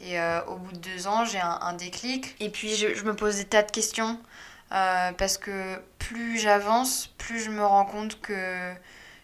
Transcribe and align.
Et 0.00 0.18
euh, 0.18 0.44
au 0.46 0.56
bout 0.56 0.72
de 0.72 0.78
deux 0.78 1.06
ans, 1.06 1.24
j'ai 1.24 1.40
un, 1.40 1.72
déclic. 1.72 2.36
Et 2.40 2.50
puis, 2.50 2.76
je, 2.76 3.04
me 3.04 3.14
pose 3.14 3.36
des 3.36 3.44
tas 3.44 3.62
de 3.62 3.70
questions. 3.70 4.18
Euh, 4.70 5.12
parce 5.12 5.38
que 5.38 5.80
plus 5.98 6.38
j'avance, 6.38 7.06
plus 7.16 7.40
je 7.40 7.50
me 7.50 7.64
rends 7.64 7.86
compte 7.86 8.20
que 8.20 8.74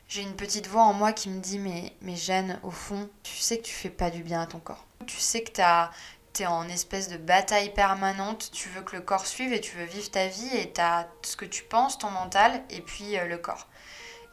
j'ai 0.09 0.23
une 0.23 0.37
petite 0.37 0.67
voix 0.69 0.85
en 0.85 0.95
moi 0.95 1.13
qui 1.13 1.29
me 1.29 1.41
dit 1.41 1.59
Mais, 1.59 1.93
mais 2.01 2.17
Jeanne, 2.17 2.59
au 2.63 2.71
fond, 2.71 3.09
tu 3.23 3.37
sais 3.37 3.59
que 3.59 3.63
tu 3.63 3.75
fais 3.75 3.91
pas 3.91 4.11
du 4.11 4.23
bien 4.23 4.41
à 4.41 4.47
ton 4.47 4.59
corps. 4.59 4.85
Tu 5.07 5.19
sais 5.19 5.43
que 5.43 5.51
tu 5.53 6.43
es 6.43 6.47
en 6.47 6.69
espèce 6.69 7.09
de 7.09 7.19
bataille 7.19 7.73
permanente. 7.75 8.51
Tu 8.53 8.71
veux 8.71 8.81
que 8.81 8.97
le 8.97 9.03
corps 9.03 9.27
suive 9.27 9.53
et 9.53 9.61
tu 9.61 9.77
veux 9.77 9.85
vivre 9.85 10.11
ta 10.11 10.27
vie 10.29 10.57
et 10.57 10.73
tu 10.73 10.81
as 10.81 11.09
ce 11.23 11.37
que 11.37 11.45
tu 11.45 11.63
penses, 11.63 11.99
ton 11.99 12.11
mental, 12.11 12.63
et 12.71 12.81
puis 12.81 13.19
euh, 13.19 13.27
le 13.27 13.37
corps. 13.37 13.69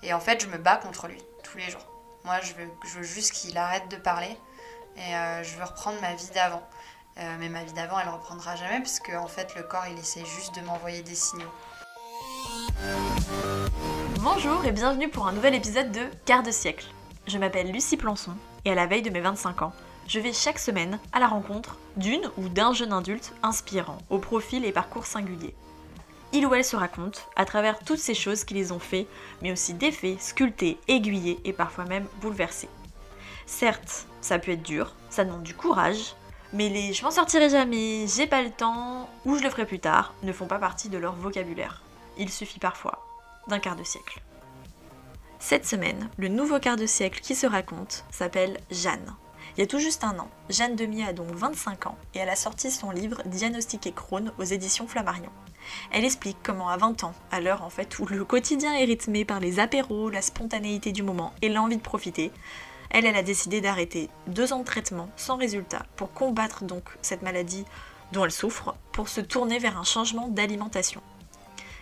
Et 0.03 0.13
en 0.13 0.19
fait, 0.19 0.41
je 0.41 0.47
me 0.47 0.57
bats 0.57 0.77
contre 0.77 1.07
lui 1.07 1.21
tous 1.43 1.57
les 1.57 1.69
jours. 1.69 1.85
Moi, 2.23 2.39
je 2.41 2.53
veux, 2.53 2.69
je 2.87 2.99
veux 2.99 3.03
juste 3.03 3.33
qu'il 3.33 3.57
arrête 3.57 3.89
de 3.89 3.97
parler 3.97 4.37
et 4.97 5.15
euh, 5.15 5.43
je 5.43 5.55
veux 5.57 5.63
reprendre 5.63 5.99
ma 6.01 6.13
vie 6.15 6.29
d'avant. 6.33 6.63
Euh, 7.17 7.35
mais 7.39 7.49
ma 7.49 7.63
vie 7.63 7.73
d'avant, 7.73 7.99
elle 7.99 8.09
reprendra 8.09 8.55
jamais 8.55 8.79
parce 8.79 8.99
fait, 9.27 9.55
le 9.55 9.63
corps, 9.63 9.85
il 9.91 9.99
essaie 9.99 10.23
juste 10.25 10.55
de 10.55 10.61
m'envoyer 10.61 11.01
des 11.01 11.15
signaux. 11.15 11.51
Bonjour 14.19 14.63
et 14.65 14.71
bienvenue 14.71 15.09
pour 15.09 15.27
un 15.27 15.33
nouvel 15.33 15.55
épisode 15.55 15.91
de 15.91 16.05
Quart 16.25 16.43
de 16.43 16.51
siècle. 16.51 16.85
Je 17.27 17.37
m'appelle 17.37 17.71
Lucie 17.71 17.97
Plançon 17.97 18.33
et 18.65 18.71
à 18.71 18.75
la 18.75 18.85
veille 18.85 19.01
de 19.01 19.09
mes 19.09 19.21
25 19.21 19.61
ans, 19.61 19.73
je 20.07 20.19
vais 20.19 20.33
chaque 20.33 20.59
semaine 20.59 20.99
à 21.13 21.19
la 21.19 21.27
rencontre 21.27 21.77
d'une 21.97 22.29
ou 22.37 22.49
d'un 22.49 22.73
jeune 22.73 22.93
adulte 22.93 23.33
inspirant, 23.43 23.97
au 24.09 24.19
profil 24.19 24.65
et 24.65 24.71
parcours 24.71 25.05
singuliers. 25.05 25.55
Il 26.33 26.45
ou 26.45 26.53
elle 26.53 26.65
se 26.65 26.75
raconte 26.75 27.27
à 27.35 27.45
travers 27.45 27.79
toutes 27.79 27.99
ces 27.99 28.13
choses 28.13 28.45
qui 28.45 28.53
les 28.53 28.71
ont 28.71 28.79
fait, 28.79 29.05
mais 29.41 29.51
aussi 29.51 29.73
défaits, 29.73 30.21
sculptés, 30.21 30.79
aiguillés 30.87 31.39
et 31.43 31.53
parfois 31.53 31.85
même 31.85 32.07
bouleversés. 32.21 32.69
Certes, 33.51 34.07
ça 34.21 34.39
peut 34.39 34.53
être 34.53 34.63
dur, 34.63 34.95
ça 35.09 35.25
demande 35.25 35.43
du 35.43 35.53
courage, 35.53 36.15
mais 36.53 36.69
les 36.69 36.93
je 36.93 37.03
m'en 37.03 37.11
sortirai 37.11 37.49
jamais, 37.49 38.07
j'ai 38.07 38.25
pas 38.25 38.41
le 38.41 38.49
temps 38.49 39.09
ou 39.25 39.37
je 39.37 39.43
le 39.43 39.49
ferai 39.49 39.65
plus 39.65 39.79
tard 39.79 40.13
ne 40.23 40.31
font 40.31 40.47
pas 40.47 40.57
partie 40.57 40.87
de 40.87 40.97
leur 40.97 41.13
vocabulaire. 41.13 41.83
Il 42.17 42.31
suffit 42.31 42.59
parfois 42.59 43.05
d'un 43.49 43.59
quart 43.59 43.75
de 43.75 43.83
siècle. 43.83 44.21
Cette 45.37 45.67
semaine, 45.67 46.09
le 46.17 46.29
nouveau 46.29 46.59
quart 46.59 46.77
de 46.77 46.85
siècle 46.85 47.19
qui 47.19 47.35
se 47.35 47.45
raconte 47.45 48.05
s'appelle 48.09 48.57
Jeanne. 48.71 49.15
Il 49.55 49.59
y 49.59 49.63
a 49.63 49.67
tout 49.67 49.79
juste 49.79 50.05
un 50.05 50.17
an, 50.17 50.29
Jeanne 50.49 50.77
Demier 50.77 51.07
a 51.07 51.13
donc 51.13 51.29
25 51.31 51.87
ans 51.87 51.97
et 52.15 52.19
elle 52.19 52.29
a 52.29 52.37
sorti 52.37 52.71
son 52.71 52.89
livre 52.89 53.21
Diagnostiqué 53.25 53.91
Crohn 53.91 54.31
aux 54.39 54.43
éditions 54.43 54.87
Flammarion. 54.87 55.29
Elle 55.91 56.05
explique 56.05 56.37
comment 56.41 56.69
à 56.69 56.77
20 56.77 57.03
ans, 57.03 57.13
à 57.31 57.41
l'heure 57.41 57.63
en 57.63 57.69
fait 57.69 57.99
où 57.99 58.05
le 58.05 58.23
quotidien 58.23 58.73
est 58.73 58.85
rythmé 58.85 59.25
par 59.25 59.41
les 59.41 59.59
apéros, 59.59 60.09
la 60.09 60.21
spontanéité 60.21 60.93
du 60.93 61.03
moment 61.03 61.33
et 61.41 61.49
l'envie 61.49 61.77
de 61.77 61.81
profiter, 61.81 62.31
elle, 62.91 63.05
elle 63.05 63.15
a 63.15 63.23
décidé 63.23 63.61
d'arrêter 63.61 64.09
deux 64.27 64.53
ans 64.53 64.59
de 64.59 64.65
traitement 64.65 65.09
sans 65.15 65.37
résultat 65.37 65.85
pour 65.95 66.13
combattre 66.13 66.63
donc 66.63 66.83
cette 67.01 67.21
maladie 67.21 67.65
dont 68.11 68.25
elle 68.25 68.31
souffre, 68.31 68.75
pour 68.91 69.07
se 69.07 69.21
tourner 69.21 69.59
vers 69.59 69.77
un 69.77 69.83
changement 69.83 70.27
d'alimentation. 70.27 71.01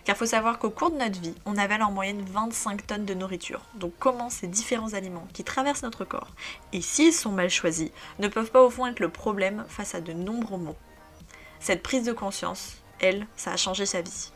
Car 0.04 0.16
il 0.16 0.18
faut 0.18 0.26
savoir 0.26 0.58
qu'au 0.58 0.70
cours 0.70 0.90
de 0.90 0.96
notre 0.96 1.20
vie, 1.20 1.34
on 1.44 1.58
avale 1.58 1.82
en 1.82 1.90
moyenne 1.90 2.24
25 2.24 2.86
tonnes 2.86 3.04
de 3.04 3.14
nourriture. 3.14 3.60
Donc 3.74 3.92
comment 3.98 4.30
ces 4.30 4.46
différents 4.46 4.94
aliments 4.94 5.26
qui 5.34 5.44
traversent 5.44 5.82
notre 5.82 6.04
corps, 6.04 6.30
et 6.72 6.80
s'ils 6.80 7.12
sont 7.12 7.32
mal 7.32 7.50
choisis, 7.50 7.90
ne 8.18 8.28
peuvent 8.28 8.50
pas 8.50 8.62
au 8.62 8.70
fond 8.70 8.86
être 8.86 9.00
le 9.00 9.10
problème 9.10 9.64
face 9.68 9.94
à 9.94 10.00
de 10.00 10.12
nombreux 10.12 10.58
maux? 10.58 10.76
Cette 11.58 11.82
prise 11.82 12.04
de 12.04 12.12
conscience, 12.12 12.76
elle, 13.00 13.26
ça 13.36 13.52
a 13.52 13.56
changé 13.56 13.84
sa 13.84 14.00
vie. 14.00 14.32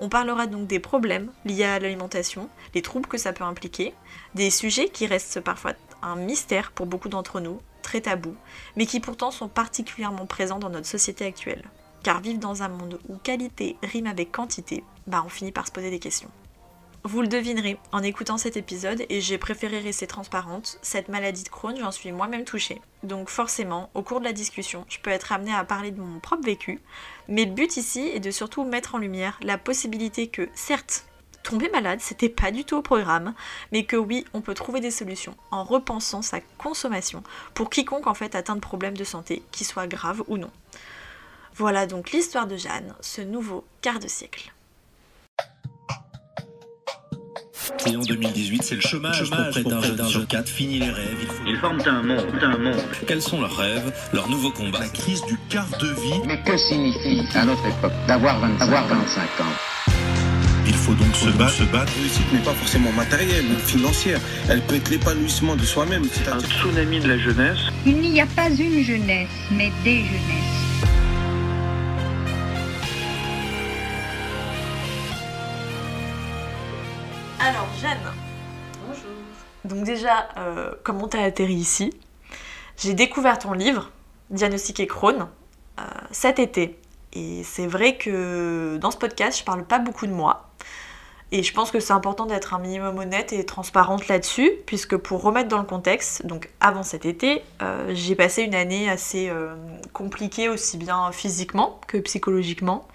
On 0.00 0.08
parlera 0.08 0.46
donc 0.46 0.66
des 0.66 0.78
problèmes 0.78 1.32
liés 1.44 1.64
à 1.64 1.78
l'alimentation, 1.78 2.48
les 2.74 2.82
troubles 2.82 3.08
que 3.08 3.18
ça 3.18 3.32
peut 3.32 3.44
impliquer, 3.44 3.94
des 4.34 4.50
sujets 4.50 4.88
qui 4.88 5.06
restent 5.06 5.40
parfois 5.40 5.72
un 6.02 6.16
mystère 6.16 6.72
pour 6.72 6.86
beaucoup 6.86 7.08
d'entre 7.08 7.40
nous, 7.40 7.60
très 7.82 8.00
tabou, 8.00 8.34
mais 8.76 8.86
qui 8.86 9.00
pourtant 9.00 9.30
sont 9.30 9.48
particulièrement 9.48 10.26
présents 10.26 10.58
dans 10.58 10.70
notre 10.70 10.86
société 10.86 11.24
actuelle. 11.24 11.64
Car 12.02 12.20
vivre 12.20 12.38
dans 12.38 12.62
un 12.62 12.68
monde 12.68 12.98
où 13.08 13.16
qualité 13.16 13.76
rime 13.82 14.06
avec 14.06 14.32
quantité, 14.32 14.84
bah 15.06 15.22
on 15.24 15.28
finit 15.28 15.52
par 15.52 15.66
se 15.66 15.72
poser 15.72 15.90
des 15.90 15.98
questions. 15.98 16.30
Vous 17.04 17.22
le 17.22 17.28
devinerez 17.28 17.78
en 17.92 18.02
écoutant 18.02 18.38
cet 18.38 18.56
épisode 18.56 19.04
et 19.08 19.20
j'ai 19.20 19.38
préféré 19.38 19.78
rester 19.78 20.06
transparente, 20.06 20.78
cette 20.82 21.08
maladie 21.08 21.44
de 21.44 21.48
Crohn, 21.48 21.76
j'en 21.78 21.92
suis 21.92 22.12
moi-même 22.12 22.44
touchée. 22.44 22.82
Donc 23.02 23.30
forcément, 23.30 23.88
au 23.94 24.02
cours 24.02 24.18
de 24.18 24.24
la 24.24 24.32
discussion, 24.32 24.84
je 24.88 24.98
peux 24.98 25.10
être 25.10 25.32
amenée 25.32 25.54
à 25.54 25.64
parler 25.64 25.92
de 25.92 26.00
mon 26.00 26.18
propre 26.18 26.44
vécu, 26.44 26.80
mais 27.28 27.44
le 27.44 27.52
but 27.52 27.76
ici 27.76 28.00
est 28.12 28.20
de 28.20 28.30
surtout 28.30 28.64
mettre 28.64 28.96
en 28.96 28.98
lumière 28.98 29.38
la 29.42 29.58
possibilité 29.58 30.26
que, 30.26 30.48
certes, 30.54 31.06
tomber 31.42 31.70
malade, 31.70 32.00
c'était 32.00 32.28
pas 32.28 32.50
du 32.50 32.64
tout 32.64 32.76
au 32.76 32.82
programme, 32.82 33.34
mais 33.72 33.84
que 33.84 33.96
oui, 33.96 34.24
on 34.34 34.40
peut 34.40 34.54
trouver 34.54 34.80
des 34.80 34.90
solutions 34.90 35.36
en 35.50 35.64
repensant 35.64 36.22
sa 36.22 36.40
consommation 36.58 37.22
pour 37.54 37.70
quiconque 37.70 38.06
en 38.06 38.14
fait 38.14 38.34
atteint 38.34 38.56
de 38.56 38.60
problèmes 38.60 38.96
de 38.96 39.04
santé, 39.04 39.42
qu'ils 39.50 39.66
soient 39.66 39.86
graves 39.86 40.22
ou 40.28 40.36
non. 40.36 40.50
Voilà 41.54 41.86
donc 41.86 42.12
l'histoire 42.12 42.46
de 42.46 42.56
Jeanne, 42.56 42.94
ce 43.00 43.20
nouveau 43.20 43.64
quart 43.80 43.98
de 43.98 44.08
siècle. 44.08 44.52
Et 47.86 47.96
en 47.96 48.00
2018, 48.00 48.62
c'est 48.62 48.74
le 48.74 48.80
chômage, 48.80 49.24
chômage 49.24 49.44
pour 49.44 49.50
près 49.50 49.62
d'un 49.62 49.80
jeune 49.80 50.08
sur 50.08 50.26
quatre. 50.26 50.48
Fini 50.48 50.78
les 50.78 50.90
rêves. 50.90 51.30
Ils 51.46 51.56
forment 51.58 51.82
un 51.86 52.02
monde, 52.02 52.26
un 52.42 52.58
monde. 52.58 52.82
Quels 53.06 53.22
sont 53.22 53.40
leurs 53.40 53.56
rêves, 53.56 53.92
leurs 54.12 54.28
nouveaux 54.28 54.50
combats? 54.50 54.80
La 54.80 54.88
crise 54.88 55.22
du 55.26 55.36
quart 55.48 55.68
de 55.78 55.88
vie. 55.88 56.20
Mais 56.26 56.42
que 56.42 56.56
signifie 56.56 57.22
à 57.36 57.44
notre 57.44 57.64
époque 57.66 57.92
d'avoir 58.06 58.40
25, 58.40 58.66
25 58.66 59.40
ans? 59.40 59.77
Il 60.68 60.74
faut 60.74 60.94
donc 60.94 61.14
se 61.16 61.30
battre. 61.30 61.52
Se 61.52 61.64
battre. 61.64 61.92
La 61.96 62.02
réussite 62.02 62.32
n'est 62.32 62.44
pas 62.44 62.52
forcément 62.52 62.92
matérielle 62.92 63.46
ou 63.46 63.58
financière. 63.58 64.20
Elle 64.48 64.60
peut 64.62 64.76
être 64.76 64.90
l'épanouissement 64.90 65.56
de 65.56 65.62
soi-même. 65.62 66.04
C'est 66.12 66.28
un 66.28 66.40
tsunami 66.40 67.00
de 67.00 67.08
la 67.08 67.18
jeunesse. 67.18 67.58
Il 67.86 68.00
n'y 68.00 68.20
a 68.20 68.26
pas 68.26 68.50
une 68.50 68.82
jeunesse, 68.82 69.28
mais 69.50 69.72
des 69.82 70.04
jeunesses. 70.04 70.48
Alors, 77.40 77.68
Jeanne. 77.80 78.12
Bonjour. 78.86 79.10
Donc 79.64 79.84
déjà, 79.84 80.28
euh, 80.36 80.72
comment 80.84 81.08
t'as 81.08 81.22
atterri 81.22 81.54
ici? 81.54 81.92
J'ai 82.76 82.94
découvert 82.94 83.38
ton 83.38 83.54
livre, 83.54 83.90
Diagnostic 84.30 84.80
et 84.80 84.86
Crohn, 84.86 85.28
euh, 85.78 85.82
cet 86.10 86.38
été. 86.38 86.78
Et 87.18 87.42
c'est 87.42 87.66
vrai 87.66 87.96
que 87.96 88.78
dans 88.80 88.92
ce 88.92 88.96
podcast, 88.96 89.38
je 89.38 89.44
parle 89.44 89.64
pas 89.64 89.80
beaucoup 89.80 90.06
de 90.06 90.12
moi. 90.12 90.50
Et 91.30 91.42
je 91.42 91.52
pense 91.52 91.70
que 91.70 91.80
c'est 91.80 91.92
important 91.92 92.24
d'être 92.24 92.54
un 92.54 92.58
minimum 92.58 92.96
honnête 92.96 93.32
et 93.32 93.44
transparente 93.44 94.08
là-dessus, 94.08 94.50
puisque 94.66 94.96
pour 94.96 95.20
remettre 95.20 95.48
dans 95.48 95.58
le 95.58 95.64
contexte, 95.64 96.24
donc 96.24 96.48
avant 96.60 96.82
cet 96.82 97.04
été, 97.04 97.42
euh, 97.60 97.90
j'ai 97.92 98.14
passé 98.14 98.42
une 98.42 98.54
année 98.54 98.88
assez 98.88 99.28
euh, 99.28 99.54
compliquée 99.92 100.48
aussi 100.48 100.78
bien 100.78 101.10
physiquement 101.12 101.80
que 101.86 101.98
psychologiquement, 101.98 102.88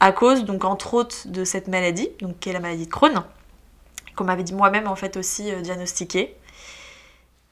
à 0.00 0.10
cause 0.10 0.44
donc 0.44 0.64
entre 0.64 0.94
autres 0.94 1.28
de 1.28 1.44
cette 1.44 1.68
maladie, 1.68 2.08
donc 2.20 2.40
qui 2.40 2.48
est 2.48 2.52
la 2.52 2.60
maladie 2.60 2.86
de 2.86 2.90
Crohn, 2.90 3.22
qu'on 4.16 4.24
m'avait 4.24 4.42
dit 4.42 4.54
moi-même 4.54 4.88
en 4.88 4.96
fait 4.96 5.16
aussi 5.16 5.52
euh, 5.52 5.60
diagnostiquée. 5.60 6.34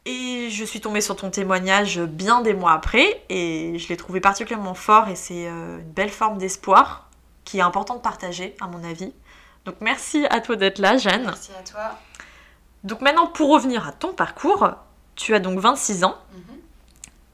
Et 0.06 0.49
je 0.50 0.65
suis 0.65 0.81
tombée 0.81 1.00
sur 1.00 1.16
ton 1.16 1.31
témoignage 1.31 2.00
bien 2.00 2.41
des 2.41 2.55
mois 2.55 2.72
après, 2.72 3.22
et 3.28 3.78
je 3.78 3.88
l'ai 3.88 3.97
trouvé 3.97 4.21
particulièrement 4.21 4.75
fort, 4.75 5.09
et 5.09 5.16
c'est 5.16 5.47
une 5.47 5.83
belle 5.83 6.11
forme 6.11 6.38
d'espoir 6.38 7.09
qui 7.44 7.59
est 7.59 7.62
important 7.62 7.97
de 7.97 8.00
partager, 8.00 8.55
à 8.60 8.66
mon 8.66 8.83
avis. 8.83 9.12
Donc 9.65 9.77
merci 9.81 10.27
à 10.31 10.41
toi 10.41 10.56
d'être 10.56 10.78
là, 10.78 10.97
Jeanne. 10.97 11.25
Merci 11.25 11.50
à 11.59 11.62
toi. 11.62 11.99
Donc 12.84 13.00
maintenant, 13.00 13.27
pour 13.27 13.50
revenir 13.50 13.87
à 13.87 13.93
ton 13.93 14.12
parcours, 14.12 14.71
tu 15.16 15.34
as 15.34 15.41
donc 15.41 15.59
26 15.59 16.05
ans. 16.05 16.16
Mhm. 16.33 16.43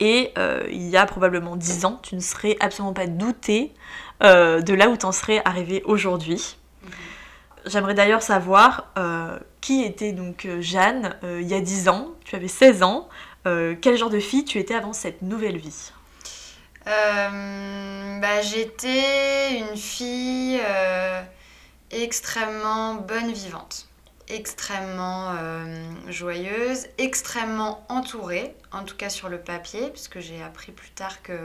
Et 0.01 0.33
euh, 0.37 0.67
il 0.71 0.89
y 0.89 0.97
a 0.97 1.07
probablement 1.07 1.57
10 1.57 1.85
ans, 1.85 2.01
tu 2.03 2.17
ne 2.17 2.21
serais 2.21 2.57
absolument 2.61 2.93
pas 2.93 3.07
douté 3.07 3.73
euh, 4.23 4.61
de 4.61 4.75
là 4.75 4.89
où 4.89 4.97
tu 4.97 5.07
en 5.07 5.13
serais 5.13 5.41
arrivé 5.45 5.83
aujourd'hui. 5.85 6.57
Mhm. 6.83 6.91
J'aimerais 7.67 7.95
d'ailleurs 7.95 8.23
savoir 8.23 8.87
euh, 8.99 9.39
qui 9.67 9.83
était 9.83 10.13
donc 10.13 10.47
Jeanne 10.61 11.17
il 11.25 11.49
y 11.49 11.55
a 11.55 11.61
10 11.61 11.89
ans. 11.89 12.11
Tu 12.25 12.37
avais 12.37 12.49
16 12.49 12.85
ans. 12.85 13.09
quel 13.45 13.97
genre 13.97 14.11
de 14.11 14.21
fille 14.21 14.45
tu 14.45 14.59
étais 14.59 14.75
avant 14.75 14.93
cette 14.93 15.23
nouvelle 15.23 15.59
vie? 15.59 15.91
Bah, 16.85 18.43
J'étais 18.43 19.59
une 19.59 19.77
fille 19.77 20.61
extrêmement 21.91 22.95
bonne 22.95 23.33
vivante, 23.33 23.89
extrêmement 24.29 25.35
euh, 25.39 25.85
joyeuse, 26.09 26.87
extrêmement 26.99 27.85
entourée, 27.89 28.55
en 28.73 28.85
tout 28.85 28.97
cas 28.97 29.09
sur 29.09 29.29
le 29.29 29.41
papier, 29.41 29.91
puisque 29.91 30.21
j'ai 30.21 30.43
appris 30.43 30.73
plus 30.73 30.91
tard 30.91 31.23
que, 31.23 31.39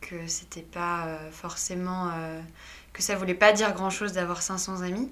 que 0.00 0.26
c'était 0.26 0.62
pas 0.62 1.06
euh, 1.06 1.30
forcément. 1.30 2.10
Euh, 2.14 2.40
que 2.92 3.02
ça 3.02 3.16
voulait 3.16 3.34
pas 3.34 3.52
dire 3.52 3.72
grand 3.74 3.90
chose 3.90 4.12
d'avoir 4.12 4.40
500 4.40 4.82
amis. 4.82 5.10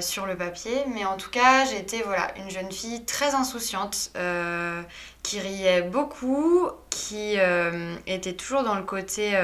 Sur 0.00 0.26
le 0.26 0.36
papier, 0.36 0.84
mais 0.94 1.04
en 1.04 1.16
tout 1.16 1.30
cas 1.30 1.64
j'étais 1.66 2.02
voilà 2.02 2.28
une 2.38 2.50
jeune 2.50 2.72
fille 2.72 3.04
très 3.04 3.34
insouciante 3.34 4.10
qui 5.22 5.40
riait 5.40 5.82
beaucoup, 5.82 6.68
qui 6.90 7.36
était 8.06 8.32
toujours 8.32 8.62
dans 8.62 8.74
le 8.74 8.82
côté 8.82 9.38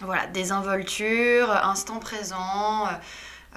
voilà, 0.00 0.26
désinvolture, 0.26 1.50
instant 1.50 1.98
présent, 1.98 2.86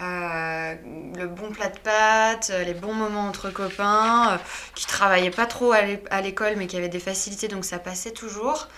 euh, 0.02 0.76
le 1.18 1.28
bon 1.28 1.50
plat 1.52 1.68
de 1.68 1.78
pâtes, 1.78 2.52
euh, 2.54 2.64
les 2.64 2.74
bons 2.74 2.94
moments 2.94 3.28
entre 3.28 3.50
copains, 3.50 4.34
euh, 4.34 4.38
qui 4.74 4.86
travaillait 4.86 5.30
pas 5.30 5.46
trop 5.46 5.74
à 5.74 6.22
l'école 6.22 6.54
mais 6.56 6.68
qui 6.68 6.78
avait 6.78 6.88
des 6.88 7.02
facilités 7.02 7.50
donc 7.50 7.66
ça 7.66 7.80
passait 7.80 8.12
toujours, 8.12 8.70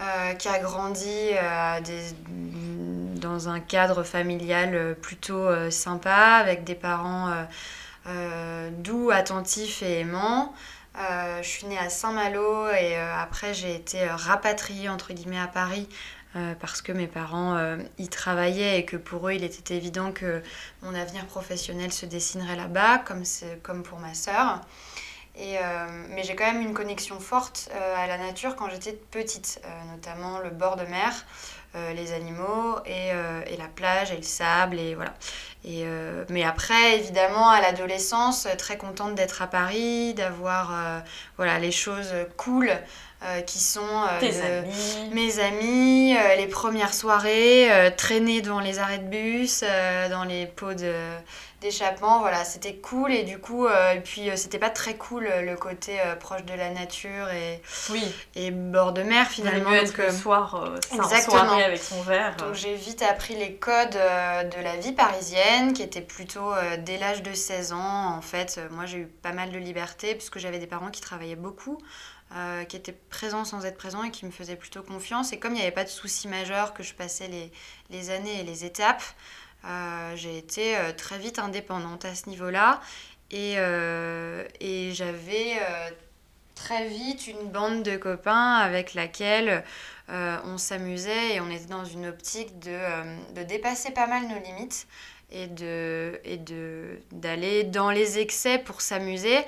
euh, 0.00 0.34
qui 0.34 0.48
a 0.48 0.58
grandi 0.58 1.06
euh, 1.08 1.80
dans 3.14 3.48
un 3.48 3.60
cadre 3.60 4.02
familial 4.02 4.74
euh, 4.74 4.94
plutôt 4.94 5.48
sympa 5.70 6.36
avec 6.40 6.64
des 6.64 6.74
parents 6.74 7.32
doux, 8.78 9.10
attentifs 9.12 9.82
et 9.82 10.00
aimants. 10.00 10.52
Je 10.96 11.46
suis 11.46 11.66
née 11.66 11.78
à 11.78 11.90
Saint-Malo 11.90 12.68
et 12.70 12.96
après 12.96 13.54
j'ai 13.54 13.76
été 13.76 14.04
rapatriée 14.06 14.88
entre 14.88 15.12
guillemets 15.12 15.38
à 15.38 15.46
Paris 15.46 15.88
parce 16.60 16.82
que 16.82 16.90
mes 16.90 17.06
parents 17.06 17.56
y 17.96 18.08
travaillaient 18.08 18.80
et 18.80 18.84
que 18.84 18.96
pour 18.96 19.28
eux 19.28 19.32
il 19.32 19.44
était 19.44 19.76
évident 19.76 20.10
que 20.12 20.42
mon 20.82 20.94
avenir 20.94 21.24
professionnel 21.26 21.92
se 21.92 22.04
dessinerait 22.04 22.56
là-bas, 22.56 22.98
comme, 22.98 23.22
comme 23.62 23.82
pour 23.84 24.00
ma 24.00 24.12
sœur. 24.12 24.60
Et, 25.36 25.58
euh, 25.58 25.86
mais 26.10 26.22
j'ai 26.22 26.36
quand 26.36 26.44
même 26.46 26.60
une 26.62 26.74
connexion 26.74 27.18
forte 27.18 27.68
euh, 27.74 27.94
à 27.96 28.06
la 28.06 28.18
nature 28.18 28.54
quand 28.54 28.70
j'étais 28.70 28.92
petite, 28.92 29.60
euh, 29.64 29.68
notamment 29.92 30.38
le 30.38 30.50
bord 30.50 30.76
de 30.76 30.84
mer, 30.84 31.12
les 31.96 32.12
animaux 32.12 32.78
et, 32.86 33.08
et 33.08 33.56
la 33.56 33.66
plage 33.74 34.12
et 34.12 34.16
le 34.16 34.22
sable 34.22 34.78
et 34.78 34.94
voilà. 34.94 35.12
Et, 35.64 35.84
mais 36.28 36.44
après, 36.44 36.98
évidemment, 36.98 37.48
à 37.50 37.60
l'adolescence, 37.60 38.46
très 38.58 38.76
contente 38.78 39.16
d'être 39.16 39.42
à 39.42 39.48
Paris, 39.48 40.14
d'avoir 40.14 40.70
voilà, 41.36 41.58
les 41.58 41.72
choses 41.72 42.14
cool 42.36 42.70
euh, 43.24 43.40
qui 43.40 43.58
sont 43.58 43.80
euh, 43.80 44.20
amis. 44.62 45.10
mes 45.14 45.40
amis, 45.40 46.14
les 46.36 46.46
premières 46.46 46.94
soirées, 46.94 47.68
traîner 47.96 48.40
devant 48.40 48.60
les 48.60 48.78
arrêts 48.78 48.98
de 48.98 49.08
bus, 49.08 49.64
dans 50.12 50.22
les 50.22 50.46
pots 50.46 50.74
de- 50.74 50.94
d'échappement, 51.64 52.20
voilà, 52.20 52.44
c'était 52.44 52.76
cool 52.76 53.10
et 53.12 53.24
du 53.24 53.38
coup, 53.38 53.66
euh, 53.66 53.92
et 53.94 54.00
puis 54.00 54.30
euh, 54.30 54.36
c'était 54.36 54.58
pas 54.58 54.70
très 54.70 54.94
cool 54.96 55.26
euh, 55.26 55.42
le 55.42 55.56
côté 55.56 55.98
euh, 56.00 56.14
proche 56.14 56.44
de 56.44 56.54
la 56.54 56.70
nature 56.70 57.28
et, 57.30 57.60
Oui, 57.90 58.04
et 58.36 58.50
bord 58.50 58.92
de 58.92 59.02
mer 59.02 59.26
finalement. 59.28 59.70
mieux 59.70 59.82
donc, 59.84 59.96
le 59.98 60.12
soir, 60.12 60.54
en 60.92 60.96
Exactement. 60.96 61.38
soirée 61.38 61.64
avec 61.64 61.82
son 61.82 62.00
verre. 62.02 62.36
donc 62.36 62.54
j'ai 62.54 62.74
vite 62.74 63.02
appris 63.02 63.34
les 63.34 63.54
codes 63.56 63.94
de 63.94 64.62
la 64.62 64.76
vie 64.76 64.92
parisienne, 64.92 65.72
qui 65.72 65.82
étaient 65.82 66.00
plutôt 66.00 66.52
dès 66.78 66.98
l'âge 66.98 67.22
de 67.22 67.32
16 67.32 67.72
ans. 67.72 68.14
En 68.16 68.22
fait, 68.22 68.60
moi 68.70 68.86
j'ai 68.86 68.98
eu 68.98 69.06
pas 69.06 69.32
mal 69.32 69.50
de 69.50 69.58
liberté 69.58 70.14
puisque 70.14 70.38
j'avais 70.38 70.58
des 70.58 70.66
parents 70.66 70.90
qui 70.90 71.00
travaillaient 71.00 71.34
beaucoup, 71.34 71.78
euh, 72.36 72.64
qui 72.64 72.76
étaient 72.76 72.96
présents 73.10 73.44
sans 73.44 73.64
être 73.64 73.76
présents 73.78 74.02
et 74.02 74.10
qui 74.10 74.26
me 74.26 74.30
faisaient 74.30 74.56
plutôt 74.56 74.82
confiance. 74.82 75.32
Et 75.32 75.38
comme 75.38 75.52
il 75.52 75.56
n'y 75.56 75.62
avait 75.62 75.70
pas 75.70 75.84
de 75.84 75.88
soucis 75.88 76.28
majeurs, 76.28 76.74
que 76.74 76.82
je 76.82 76.94
passais 76.94 77.28
les, 77.28 77.50
les 77.90 78.10
années 78.10 78.40
et 78.40 78.44
les 78.44 78.64
étapes, 78.64 79.02
j'ai 80.16 80.38
été 80.38 80.76
euh, 80.76 80.92
très 80.92 81.18
vite 81.18 81.38
indépendante 81.38 82.04
à 82.04 82.14
ce 82.14 82.28
niveau-là. 82.28 82.80
Et, 83.30 83.54
euh, 83.56 84.44
et 84.60 84.92
j'avais 84.92 85.56
euh, 85.58 85.90
très 86.54 86.88
vite 86.88 87.26
une 87.26 87.48
bande 87.48 87.82
de 87.82 87.96
copains 87.96 88.56
avec 88.56 88.94
laquelle 88.94 89.64
euh, 90.10 90.36
on 90.44 90.58
s'amusait 90.58 91.34
et 91.34 91.40
on 91.40 91.50
était 91.50 91.66
dans 91.66 91.84
une 91.84 92.06
optique 92.06 92.58
de, 92.60 92.70
euh, 92.70 93.16
de 93.34 93.42
dépasser 93.42 93.90
pas 93.92 94.06
mal 94.06 94.28
nos 94.28 94.38
limites 94.38 94.86
et 95.30 95.46
de 95.46 96.20
et 96.24 96.36
de 96.36 97.00
d'aller 97.12 97.64
dans 97.64 97.90
les 97.90 98.18
excès 98.18 98.58
pour 98.58 98.82
s'amuser 98.82 99.38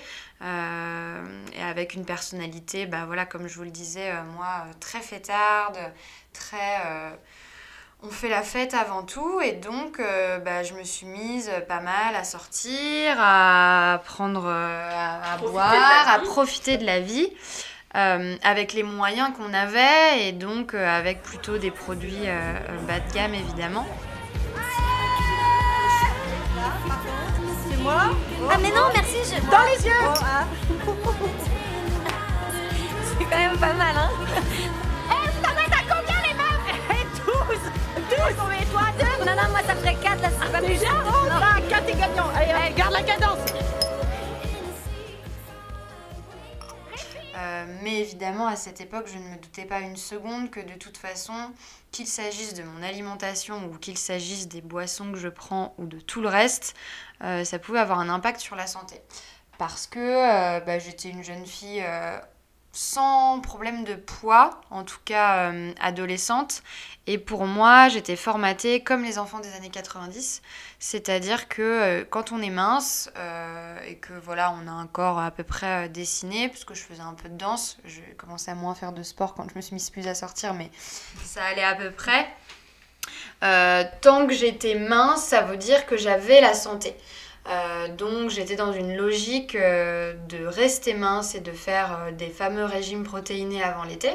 euh, 0.42 1.42
et 1.52 1.62
avec 1.62 1.94
une 1.94 2.04
personnalité 2.04 2.86
bah 2.86 3.04
voilà 3.06 3.26
comme 3.26 3.46
je 3.46 3.54
vous 3.56 3.64
le 3.64 3.70
disais 3.70 4.10
euh, 4.10 4.22
moi 4.24 4.64
euh, 4.66 4.72
très 4.80 5.00
fêtarde 5.00 5.78
très 6.32 6.80
euh, 6.86 7.10
on 8.02 8.10
fait 8.10 8.28
la 8.28 8.42
fête 8.42 8.74
avant 8.74 9.02
tout 9.02 9.40
et 9.40 9.52
donc 9.52 10.00
euh, 10.00 10.38
bah, 10.38 10.62
je 10.62 10.74
me 10.74 10.84
suis 10.84 11.06
mise 11.06 11.50
pas 11.66 11.80
mal 11.80 12.14
à 12.14 12.24
sortir, 12.24 13.16
à 13.18 14.02
prendre, 14.04 14.44
euh, 14.46 14.90
à, 15.34 15.38
boire, 15.38 15.72
à 16.08 16.18
profiter 16.20 16.76
de 16.76 16.84
la 16.84 17.00
vie 17.00 17.32
euh, 17.96 18.36
avec 18.42 18.74
les 18.74 18.82
moyens 18.82 19.30
qu'on 19.36 19.54
avait 19.54 20.28
et 20.28 20.32
donc 20.32 20.74
euh, 20.74 20.86
avec 20.86 21.22
plutôt 21.22 21.56
des 21.58 21.70
produits 21.70 22.26
bas 22.86 23.00
de 23.00 23.12
gamme 23.14 23.34
évidemment. 23.34 23.86
Ah 27.88 28.10
mais 28.60 28.70
non, 28.70 28.90
merci, 28.94 29.16
je... 29.24 29.40
Dans 29.50 29.62
les 29.62 29.86
yeux. 29.86 29.92
C'est 33.18 33.24
quand 33.24 33.38
même 33.38 33.56
pas 33.58 33.72
mal, 33.72 33.96
hein 33.96 34.10
12 38.08 38.18
12 38.18 38.62
Et 38.62 38.64
toi, 38.66 38.82
2 38.98 39.24
Non, 39.24 39.42
non, 39.42 39.48
moi, 39.50 39.60
ça 39.66 39.74
ferait 39.74 39.94
4, 39.94 40.22
là, 40.22 40.28
c'est 40.30 40.52
pas 40.52 40.60
Déjà 40.60 40.88
Oh, 41.06 41.26
là, 41.26 41.60
4 41.68 41.88
est 41.88 41.94
gagnant. 41.94 42.28
Allez, 42.34 42.74
garde 42.74 42.92
la 42.92 43.02
cadence. 43.02 43.38
Euh, 47.36 47.66
mais 47.82 48.00
évidemment, 48.00 48.46
à 48.46 48.56
cette 48.56 48.80
époque, 48.80 49.08
je 49.12 49.18
ne 49.18 49.34
me 49.34 49.36
doutais 49.36 49.66
pas 49.66 49.80
une 49.80 49.96
seconde 49.96 50.50
que 50.50 50.60
de 50.60 50.74
toute 50.74 50.96
façon, 50.96 51.34
qu'il 51.90 52.06
s'agisse 52.06 52.54
de 52.54 52.62
mon 52.62 52.82
alimentation 52.82 53.66
ou 53.66 53.76
qu'il 53.76 53.98
s'agisse 53.98 54.48
des 54.48 54.62
boissons 54.62 55.12
que 55.12 55.18
je 55.18 55.28
prends 55.28 55.74
ou 55.76 55.86
de 55.86 56.00
tout 56.00 56.22
le 56.22 56.28
reste, 56.28 56.74
euh, 57.22 57.44
ça 57.44 57.58
pouvait 57.58 57.78
avoir 57.78 57.98
un 57.98 58.08
impact 58.08 58.40
sur 58.40 58.56
la 58.56 58.66
santé. 58.66 59.00
Parce 59.58 59.86
que 59.86 59.98
euh, 59.98 60.60
bah, 60.60 60.78
j'étais 60.78 61.08
une 61.08 61.24
jeune 61.24 61.46
fille 61.46 61.82
euh, 61.82 62.18
sans 62.76 63.40
problème 63.40 63.84
de 63.84 63.94
poids, 63.94 64.60
en 64.70 64.84
tout 64.84 64.98
cas 65.06 65.50
euh, 65.50 65.72
adolescente. 65.80 66.62
Et 67.06 67.16
pour 67.16 67.46
moi, 67.46 67.88
j'étais 67.88 68.16
formatée 68.16 68.82
comme 68.82 69.02
les 69.02 69.18
enfants 69.18 69.40
des 69.40 69.52
années 69.54 69.70
90. 69.70 70.42
C'est-à-dire 70.78 71.48
que 71.48 71.62
euh, 71.62 72.04
quand 72.04 72.32
on 72.32 72.42
est 72.42 72.50
mince 72.50 73.10
euh, 73.16 73.78
et 73.86 73.96
que 73.96 74.12
voilà, 74.12 74.52
on 74.52 74.68
a 74.68 74.70
un 74.70 74.86
corps 74.86 75.18
à 75.18 75.30
peu 75.30 75.42
près 75.42 75.88
dessiné, 75.88 76.50
puisque 76.50 76.74
je 76.74 76.82
faisais 76.82 77.00
un 77.00 77.14
peu 77.14 77.30
de 77.30 77.38
danse, 77.38 77.78
je 77.86 78.02
commençais 78.18 78.50
à 78.50 78.54
moins 78.54 78.74
faire 78.74 78.92
de 78.92 79.02
sport 79.02 79.34
quand 79.34 79.48
je 79.48 79.54
me 79.56 79.62
suis 79.62 79.72
mise 79.72 79.88
plus 79.88 80.06
à 80.06 80.14
sortir, 80.14 80.52
mais 80.52 80.70
ça 81.24 81.44
allait 81.44 81.64
à 81.64 81.76
peu 81.76 81.90
près. 81.90 82.28
Tant 84.02 84.26
que 84.26 84.34
j'étais 84.34 84.74
mince, 84.74 85.24
ça 85.24 85.40
veut 85.40 85.56
dire 85.56 85.86
que 85.86 85.96
j'avais 85.96 86.42
la 86.42 86.52
santé. 86.52 86.94
Euh, 87.48 87.88
donc 87.88 88.30
j'étais 88.30 88.56
dans 88.56 88.72
une 88.72 88.96
logique 88.96 89.54
euh, 89.54 90.14
de 90.28 90.44
rester 90.44 90.94
mince 90.94 91.34
et 91.34 91.40
de 91.40 91.52
faire 91.52 91.98
euh, 92.00 92.10
des 92.10 92.28
fameux 92.28 92.64
régimes 92.64 93.04
protéinés 93.04 93.62
avant 93.62 93.84
l'été. 93.84 94.10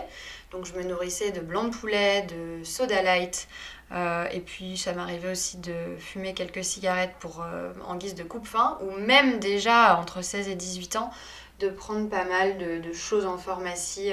Donc 0.51 0.65
je 0.65 0.73
me 0.73 0.83
nourrissais 0.83 1.31
de 1.31 1.39
blanc 1.39 1.65
de 1.65 1.69
poulet, 1.69 2.23
de 2.23 2.63
soda 2.65 3.01
light, 3.01 3.47
et 4.33 4.39
puis 4.41 4.77
ça 4.77 4.91
m'arrivait 4.91 5.31
aussi 5.31 5.57
de 5.57 5.95
fumer 5.97 6.33
quelques 6.33 6.63
cigarettes 6.63 7.15
pour, 7.19 7.45
en 7.87 7.95
guise 7.95 8.15
de 8.15 8.23
coupe-faim, 8.23 8.77
ou 8.81 8.91
même 8.99 9.39
déjà 9.39 9.97
entre 9.97 10.21
16 10.21 10.49
et 10.49 10.55
18 10.55 10.97
ans, 10.97 11.09
de 11.59 11.69
prendre 11.69 12.09
pas 12.09 12.25
mal 12.25 12.57
de, 12.57 12.91
choses 12.91 13.25
en 13.25 13.37
pharmacie 13.37 14.11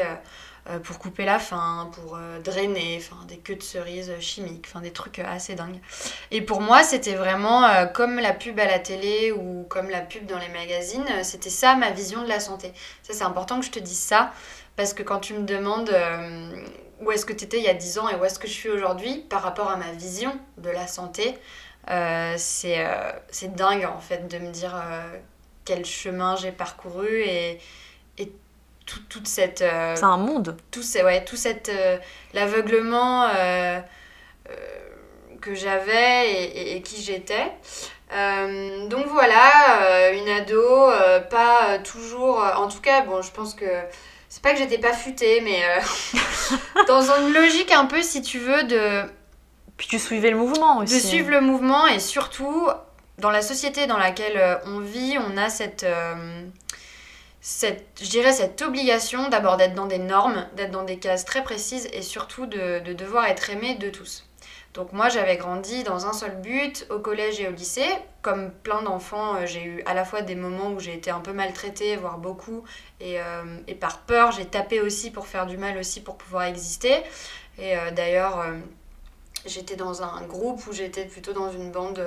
pour 0.85 0.99
couper 0.99 1.25
la 1.25 1.39
faim, 1.39 1.91
pour 1.93 2.17
euh, 2.17 2.41
drainer, 2.41 3.01
enfin 3.01 3.25
des 3.27 3.39
queues 3.39 3.57
de 3.57 3.63
cerises 3.63 4.13
chimiques, 4.21 4.67
enfin 4.69 4.81
des 4.81 4.93
trucs 4.93 5.19
assez 5.19 5.55
dingues. 5.55 5.81
Et 6.31 6.43
pour 6.43 6.61
moi, 6.61 6.83
c'était 6.83 7.15
vraiment 7.15 7.65
euh, 7.65 7.87
comme 7.87 8.19
la 8.19 8.33
pub 8.33 8.59
à 8.61 8.67
la 8.67 8.79
télé 8.79 9.33
ou 9.33 9.65
comme 9.69 9.91
la 9.91 10.01
pub 10.01 10.27
dans 10.27 10.39
les 10.39 10.49
magazines, 10.49 11.05
euh, 11.11 11.23
c'était 11.23 11.51
ça 11.51 11.75
ma 11.75 11.91
vision 11.91 12.23
de 12.23 12.29
la 12.29 12.41
santé. 12.41 12.73
Ça, 13.03 13.15
c'est 13.15 13.25
important 13.25 13.61
que 13.61 13.67
je 13.67 13.71
te 13.71 13.79
dise 13.79 13.99
ça, 13.99 14.33
parce 14.77 14.95
que 14.95 15.03
quand 15.03 15.21
tu 15.21 15.35
me 15.35 15.45
demandes 15.45 15.91
euh, 15.91 16.51
où 17.01 17.11
est-ce 17.13 17.27
que 17.27 17.33
tu 17.33 17.45
étais 17.45 17.59
il 17.59 17.65
y 17.65 17.69
a 17.69 17.75
10 17.75 17.99
ans 17.99 18.09
et 18.09 18.17
où 18.17 18.25
est-ce 18.25 18.39
que 18.39 18.49
je 18.49 18.53
suis 18.53 18.69
aujourd'hui, 18.69 19.25
par 19.29 19.43
rapport 19.43 19.71
à 19.71 19.77
ma 19.77 19.93
vision 19.93 20.39
de 20.59 20.71
la 20.71 20.87
santé, 20.87 21.39
euh, 21.91 22.35
c'est 22.37 22.85
euh, 22.85 23.13
dingue 23.57 23.87
en 23.87 24.01
fait 24.01 24.29
de 24.29 24.39
me 24.39 24.51
dire 24.51 24.75
euh, 24.75 25.19
quel 25.65 25.85
chemin 25.85 26.37
j'ai 26.37 26.53
parcouru 26.53 27.23
et 27.23 27.59
tout- 28.89 29.03
toute 29.09 29.29
cette... 29.29 29.63
euh, 29.63 29.95
C'est 29.95 30.05
un 30.05 30.17
monde. 30.17 30.57
tout, 30.73 30.83
ce- 30.83 31.05
ouais, 31.05 31.25
tout 31.25 31.37
cet 31.37 31.69
euh, 31.69 31.97
l'aveuglement 32.35 33.25
euh, 33.27 33.79
euh, 34.51 34.55
que 35.41 35.55
j'avais 35.55 36.31
et, 36.33 36.45
et- 36.73 36.77
et 36.77 36.83
qui 36.83 37.01
j'étais. 37.03 37.53
Donc 38.89 39.07
voilà, 39.09 40.11
une 40.13 40.29
ado, 40.31 40.91
pas 41.31 41.79
toujours. 41.85 42.43
en 42.57 42.67
tout 42.69 42.81
cas, 42.81 43.03
bon, 43.03 43.21
je 43.23 43.31
pense 43.31 43.55
que 43.55 43.67
c'est 44.31 44.43
pas 44.43 44.53
que 44.53 44.59
j'étais 44.59 44.79
pas 44.79 44.95
futée, 44.95 45.41
mais 45.43 45.63
dans 46.89 47.03
une 47.03 47.33
logique 47.35 47.71
un 47.73 47.85
peu, 47.85 48.01
si 48.03 48.23
tu 48.23 48.39
veux, 48.39 48.63
de 48.65 49.03
Puis 49.77 49.89
tu 49.89 49.99
suivais 49.99 50.31
le 50.31 50.39
mouvement 50.39 50.77
de 50.79 50.85
aussi. 50.85 51.01
suivre 51.07 51.31
le 51.31 51.41
mouvement 51.43 51.87
et 51.87 52.01
surtout 52.01 52.69
dans 53.19 53.31
la 53.31 53.43
société 53.43 53.87
dans 53.87 53.99
laquelle 53.99 54.59
on 54.67 54.81
vit, 54.81 55.19
on 55.19 55.37
a 55.37 55.51
cette, 55.51 55.85
cette 57.41 57.87
je 58.03 58.09
dirais 58.09 58.33
cette 58.33 58.61
obligation 58.63 59.29
d'abord 59.29 59.57
d'être 59.57 59.75
dans 59.75 59.87
des 59.87 59.99
normes, 59.99 60.47
d'être 60.57 60.73
dans 60.73 60.85
des 60.85 60.99
cases 60.99 61.25
très 61.25 61.43
précises 61.45 61.89
et 61.93 62.03
surtout 62.03 62.47
de, 62.47 62.81
de 62.81 62.93
devoir 62.93 63.27
être 63.27 63.51
aimé 63.51 63.77
de 63.77 63.91
tous. 63.91 64.29
Donc 64.75 64.93
moi 64.93 65.09
j'avais 65.09 65.37
grandi 65.37 65.83
dans 65.83 66.07
un 66.07 66.13
seul 66.13 66.41
but 66.41 66.87
au 66.91 66.99
collège 66.99 67.41
et 67.41 67.49
au 67.49 67.51
lycée. 67.51 67.89
Comme 68.23 68.51
plein 68.51 68.83
d'enfants, 68.83 69.37
euh, 69.37 69.47
j'ai 69.47 69.65
eu 69.65 69.83
à 69.87 69.95
la 69.95 70.05
fois 70.05 70.23
des 70.23 70.35
moments 70.35 70.71
où 70.73 70.81
j'ai 70.81 70.95
été 70.95 71.11
un 71.11 71.21
peu 71.21 71.33
maltraitée, 71.33 71.97
voire 71.97 72.19
beaucoup, 72.19 72.65
et, 73.01 73.21
euh, 73.21 73.45
et 73.67 73.75
par 73.75 74.01
peur 74.01 74.31
j'ai 74.33 74.45
tapé 74.45 74.81
aussi 74.81 75.11
pour 75.11 75.27
faire 75.27 75.47
du 75.47 75.57
mal 75.57 75.79
aussi 75.79 76.01
pour 76.03 76.17
pouvoir 76.17 76.45
exister. 76.45 77.03
Et 77.59 77.77
euh, 77.77 77.91
d'ailleurs 77.91 78.45
j'étais 79.47 79.77
dans 79.77 80.03
un 80.03 80.23
groupe 80.23 80.67
où 80.67 80.73
j'étais 80.73 81.07
plutôt 81.07 81.33
dans 81.33 81.51
une 81.51 81.71
bande 81.71 82.05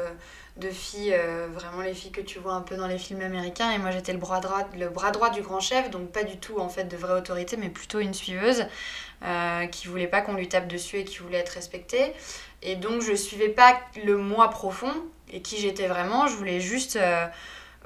de 0.57 0.69
filles, 0.69 1.13
euh, 1.13 1.47
vraiment 1.51 1.81
les 1.81 1.93
filles 1.93 2.11
que 2.11 2.21
tu 2.21 2.39
vois 2.39 2.53
un 2.53 2.61
peu 2.61 2.75
dans 2.75 2.87
les 2.87 2.97
films 2.97 3.21
américains. 3.21 3.71
Et 3.71 3.77
moi, 3.77 3.91
j'étais 3.91 4.11
le 4.11 4.19
bras 4.19 4.39
droit, 4.39 4.67
le 4.77 4.89
bras 4.89 5.11
droit 5.11 5.29
du 5.29 5.41
grand 5.41 5.59
chef, 5.59 5.89
donc 5.89 6.11
pas 6.11 6.23
du 6.23 6.37
tout 6.37 6.59
en 6.59 6.69
fait 6.69 6.85
de 6.85 6.97
vraie 6.97 7.17
autorité, 7.17 7.57
mais 7.57 7.69
plutôt 7.69 7.99
une 7.99 8.13
suiveuse 8.13 8.65
euh, 9.23 9.65
qui 9.67 9.87
voulait 9.87 10.07
pas 10.07 10.21
qu'on 10.21 10.33
lui 10.33 10.49
tape 10.49 10.67
dessus 10.67 10.97
et 10.97 11.05
qui 11.05 11.19
voulait 11.19 11.37
être 11.37 11.49
respectée. 11.53 12.13
Et 12.61 12.75
donc, 12.75 13.01
je 13.01 13.13
suivais 13.13 13.49
pas 13.49 13.79
le 14.03 14.17
moi 14.17 14.49
profond 14.49 14.93
et 15.31 15.41
qui 15.41 15.57
j'étais 15.57 15.87
vraiment. 15.87 16.27
Je 16.27 16.35
voulais 16.35 16.59
juste 16.59 16.97
euh, 16.97 17.25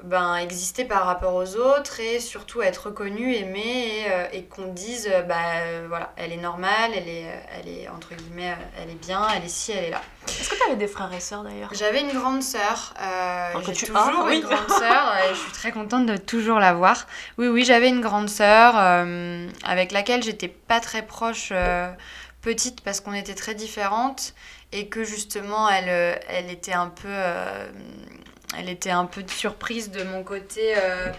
ben, 0.04 0.36
exister 0.36 0.84
par 0.84 1.06
rapport 1.06 1.34
aux 1.34 1.56
autres 1.56 2.00
et 2.00 2.20
surtout 2.20 2.60
être 2.60 2.88
reconnue, 2.88 3.34
aimée 3.34 4.02
et, 4.02 4.10
euh, 4.10 4.26
et 4.32 4.44
qu'on 4.44 4.66
dise 4.66 5.08
euh, 5.10 5.22
bah 5.22 5.36
euh, 5.62 5.86
voilà, 5.88 6.12
elle 6.16 6.32
est 6.32 6.36
normale, 6.36 6.92
elle 6.94 7.08
est, 7.08 7.26
elle 7.58 7.68
est 7.68 7.88
entre 7.88 8.14
guillemets, 8.14 8.54
elle 8.78 8.90
est 8.90 9.06
bien, 9.06 9.26
elle 9.34 9.44
est 9.44 9.48
ci, 9.48 9.72
elle 9.72 9.84
est 9.84 9.90
là. 9.90 10.02
Est-ce 10.28 10.50
que 10.50 10.54
tu 10.56 10.62
avais 10.66 10.76
des 10.76 10.86
frères 10.86 11.12
et 11.14 11.20
sœurs 11.20 11.44
d'ailleurs? 11.44 11.70
J'avais 11.72 12.02
une 12.02 12.12
grande 12.12 12.42
sœur, 12.42 12.92
j'ai 13.64 13.72
toujours 13.72 13.96
as, 13.96 14.24
oui. 14.26 14.36
une 14.36 14.42
grande 14.42 14.68
sœur 14.68 15.14
et 15.24 15.34
je 15.34 15.40
suis 15.40 15.52
très 15.52 15.72
contente 15.72 16.04
de 16.04 16.18
toujours 16.18 16.58
l'avoir. 16.58 17.06
Oui, 17.38 17.48
oui, 17.48 17.64
j'avais 17.64 17.88
une 17.88 18.02
grande 18.02 18.28
sœur 18.28 18.76
avec 19.64 19.92
laquelle 19.92 20.22
j'étais 20.22 20.48
pas 20.48 20.80
très 20.80 21.06
proche 21.06 21.54
petite 22.42 22.82
parce 22.82 23.00
qu'on 23.00 23.14
était 23.14 23.34
très 23.34 23.54
différentes 23.54 24.34
et 24.72 24.88
que 24.88 25.04
justement 25.04 25.68
elle, 25.70 26.20
elle 26.28 26.50
était 26.50 26.74
un 26.74 26.88
peu, 26.88 27.08
elle 28.56 28.68
était 28.68 28.90
un 28.90 29.06
peu 29.06 29.24
surprise 29.26 29.90
de 29.90 30.02
mon 30.04 30.22
côté. 30.22 30.74
euh, 30.76 31.12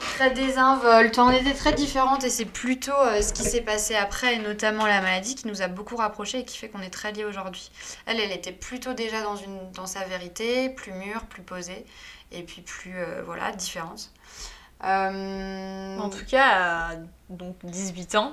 très 0.00 0.30
désinvolte, 0.30 1.18
on 1.18 1.30
était 1.30 1.52
très 1.52 1.72
différentes 1.72 2.24
et 2.24 2.30
c'est 2.30 2.46
plutôt 2.46 2.92
euh, 2.92 3.20
ce 3.20 3.32
qui 3.32 3.42
s'est 3.42 3.60
passé 3.60 3.94
après 3.94 4.36
et 4.36 4.38
notamment 4.38 4.86
la 4.86 5.02
maladie 5.02 5.34
qui 5.34 5.46
nous 5.46 5.60
a 5.60 5.68
beaucoup 5.68 5.96
rapprochés 5.96 6.38
et 6.40 6.44
qui 6.44 6.56
fait 6.56 6.68
qu'on 6.68 6.80
est 6.80 6.90
très 6.90 7.12
liés 7.12 7.24
aujourd'hui. 7.24 7.70
Elle, 8.06 8.18
elle 8.18 8.32
était 8.32 8.52
plutôt 8.52 8.94
déjà 8.94 9.22
dans, 9.22 9.36
une, 9.36 9.70
dans 9.72 9.86
sa 9.86 10.04
vérité, 10.04 10.70
plus 10.70 10.92
mûre, 10.92 11.26
plus 11.26 11.42
posée 11.42 11.84
et 12.32 12.42
puis 12.42 12.62
plus 12.62 12.96
euh, 12.96 13.22
voilà, 13.24 13.52
différente. 13.52 14.10
En 14.82 16.08
tout 16.08 16.24
cas, 16.24 16.48
à 16.48 16.90
donc 17.28 17.56
18 17.64 18.14
ans, 18.14 18.32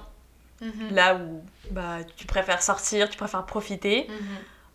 mhm, 0.61 0.91
là 0.91 1.15
où 1.15 1.43
bah, 1.71 1.97
tu 2.15 2.25
préfères 2.25 2.61
sortir, 2.61 3.09
tu 3.09 3.17
préfères 3.17 3.45
profiter, 3.45 4.07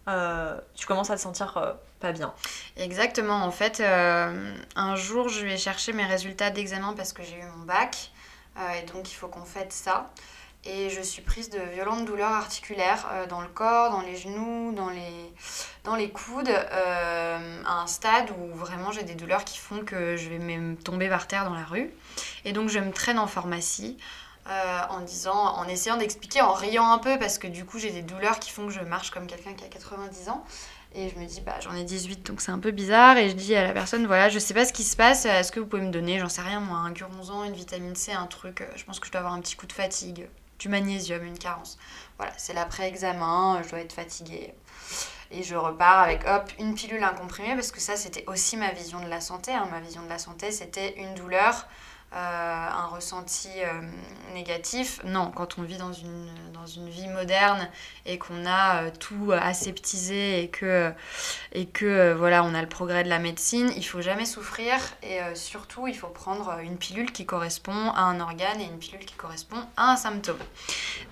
mhm. 0.06 0.60
tu 0.74 0.86
commences 0.86 1.08
à 1.08 1.16
te 1.16 1.22
sentir 1.22 1.76
bien. 2.10 2.34
Exactement, 2.76 3.44
en 3.44 3.52
fait, 3.52 3.78
euh, 3.78 4.54
un 4.74 4.96
jour 4.96 5.28
je 5.28 5.46
vais 5.46 5.56
chercher 5.56 5.92
mes 5.92 6.04
résultats 6.04 6.50
d'examen 6.50 6.94
parce 6.94 7.12
que 7.12 7.22
j'ai 7.22 7.36
eu 7.36 7.44
mon 7.56 7.64
bac 7.64 8.10
euh, 8.58 8.72
et 8.72 8.82
donc 8.92 9.12
il 9.12 9.14
faut 9.14 9.28
qu'on 9.28 9.44
fête 9.44 9.72
ça. 9.72 10.10
Et 10.64 10.90
je 10.90 11.00
suis 11.00 11.22
prise 11.22 11.50
de 11.50 11.58
violentes 11.58 12.04
douleurs 12.04 12.30
articulaires 12.32 13.08
euh, 13.12 13.26
dans 13.26 13.40
le 13.40 13.48
corps, 13.48 13.90
dans 13.90 14.00
les 14.00 14.16
genoux, 14.16 14.72
dans 14.72 14.90
les, 14.90 15.32
dans 15.84 15.96
les 15.96 16.10
coudes, 16.10 16.50
à 16.50 17.80
un 17.80 17.86
stade 17.86 18.30
où 18.30 18.54
vraiment 18.54 18.90
j'ai 18.90 19.02
des 19.02 19.14
douleurs 19.14 19.44
qui 19.44 19.58
font 19.58 19.84
que 19.84 20.16
je 20.16 20.28
vais 20.28 20.38
même 20.38 20.76
tomber 20.76 21.08
par 21.08 21.28
terre 21.28 21.44
dans 21.44 21.54
la 21.54 21.64
rue. 21.64 21.92
Et 22.44 22.52
donc 22.52 22.68
je 22.68 22.78
me 22.78 22.92
traîne 22.92 23.18
en 23.18 23.26
pharmacie. 23.26 23.96
en 24.90 25.00
disant, 25.00 25.56
en 25.56 25.68
essayant 25.68 25.96
d'expliquer, 25.96 26.42
en 26.42 26.52
riant 26.52 26.90
un 26.90 26.98
peu 26.98 27.18
parce 27.18 27.38
que 27.38 27.46
du 27.46 27.64
coup 27.64 27.78
j'ai 27.78 27.90
des 27.90 28.02
douleurs 28.02 28.38
qui 28.38 28.50
font 28.50 28.66
que 28.66 28.72
je 28.72 28.80
marche 28.80 29.10
comme 29.10 29.26
quelqu'un 29.26 29.54
qui 29.54 29.64
a 29.64 29.68
90 29.68 30.28
ans. 30.28 30.44
Et 30.94 31.08
je 31.08 31.18
me 31.18 31.24
dis, 31.26 31.40
bah 31.40 31.54
j'en 31.60 31.74
ai 31.74 31.84
18 31.84 32.26
donc 32.26 32.40
c'est 32.40 32.50
un 32.50 32.58
peu 32.58 32.70
bizarre. 32.70 33.16
Et 33.16 33.30
je 33.30 33.34
dis 33.34 33.54
à 33.56 33.62
la 33.64 33.72
personne, 33.72 34.06
voilà, 34.06 34.28
je 34.28 34.38
sais 34.38 34.54
pas 34.54 34.64
ce 34.64 34.72
qui 34.72 34.84
se 34.84 34.96
passe, 34.96 35.24
est-ce 35.24 35.50
que 35.52 35.60
vous 35.60 35.66
pouvez 35.66 35.82
me 35.82 35.90
donner, 35.90 36.18
j'en 36.18 36.28
sais 36.28 36.42
rien 36.42 36.60
moi, 36.60 36.78
un 36.78 36.90
guronzan, 36.92 37.44
une 37.44 37.54
vitamine 37.54 37.96
C, 37.96 38.12
un 38.12 38.26
truc, 38.26 38.60
euh, 38.60 38.66
je 38.76 38.84
pense 38.84 39.00
que 39.00 39.06
je 39.06 39.12
dois 39.12 39.20
avoir 39.20 39.34
un 39.34 39.40
petit 39.40 39.56
coup 39.56 39.66
de 39.66 39.72
fatigue, 39.72 40.28
du 40.58 40.68
magnésium, 40.68 41.24
une 41.24 41.38
carence. 41.38 41.78
Voilà, 42.18 42.32
c'est 42.36 42.52
l'après-examen, 42.52 43.56
euh, 43.56 43.62
je 43.64 43.70
dois 43.70 43.80
être 43.80 43.92
fatiguée. 43.94 44.54
Et 45.30 45.42
je 45.42 45.54
repars 45.56 46.00
avec, 46.00 46.26
hop, 46.26 46.50
une 46.58 46.74
pilule, 46.74 47.02
un 47.02 47.14
comprimé, 47.14 47.54
parce 47.54 47.72
que 47.72 47.80
ça 47.80 47.96
c'était 47.96 48.24
aussi 48.26 48.58
ma 48.58 48.70
vision 48.72 49.00
de 49.00 49.08
la 49.08 49.22
santé. 49.22 49.52
hein. 49.52 49.66
Ma 49.72 49.80
vision 49.80 50.02
de 50.02 50.08
la 50.10 50.18
santé 50.18 50.50
c'était 50.52 50.94
une 51.00 51.14
douleur, 51.14 51.66
un 52.14 52.86
ressenti 52.86 53.48
euh, 53.58 53.80
négatif. 54.34 55.00
Non, 55.04 55.30
quand 55.30 55.58
on 55.58 55.62
vit 55.62 55.78
dans 55.78 55.92
une, 55.92 56.28
dans 56.52 56.66
une 56.66 56.88
vie 56.88 57.08
moderne 57.08 57.68
et 58.06 58.18
qu'on 58.18 58.44
a 58.46 58.82
euh, 58.82 58.90
tout 58.98 59.32
aseptisé 59.32 60.42
et 60.42 60.48
que, 60.48 60.92
et 61.52 61.66
que 61.66 61.86
euh, 61.86 62.14
voilà, 62.14 62.44
on 62.44 62.54
a 62.54 62.60
le 62.60 62.68
progrès 62.68 63.04
de 63.04 63.08
la 63.08 63.18
médecine, 63.18 63.72
il 63.76 63.84
faut 63.84 64.02
jamais 64.02 64.26
souffrir 64.26 64.76
et 65.02 65.20
euh, 65.20 65.34
surtout 65.34 65.86
il 65.86 65.96
faut 65.96 66.08
prendre 66.08 66.58
une 66.58 66.76
pilule 66.76 67.12
qui 67.12 67.24
correspond 67.24 67.90
à 67.90 68.02
un 68.02 68.20
organe 68.20 68.60
et 68.60 68.64
une 68.64 68.78
pilule 68.78 69.04
qui 69.04 69.14
correspond 69.14 69.62
à 69.76 69.92
un 69.92 69.96
symptôme. 69.96 70.38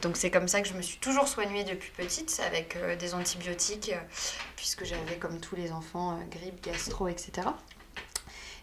Donc 0.02 0.16
c'est 0.16 0.30
comme 0.30 0.48
ça 0.48 0.60
que 0.60 0.68
je 0.68 0.74
me 0.74 0.82
suis 0.82 0.98
toujours 0.98 1.28
soignée 1.28 1.64
depuis 1.64 1.90
petite 1.90 2.40
avec 2.46 2.76
euh, 2.76 2.96
des 2.96 3.14
antibiotiques 3.14 3.92
euh, 3.94 4.00
puisque 4.56 4.84
j'avais 4.84 5.16
comme 5.16 5.40
tous 5.40 5.56
les 5.56 5.72
enfants 5.72 6.12
euh, 6.12 6.24
grippe, 6.30 6.62
gastro, 6.62 7.08
etc. 7.08 7.48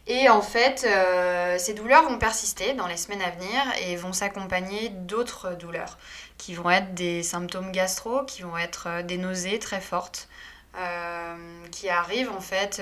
Et 0.10 0.30
en 0.30 0.42
fait, 0.42 0.86
euh, 0.88 1.58
ces 1.58 1.74
douleurs 1.74 2.04
vont 2.04 2.18
persister 2.18 2.74
dans 2.74 2.88
les 2.88 2.96
semaines 2.96 3.22
à 3.22 3.30
venir 3.30 3.62
et 3.82 3.98
vont 3.98 4.14
s'accompagner 4.14 4.88
d'autres 4.90 5.54
douleurs 5.56 5.98
qui 6.38 6.54
vont 6.54 6.70
être 6.70 6.94
des 6.94 7.24
symptômes 7.24 7.74
gastro, 7.74 8.24
qui 8.24 8.44
vont 8.44 8.58
être 8.58 8.88
euh, 8.88 9.04
des 9.04 9.18
nausées 9.18 9.60
très 9.60 9.82
fortes, 9.82 10.30
euh, 10.78 11.36
qui 11.72 11.90
arrivent 11.90 12.32
en 12.32 12.40
fait 12.40 12.82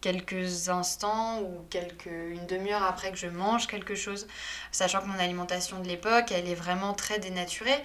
quelques 0.00 0.68
instants 0.68 1.40
ou 1.40 1.66
quelques, 1.70 2.06
une 2.06 2.46
demi-heure 2.46 2.84
après 2.84 3.10
que 3.10 3.18
je 3.18 3.26
mange 3.26 3.66
quelque 3.66 3.96
chose, 3.96 4.28
sachant 4.70 5.00
que 5.00 5.06
mon 5.06 5.18
alimentation 5.18 5.80
de 5.80 5.88
l'époque, 5.88 6.30
elle 6.30 6.48
est 6.48 6.54
vraiment 6.54 6.94
très 6.94 7.18
dénaturée. 7.18 7.82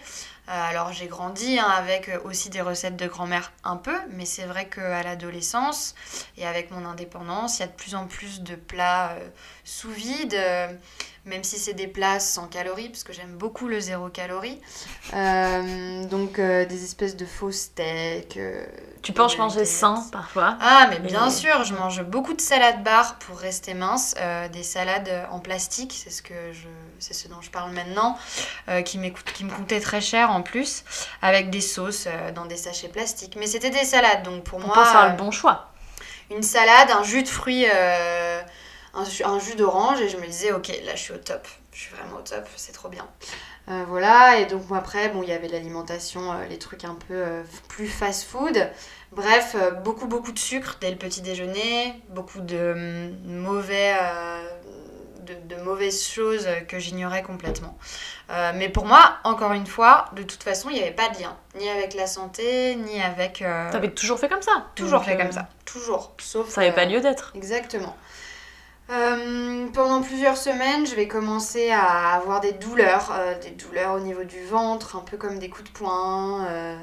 Euh, 0.48 0.52
alors 0.52 0.94
j'ai 0.94 1.08
grandi 1.08 1.58
hein, 1.58 1.68
avec 1.68 2.08
euh, 2.08 2.20
aussi 2.24 2.52
des 2.52 2.62
recettes 2.62 2.96
de 2.96 3.08
grand-mère 3.08 3.52
un 3.64 3.78
peu, 3.78 3.98
mais 4.12 4.26
c'est 4.26 4.46
vrai 4.46 4.68
qu'à 4.70 5.02
l'adolescence 5.02 5.96
et 6.38 6.46
avec 6.46 6.70
mon 6.70 6.86
indépendance, 6.86 7.58
il 7.58 7.62
y 7.62 7.64
a 7.64 7.68
de 7.68 7.74
plus 7.74 7.96
en 7.96 8.06
plus 8.06 8.42
de 8.42 8.56
plats 8.56 9.14
euh, 9.14 9.28
sous 9.64 9.90
vide, 9.90 10.38
même 11.26 11.44
si 11.44 11.58
c'est 11.58 11.74
des 11.74 11.88
plats 11.88 12.20
sans 12.20 12.48
calories, 12.48 12.90
parce 12.90 13.04
que 13.04 13.12
j'aime 13.14 13.36
beaucoup 13.36 13.68
le 13.68 13.80
zéro 13.80 14.10
calorie. 14.10 14.62
Euh, 15.14 16.04
donc 16.06 16.40
euh, 16.40 16.66
des 16.66 16.84
espèces 16.84 17.16
de 17.16 17.26
faux 17.26 17.52
steaks. 17.52 18.38
euh, 18.38 18.66
Tu 19.02 19.12
penses 19.14 19.38
manger 19.38 19.66
sain 19.66 20.04
parfois 20.12 20.58
ah, 20.62 20.88
mais 20.90 21.00
bien 21.00 21.30
sûr, 21.30 21.64
je 21.64 21.74
mange 21.74 22.04
beaucoup 22.04 22.34
de 22.34 22.42
salades 22.42 22.84
bar 22.84 23.18
pour 23.20 23.38
rester 23.40 23.74
mince, 23.74 24.16
des 24.52 24.64
salades 24.64 25.10
en 25.32 25.40
plastique, 25.40 25.94
c'est 26.04 26.10
ce 26.12 26.22
que 26.22 26.54
je, 26.54 26.68
c'est 27.00 27.14
ce 27.14 27.28
dont 27.28 27.42
je 27.42 27.50
parle 27.50 27.72
maintenant, 27.72 28.18
qui, 28.86 28.98
m'écoute- 28.98 29.32
qui 29.34 29.44
me 29.46 29.52
coûtait 29.52 29.80
très 29.80 30.02
cher 30.02 30.32
en 30.32 30.42
plus, 30.42 30.84
avec 31.22 31.50
des 31.50 31.62
sauces 31.62 32.08
dans 32.36 32.46
des 32.46 32.58
sachets 32.58 32.90
plastiques. 32.90 33.36
Mais 33.40 33.48
c'était 33.48 33.70
des 33.70 33.84
salades, 33.86 34.24
donc 34.24 34.44
pour 34.44 34.60
On 34.60 34.68
moi, 34.68 34.74
pense 34.76 34.90
faire 34.90 35.02
euh, 35.06 35.10
le 35.10 35.18
bon 35.18 35.32
choix. 35.32 35.72
une 36.32 36.44
salade, 36.44 36.90
un 36.92 37.04
jus 37.04 37.24
de 37.24 37.28
fruits, 37.28 37.66
un, 38.96 39.06
jus- 39.06 39.24
un 39.24 39.40
jus 39.40 39.56
d'orange, 39.56 40.02
et 40.02 40.10
je 40.10 40.18
me 40.18 40.26
disais, 40.26 40.52
ok, 40.52 40.68
là 40.86 40.96
je 40.96 41.02
suis 41.02 41.14
au 41.14 41.18
top, 41.18 41.48
je 41.72 41.82
suis 41.82 41.96
vraiment 41.96 42.18
au 42.18 42.22
top, 42.22 42.48
c'est 42.56 42.72
trop 42.72 42.90
bien. 42.90 43.08
Euh, 43.68 43.84
voilà, 43.88 44.40
et 44.40 44.46
donc 44.46 44.64
après, 44.74 45.10
bon, 45.10 45.24
il 45.24 45.30
y 45.30 45.34
avait 45.34 45.48
l'alimentation, 45.48 46.32
euh, 46.34 46.46
les 46.48 46.60
trucs 46.60 46.84
un 46.86 46.96
peu 46.96 47.14
euh, 47.14 47.44
plus 47.68 47.88
fast-food. 47.88 48.70
Bref, 49.12 49.56
beaucoup, 49.84 50.08
beaucoup 50.08 50.32
de 50.32 50.40
sucre 50.40 50.78
dès 50.82 50.92
le 50.92 50.98
petit 50.98 51.22
déjeuner, 51.22 52.00
beaucoup 52.10 52.42
de 52.42 53.14
mauvais. 53.26 53.96
de, 55.26 55.56
de 55.56 55.62
mauvaises 55.62 56.06
choses 56.08 56.48
que 56.68 56.78
j'ignorais 56.80 57.24
complètement. 57.24 57.78
Mais 58.56 58.70
pour 58.70 58.86
moi, 58.86 59.18
encore 59.24 59.54
une 59.54 59.66
fois, 59.68 60.06
de 60.16 60.24
toute 60.24 60.44
façon, 60.44 60.70
il 60.70 60.76
n'y 60.76 60.82
avait 60.82 60.92
pas 60.92 61.10
de 61.10 61.20
lien. 61.20 61.36
Ni 61.58 61.70
avec 61.70 61.94
la 61.94 62.08
santé, 62.08 62.76
ni 62.76 63.02
avec... 63.02 63.40
T'avais 63.72 63.92
toujours 63.92 64.20
fait 64.20 64.30
comme 64.30 64.42
ça 64.42 64.68
toujours 64.76 65.00
Donc, 65.00 65.08
fait 65.10 65.18
comme 65.18 65.32
ça. 65.32 65.48
Toujours. 65.64 66.14
Sauf... 66.20 66.50
Ça 66.50 66.62
n'avait 66.62 66.76
pas 66.76 66.86
lieu 66.86 67.02
d'être. 67.02 67.32
Exactement. 67.36 67.96
Euh, 68.92 69.68
pendant 69.74 70.02
plusieurs 70.04 70.38
semaines, 70.38 70.86
je 70.86 70.96
vais 70.96 71.08
commencer 71.08 71.72
à 71.72 72.14
avoir 72.14 72.40
des 72.40 72.52
douleurs, 72.52 73.12
euh, 73.14 73.34
des 73.40 73.50
douleurs 73.50 73.96
au 73.96 74.00
niveau 74.00 74.24
du 74.24 74.46
ventre, 74.46 74.96
un 74.96 75.00
peu 75.00 75.18
comme 75.18 75.40
des 75.40 75.50
coups 75.50 75.72
de 75.72 75.78
poing, 75.78 76.46
euh, 76.46 76.78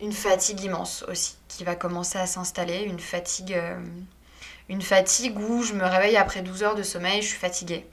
une 0.00 0.12
fatigue 0.12 0.60
immense 0.60 1.04
aussi 1.08 1.36
qui 1.46 1.62
va 1.62 1.76
commencer 1.76 2.18
à 2.18 2.26
s'installer, 2.26 2.82
une 2.82 2.98
fatigue, 2.98 3.56
une 4.68 4.82
fatigue 4.82 5.38
où 5.38 5.62
je 5.62 5.74
me 5.74 5.84
réveille 5.84 6.16
après 6.16 6.42
12 6.42 6.62
heures 6.64 6.74
de 6.74 6.82
sommeil, 6.82 7.22
je 7.22 7.28
suis 7.28 7.38
fatiguée. 7.38 7.86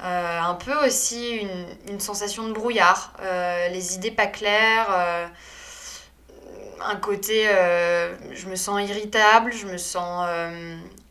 Un 0.00 0.54
peu 0.54 0.74
aussi 0.84 1.46
une, 1.88 2.00
sensation 2.00 2.48
de 2.48 2.52
brouillard, 2.52 3.14
les 3.70 3.94
idées 3.94 4.10
pas 4.10 4.26
claires, 4.26 5.30
un 6.80 6.96
côté, 6.96 7.44
je 8.32 8.48
me 8.48 8.56
sens 8.56 8.80
irritable, 8.82 9.52
je 9.52 9.66
me 9.66 9.76
sens, 9.78 10.26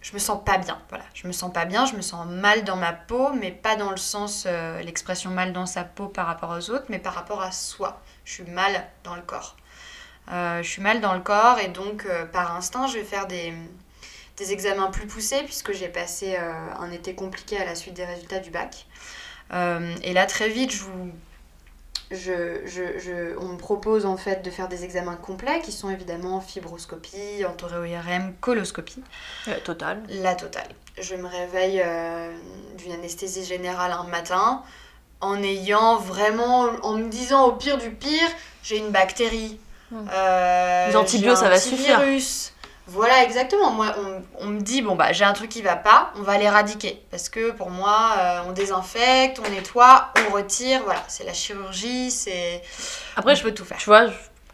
je 0.04 0.14
me 0.14 0.20
sens 0.20 0.44
pas 0.44 0.58
bien. 0.58 0.78
Voilà, 0.90 1.06
je 1.14 1.26
me 1.26 1.32
sens 1.32 1.52
pas 1.52 1.66
bien, 1.66 1.86
je 1.86 1.96
me 1.96 2.02
sens 2.02 2.28
mal 2.28 2.64
dans 2.66 2.76
ma 2.76 2.92
peau, 2.92 3.32
mais 3.32 3.52
pas 3.52 3.78
dans 3.78 3.90
le 3.90 3.98
sens, 3.98 4.44
euh, 4.46 4.82
l'expression 4.82 5.32
mal 5.32 5.54
dans 5.54 5.66
sa 5.66 5.86
peau 5.86 6.08
par 6.08 6.28
rapport 6.28 6.52
aux 6.52 6.70
autres, 6.70 6.86
mais 6.90 7.00
par 7.00 7.16
rapport 7.16 7.42
à 7.42 7.52
soi. 7.52 8.02
Je 8.26 8.34
suis 8.34 8.44
mal 8.44 8.86
dans 9.06 9.16
le 9.16 9.22
corps. 9.22 9.56
Euh, 10.32 10.62
je 10.62 10.70
suis 10.70 10.82
mal 10.82 11.00
dans 11.00 11.14
le 11.14 11.22
corps 11.22 11.58
et 11.60 11.70
donc 11.70 12.06
euh, 12.06 12.26
par 12.26 12.56
instinct, 12.56 12.88
je 12.88 12.98
vais 12.98 13.04
faire 13.04 13.28
des, 13.28 13.54
examens 14.52 14.92
plus 14.92 15.08
poussés 15.08 15.42
puisque 15.44 15.72
j'ai 15.72 15.88
passé 15.88 16.36
un 16.36 16.92
été 16.92 17.16
compliqué 17.16 17.58
à 17.58 17.64
la 17.64 17.76
suite 17.76 17.94
des 17.94 18.04
résultats 18.04 18.40
du 18.40 18.50
bac. 18.50 18.88
Et 19.54 20.12
là, 20.12 20.26
très 20.26 20.50
vite, 20.50 20.72
je 20.72 20.84
vous, 20.84 21.14
je, 22.14 22.62
je, 22.66 23.00
je- 23.00 23.38
on 23.40 23.50
me 23.50 23.58
propose 23.58 24.06
en 24.06 24.18
fait 24.18 24.44
de 24.44 24.50
faire 24.50 24.68
des 24.68 24.84
examens 24.84 25.16
complets 25.16 25.60
qui 25.62 25.72
sont 25.72 25.90
évidemment 25.90 26.40
fibroscopie, 26.42 27.46
entéro-IRM, 27.48 28.34
coloscopie, 28.42 29.04
Euh, 29.48 29.54
total. 29.64 30.02
la 30.10 30.36
totale. 30.36 30.68
Je 31.02 31.16
me 31.16 31.28
réveille 31.28 31.82
euh, 31.84 32.32
d'une 32.78 32.92
anesthésie 32.92 33.44
générale 33.46 33.92
un 33.92 34.04
matin 34.04 34.62
en 35.22 35.42
ayant 35.42 35.98
vraiment, 35.98 36.68
en 36.84 36.94
me 36.98 37.10
disant 37.10 37.46
au 37.48 37.52
pire 37.54 37.78
du 37.78 37.90
pire, 37.92 38.30
j'ai 38.64 38.78
une 38.78 38.90
bactérie. 38.92 39.60
Hmm. 39.92 40.06
Euh, 40.12 40.88
Les 40.90 40.96
antibiotiques, 40.96 41.38
ça 41.44 41.50
va 41.50 41.60
suffire. 41.60 42.00
virus. 42.02 42.54
Voilà, 42.88 43.24
exactement. 43.24 43.72
Moi, 43.72 43.96
on, 43.98 44.46
on 44.46 44.48
me 44.48 44.60
dit, 44.60 44.82
bon, 44.82 44.96
bah, 44.96 45.14
j'ai 45.14 45.24
un 45.24 45.34
truc 45.34 45.50
qui 45.50 45.62
va 45.62 45.76
pas, 45.76 46.12
on 46.18 46.22
va 46.22 46.38
l'éradiquer. 46.38 47.02
Parce 47.12 47.30
que 47.30 47.52
pour 47.52 47.70
moi, 47.70 48.16
euh, 48.18 48.42
on 48.48 48.52
désinfecte, 48.52 49.40
on 49.46 49.50
nettoie, 49.50 50.10
on 50.28 50.34
retire. 50.34 50.82
Voilà, 50.84 51.02
c'est 51.08 51.24
la 51.24 51.34
chirurgie, 51.34 52.12
c'est. 52.12 52.62
Après, 53.16 53.34
on 53.34 53.36
je 53.36 53.44
peux 53.44 53.54
tout 53.54 53.66
faire. 53.66 53.78
Tu 53.78 53.86
vois, 53.86 54.08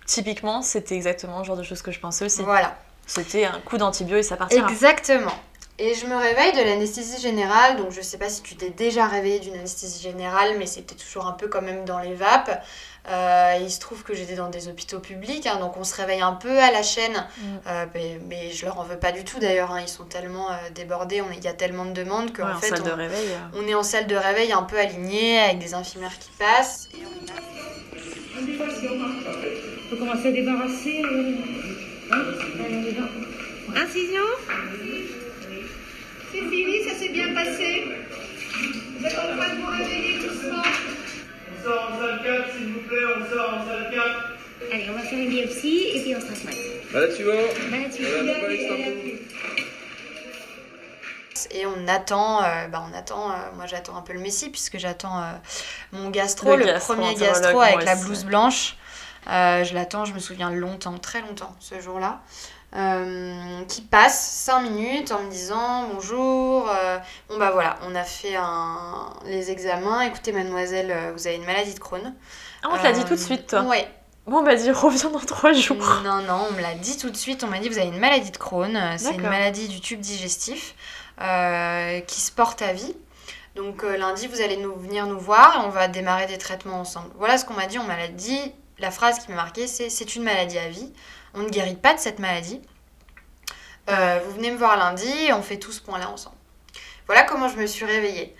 typiquement, 0.06 0.62
c'était 0.62 0.96
exactement 0.96 1.40
le 1.40 1.46
genre 1.46 1.58
de 1.58 1.64
choses 1.64 1.82
que 1.82 1.92
je 1.92 2.00
pensais 2.00 2.26
aussi. 2.26 2.44
Voilà. 2.44 2.78
C'était 3.08 3.46
un 3.46 3.60
coup 3.62 3.78
d'antibio 3.78 4.18
et 4.18 4.24
ça 4.24 4.38
partira. 4.38 4.70
Exactement. 4.70 5.34
Et 5.82 5.96
je 5.96 6.06
me 6.06 6.16
réveille 6.16 6.52
de 6.52 6.62
l'anesthésie 6.62 7.22
générale, 7.22 7.78
donc 7.78 7.92
je 7.92 8.02
sais 8.02 8.18
pas 8.18 8.28
si 8.28 8.42
tu 8.42 8.56
t'es 8.58 8.70
déjà 8.70 9.08
réveillé 9.08 9.40
d'une 9.40 9.54
anesthésie 9.56 10.04
générale, 10.04 10.56
mais 10.60 10.66
c'était 10.66 10.94
toujours 10.94 11.26
un 11.26 11.32
peu 11.32 11.48
quand 11.48 11.62
même 11.62 11.86
dans 11.86 12.00
les 12.00 12.14
vapes. 12.14 12.62
Euh, 13.08 13.54
il 13.62 13.72
se 13.72 13.80
trouve 13.80 14.04
que 14.04 14.14
j'étais 14.14 14.36
dans 14.36 14.50
des 14.50 14.68
hôpitaux 14.68 15.00
publics, 15.00 15.48
hein, 15.48 15.58
donc 15.60 15.78
on 15.78 15.84
se 15.84 15.96
réveille 15.96 16.22
un 16.22 16.34
peu 16.34 16.60
à 16.60 16.72
la 16.72 16.84
chaîne, 16.84 17.14
Mm. 17.14 17.42
Euh, 17.68 17.86
mais, 17.96 18.20
mais 18.28 18.52
je 18.52 18.66
leur 18.66 18.80
en 18.80 18.84
veux 18.84 18.98
pas 19.00 19.12
du 19.12 19.24
tout 19.24 19.40
d'ailleurs, 19.40 19.72
hein, 19.72 19.80
ils 19.82 19.88
sont 19.88 20.04
tellement 20.06 20.52
euh, 20.52 20.56
débordés, 20.76 21.22
il 21.36 21.44
y 21.44 21.48
a 21.48 21.54
tellement 21.54 21.86
de 21.86 21.94
demandes 21.94 22.34
qu'en 22.36 22.46
Ouais, 22.48 22.54
en 22.54 22.60
fait 22.60 22.68
salle 22.70 22.82
on, 22.84 22.86
de 22.88 22.92
réveil. 22.92 23.28
euh. 23.30 23.58
on 23.60 23.68
est 23.68 23.74
en 23.74 23.84
salle 23.84 24.06
de 24.08 24.16
réveil 24.16 24.52
un 24.52 24.64
peu 24.64 24.78
aligné 24.78 25.40
avec 25.40 25.60
des 25.60 25.74
infirmières 25.74 26.18
qui 26.20 26.30
passent. 26.38 26.90
Et 26.94 26.98
on 27.06 27.26
a- 27.32 27.40
Faut 29.90 29.96
commencer 29.98 30.28
à 30.28 30.32
débarrasser. 30.32 31.02
Incision 33.76 34.22
C'est 36.32 36.40
fini, 36.40 36.84
ça 36.88 36.96
s'est 37.00 37.10
bien 37.10 37.34
passé. 37.34 37.84
Vous 39.00 39.06
êtes 39.06 39.14
en 39.18 39.38
train 39.38 39.56
de 39.56 39.62
vous 39.62 39.68
réveiller 39.72 40.20
doucement. 40.20 40.64
On 41.60 41.64
sort 41.64 41.92
en 41.92 42.00
salle 42.00 42.22
4, 42.24 42.54
s'il 42.56 42.74
vous 42.74 42.80
plaît, 42.82 42.98
on 43.18 43.36
sort 43.36 43.54
en 43.54 43.68
salle 43.68 43.90
4. 43.92 44.72
Allez, 44.72 44.88
on 44.90 44.94
va 44.94 45.00
faire 45.02 45.20
une 45.20 45.30
biopsie 45.30 45.84
et 45.94 46.02
puis 46.02 46.16
on 46.16 46.22
se 46.22 46.26
transmet. 46.26 46.52
Bah 46.94 47.00
là, 47.02 47.08
tu 47.16 47.24
vas. 47.24 47.34
Bah, 47.34 47.78
tu 47.94 48.04
elle 48.04 48.30
a 48.30 48.34
pour 48.36 48.48
vu. 48.48 49.20
Et 51.52 51.66
on 51.66 51.88
attend, 51.88 52.44
euh, 52.44 52.68
bah 52.68 52.84
on 52.90 52.98
attend, 52.98 53.32
euh, 53.32 53.36
moi 53.56 53.66
j'attends 53.66 53.96
un 53.96 54.02
peu 54.02 54.12
le 54.12 54.20
messie 54.20 54.50
puisque 54.50 54.78
j'attends 54.78 55.20
euh, 55.20 55.32
mon 55.94 56.10
gastro, 56.10 56.52
Le 56.52 56.58
le, 56.58 56.66
gastro, 56.66 56.96
premier 56.96 57.16
gastro 57.16 57.62
avec 57.62 57.86
la 57.86 57.96
blouse 57.96 58.26
blanche. 58.26 58.76
Euh, 59.28 59.64
je 59.64 59.74
l'attends, 59.74 60.06
je 60.06 60.14
me 60.14 60.20
souviens 60.20 60.50
longtemps, 60.50 60.98
très 60.98 61.22
longtemps 61.22 61.56
ce 61.60 61.80
jour-là. 61.80 62.22
Euh, 62.76 63.64
qui 63.68 63.82
passe 63.82 64.44
5 64.46 64.62
minutes 64.62 65.12
en 65.12 65.24
me 65.24 65.32
disant 65.32 65.88
bonjour. 65.92 66.70
euh, 66.70 67.00
bon 67.28 67.40
bah 67.40 67.50
voilà, 67.52 67.78
on 67.88 67.96
a 67.96 68.04
fait 68.04 68.36
un... 68.36 69.12
les 69.26 69.50
examens. 69.50 70.02
Écoutez 70.02 70.32
mademoiselle, 70.32 70.92
euh, 70.92 71.12
vous 71.16 71.26
avez 71.26 71.38
une 71.38 71.46
maladie 71.46 71.74
de 71.74 71.80
Crohn. 71.80 72.14
Ah, 72.62 72.68
on 72.72 72.78
te 72.78 72.84
l'a 72.84 72.92
dit 72.92 73.04
tout 73.06 73.16
de 73.16 73.20
suite, 73.20 73.48
toi. 73.48 73.62
Ouais, 73.64 73.88
Bon, 74.28 74.44
bah, 74.44 74.54
dis, 74.54 74.70
reviens 74.72 75.10
dans 75.10 75.20
trois 75.20 75.52
jours. 75.54 75.78
non, 76.04 76.22
non, 76.22 76.48
on 76.50 76.54
me 76.54 76.62
l'a 76.62 76.76
dit 76.76 76.96
tout 76.98 77.10
de 77.10 77.18
suite. 77.18 77.44
On 77.44 77.48
m'a 77.48 77.58
dit 77.58 77.70
vous 77.70 77.80
avez 77.80 77.88
une 77.88 77.98
maladie 78.00 78.30
de 78.30 78.38
Crohn. 78.38 78.80
C'est 78.98 79.16
une 79.16 79.22
maladie 79.24 79.68
du 79.68 79.82
tube 79.82 80.00
digestif 80.00 80.76
qui 81.18 82.22
se 82.22 82.32
porte 82.32 82.62
à 82.62 82.74
vie. 82.74 82.96
Donc 83.56 83.82
lundi, 83.82 84.28
vous 84.28 84.42
allez 84.42 84.58
nous, 84.58 84.76
venir 84.76 85.08
nous 85.08 85.20
voir 85.20 85.56
et 85.56 85.66
on 85.66 85.70
va 85.70 85.88
démarrer 85.88 86.28
des 86.28 86.38
traitements 86.38 86.82
ensemble. 86.82 87.10
Voilà 87.18 87.40
ce 87.40 87.46
qu'on 87.46 87.56
m'a 87.56 87.66
dit. 87.66 87.80
On 87.80 87.84
m'a 87.84 88.08
dit, 88.10 88.54
la 88.78 88.92
phrase 88.92 89.18
qui 89.18 89.32
m'a 89.32 89.38
marqué, 89.38 89.66
c'est 89.66 89.90
c'est 89.90 90.16
une 90.16 90.22
maladie 90.24 90.60
à 90.60 90.70
vie. 90.70 90.94
On 91.34 91.40
ne 91.40 91.50
guérit 91.50 91.76
pas 91.76 91.94
de 91.94 92.00
cette 92.00 92.20
maladie. 92.20 92.62
Euh, 93.90 94.20
vous 94.26 94.34
venez 94.34 94.52
me 94.52 94.58
voir 94.58 94.78
lundi 94.78 95.12
on 95.34 95.42
fait 95.42 95.58
tout 95.58 95.72
ce 95.72 95.82
point-là 95.82 96.10
ensemble. 96.10 96.36
Voilà 97.08 97.24
comment 97.24 97.48
je 97.48 97.58
me 97.58 97.66
suis 97.66 97.86
réveillée. 97.86 98.36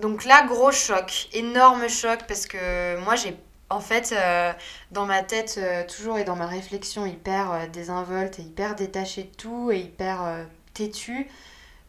Donc 0.00 0.24
là, 0.24 0.46
gros 0.46 0.70
choc, 0.70 1.28
énorme 1.32 1.88
choc 1.88 2.20
parce 2.28 2.46
que 2.46 2.96
moi 3.00 3.16
j'ai 3.16 3.36
en 3.70 3.80
fait 3.80 4.12
euh, 4.12 4.52
dans 4.90 5.06
ma 5.06 5.22
tête 5.22 5.56
euh, 5.58 5.84
toujours 5.86 6.18
et 6.18 6.24
dans 6.24 6.36
ma 6.36 6.46
réflexion 6.46 7.06
hyper 7.06 7.68
désinvolte 7.70 8.38
et 8.38 8.42
hyper 8.42 8.76
détachée 8.76 9.24
de 9.24 9.34
tout 9.36 9.70
et 9.72 9.80
hyper 9.80 10.46
têtue. 10.74 11.28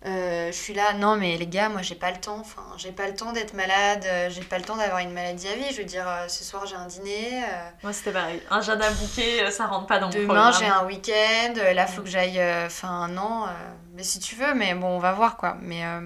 Euh, 0.06 0.48
je 0.48 0.52
suis 0.58 0.74
là, 0.74 0.94
non 0.94 1.16
mais 1.16 1.38
les 1.38 1.48
gars, 1.48 1.70
moi 1.70 1.82
j'ai 1.82 1.96
pas 1.96 2.12
le 2.12 2.18
temps, 2.18 2.38
enfin 2.39 2.62
j'ai 2.78 2.92
pas 2.92 3.08
le 3.08 3.16
temps 3.16 3.32
d'être 3.32 3.54
malade, 3.54 4.04
euh, 4.06 4.30
j'ai 4.30 4.42
pas 4.42 4.58
le 4.58 4.63
temps 4.66 4.76
d'avoir 4.76 5.00
une 5.00 5.13
maladie 5.13 5.48
à 5.48 5.56
vie. 5.56 5.72
Je 5.72 5.78
veux 5.78 5.86
dire, 5.86 6.06
euh, 6.08 6.28
ce 6.28 6.44
soir 6.44 6.66
j'ai 6.66 6.76
un 6.76 6.88
dîner, 6.88 7.44
euh, 7.44 7.70
Moi, 7.84 7.94
c'était 7.94 8.12
pareil. 8.12 8.42
Un 8.50 8.62
jardin 8.62 8.92
bouquet, 8.92 9.50
ça 9.52 9.66
rentre 9.68 9.88
pas 9.88 10.00
dans 10.00 10.08
mon 10.08 10.13
Demain, 10.13 10.26
programme. 10.26 10.54
j'ai 10.60 10.68
un 10.68 10.86
week-end. 10.86 11.54
Là, 11.74 11.88
faut 11.88 12.02
que 12.02 12.10
j'aille. 12.10 12.42
Enfin, 12.66 13.08
non. 13.08 13.46
mais 13.96 14.04
si 14.04 14.20
tu 14.20 14.36
veux, 14.36 14.54
mais 14.54 14.74
bon, 14.76 14.88
on 14.88 15.00
va 15.00 15.13
voir 15.13 15.38
quoi. 15.38 15.56
Mais 15.62 15.86
euh, 15.86 16.02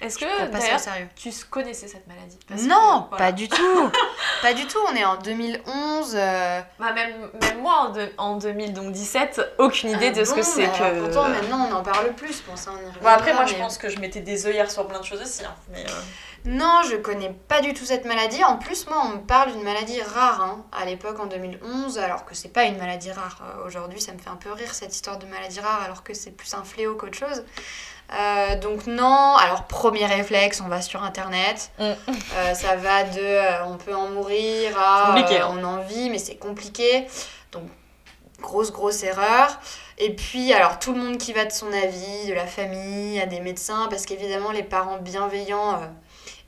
Est-ce 0.00 0.18
que, 0.18 0.24
pas 0.24 0.38
ça 0.38 0.44
au 0.44 0.60
d'ailleurs, 0.60 0.80
sérieux. 0.80 1.08
tu 1.14 1.30
connaissais 1.50 1.86
cette 1.88 2.06
maladie? 2.06 2.38
Parce 2.48 2.62
Non, 2.62 3.02
que, 3.02 3.08
voilà. 3.10 3.24
pas 3.26 3.32
du 3.32 3.48
tout. 3.48 3.90
pas 4.42 4.54
du 4.54 4.66
tout. 4.66 4.78
On 4.90 4.94
est 4.96 5.04
en 5.04 5.16
2011. 5.18 6.14
euh, 6.16 6.60
Bah, 6.78 6.92
même, 6.92 7.30
même 7.42 7.60
moi, 7.60 7.92
en, 8.18 8.32
en 8.32 8.36
2017, 8.36 9.40
aucune 9.58 9.90
idée 9.90 10.10
ah 10.14 10.18
de 10.18 10.24
ce 10.24 10.32
que 10.34 10.42
c'est 10.42 10.64
que... 10.66 11.00
Pourtant, 11.04 11.28
maintenant, 11.28 11.68
on 11.70 11.74
en 11.74 11.82
parle 11.82 12.12
plus. 12.14 12.42
Bon, 12.48 12.56
ça, 12.56 12.70
on 12.72 13.04
y 13.04 13.06
après, 13.06 13.34
moi, 13.34 13.44
je 13.46 13.54
pense 13.54 13.76
que 13.78 13.88
je 13.88 13.98
mettais 13.98 14.20
des 14.20 14.46
œillères 14.46 14.70
sur 14.70 14.86
plein 14.86 15.00
de 15.00 15.04
choses 15.04 15.20
aussi. 15.20 15.44
hein, 15.44 15.54
mais, 15.70 15.84
euh, 15.84 15.92
Non, 16.46 16.82
je 16.88 16.96
connais 16.96 17.34
pas 17.48 17.60
du 17.60 17.74
tout 17.74 17.84
cette 17.84 18.06
maladie. 18.06 18.42
En 18.44 18.56
plus, 18.56 18.86
moi, 18.86 19.02
on 19.04 19.08
me 19.16 19.20
parle 19.20 19.52
d'une 19.52 19.62
maladie 19.62 20.00
rare 20.00 20.40
hein, 20.40 20.64
à 20.72 20.86
l'époque 20.86 21.20
en 21.20 21.26
2011, 21.26 21.98
alors 21.98 22.24
que 22.24 22.34
c'est 22.34 22.48
pas 22.48 22.64
une 22.64 22.78
maladie 22.78 23.12
rare. 23.12 23.42
Euh, 23.42 23.66
Aujourd'hui, 23.66 24.00
ça 24.00 24.12
me 24.12 24.18
fait 24.18 24.30
un 24.30 24.36
peu 24.36 24.50
rire 24.52 24.72
cette 24.72 24.94
histoire 24.94 25.18
de 25.18 25.26
maladie 25.26 25.60
rare, 25.60 25.82
alors 25.84 26.02
que 26.02 26.14
c'est 26.14 26.30
plus 26.30 26.52
un 26.54 26.64
fléau 26.64 26.94
qu'autre 26.94 27.18
chose. 27.18 27.44
Euh, 28.12 28.56
donc 28.56 28.86
non, 28.86 29.36
alors 29.36 29.66
premier 29.66 30.06
réflexe, 30.06 30.60
on 30.64 30.68
va 30.68 30.80
sur 30.80 31.02
internet. 31.02 31.70
Mm. 31.78 31.84
Euh, 31.84 32.54
ça 32.54 32.74
va 32.76 33.04
de 33.04 33.64
on 33.66 33.76
peut 33.76 33.94
en 33.94 34.08
mourir 34.08 34.76
à 34.78 35.14
hein. 35.14 35.48
on 35.50 35.62
en 35.62 35.82
vit, 35.82 36.10
mais 36.10 36.18
c'est 36.18 36.36
compliqué. 36.36 37.06
Donc 37.52 37.64
grosse 38.40 38.72
grosse 38.72 39.04
erreur. 39.04 39.60
Et 39.98 40.16
puis 40.16 40.52
alors 40.52 40.80
tout 40.80 40.92
le 40.92 40.98
monde 40.98 41.18
qui 41.18 41.32
va 41.32 41.44
de 41.44 41.52
son 41.52 41.72
avis, 41.72 42.26
de 42.26 42.32
la 42.32 42.46
famille, 42.46 43.20
à 43.20 43.26
des 43.26 43.40
médecins, 43.40 43.86
parce 43.88 44.06
qu'évidemment 44.06 44.50
les 44.50 44.64
parents 44.64 44.98
bienveillants 44.98 45.80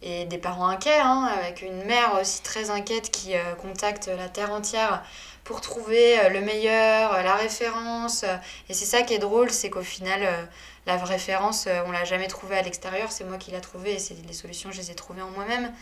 et 0.02 0.24
des 0.24 0.38
parents 0.38 0.68
inquiets, 0.68 0.98
hein, 0.98 1.28
avec 1.38 1.62
une 1.62 1.84
mère 1.84 2.18
aussi 2.20 2.42
très 2.42 2.70
inquiète 2.70 3.10
qui 3.10 3.36
euh, 3.36 3.54
contacte 3.54 4.08
la 4.08 4.28
terre 4.28 4.50
entière 4.52 5.02
pour 5.44 5.60
trouver 5.60 6.18
euh, 6.18 6.28
le 6.28 6.40
meilleur, 6.40 7.14
euh, 7.14 7.22
la 7.22 7.36
référence. 7.36 8.24
et 8.68 8.74
c'est 8.74 8.84
ça 8.84 9.02
qui 9.02 9.14
est 9.14 9.18
drôle, 9.18 9.50
c'est 9.50 9.70
qu'au 9.70 9.82
final, 9.82 10.48
la 10.86 10.96
référence, 10.96 11.68
on 11.86 11.92
l'a 11.92 12.04
jamais 12.04 12.26
trouvée 12.26 12.58
à 12.58 12.62
l'extérieur, 12.62 13.12
c'est 13.12 13.24
moi 13.24 13.38
qui 13.38 13.52
l'ai 13.52 13.60
trouvée 13.60 13.94
et 13.94 13.98
c'est 13.98 14.16
les 14.26 14.32
solutions, 14.32 14.70
je 14.72 14.78
les 14.78 14.90
ai 14.90 14.94
trouvées 14.94 15.22
en 15.22 15.30
moi-même. 15.30 15.72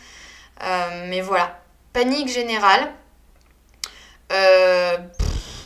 Mais 1.07 1.21
voilà, 1.21 1.59
panique 1.93 2.27
générale. 2.27 2.91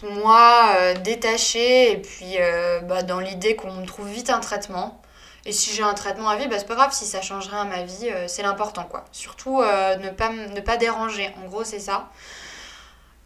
Moi, 0.03 0.93
détachée, 1.03 1.91
et 1.91 1.97
puis 1.97 2.37
bah, 2.83 3.03
dans 3.03 3.19
l'idée 3.19 3.55
qu'on 3.55 3.85
trouve 3.85 4.07
vite 4.07 4.29
un 4.29 4.39
traitement. 4.39 5.01
Et 5.45 5.51
si 5.51 5.71
j'ai 5.71 5.83
un 5.83 5.93
traitement 5.93 6.29
à 6.29 6.35
vie, 6.37 6.47
bah, 6.47 6.57
c'est 6.57 6.67
pas 6.67 6.75
grave, 6.75 6.91
si 6.91 7.05
ça 7.05 7.21
change 7.21 7.47
rien 7.49 7.61
à 7.61 7.65
ma 7.65 7.83
vie, 7.83 8.09
euh, 8.09 8.27
c'est 8.27 8.41
l'important 8.41 8.83
quoi. 8.83 9.05
Surtout 9.11 9.61
euh, 9.61 9.95
ne, 9.97 10.09
pas, 10.09 10.77
déranger, 10.77 11.33
en 11.43 11.47
gros 11.47 11.63
c'est 11.63 11.79
ça. 11.79 12.09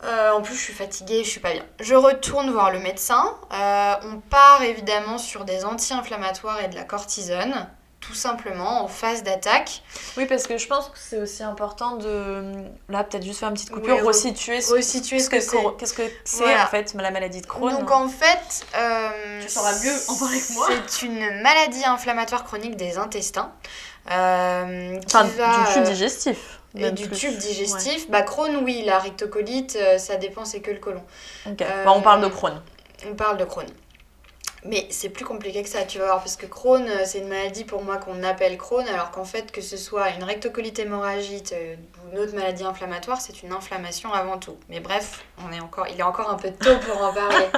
Euh, 0.04 0.32
en 0.32 0.42
plus, 0.42 0.56
je 0.56 0.62
suis 0.62 0.74
fatiguée, 0.74 1.24
je 1.26 1.30
suis 1.30 1.40
pas 1.42 1.52
bien. 1.52 1.66
Je 1.80 1.94
retourne 1.94 2.50
voir 2.52 2.72
le 2.72 2.80
médecin. 2.80 3.36
On 3.52 4.22
part 4.30 4.62
évidemment 4.64 5.18
sur 5.18 5.44
des 5.44 5.66
anti-inflammatoires 5.66 6.62
et 6.62 6.70
de 6.70 6.76
la 6.76 6.86
cortisone, 6.86 7.68
tout 8.10 8.16
simplement 8.16 8.84
en 8.84 8.88
phase 8.88 9.22
d'attaque. 9.22 9.84
Oui, 10.18 10.26
parce 10.26 10.48
que 10.48 10.58
je 10.58 10.66
pense 10.66 10.86
que 10.88 10.98
c'est 10.98 11.22
aussi 11.22 11.44
important 11.44 11.98
de... 11.98 12.44
Là, 12.90 13.04
peut-être 13.04 13.24
juste 13.24 13.40
faire 13.40 13.50
une 13.50 13.54
petite 13.54 13.70
coupure, 13.70 13.98
Ouais, 13.98 14.02
resituer 14.02 14.62
ce, 14.62 14.74
Resituer 14.74 15.20
ce 15.20 15.30
que 15.30 15.40
c'est. 15.40 15.58
Qu'est-ce 15.78 15.94
que 15.94 16.02
c'est, 16.24 16.38
Voilà. 16.44 16.64
en 16.64 16.68
fait, 16.68 16.92
la 16.96 17.12
maladie 17.12 17.42
de 17.42 17.46
Crohn 17.46 17.70
Donc 17.72 17.92
en 17.92 18.10
fait, 18.10 18.66
euh, 18.76 19.42
Tu 19.44 19.50
sauras 19.50 19.74
mieux 19.84 19.94
en 20.08 20.16
parler 20.18 20.40
que 20.40 20.54
moi. 20.54 20.68
C'est 20.88 21.06
une 21.06 21.42
maladie 21.44 21.86
inflammatoire 21.86 22.46
chronique 22.46 22.76
des 22.78 22.98
intestins. 22.98 23.52
euh, 24.10 25.00
Enfin, 25.06 25.26
va, 25.26 25.60
du 25.68 25.74
tube 25.74 25.84
euh, 25.84 25.90
digestif. 25.92 26.60
et 26.76 26.92
du 26.92 27.08
plus. 27.08 27.16
tube 27.18 27.38
digestif. 27.38 28.10
Bah 28.10 28.24
Crohn, 28.24 28.56
oui, 28.64 28.82
la 28.88 28.98
rectocolite, 28.98 29.78
ça 30.00 30.16
dépend, 30.16 30.46
c'est 30.46 30.62
que 30.62 30.72
le 30.72 30.80
côlon. 30.80 31.04
Euh, 31.46 31.84
Bah, 31.86 31.92
on 31.96 32.02
parle 32.02 32.22
de 32.22 32.28
Crohn. 32.28 32.60
On 33.08 33.14
parle 33.14 33.38
de 33.38 33.46
Crohn. 33.46 33.68
Mais 34.66 34.88
c'est 34.90 35.10
plus 35.10 35.26
compliqué 35.26 35.64
que 35.64 35.70
ça, 35.70 35.84
tu 35.84 36.00
vas 36.00 36.06
voir, 36.06 36.20
parce 36.20 36.36
que 36.36 36.46
Crohn, 36.46 36.86
euh, 36.88 37.04
c'est 37.06 37.20
une 37.20 37.30
maladie 37.30 37.64
pour 37.64 37.82
moi 37.84 37.98
qu'on 37.98 38.24
appelle 38.24 38.58
Crohn, 38.58 38.86
alors 38.88 39.12
qu'en 39.12 39.24
fait, 39.24 39.52
que 39.52 39.62
ce 39.62 39.78
soit 39.78 40.10
une 40.10 40.24
rectocolite 40.24 40.80
hémorragique 40.80 41.54
euh, 41.54 41.76
ou 42.04 42.12
une 42.14 42.20
autre 42.20 42.36
maladie 42.36 42.64
inflammatoire, 42.64 43.22
c'est 43.22 43.42
une 43.44 43.54
inflammation 43.54 44.14
avant 44.14 44.38
tout. 44.38 44.58
Mais 44.68 44.80
bref, 44.80 45.24
on 45.48 45.52
est 45.54 45.62
encore, 45.62 45.88
il 45.88 46.00
est 46.00 46.04
encore 46.04 46.30
un 46.30 46.36
peu 46.36 46.52
tôt 46.52 46.78
pour 46.86 47.02
en 47.02 47.14
parler. 47.14 47.48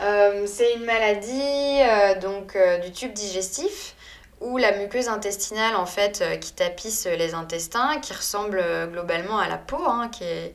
Euh, 0.00 0.46
c'est 0.46 0.74
une 0.74 0.84
maladie 0.84 1.80
euh, 1.82 2.20
donc 2.20 2.54
euh, 2.54 2.78
du 2.78 2.92
tube 2.92 3.12
digestif 3.12 3.96
où 4.40 4.56
la 4.56 4.70
muqueuse 4.70 5.08
intestinale 5.08 5.74
en 5.74 5.86
fait 5.86 6.22
qui 6.40 6.52
tapisse 6.52 7.06
les 7.06 7.34
intestins, 7.34 7.98
qui 7.98 8.12
ressemble 8.12 8.62
globalement 8.92 9.38
à 9.38 9.48
la 9.48 9.58
peau, 9.58 9.82
hein, 9.84 10.08
qui 10.12 10.22
est, 10.22 10.54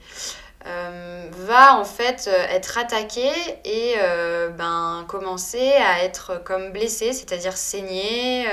euh, 0.66 1.30
va 1.32 1.78
en 1.78 1.84
fait 1.84 2.30
euh, 2.32 2.48
être 2.50 2.78
attaquée 2.78 3.34
et 3.66 3.96
euh, 3.98 4.50
ben, 4.50 5.06
commencer 5.10 5.74
à 5.74 6.04
être 6.04 6.42
comme 6.44 6.72
blessée, 6.72 7.12
c'est-à-dire 7.12 7.58
saigner, 7.58 8.46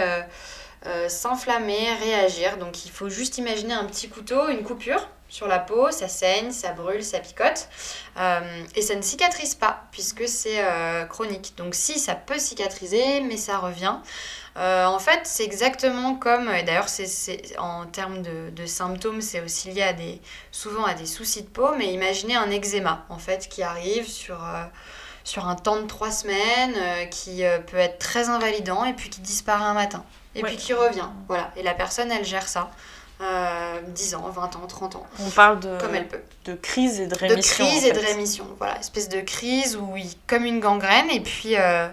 s'enflammer, 1.09 1.94
réagir. 2.03 2.57
Donc 2.57 2.85
il 2.85 2.90
faut 2.90 3.09
juste 3.09 3.38
imaginer 3.38 3.75
un 3.75 3.85
petit 3.85 4.09
couteau, 4.09 4.49
une 4.49 4.62
coupure 4.62 5.09
sur 5.31 5.47
la 5.49 5.59
peau, 5.61 5.90
ça 5.90 6.09
saigne, 6.09 6.51
ça 6.53 6.73
brûle, 6.73 7.03
ça 7.03 7.21
picote. 7.21 7.69
Euh, 8.19 8.64
et 8.77 8.83
ça 8.83 8.95
ne 8.97 9.01
cicatrise 9.03 9.55
pas 9.55 9.85
puisque 9.93 10.29
c'est 10.29 10.62
euh, 10.62 11.05
chronique. 11.07 11.55
Donc 11.57 11.75
si, 11.75 11.99
ça 11.99 12.14
peut 12.14 12.38
cicatriser, 12.38 13.23
mais 13.23 13.38
ça 13.38 13.57
revient. 13.59 13.95
Euh, 14.57 14.85
en 14.87 14.99
fait, 14.99 15.21
c'est 15.25 15.45
exactement 15.45 16.16
comme, 16.16 16.51
et 16.51 16.64
d'ailleurs, 16.64 16.88
c'est, 16.88 17.07
c'est- 17.07 17.57
en 17.59 17.87
termes 17.87 18.21
de, 18.23 18.51
de 18.51 18.66
symptômes, 18.66 19.21
c'est 19.23 19.40
aussi 19.40 19.71
lié 19.71 19.83
à 19.83 19.93
des, 19.93 20.21
souvent 20.51 20.85
à 20.85 20.95
des 20.95 21.07
soucis 21.07 21.43
de 21.43 21.49
peau, 21.49 21.71
mais 21.79 21.93
imaginez 21.93 22.35
un 22.37 22.51
eczéma, 22.51 23.07
en 23.09 23.19
fait, 23.19 23.49
qui 23.49 23.62
arrive 23.62 24.09
sur, 24.09 24.40
sur 25.23 25.47
un 25.47 25.55
temps 25.55 25.77
de 25.81 25.87
trois 25.87 26.11
semaines, 26.11 26.75
euh, 26.77 27.05
qui 27.07 27.45
euh, 27.45 27.61
peut 27.61 27.77
être 27.77 27.99
très 28.01 28.29
invalidant, 28.29 28.85
et 28.85 28.93
puis 28.93 29.09
qui 29.09 29.21
disparaît 29.21 29.64
un 29.64 29.75
matin, 29.75 30.05
et 30.35 30.43
Ouais. 30.43 30.49
puis 30.49 30.57
qui 30.57 30.75
revient. 30.75 31.09
Voilà, 31.29 31.53
et 31.57 31.62
la 31.62 31.75
personne, 31.75 32.11
elle 32.11 32.25
gère 32.25 32.49
ça. 32.49 32.71
Euh, 33.22 33.80
10 33.88 34.14
ans, 34.14 34.28
20 34.30 34.56
ans, 34.56 34.66
30 34.66 34.96
ans, 34.96 35.06
On 35.18 35.30
parle 35.30 35.61
de, 35.61 35.76
comme 35.78 35.94
elle 35.94 36.09
peut 36.09 36.22
de 36.46 36.54
crise 36.54 37.00
et 37.00 37.06
de 37.06 37.14
de 37.14 37.18
rémission. 37.18 37.66
crise 37.66 37.85
en 37.85 37.88
et 37.88 37.92
de 37.92 37.98
rémission. 37.98 38.46
Voilà, 38.56 38.78
espèce 38.78 39.11
de 39.11 39.20
crise 39.20 39.76
où 39.76 39.96
il, 39.96 40.11
comme 40.26 40.44
une 40.46 40.59
gangrène 40.59 41.11
et 41.11 41.20
puis 41.20 41.56
euh, 41.56 41.88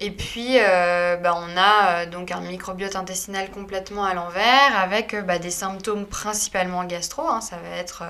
et 0.00 0.12
puis 0.12 0.58
euh, 0.58 1.16
bah, 1.16 1.34
on 1.36 1.56
a 1.56 2.02
euh, 2.02 2.06
donc 2.06 2.30
un 2.30 2.40
microbiote 2.40 2.94
intestinal 2.94 3.50
complètement 3.50 4.04
à 4.04 4.14
l'envers 4.14 4.78
avec 4.78 5.12
euh, 5.12 5.22
bah, 5.22 5.40
des 5.40 5.50
symptômes 5.50 6.06
principalement 6.06 6.84
gastro. 6.84 7.26
hein. 7.26 7.40
ça 7.40 7.56
va 7.56 7.76
être 7.76 8.04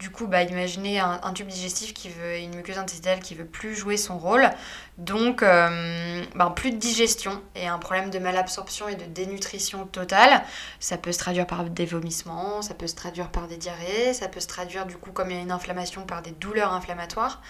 du 0.00 0.10
coup 0.10 0.26
bah, 0.26 0.42
imaginez 0.42 0.98
un, 0.98 1.32
tube 1.34 1.46
digestif 1.46 1.94
qui 1.94 2.08
veut 2.08 2.38
une 2.38 2.56
muqueuse 2.56 2.78
intestinale 2.78 3.20
qui 3.20 3.36
veut 3.36 3.44
plus 3.44 3.76
jouer 3.76 3.96
son 3.96 4.18
rôle. 4.18 4.50
Donc 4.96 5.42
bah, 5.42 6.52
plus 6.56 6.72
de 6.72 6.76
digestion 6.76 7.40
et 7.54 7.68
un 7.68 7.78
problème 7.78 8.10
de 8.10 8.18
malabsorption 8.18 8.88
et 8.88 8.96
de 8.96 9.04
dénutrition 9.04 9.86
totale. 9.86 10.42
Ça 10.80 10.98
peut 10.98 11.12
se 11.12 11.18
traduire 11.18 11.46
par 11.46 11.64
des 11.64 11.86
vomissements, 11.86 12.62
ça 12.62 12.74
peut 12.74 12.88
se 12.88 12.96
traduire 12.96 13.28
par 13.28 13.46
des 13.46 13.56
diarrhées, 13.56 14.12
ça 14.12 14.28
peut 14.28 14.40
se 14.40 14.48
traduire 14.48 14.86
du 14.86 14.96
coup 14.96 15.12
comme 15.12 15.30
il 15.30 15.36
y 15.36 15.38
a 15.38 15.42
une 15.42 15.52
inflammation 15.52 16.02
par 16.02 16.22
des 16.22 16.32
douleurs 16.32 16.72
inflammatoires, 16.72 17.40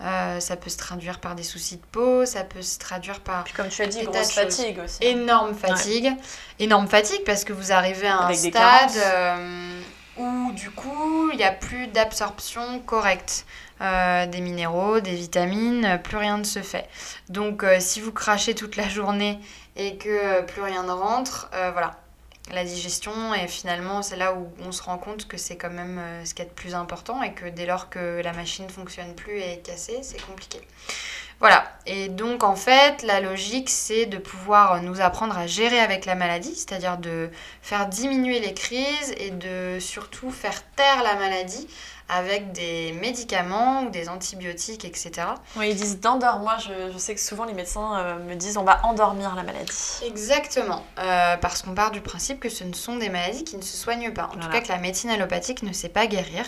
Euh, 0.00 0.38
ça 0.38 0.56
peut 0.56 0.70
se 0.70 0.76
traduire 0.76 1.18
par 1.18 1.34
des 1.34 1.42
soucis 1.42 1.76
de 1.76 1.82
peau, 1.90 2.24
ça 2.24 2.44
peut 2.44 2.62
se 2.62 2.78
traduire 2.78 3.18
par 3.18 3.42
Puis 3.42 3.52
comme 3.52 3.68
tu 3.68 3.82
as 3.82 3.86
dit, 3.88 4.04
grosse 4.04 4.30
fatigue 4.30 4.78
aussi. 4.84 4.98
énorme 5.00 5.54
fatigue, 5.56 6.12
énorme 6.60 6.86
fatigue 6.86 7.22
parce 7.26 7.42
que 7.42 7.52
vous 7.52 7.72
arrivez 7.72 8.06
à 8.06 8.18
un 8.18 8.26
Avec 8.26 8.38
stade 8.38 8.90
euh, 8.96 9.80
où 10.16 10.52
du 10.52 10.70
coup 10.70 11.30
il 11.32 11.36
n'y 11.36 11.42
a 11.44 11.50
plus 11.50 11.88
d'absorption 11.88 12.78
correcte. 12.86 13.44
euh, 13.80 14.26
des 14.26 14.40
minéraux, 14.40 15.00
des 15.00 15.14
vitamines, 15.14 16.00
plus 16.04 16.16
rien 16.16 16.38
ne 16.38 16.44
se 16.44 16.62
fait. 16.62 16.88
Donc 17.28 17.64
si 17.80 18.00
vous 18.00 18.12
crachez 18.12 18.54
toute 18.54 18.76
la 18.76 18.88
journée 18.88 19.40
et 19.74 19.96
que 19.96 20.42
plus 20.42 20.62
rien 20.62 20.84
ne 20.84 20.92
rentre, 20.92 21.50
voilà, 21.72 21.96
la 22.52 22.64
digestion 22.64 23.34
et 23.34 23.46
finalement 23.48 24.02
c'est 24.02 24.16
là 24.16 24.34
où 24.34 24.48
on 24.66 24.72
se 24.72 24.82
rend 24.82 24.98
compte 24.98 25.28
que 25.28 25.36
c'est 25.36 25.56
quand 25.56 25.70
même 25.70 25.98
euh, 25.98 26.24
ce 26.24 26.34
qu'il 26.34 26.44
y 26.44 26.48
a 26.48 26.50
de 26.50 26.54
plus 26.54 26.74
important 26.74 27.22
et 27.22 27.32
que 27.32 27.46
dès 27.46 27.66
lors 27.66 27.88
que 27.90 28.20
la 28.22 28.32
machine 28.32 28.66
ne 28.66 28.70
fonctionne 28.70 29.14
plus 29.14 29.38
et 29.38 29.54
est 29.54 29.66
cassée, 29.66 30.00
c'est 30.02 30.20
compliqué. 30.20 30.60
Voilà, 31.40 31.64
et 31.86 32.08
donc 32.08 32.42
en 32.42 32.56
fait 32.56 33.02
la 33.04 33.20
logique 33.20 33.70
c'est 33.70 34.06
de 34.06 34.18
pouvoir 34.18 34.82
nous 34.82 35.00
apprendre 35.00 35.38
à 35.38 35.46
gérer 35.46 35.78
avec 35.78 36.04
la 36.04 36.16
maladie, 36.16 36.54
c'est-à-dire 36.54 36.98
de 36.98 37.30
faire 37.62 37.86
diminuer 37.86 38.40
les 38.40 38.54
crises 38.54 39.14
et 39.18 39.30
de 39.30 39.78
surtout 39.78 40.30
faire 40.30 40.64
taire 40.74 41.02
la 41.04 41.14
maladie 41.14 41.68
avec 42.08 42.52
des 42.52 42.92
médicaments 42.92 43.82
ou 43.82 43.90
des 43.90 44.08
antibiotiques, 44.08 44.84
etc. 44.84 45.10
Oui, 45.56 45.70
ils 45.70 45.76
disent 45.76 46.00
d'endormir. 46.00 46.42
Moi, 46.42 46.56
je, 46.58 46.92
je 46.92 46.98
sais 46.98 47.14
que 47.14 47.20
souvent 47.20 47.44
les 47.44 47.52
médecins 47.52 47.98
euh, 47.98 48.18
me 48.18 48.34
disent 48.34 48.56
on 48.56 48.64
va 48.64 48.84
endormir 48.86 49.34
la 49.34 49.42
maladie. 49.42 50.00
Exactement, 50.06 50.84
euh, 50.98 51.36
parce 51.36 51.62
qu'on 51.62 51.74
part 51.74 51.90
du 51.90 52.00
principe 52.00 52.40
que 52.40 52.48
ce 52.48 52.64
ne 52.64 52.72
sont 52.72 52.96
des 52.96 53.10
maladies 53.10 53.44
qui 53.44 53.56
ne 53.56 53.62
se 53.62 53.76
soignent 53.76 54.12
pas. 54.12 54.30
En 54.34 54.38
tout 54.38 54.48
cas, 54.48 54.60
que 54.60 54.68
la 54.68 54.78
médecine 54.78 55.10
allopathique 55.10 55.62
ne 55.62 55.72
sait 55.72 55.88
pas 55.88 56.06
guérir. 56.06 56.44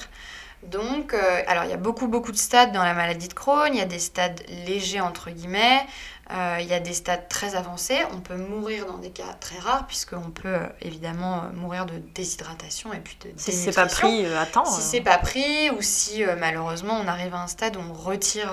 Donc, 0.62 1.14
euh, 1.14 1.42
alors 1.46 1.64
il 1.64 1.70
y 1.70 1.74
a 1.74 1.78
beaucoup, 1.78 2.06
beaucoup 2.06 2.32
de 2.32 2.36
stades 2.36 2.72
dans 2.72 2.82
la 2.82 2.92
maladie 2.92 3.28
de 3.28 3.34
Crohn. 3.34 3.70
Il 3.72 3.78
y 3.78 3.82
a 3.82 3.86
des 3.86 3.98
stades 3.98 4.42
légers, 4.66 5.00
entre 5.00 5.30
guillemets. 5.30 5.86
Euh, 6.32 6.58
il 6.60 6.66
y 6.68 6.74
a 6.74 6.80
des 6.80 6.92
stades 6.94 7.28
très 7.28 7.56
avancés. 7.56 7.98
On 8.12 8.20
peut 8.20 8.36
mourir 8.36 8.86
dans 8.86 8.98
des 8.98 9.10
cas 9.10 9.32
très 9.40 9.58
rares, 9.58 9.86
puisqu'on 9.86 10.30
peut 10.30 10.48
euh, 10.48 10.66
évidemment 10.80 11.42
euh, 11.44 11.52
mourir 11.54 11.86
de 11.86 11.98
déshydratation 12.14 12.92
et 12.92 13.00
puis 13.00 13.16
de 13.24 13.30
Si 13.36 13.50
c'est 13.52 13.72
pas 13.72 13.86
pris 13.86 14.26
à 14.26 14.46
temps. 14.46 14.64
Si 14.64 14.80
c'est 14.82 15.00
pas 15.00 15.18
pris 15.18 15.70
ou 15.70 15.82
si 15.82 16.22
malheureusement 16.38 16.94
on 17.02 17.08
arrive 17.08 17.34
à 17.34 17.42
un 17.42 17.48
stade 17.48 17.76
où 17.76 17.80
on 17.80 17.92
retire, 17.92 18.48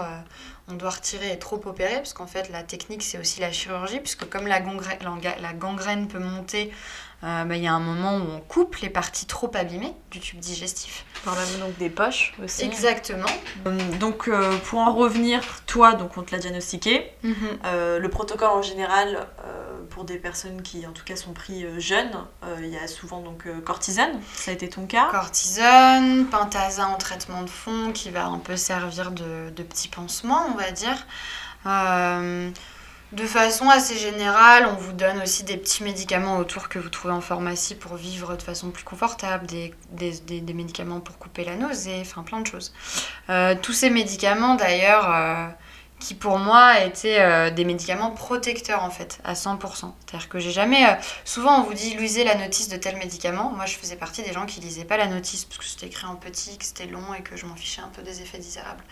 on 0.68 0.74
doit 0.74 0.90
retirer 0.90 1.32
et 1.32 1.40
trop 1.40 1.62
opérer, 1.66 1.96
parce 1.98 2.14
qu'en 2.14 2.28
fait 2.28 2.50
la 2.50 2.64
technique 2.64 3.04
c'est 3.04 3.20
aussi 3.20 3.40
la 3.42 3.52
chirurgie, 3.52 4.00
puisque 4.00 4.28
comme 4.28 4.48
la, 4.48 4.60
gangrène, 4.60 4.98
la 5.02 5.12
ga- 5.22 5.38
la 5.42 5.54
gangrène 5.54 6.08
peut 6.08 6.20
monter, 6.20 6.72
euh, 7.24 7.46
bah, 7.46 7.56
il 7.56 7.64
y 7.64 7.68
a 7.68 7.74
un 7.74 7.80
moment 7.80 8.18
où 8.18 8.22
on 8.32 8.40
coupe 8.42 8.76
les 8.78 8.90
parties 8.90 9.26
trop 9.26 9.50
abîmées 9.56 9.94
du 10.12 10.20
tube 10.20 10.40
digestif. 10.40 11.04
voire 11.24 11.36
même 11.36 11.60
donc 11.68 11.78
des 11.80 11.90
poches 11.90 12.36
aussi. 12.44 12.64
Exactement. 12.64 13.26
Euh, 13.66 13.78
Donc 14.00 14.28
euh, 14.28 14.56
pour 14.66 14.80
en 14.80 14.94
revenir, 14.94 15.42
toi, 15.66 15.94
donc 15.94 16.16
on 16.18 16.22
te 16.22 16.32
l'a 16.32 16.38
diagnostiqué. 16.38 17.12
Euh, 17.66 17.98
le 17.98 18.10
protocole 18.10 18.50
en 18.50 18.62
général, 18.62 19.28
pour 19.90 20.04
des 20.04 20.18
personnes 20.18 20.62
qui 20.62 20.86
en 20.86 20.92
tout 20.92 21.04
cas 21.04 21.16
sont 21.16 21.34
pris 21.34 21.66
jeunes, 21.80 22.14
il 22.60 22.68
y 22.68 22.78
a 22.78 22.88
souvent 22.88 23.22
donc 23.22 23.48
cortisone, 23.64 24.20
ça 24.36 24.52
a 24.52 24.54
été 24.54 24.70
ton 24.70 24.86
cas. 24.86 25.10
Cortisone, 25.10 26.28
pentasa 26.28 26.88
en 26.88 26.98
traitement 26.98 27.42
de 27.42 27.50
fond 27.50 27.92
qui 27.94 28.12
va 28.12 28.28
un 28.28 28.38
peu 28.38 28.56
servir 28.58 29.10
de, 29.12 29.50
de 29.50 29.64
petit 29.64 29.88
pansement, 29.88 30.46
on 30.54 30.58
va 30.58 30.70
dire. 30.72 30.98
De 33.14 33.26
façon 33.26 33.70
assez 33.70 33.96
générale, 33.98 34.68
on 34.70 34.76
vous 34.76 34.92
donne 34.92 35.22
aussi 35.22 35.46
des 35.46 35.56
petits 35.56 35.82
médicaments 35.82 36.40
autour 36.40 36.68
que 36.68 36.78
vous 36.78 36.90
trouvez 36.90 37.14
en 37.14 37.22
pharmacie 37.22 37.74
pour 37.74 37.96
vivre 37.96 38.36
de 38.36 38.42
façon 38.42 38.70
plus 38.70 38.84
confortable, 38.84 39.48
des 39.48 40.54
médicaments 40.54 41.00
pour 41.00 41.18
couper 41.18 41.46
la 41.46 41.56
nausée, 41.56 42.00
enfin 42.02 42.24
plein 42.24 42.42
de 42.42 42.48
choses. 42.48 42.74
Euh, 43.30 43.56
tous 43.62 43.72
ces 43.72 43.90
médicaments 43.90 44.56
d'ailleurs, 44.56 45.10
euh, 45.10 45.48
qui 46.00 46.14
pour 46.14 46.38
moi 46.38 46.80
étaient 46.82 47.20
euh, 47.20 47.50
des 47.50 47.66
médicaments 47.66 48.12
protecteurs 48.12 48.84
en 48.84 48.92
fait, 48.92 49.20
à 49.24 49.34
100%. 49.34 49.60
C'est-à-dire 50.06 50.30
que 50.30 50.40
j'ai 50.40 50.52
jamais... 50.52 50.86
euh, 50.86 50.94
Souvent, 51.26 51.60
on 51.60 51.64
vous 51.64 51.74
dit 51.74 51.96
lisez 51.96 52.24
la 52.24 52.36
notice 52.36 52.70
de 52.70 52.78
tel 52.78 52.98
médicament. 52.98 53.52
Moi, 53.56 53.66
je 53.66 53.76
faisais 53.76 53.96
partie 53.96 54.22
des 54.22 54.32
gens 54.32 54.46
qui 54.46 54.60
lisaient 54.60 54.86
pas 54.86 54.98
la 54.98 55.08
notice 55.08 55.46
parce 55.46 55.58
que 55.58 55.66
c'était 55.66 55.88
écrit 55.88 56.06
en 56.06 56.16
petit, 56.16 56.58
que 56.58 56.66
c'était 56.66 56.86
long 56.86 57.14
et 57.18 57.24
que 57.24 57.36
je 57.36 57.46
m'en 57.46 57.56
fichais 57.56 57.82
un 57.82 57.90
peu 57.90 58.04
des 58.04 58.22
effets 58.22 58.38
désirables. 58.38 58.84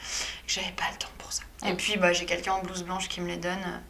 Et 0.44 0.48
que 0.48 0.54
j'avais 0.54 0.72
pas 0.72 0.86
le 0.92 0.98
temps 0.98 1.12
pour 1.20 1.32
ça. 1.32 1.44
Et 1.68 1.74
puis, 1.76 1.98
bah, 1.98 2.12
j'ai 2.12 2.26
quelqu'un 2.26 2.54
en 2.54 2.62
blouse 2.62 2.84
blanche 2.84 3.08
qui 3.08 3.22
me 3.22 3.28
les 3.28 3.38
donne. 3.38 3.82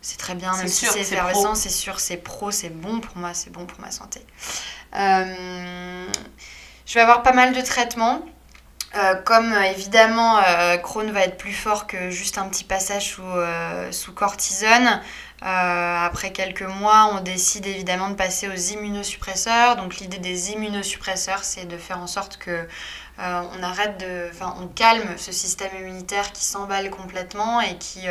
C'est 0.00 0.18
très 0.18 0.34
bien, 0.34 0.54
même 0.56 0.68
sûr, 0.68 0.88
si 0.88 0.92
c'est 0.92 1.00
effervescent, 1.14 1.54
c'est 1.54 1.70
sûr, 1.70 1.98
c'est 1.98 2.18
pro, 2.18 2.50
c'est 2.50 2.68
bon 2.68 3.00
pour 3.00 3.16
moi, 3.16 3.32
c'est 3.32 3.50
bon 3.50 3.64
pour 3.64 3.80
ma 3.80 3.90
santé. 3.90 4.20
Euh, 4.94 6.06
je 6.86 6.94
vais 6.94 7.00
avoir 7.00 7.22
pas 7.22 7.32
mal 7.32 7.54
de 7.54 7.60
traitements. 7.62 8.22
Euh, 8.96 9.16
comme 9.16 9.52
euh, 9.52 9.62
évidemment 9.62 10.38
euh, 10.38 10.76
Crohn 10.76 11.10
va 11.10 11.24
être 11.24 11.36
plus 11.36 11.52
fort 11.52 11.88
que 11.88 12.10
juste 12.10 12.38
un 12.38 12.48
petit 12.48 12.62
passage 12.62 13.10
sous, 13.10 13.22
sous 13.90 14.12
cortisone, 14.12 15.00
après 15.42 16.32
quelques 16.32 16.62
mois, 16.62 17.10
on 17.12 17.20
décide 17.20 17.66
évidemment 17.66 18.08
de 18.08 18.14
passer 18.14 18.48
aux 18.48 18.54
immunosuppresseurs. 18.54 19.76
Donc 19.76 19.96
l'idée 19.96 20.18
des 20.18 20.52
immunosuppresseurs, 20.52 21.44
c'est 21.44 21.66
de 21.66 21.76
faire 21.76 21.98
en 21.98 22.06
sorte 22.06 22.38
que 22.38 22.66
on 23.18 23.62
arrête 23.62 23.98
de, 24.00 24.30
enfin, 24.32 24.54
on 24.62 24.68
calme 24.68 25.18
ce 25.18 25.32
système 25.32 25.70
immunitaire 25.78 26.32
qui 26.32 26.44
s'emballe 26.44 26.88
complètement 26.88 27.60
et 27.60 27.76
qui, 27.76 28.06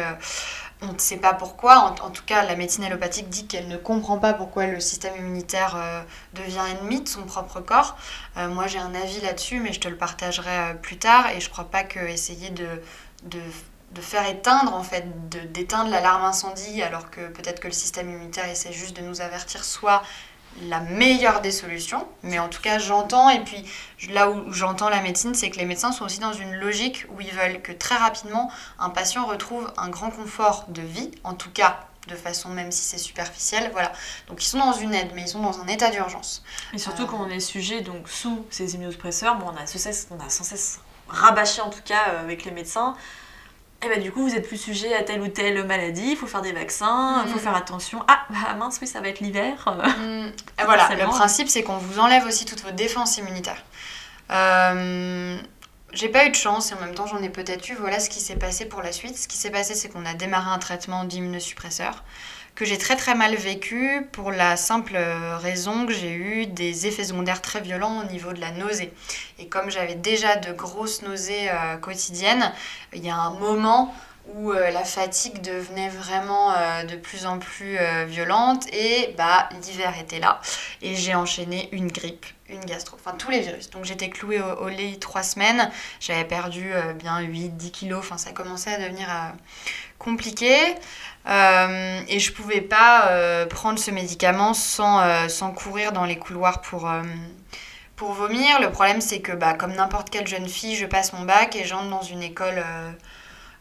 on 0.83 0.93
ne 0.93 0.99
sait 0.99 1.17
pas 1.17 1.33
pourquoi. 1.33 1.95
En, 2.01 2.09
tout 2.11 2.23
cas, 2.25 2.45
la 2.45 2.55
médecine 2.55 2.83
allopathique 2.83 3.29
dit 3.29 3.47
qu'elle 3.47 3.67
ne 3.67 3.77
comprend 3.77 4.17
pas 4.17 4.33
pourquoi 4.33 4.67
le 4.67 4.79
système 4.79 5.15
immunitaire 5.15 5.75
euh, 5.75 6.01
devient 6.33 6.63
ennemi 6.71 7.01
de 7.01 7.07
son 7.07 7.23
propre 7.23 7.61
corps. 7.61 7.97
Euh, 8.37 8.47
moi, 8.49 8.67
j'ai 8.67 8.79
un 8.79 8.93
avis 8.93 9.21
là-dessus, 9.21 9.59
mais 9.59 9.73
je 9.73 9.79
te 9.79 9.87
le 9.87 9.97
partagerai 9.97 10.49
euh, 10.49 10.73
plus 10.73 10.97
tard. 10.97 11.29
Et 11.31 11.39
je 11.39 11.49
crois 11.49 11.65
pas 11.65 11.83
que 11.83 11.99
essayer 11.99 12.49
de, 12.49 12.67
de 13.23 13.39
de 13.93 14.01
faire 14.01 14.27
éteindre 14.27 14.73
en 14.73 14.83
fait, 14.83 15.05
d'éteindre 15.51 15.91
l'alarme 15.91 16.23
incendie 16.23 16.81
alors 16.81 17.11
que 17.11 17.27
peut-être 17.27 17.59
que 17.59 17.67
le 17.67 17.73
système 17.73 18.09
immunitaire 18.09 18.49
essaie 18.49 18.71
juste 18.71 18.97
de 18.97 19.01
nous 19.01 19.21
avertir 19.21 19.63
soit 19.63 20.01
la 20.61 20.79
meilleure 20.79 21.41
des 21.41 21.51
solutions, 21.51 22.07
mais 22.21 22.39
en 22.39 22.47
tout 22.49 22.61
cas 22.61 22.79
j'entends 22.79 23.29
et 23.29 23.39
puis 23.39 23.63
là 24.09 24.29
où 24.29 24.51
j'entends 24.53 24.89
la 24.89 25.01
médecine, 25.01 25.33
c'est 25.33 25.49
que 25.49 25.57
les 25.57 25.65
médecins 25.65 25.91
sont 25.91 26.05
aussi 26.05 26.19
dans 26.19 26.33
une 26.33 26.55
logique 26.55 27.05
où 27.15 27.21
ils 27.21 27.31
veulent 27.31 27.61
que 27.61 27.71
très 27.71 27.95
rapidement 27.95 28.51
un 28.79 28.89
patient 28.89 29.25
retrouve 29.25 29.71
un 29.77 29.89
grand 29.89 30.11
confort 30.11 30.65
de 30.69 30.81
vie, 30.81 31.11
en 31.23 31.33
tout 31.33 31.49
cas 31.51 31.79
de 32.07 32.15
façon 32.15 32.49
même 32.49 32.71
si 32.71 32.83
c'est 32.83 32.97
superficiel, 32.97 33.69
voilà. 33.71 33.91
Donc 34.27 34.43
ils 34.43 34.47
sont 34.47 34.57
dans 34.59 34.73
une 34.73 34.93
aide, 34.93 35.11
mais 35.15 35.21
ils 35.21 35.27
sont 35.27 35.41
dans 35.41 35.61
un 35.61 35.67
état 35.67 35.89
d'urgence. 35.89 36.43
Et 36.73 36.77
surtout 36.77 37.03
Euh. 37.03 37.07
quand 37.07 37.21
on 37.21 37.29
est 37.29 37.39
sujet 37.39 37.81
donc 37.81 38.09
sous 38.09 38.45
ces 38.49 38.75
immunosuppresseurs, 38.75 39.35
bon, 39.35 39.45
on, 39.53 39.57
a 39.57 39.65
sans 39.65 39.79
cesse, 39.79 40.07
on 40.11 40.19
a 40.19 40.29
sans 40.29 40.43
cesse 40.43 40.79
rabâché 41.07 41.61
en 41.61 41.69
tout 41.69 41.81
cas 41.83 42.09
euh, 42.09 42.21
avec 42.21 42.43
les 42.45 42.51
médecins. 42.51 42.95
Et 43.85 43.89
bah 43.89 43.97
du 43.97 44.11
coup, 44.11 44.21
vous 44.27 44.33
êtes 44.35 44.47
plus 44.47 44.57
sujet 44.57 44.93
à 44.95 45.03
telle 45.03 45.19
ou 45.21 45.27
telle 45.27 45.65
maladie, 45.65 46.11
il 46.11 46.15
faut 46.17 46.27
faire 46.27 46.41
des 46.41 46.53
vaccins, 46.53 47.21
il 47.25 47.29
faut 47.31 47.37
Mm. 47.37 47.41
faire 47.41 47.55
attention. 47.55 48.03
Ah, 48.07 48.21
bah 48.29 48.53
mince, 48.57 48.77
oui, 48.81 48.87
ça 48.87 49.01
va 49.01 49.09
être 49.09 49.19
l'hiver. 49.19 49.65
Mm, 49.67 50.27
et 50.61 50.63
voilà, 50.65 50.87
le 50.95 51.05
principe 51.07 51.49
c'est 51.49 51.63
qu'on 51.63 51.77
vous 51.77 51.99
enlève 51.99 52.25
aussi 52.25 52.45
toutes 52.45 52.61
vos 52.63 52.71
défenses 52.71 53.17
immunitaires. 53.17 53.61
Euh, 54.31 55.37
j'ai 55.91 56.09
pas 56.09 56.25
eu 56.25 56.29
de 56.29 56.35
chance 56.35 56.71
et 56.71 56.75
en 56.75 56.79
même 56.79 56.95
temps 56.95 57.05
j'en 57.07 57.21
ai 57.21 57.29
peut-être 57.29 57.67
eu. 57.69 57.75
Voilà 57.75 57.99
ce 57.99 58.09
qui 58.09 58.19
s'est 58.21 58.35
passé 58.37 58.65
pour 58.65 58.81
la 58.81 58.91
suite. 58.91 59.17
Ce 59.17 59.27
qui 59.27 59.37
s'est 59.37 59.51
passé 59.51 59.75
c'est 59.75 59.89
qu'on 59.89 60.05
a 60.05 60.13
démarré 60.13 60.49
un 60.49 60.59
traitement 60.59 61.03
d'immunosuppresseur 61.03 62.03
que 62.55 62.65
j'ai 62.65 62.77
très 62.77 62.95
très 62.95 63.15
mal 63.15 63.35
vécu 63.35 64.07
pour 64.11 64.31
la 64.31 64.57
simple 64.57 64.97
raison 65.39 65.85
que 65.85 65.93
j'ai 65.93 66.13
eu 66.13 66.45
des 66.45 66.87
effets 66.87 67.05
secondaires 67.05 67.41
très 67.41 67.61
violents 67.61 68.01
au 68.01 68.11
niveau 68.11 68.33
de 68.33 68.39
la 68.39 68.51
nausée. 68.51 68.93
Et 69.39 69.47
comme 69.47 69.71
j'avais 69.71 69.95
déjà 69.95 70.35
de 70.35 70.53
grosses 70.53 71.01
nausées 71.01 71.49
euh, 71.49 71.77
quotidiennes, 71.77 72.51
il 72.93 73.05
y 73.05 73.09
a 73.09 73.15
un 73.15 73.31
moment 73.31 73.93
où 74.27 74.51
euh, 74.51 74.71
la 74.71 74.83
fatigue 74.83 75.41
devenait 75.41 75.89
vraiment 75.89 76.51
euh, 76.51 76.83
de 76.83 76.95
plus 76.95 77.25
en 77.25 77.39
plus 77.39 77.77
euh, 77.77 78.05
violente 78.05 78.65
et 78.73 79.13
bah 79.17 79.49
l'hiver 79.63 79.93
était 79.99 80.19
là 80.19 80.39
et 80.81 80.95
j'ai 80.95 81.13
enchaîné 81.13 81.67
une 81.73 81.91
grippe, 81.91 82.25
une 82.47 82.63
gastro, 82.63 82.95
enfin 82.95 83.15
tous 83.17 83.29
les 83.29 83.41
virus. 83.41 83.69
Donc 83.69 83.83
j'étais 83.83 84.09
clouée 84.09 84.39
au, 84.39 84.63
au 84.63 84.69
lit 84.69 84.97
trois 84.99 85.23
semaines, 85.23 85.69
j'avais 85.99 86.25
perdu 86.25 86.71
euh, 86.73 86.93
bien 86.93 87.21
8-10 87.21 87.71
kilos, 87.71 87.99
enfin 87.99 88.17
ça 88.17 88.31
commençait 88.31 88.73
à 88.73 88.79
devenir 88.79 89.09
euh, 89.09 89.29
compliqué 89.99 90.57
Euh, 91.27 92.01
et 92.07 92.19
je 92.19 92.33
pouvais 92.33 92.61
pas 92.61 93.07
euh, 93.09 93.45
prendre 93.45 93.79
ce 93.79 93.91
médicament 93.91 94.53
sans, 94.53 95.01
euh, 95.01 95.27
sans 95.29 95.51
courir 95.51 95.91
dans 95.93 96.05
les 96.05 96.17
couloirs 96.17 96.61
pour... 96.61 96.89
vomir, 97.97 98.59
le 98.59 98.69
problème 98.69 98.99
c'est 98.99 99.21
que 99.21 99.31
bah, 99.31 99.53
comme 99.53 99.73
n'importe 99.73 100.09
quelle 100.09 100.27
jeune 100.27 100.49
fille, 100.49 100.75
je 100.75 100.85
passe 100.85 101.13
mon 101.13 101.21
bac 101.21 101.55
et 101.55 101.63
j'entre 101.63 101.89
dans 101.89 102.01
une 102.01 102.21
école 102.21 102.61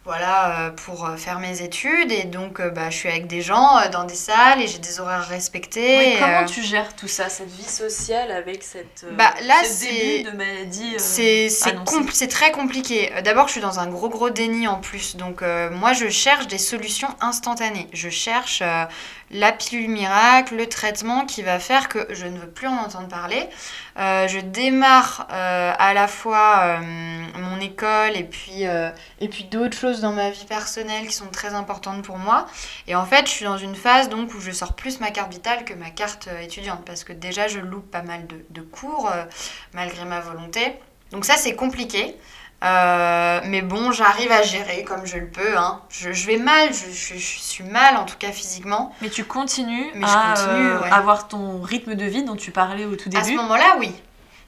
voilà, 0.04 0.66
euh, 0.66 0.70
pour 0.70 1.06
euh, 1.06 1.16
faire 1.16 1.38
mes 1.38 1.62
études. 1.62 2.10
Et 2.10 2.24
donc 2.24 2.58
euh, 2.60 2.70
bah, 2.70 2.90
je 2.90 2.96
suis 2.96 3.08
avec 3.08 3.26
des 3.28 3.40
gens 3.40 3.78
dans 3.92 4.04
des 4.04 4.14
salles 4.16 4.60
et 4.60 4.66
j'ai 4.66 4.78
des 4.78 4.98
horaires 5.00 5.26
respectés. 5.28 6.14
Et, 6.14 6.18
comment 6.18 6.42
euh, 6.42 6.44
tu 6.44 6.62
gères 6.62 6.94
tout 6.96 7.08
ça, 7.08 7.28
cette 7.28 7.50
vie 7.50 7.62
sociale 7.68 8.30
avec 8.32 8.62
cette 8.62 9.04
Bah, 9.12 9.32
là, 9.44 9.54
ce 9.62 9.68
c'est- 9.68 9.92
début 10.18 10.30
de 10.30 10.36
maladie 10.36 10.94
euh, 10.94 10.98
c'est 10.98 11.46
compl- 11.84 12.28
très 12.28 12.50
compliqué. 12.52 13.12
D'abord, 13.24 13.46
je 13.46 13.52
suis 13.52 13.60
dans 13.60 13.78
un 13.78 13.86
gros 13.86 14.08
gros 14.08 14.30
déni 14.30 14.66
en 14.66 14.80
plus. 14.80 15.16
Donc, 15.16 15.42
euh, 15.42 15.70
moi, 15.70 15.92
je 15.92 16.08
cherche 16.08 16.46
des 16.48 16.58
solutions 16.58 17.08
instantanées. 17.20 17.88
Je 17.92 18.08
cherche 18.08 18.62
la 19.32 19.50
pilule 19.50 19.88
miracle, 19.88 20.56
le 20.56 20.68
traitement 20.68 21.24
qui 21.24 21.42
va 21.42 21.58
faire 21.58 21.88
que 21.88 22.06
je 22.10 22.26
ne 22.26 22.38
veux 22.38 22.50
plus 22.50 22.68
en 22.68 22.76
entendre 22.76 23.08
parler. 23.08 23.48
Euh, 23.98 24.28
je 24.28 24.38
démarre 24.38 25.26
euh, 25.32 25.72
à 25.78 25.94
la 25.94 26.06
fois 26.06 26.60
euh, 26.62 26.80
mon 27.38 27.58
école 27.60 28.16
et 28.16 28.24
puis, 28.24 28.64
et 29.20 29.28
puis 29.28 29.44
d'autres 29.44 29.76
choses 29.76 30.00
dans 30.00 30.12
ma 30.12 30.30
vie 30.30 30.44
personnelle 30.44 31.06
qui 31.06 31.14
sont 31.14 31.28
très 31.28 31.54
importantes 31.54 32.02
pour 32.02 32.18
moi. 32.18 32.46
Et 32.86 32.94
en 32.94 33.06
fait, 33.06 33.26
je 33.26 33.32
suis 33.32 33.44
dans 33.44 33.58
une 33.58 33.74
phase 33.74 34.08
donc 34.08 34.34
où 34.34 34.40
je 34.40 34.50
sors 34.50 34.74
plus 34.74 35.00
ma 35.00 35.10
carte 35.10 35.32
vitale 35.32 35.64
que 35.64 35.74
ma 35.74 35.90
carte 35.90 36.28
étudiante 36.42 36.84
parce 36.84 37.04
que 37.04 37.12
déjà, 37.12 37.48
je 37.48 37.58
loupe 37.58 37.90
pas 37.90 38.02
mal 38.02 38.26
de, 38.26 38.62
cours 38.62 39.10
malgré 39.72 40.04
ma 40.04 40.20
volonté. 40.20 40.74
Donc 41.10 41.24
ça, 41.24 41.36
c'est 41.36 41.54
compliqué. 41.54 42.16
Euh, 42.62 43.40
mais 43.46 43.60
bon, 43.62 43.90
j'arrive 43.92 44.30
à 44.30 44.42
gérer 44.42 44.84
comme 44.84 45.04
je 45.04 45.16
le 45.16 45.26
peux. 45.28 45.56
hein. 45.58 45.80
Je, 45.88 46.12
je 46.12 46.26
vais 46.26 46.36
mal, 46.36 46.72
je, 46.72 46.90
je- 46.92 47.14
je 47.18 47.38
suis 47.40 47.64
mal 47.64 47.96
en 47.96 48.04
tout 48.04 48.16
cas 48.18 48.30
physiquement. 48.30 48.94
Mais 49.02 49.08
tu 49.10 49.24
continues 49.24 49.90
Mais 49.94 50.06
je 50.06 50.12
à 50.12 50.34
continue, 50.34 50.66
euh, 50.68 50.80
ouais. 50.80 50.90
avoir 50.92 51.26
ton 51.28 51.60
rythme 51.60 51.94
de 51.96 52.04
vie 52.04 52.22
dont 52.22 52.36
tu 52.36 52.50
parlais 52.52 52.84
au 52.84 52.94
tout 52.96 53.10
À 53.14 53.20
ce 53.20 53.24
début. 53.26 53.36
moment-là, 53.38 53.76
oui. 53.78 53.92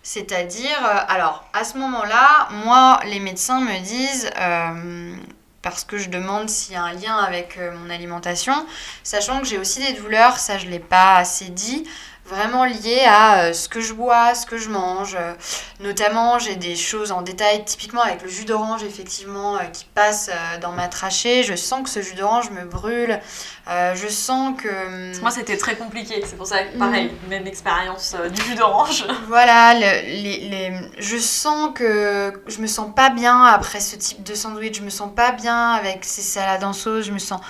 C'est-à-dire, 0.03 0.77
euh, 0.85 0.99
alors, 1.09 1.45
à 1.55 1.65
ce 1.65 1.79
moment-là, 1.79 2.49
moi, 2.65 3.01
les 3.07 3.21
médecins 3.21 3.61
me 3.61 3.79
disent, 3.83 4.31
euh, 4.39 5.15
parce 5.63 5.83
que 5.85 5.97
je 5.97 6.11
demande 6.11 6.49
s'il 6.51 6.75
y 6.75 6.77
a 6.77 6.83
un 6.83 6.93
lien 6.93 7.17
avec 7.17 7.59
mon 7.59 7.89
alimentation, 7.91 8.55
sachant 9.03 9.41
que 9.41 9.47
j'ai 9.47 9.57
aussi 9.59 9.81
des 9.81 9.95
douleurs, 9.99 10.39
ça 10.39 10.59
je 10.59 10.67
ne 10.67 10.71
l'ai 10.73 10.79
pas 10.79 11.15
assez 11.17 11.47
dit, 11.47 11.85
vraiment 12.27 12.65
liées 12.65 13.05
à 13.07 13.45
euh, 13.45 13.53
ce 13.53 13.69
que 13.69 13.81
je 13.81 13.93
bois, 13.93 14.35
ce 14.35 14.47
que 14.47 14.57
je 14.57 14.69
mange. 14.71 15.15
euh, 15.19 15.33
notamment, 15.81 16.39
j'ai 16.39 16.57
des 16.57 16.77
choses 16.77 17.13
en 17.13 17.23
détail, 17.23 17.65
typiquement 17.65 18.01
avec 18.03 18.23
le 18.23 18.29
jus 18.29 18.45
d'orange, 18.45 18.83
effectivement, 18.83 19.57
euh, 19.57 19.61
qui 19.73 19.85
passe 19.95 20.31
dans 20.61 20.73
ma 20.73 20.89
trachée. 20.89 21.43
Je 21.43 21.55
sens 21.55 21.83
que 21.83 21.91
ce 21.91 22.01
jus 22.01 22.15
d'orange 22.15 22.51
me 22.51 22.65
brûle. 22.65 23.21
Je 23.67 24.09
sens 24.09 24.55
que... 24.61 24.69
Que 25.15 25.21
Moi, 25.21 25.31
c'était 25.31 25.57
très 25.57 25.75
compliqué. 25.77 26.23
C'est 26.27 26.37
pour 26.37 26.47
ça 26.47 26.63
que, 26.65 26.79
pareil, 26.79 27.11
même 27.29 27.47
expérience 27.47 28.15
du 28.35 28.43
jus 28.43 28.55
d'orange. 28.55 29.07
Voilà, 29.29 29.75
le- 29.75 30.07
les, 30.07 30.49
les- 30.49 30.73
je 30.99 31.17
sens 31.19 31.71
que 31.75 32.33
je 32.47 32.59
me 32.61 32.67
sens 32.67 32.89
pas 32.95 33.11
bien 33.11 33.43
après 33.45 33.81
ce 33.81 33.97
type 33.97 34.23
de 34.23 34.35
sandwich. 34.35 34.77
Je 34.79 34.83
me 34.83 34.91
sens 34.91 35.11
pas 35.15 35.33
bien 35.33 35.71
avec 35.73 36.05
ces 36.05 36.23
salades 36.23 36.65
en 36.65 36.73
sauce. 36.73 37.05
Je 37.07 37.13
me 37.13 37.19
sens, 37.19 37.41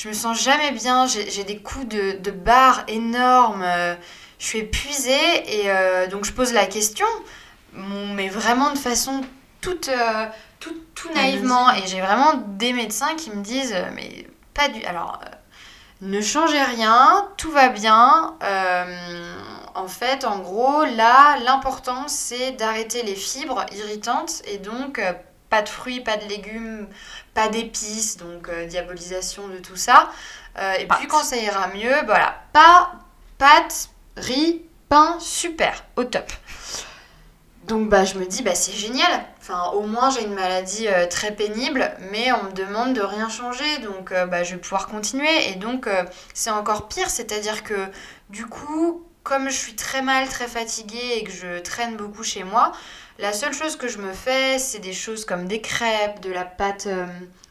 je 0.00 0.08
me 0.08 0.14
sens 0.14 0.42
jamais 0.42 0.70
bien. 0.72 1.06
J'ai 1.06 1.44
des 1.44 1.58
coups 1.58 1.86
de, 1.88 2.12
de 2.18 2.30
barre 2.30 2.84
énormes. 2.88 3.62
euh, 3.62 3.94
Je 4.38 4.46
suis 4.46 4.58
épuisée 4.60 5.60
et 5.60 5.70
euh, 5.70 6.06
donc 6.06 6.24
je 6.24 6.32
pose 6.32 6.52
la 6.54 6.64
question, 6.66 7.06
mais 7.74 8.28
vraiment 8.28 8.70
de 8.72 8.78
façon 8.78 9.20
toute, 9.60 9.88
euh, 9.88 10.26
tout, 10.58 10.74
tout 10.94 11.12
naïvement. 11.12 11.70
Et 11.74 11.86
j'ai 11.86 12.00
vraiment 12.00 12.32
des 12.48 12.72
médecins 12.72 13.14
qui 13.16 13.30
me 13.30 13.42
disent, 13.42 13.76
mais 13.94 14.26
pas 14.54 14.68
du. 14.68 14.82
Alors. 14.84 15.20
euh, 15.24 15.28
ne 16.02 16.22
changez 16.22 16.62
rien, 16.62 17.28
tout 17.36 17.50
va 17.50 17.68
bien. 17.68 18.34
En 19.74 19.86
fait, 19.86 20.24
en 20.24 20.38
gros, 20.38 20.82
là, 20.84 21.36
l'important, 21.44 22.08
c'est 22.08 22.52
d'arrêter 22.52 23.02
les 23.02 23.14
fibres 23.14 23.66
irritantes 23.76 24.40
et 24.46 24.56
donc 24.56 24.98
pas 25.50 25.62
de 25.62 25.68
fruits, 25.68 26.00
pas 26.00 26.16
de 26.16 26.24
légumes, 26.26 26.88
pas 27.34 27.48
d'épices, 27.48 28.16
donc 28.16 28.48
euh, 28.48 28.66
diabolisation 28.66 29.48
de 29.48 29.58
tout 29.58 29.76
ça. 29.76 30.10
Euh, 30.58 30.74
et 30.74 30.86
puis 30.86 31.06
quand 31.08 31.22
ça 31.22 31.36
ira 31.36 31.68
mieux, 31.68 31.94
voilà, 32.06 32.42
pas 32.52 32.92
pâtes, 33.36 33.90
riz, 34.16 34.62
pain, 34.88 35.18
super, 35.20 35.84
au 35.96 36.04
top. 36.04 36.30
Donc 37.64 37.88
bah 37.88 38.04
je 38.04 38.18
me 38.18 38.26
dis 38.26 38.42
bah 38.42 38.54
c'est 38.54 38.72
génial. 38.72 39.24
Enfin 39.40 39.70
au 39.74 39.82
moins 39.82 40.10
j'ai 40.10 40.24
une 40.24 40.34
maladie 40.34 40.88
euh, 40.88 41.06
très 41.06 41.32
pénible, 41.32 41.92
mais 42.10 42.32
on 42.32 42.44
me 42.44 42.52
demande 42.52 42.94
de 42.94 43.02
rien 43.02 43.28
changer, 43.28 43.78
donc 43.78 44.12
bah 44.12 44.42
je 44.42 44.54
vais 44.54 44.60
pouvoir 44.60 44.86
continuer. 44.86 45.50
Et 45.50 45.54
donc 45.56 45.88
c'est 46.34 46.50
encore 46.50 46.88
pire, 46.88 47.10
c'est-à-dire 47.10 47.62
que 47.62 47.88
du 48.28 48.46
coup 48.46 49.04
comme 49.22 49.48
je 49.48 49.54
suis 49.54 49.76
très 49.76 50.02
mal, 50.02 50.28
très 50.28 50.48
fatiguée 50.48 51.18
et 51.18 51.24
que 51.24 51.30
je 51.30 51.58
traîne 51.60 51.96
beaucoup 51.96 52.22
chez 52.24 52.42
moi, 52.42 52.72
la 53.20 53.32
seule 53.32 53.52
chose 53.52 53.76
que 53.76 53.88
je 53.88 53.98
me 53.98 54.12
fais 54.12 54.58
c'est 54.58 54.78
des 54.78 54.92
choses 54.92 55.24
comme 55.24 55.46
des 55.46 55.60
crêpes, 55.60 56.20
de 56.20 56.30
la 56.30 56.44
pâte 56.44 56.86
euh, 56.86 57.06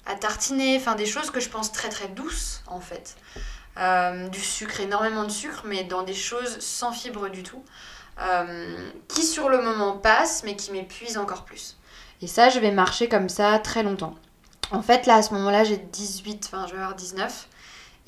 à 0.05 0.15
tartiner, 0.15 0.77
enfin 0.77 0.95
des 0.95 1.05
choses 1.05 1.31
que 1.31 1.39
je 1.39 1.49
pense 1.49 1.71
très 1.71 1.89
très 1.89 2.07
douces 2.07 2.61
en 2.67 2.79
fait. 2.79 3.15
Euh, 3.77 4.27
du 4.27 4.41
sucre, 4.41 4.81
énormément 4.81 5.23
de 5.23 5.31
sucre, 5.31 5.63
mais 5.65 5.83
dans 5.83 6.03
des 6.03 6.13
choses 6.13 6.59
sans 6.59 6.91
fibre 6.91 7.29
du 7.29 7.43
tout 7.43 7.63
euh, 8.21 8.89
qui 9.07 9.23
sur 9.23 9.47
le 9.47 9.61
moment 9.61 9.97
passe 9.97 10.43
mais 10.43 10.55
qui 10.55 10.71
m'épuise 10.71 11.17
encore 11.17 11.45
plus. 11.45 11.77
Et 12.21 12.27
ça, 12.27 12.49
je 12.49 12.59
vais 12.59 12.71
marcher 12.71 13.07
comme 13.07 13.29
ça 13.29 13.59
très 13.59 13.83
longtemps. 13.83 14.15
En 14.71 14.81
fait, 14.81 15.05
là, 15.05 15.15
à 15.15 15.21
ce 15.21 15.33
moment-là, 15.33 15.63
j'ai 15.63 15.77
18, 15.77 16.51
enfin, 16.51 16.67
je 16.67 16.73
vais 16.73 16.79
avoir 16.79 16.95
19. 16.95 17.47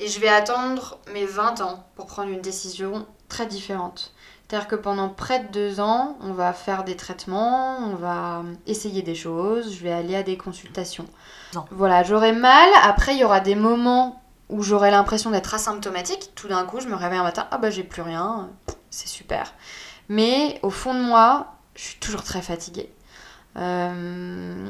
Et 0.00 0.08
je 0.08 0.20
vais 0.20 0.28
attendre 0.28 0.98
mes 1.12 1.24
20 1.24 1.60
ans 1.60 1.86
pour 1.96 2.06
prendre 2.06 2.30
une 2.30 2.40
décision 2.40 3.06
très 3.28 3.46
différente. 3.46 4.12
C'est-à-dire 4.52 4.68
que 4.68 4.76
pendant 4.76 5.08
près 5.08 5.40
de 5.40 5.48
deux 5.50 5.80
ans, 5.80 6.18
on 6.20 6.34
va 6.34 6.52
faire 6.52 6.84
des 6.84 6.94
traitements, 6.94 7.78
on 7.78 7.94
va 7.94 8.42
essayer 8.66 9.00
des 9.00 9.14
choses, 9.14 9.74
je 9.74 9.82
vais 9.82 9.90
aller 9.92 10.14
à 10.14 10.22
des 10.22 10.36
consultations. 10.36 11.06
Non. 11.54 11.64
Voilà, 11.70 12.02
j'aurai 12.02 12.32
mal. 12.34 12.68
Après, 12.82 13.14
il 13.14 13.18
y 13.20 13.24
aura 13.24 13.40
des 13.40 13.54
moments 13.54 14.20
où 14.50 14.62
j'aurai 14.62 14.90
l'impression 14.90 15.30
d'être 15.30 15.54
asymptomatique. 15.54 16.32
Tout 16.34 16.48
d'un 16.48 16.66
coup, 16.66 16.80
je 16.80 16.88
me 16.88 16.94
réveille 16.94 17.18
un 17.20 17.22
matin, 17.22 17.46
ah 17.50 17.56
bah 17.56 17.70
j'ai 17.70 17.82
plus 17.82 18.02
rien, 18.02 18.50
c'est 18.90 19.08
super. 19.08 19.54
Mais 20.10 20.58
au 20.62 20.68
fond 20.68 20.92
de 20.92 21.00
moi, 21.00 21.54
je 21.74 21.84
suis 21.84 21.98
toujours 21.98 22.22
très 22.22 22.42
fatiguée. 22.42 22.92
Euh, 23.56 24.68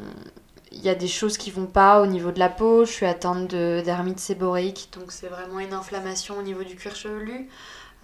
Il 0.70 0.80
y 0.80 0.88
a 0.88 0.94
des 0.94 1.08
choses 1.08 1.36
qui 1.38 1.50
vont 1.50 1.66
pas 1.66 2.00
au 2.00 2.06
niveau 2.06 2.30
de 2.30 2.38
la 2.38 2.48
peau. 2.48 2.84
Je 2.84 2.90
suis 2.92 3.04
atteinte 3.04 3.48
de- 3.48 3.82
d'hermite 3.84 4.20
séborique, 4.20 4.90
donc 4.96 5.10
c'est 5.12 5.26
vraiment 5.28 5.58
une 5.58 5.74
inflammation 5.74 6.38
au 6.38 6.42
niveau 6.42 6.62
du 6.62 6.76
cuir 6.76 6.94
chevelu. 6.94 7.50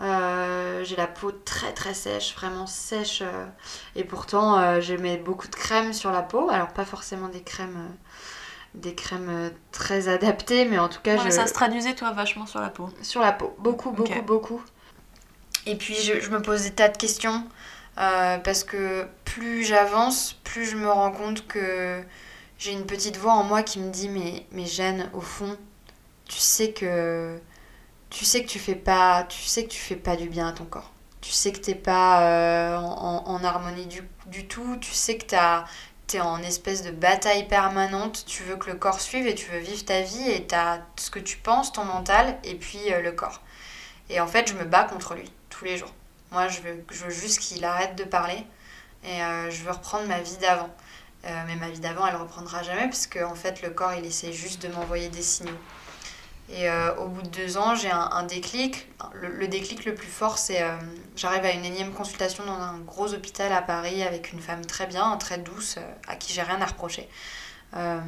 Euh, 0.01 0.85
j'ai 0.85 0.95
la 0.97 1.09
peau 1.09 1.33
très 1.33 1.73
très 1.73 1.93
sèche, 1.95 2.35
vraiment 2.37 2.67
sèche. 2.67 3.21
euh, 3.23 3.47
et 3.97 4.05
pourtant, 4.05 4.59
euh, 4.59 4.81
je 4.81 4.95
mets 4.95 5.17
beaucoup 5.17 5.49
de 5.49 5.57
crème 5.57 5.93
sur 5.93 6.13
la 6.13 6.23
peau. 6.23 6.49
Alors 6.51 6.69
pas 6.69 6.85
forcément 6.85 7.29
des 7.29 7.43
crèmes, 7.43 7.77
euh, 7.77 7.95
des 8.75 8.95
crèmes 8.95 9.51
très 9.73 10.09
adaptées, 10.09 10.65
mais 10.67 10.79
en 10.79 10.89
tout 10.89 11.01
cas, 11.03 11.17
Ouais, 11.17 11.25
je, 11.25 11.31
Ça 11.31 11.47
se 11.49 11.53
traduisait, 11.53 11.95
toi, 11.95 12.13
vachement 12.13 12.47
sur 12.47 12.61
la 12.61 12.69
peau. 12.69 12.89
sur 13.03 13.21
la 13.23 13.33
peau. 13.33 13.55
Beaucoup, 13.59 13.91
beaucoup, 13.91 14.23
beaucoup. 14.23 14.63
Et 15.67 15.75
puis 15.75 15.95
je, 15.95 16.21
je 16.21 16.31
me 16.31 16.41
pose 16.41 16.63
des 16.63 16.71
tas 16.71 16.89
de 16.89 16.97
questions 16.97 17.45
parce 17.97 18.63
que 18.63 19.07
plus 19.25 19.65
j'avance, 19.65 20.35
plus 20.45 20.65
je 20.67 20.77
me 20.77 20.89
rends 20.89 21.11
compte 21.11 21.47
que 21.49 22.01
j'ai 22.59 22.73
une 22.73 22.87
petite 22.87 23.17
voix 23.17 23.33
en 23.33 23.43
moi 23.43 23.63
qui 23.65 23.81
me 23.81 23.91
dit 23.91 24.09
mais, 24.09 24.47
mais 24.53 24.67
Jeanne, 24.67 25.11
au 25.13 25.21
fond, 25.21 25.57
tu 26.29 26.39
sais 26.39 26.71
que 26.73 27.39
tu 28.11 28.25
sais 28.25 28.43
que 28.43 28.49
tu 28.49 28.59
fais 28.59 28.75
pas 28.75 29.25
tu 29.29 29.43
sais 29.43 29.65
que 29.65 29.69
tu 29.71 29.79
fais 29.79 29.97
pas 29.97 30.17
du 30.17 30.29
bien 30.29 30.49
à 30.49 30.53
ton 30.53 30.65
corps. 30.65 30.91
Tu 31.21 31.31
sais 31.33 31.53
que 31.53 31.59
t'es 31.59 31.75
pas 31.75 32.23
euh, 32.23 32.77
en, 32.77 33.25
en- 33.27 33.45
harmonie 33.45 33.87
du, 33.87 34.03
du 34.27 34.47
tout. 34.47 34.77
Tu 34.81 34.93
sais 34.93 35.19
que 35.19 35.25
t'as 35.27 35.65
t'es 36.07 36.21
en 36.21 36.43
espèce 36.43 36.83
de 36.83 36.91
bataille 36.91 37.47
permanente. 37.49 38.25
Tu 38.27 38.43
veux 38.45 38.57
que 38.57 38.71
le 38.71 38.77
corps 38.77 39.01
suive 39.01 39.27
et 39.27 39.35
tu 39.35 39.51
veux 39.51 39.59
vivre 39.59 39.85
ta 39.85 40.01
vie 40.03 40.31
et 40.31 40.47
t'as 40.47 40.79
ce 40.97 41.11
que 41.11 41.19
tu 41.19 41.37
penses, 41.39 41.73
ton 41.73 41.85
mental, 41.85 42.39
et 42.45 42.55
puis 42.55 42.79
euh, 42.93 43.03
le 43.03 43.13
corps. 43.13 43.43
Et 44.11 44.21
en 44.21 44.27
fait, 44.27 44.49
je 44.49 44.55
me 44.55 44.65
bats 44.65 44.85
contre 44.85 45.15
lui 45.15 45.31
tous 45.51 45.65
les 45.67 45.77
jours. 45.77 45.93
Moi, 46.33 46.49
je 46.49 46.61
veux, 46.63 46.85
je 46.91 47.05
veux 47.05 47.11
juste 47.11 47.41
qu'il 47.41 47.65
arrête 47.65 47.97
de 47.97 48.05
parler 48.05 48.45
et 49.05 49.23
euh, 49.23 49.51
je 49.51 49.63
veux 49.65 49.71
reprendre 49.73 50.07
ma 50.07 50.21
vie 50.21 50.37
d'avant. 50.39 50.71
Mais 51.25 51.57
ma 51.57 51.69
vie 51.69 51.81
d'avant, 51.81 52.07
elle 52.07 52.17
reprendra 52.17 52.63
jamais 52.63 52.85
parce 52.85 53.07
que 53.07 53.23
en 53.23 53.35
fait, 53.35 53.61
le 53.61 53.71
corps, 53.71 53.93
il 53.93 54.07
essaie 54.07 54.33
juste 54.33 54.63
de 54.63 54.69
m'envoyer 54.73 55.09
des 55.09 55.21
signaux. 55.21 55.59
Et 56.51 56.69
euh, 56.71 56.95
au 56.97 57.09
bout 57.09 57.23
de 57.23 57.29
deux 57.29 57.59
ans, 57.59 57.75
j'ai 57.75 57.91
un, 57.91 58.23
déclic. 58.23 58.89
Le, 59.13 59.49
déclic 59.49 59.85
le 59.85 59.95
plus 59.95 60.07
fort, 60.09 60.39
c'est 60.39 60.63
euh, 60.63 60.77
j'arrive 61.15 61.45
à 61.45 61.51
une 61.53 61.65
énième 61.65 61.93
consultation 61.93 62.45
dans 62.47 62.59
un 62.59 62.79
gros 62.79 63.13
hôpital 63.13 63.53
à 63.53 63.61
Paris 63.61 64.03
avec 64.03 64.33
une 64.33 64.41
femme 64.41 64.65
très 64.65 64.87
bien, 64.87 65.15
très 65.19 65.39
douce, 65.39 65.77
euh, 65.77 65.83
à 66.09 66.17
qui 66.17 66.33
j'ai 66.33 66.43
rien 66.43 66.61
à 66.63 66.67
reprocher. 66.67 67.07
Euh, 67.77 68.01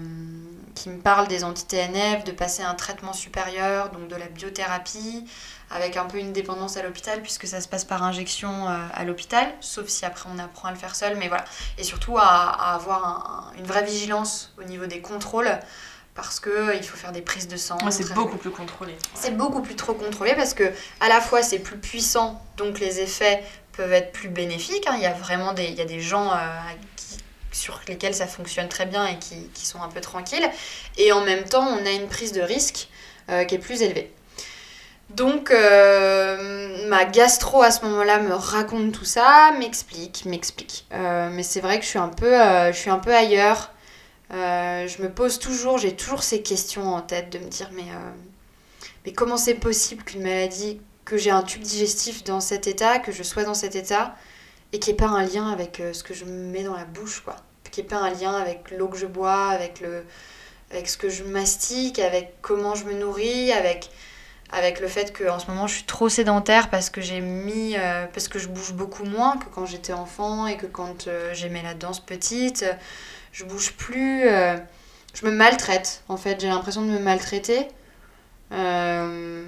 qui 0.75 0.89
me 0.89 0.99
parle 0.99 1.29
des 1.29 1.45
anti-TNF, 1.45 2.25
de 2.25 2.33
passer 2.33 2.63
un 2.63 2.75
traitement 2.75 3.13
supérieur, 3.13 3.91
donc 3.91 4.09
de 4.09 4.17
la 4.17 4.27
biothérapie, 4.27 5.27
avec 5.71 5.99
un 5.99 6.07
peu 6.07 6.17
une 6.17 6.33
dépendance 6.33 6.79
à 6.79 6.83
l'hôpital, 6.83 7.21
puisque 7.21 7.47
ça 7.47 7.61
se 7.61 7.69
passe 7.69 7.85
par 7.85 8.03
injection 8.03 8.67
à 8.69 9.05
l'hôpital, 9.05 9.53
sauf 9.61 9.87
si 9.89 10.07
après 10.07 10.31
on 10.35 10.39
apprend 10.39 10.69
à 10.69 10.71
le 10.71 10.79
faire 10.79 10.97
seul, 10.97 11.17
mais 11.19 11.29
voilà. 11.29 11.45
Et 11.77 11.85
surtout 11.85 12.17
à, 12.17 12.73
avoir 12.75 13.05
un- 13.05 13.51
un- 13.55 13.59
une 13.59 13.67
vraie 13.67 13.85
vigilance 13.85 14.55
au 14.59 14.65
niveau 14.65 14.87
des 14.87 15.03
contrôles, 15.03 15.51
parce 16.15 16.41
que 16.41 16.77
il 16.77 16.83
faut 16.85 16.97
faire 16.97 17.13
des 17.13 17.23
prises 17.23 17.49
de 17.49 17.57
sang. 17.57 17.79
Ouais, 17.85 17.91
c'est 17.91 18.13
beaucoup 18.15 18.37
plus 18.37 18.51
contrôlé. 18.51 18.95
c'est 19.15 19.37
beaucoup 19.37 19.63
plus 19.63 19.77
trop 19.77 19.95
contrôlé 19.95 20.35
parce 20.35 20.55
que 20.55 20.71
à 21.01 21.09
la 21.09 21.21
fois 21.21 21.43
c'est 21.43 21.61
plus 21.61 21.79
puissant, 21.79 22.43
donc 22.57 22.79
les 22.81 23.01
effets 23.01 23.43
peuvent 23.77 23.93
être 23.93 24.13
plus 24.13 24.29
bénéfiques. 24.29 24.87
hein. 24.87 24.95
Il 24.97 25.03
y 25.03 25.07
a 25.07 25.13
vraiment 25.13 25.53
des, 25.53 25.65
il 25.67 25.75
y 25.75 25.81
a 25.81 25.85
des 25.87 26.01
gens 26.01 26.31
euh, 26.33 26.37
qui- 26.97 27.19
sur 27.53 27.81
lesquels 27.89 28.15
ça 28.15 28.27
fonctionne 28.27 28.69
très 28.69 28.87
bien 28.87 29.07
et 29.07 29.19
qui, 29.19 29.49
qui 29.55 29.67
sont 29.67 29.81
un 29.83 29.89
peu 29.89 30.01
tranquilles. 30.01 30.49
Et 30.99 31.13
en 31.13 31.23
même 31.25 31.45
temps, 31.45 31.67
on 31.67 31.85
a 31.87 31.91
une 31.91 32.07
prise 32.09 32.33
de 32.33 32.41
risque 32.43 32.89
euh, 33.29 33.45
qui 33.45 33.55
est 33.57 33.59
plus 33.59 33.83
élevée. 33.83 34.13
Donc 35.11 35.51
euh, 35.51 36.87
ma 36.89 37.05
gastro 37.05 37.63
à 37.63 37.71
ce 37.71 37.85
moment-là 37.87 38.19
me 38.21 38.35
raconte 38.35 38.93
tout 38.93 39.05
ça, 39.05 39.51
m'explique, 39.59 40.25
m'explique. 40.27 40.87
Euh, 40.93 41.29
mais 41.33 41.43
c'est 41.43 41.61
vrai 41.61 41.79
que 41.79 41.85
je 41.85 41.91
suis 41.91 41.99
un 41.99 42.09
peu, 42.09 42.33
euh, 42.41 42.73
je 42.73 42.79
suis 42.79 42.91
un 42.91 42.99
peu 42.99 43.15
ailleurs. 43.15 43.71
Euh, 44.33 44.87
je 44.87 45.03
me 45.03 45.11
pose 45.11 45.39
toujours, 45.39 45.79
j'ai 45.79 45.97
toujours 45.97 46.23
ces 46.23 46.43
questions 46.43 46.95
en 46.95 47.01
tête 47.01 47.31
de 47.31 47.39
me 47.39 47.49
dire 47.49 47.69
mais 47.73 47.83
euh, 47.83 48.11
mais 49.05 49.13
comment 49.13 49.37
c'est 49.37 49.55
possible 49.55 50.05
qu'une 50.05 50.23
maladie, 50.23 50.81
que 51.05 51.17
j'ai 51.17 51.31
un 51.31 51.43
tube 51.43 51.63
digestif 51.63 52.23
dans 52.23 52.41
cet 52.41 52.67
état, 52.67 52.99
que 52.99 53.13
je 53.13 53.23
sois 53.23 53.45
dans 53.45 53.55
cet 53.55 53.75
état, 53.75 54.15
et 54.73 54.79
qu'il 54.79 54.93
n'y 54.93 54.99
ait 54.99 55.07
pas 55.07 55.13
un 55.13 55.25
lien 55.25 55.51
avec 55.51 55.81
euh, 55.81 55.93
ce 55.93 56.05
que 56.05 56.15
je 56.15 56.25
me 56.25 56.47
mets 56.47 56.63
dans 56.63 56.77
la 56.77 56.85
bouche, 56.85 57.23
quoi. 57.25 57.37
Qu'il 57.73 57.85
n'y 57.85 57.89
ait 57.89 57.91
pas 57.91 58.03
un 58.03 58.11
lien 58.11 58.35
avec 58.35 58.73
l'eau 58.73 58.89
que 58.89 58.97
je 58.97 59.07
bois, 59.07 59.49
avec, 59.49 59.81
le, 59.81 60.05
avec 60.73 60.89
ce 60.89 60.97
que 60.97 61.09
je 61.09 61.23
mastique, 61.25 61.99
avec 61.99 62.35
comment 62.43 62.75
je 62.75 62.85
me 62.85 62.95
nourris, 62.95 63.53
avec, 63.53 63.91
avec 64.53 64.81
le 64.81 64.89
fait 64.89 65.17
qu'en 65.17 65.39
ce 65.39 65.47
moment 65.47 65.69
je 65.69 65.75
suis 65.75 65.85
trop 65.85 66.09
sédentaire 66.09 66.69
parce 66.69 66.91
que 66.91 67.01
j'ai 67.01 67.21
mis. 67.21 67.77
parce 68.13 68.27
que 68.27 68.41
je 68.41 68.49
bouge 68.49 68.73
beaucoup 68.73 69.05
moins 69.05 69.37
que 69.37 69.45
quand 69.55 69.67
j'étais 69.67 69.93
enfant 69.93 70.49
et 70.49 70.57
que 70.57 70.67
quand 70.67 71.09
j'aimais 71.33 71.63
la 71.63 71.75
danse 71.75 72.01
petite. 72.01 72.65
Je 73.33 73.45
bouge 73.45 73.73
plus. 73.73 74.29
euh, 74.29 74.57
je 75.15 75.27
me 75.27 75.31
maltraite, 75.33 76.03
en 76.09 76.17
fait. 76.17 76.41
J'ai 76.41 76.49
l'impression 76.49 76.83
de 76.83 76.89
me 76.89 76.99
maltraiter. 76.99 77.67
Euh, 78.53 79.45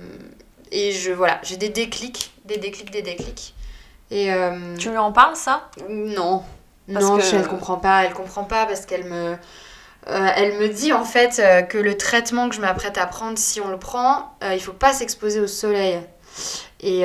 et 0.71 0.93
je 0.93 1.13
voilà, 1.13 1.41
j'ai 1.43 1.57
des 1.57 1.69
déclics, 1.69 2.33
des 2.45 2.57
déclics, 2.57 2.91
des 2.91 3.03
déclics. 3.03 3.55
Et 4.11 4.33
euh, 4.33 4.77
Tu 4.79 4.91
lui 4.91 4.99
en 4.99 5.13
parles, 5.13 5.37
ça? 5.37 5.69
Non, 5.89 6.43
Parce 6.93 7.05
non, 7.05 7.17
que- 7.17 7.23
je- 7.23 7.37
elle 7.37 7.49
comprend 7.49 7.77
pas, 7.77 8.05
elle 8.05 8.13
comprend 8.13 8.45
pas 8.45 8.67
parce 8.67 8.87
qu'elle 8.87 9.05
me, 9.05 9.37
elle 10.07 10.59
me 10.59 10.69
dit 10.69 10.93
en 10.93 11.05
fait 11.05 11.41
que 11.69 11.79
le 11.79 11.97
traitement 11.97 12.49
que 12.49 12.55
je 12.55 12.61
m'apprête 12.61 12.99
à 12.99 13.07
prendre, 13.07 13.39
si 13.39 13.61
on 13.61 13.69
le 13.69 13.79
prend, 13.79 14.37
il 14.43 14.61
faut 14.61 14.73
pas 14.73 14.93
s'exposer 14.93 15.41
au 15.41 15.47
soleil. 15.47 16.01
Et 16.81 17.05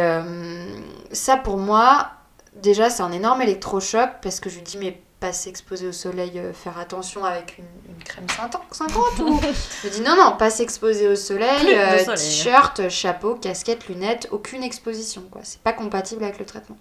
ça 1.11 1.37
pour 1.37 1.57
moi, 1.57 2.09
déjà 2.55 2.89
c'est 2.89 3.03
un 3.03 3.11
énorme 3.11 3.41
électrochoc 3.41 4.09
parce 4.21 4.39
que 4.39 4.49
je 4.49 4.55
lui 4.55 4.63
dis 4.63 4.77
mais 4.77 4.99
pas 5.19 5.33
s'exposer 5.33 5.87
au 5.87 5.91
soleil, 5.91 6.33
euh, 6.37 6.53
faire 6.53 6.77
attention 6.77 7.25
avec 7.25 7.57
une, 7.57 7.65
une 7.95 8.03
crème 8.03 8.25
50 8.29 8.61
50 8.71 9.19
ou... 9.19 9.39
Je 9.83 9.89
dis 9.89 10.01
non, 10.01 10.15
non, 10.15 10.37
pas 10.37 10.49
s'exposer 10.51 11.07
au 11.07 11.15
soleil, 11.15 11.73
euh, 11.73 11.97
soleil. 11.97 12.17
t-shirt, 12.17 12.87
chapeau, 12.89 13.33
casquette, 13.35 13.87
lunettes, 13.87 14.27
aucune 14.31 14.61
exposition, 14.63 15.23
quoi. 15.31 15.41
C'est 15.43 15.61
pas 15.61 15.73
compatible 15.73 16.23
avec 16.23 16.37
le 16.37 16.45
traitement. 16.45 16.77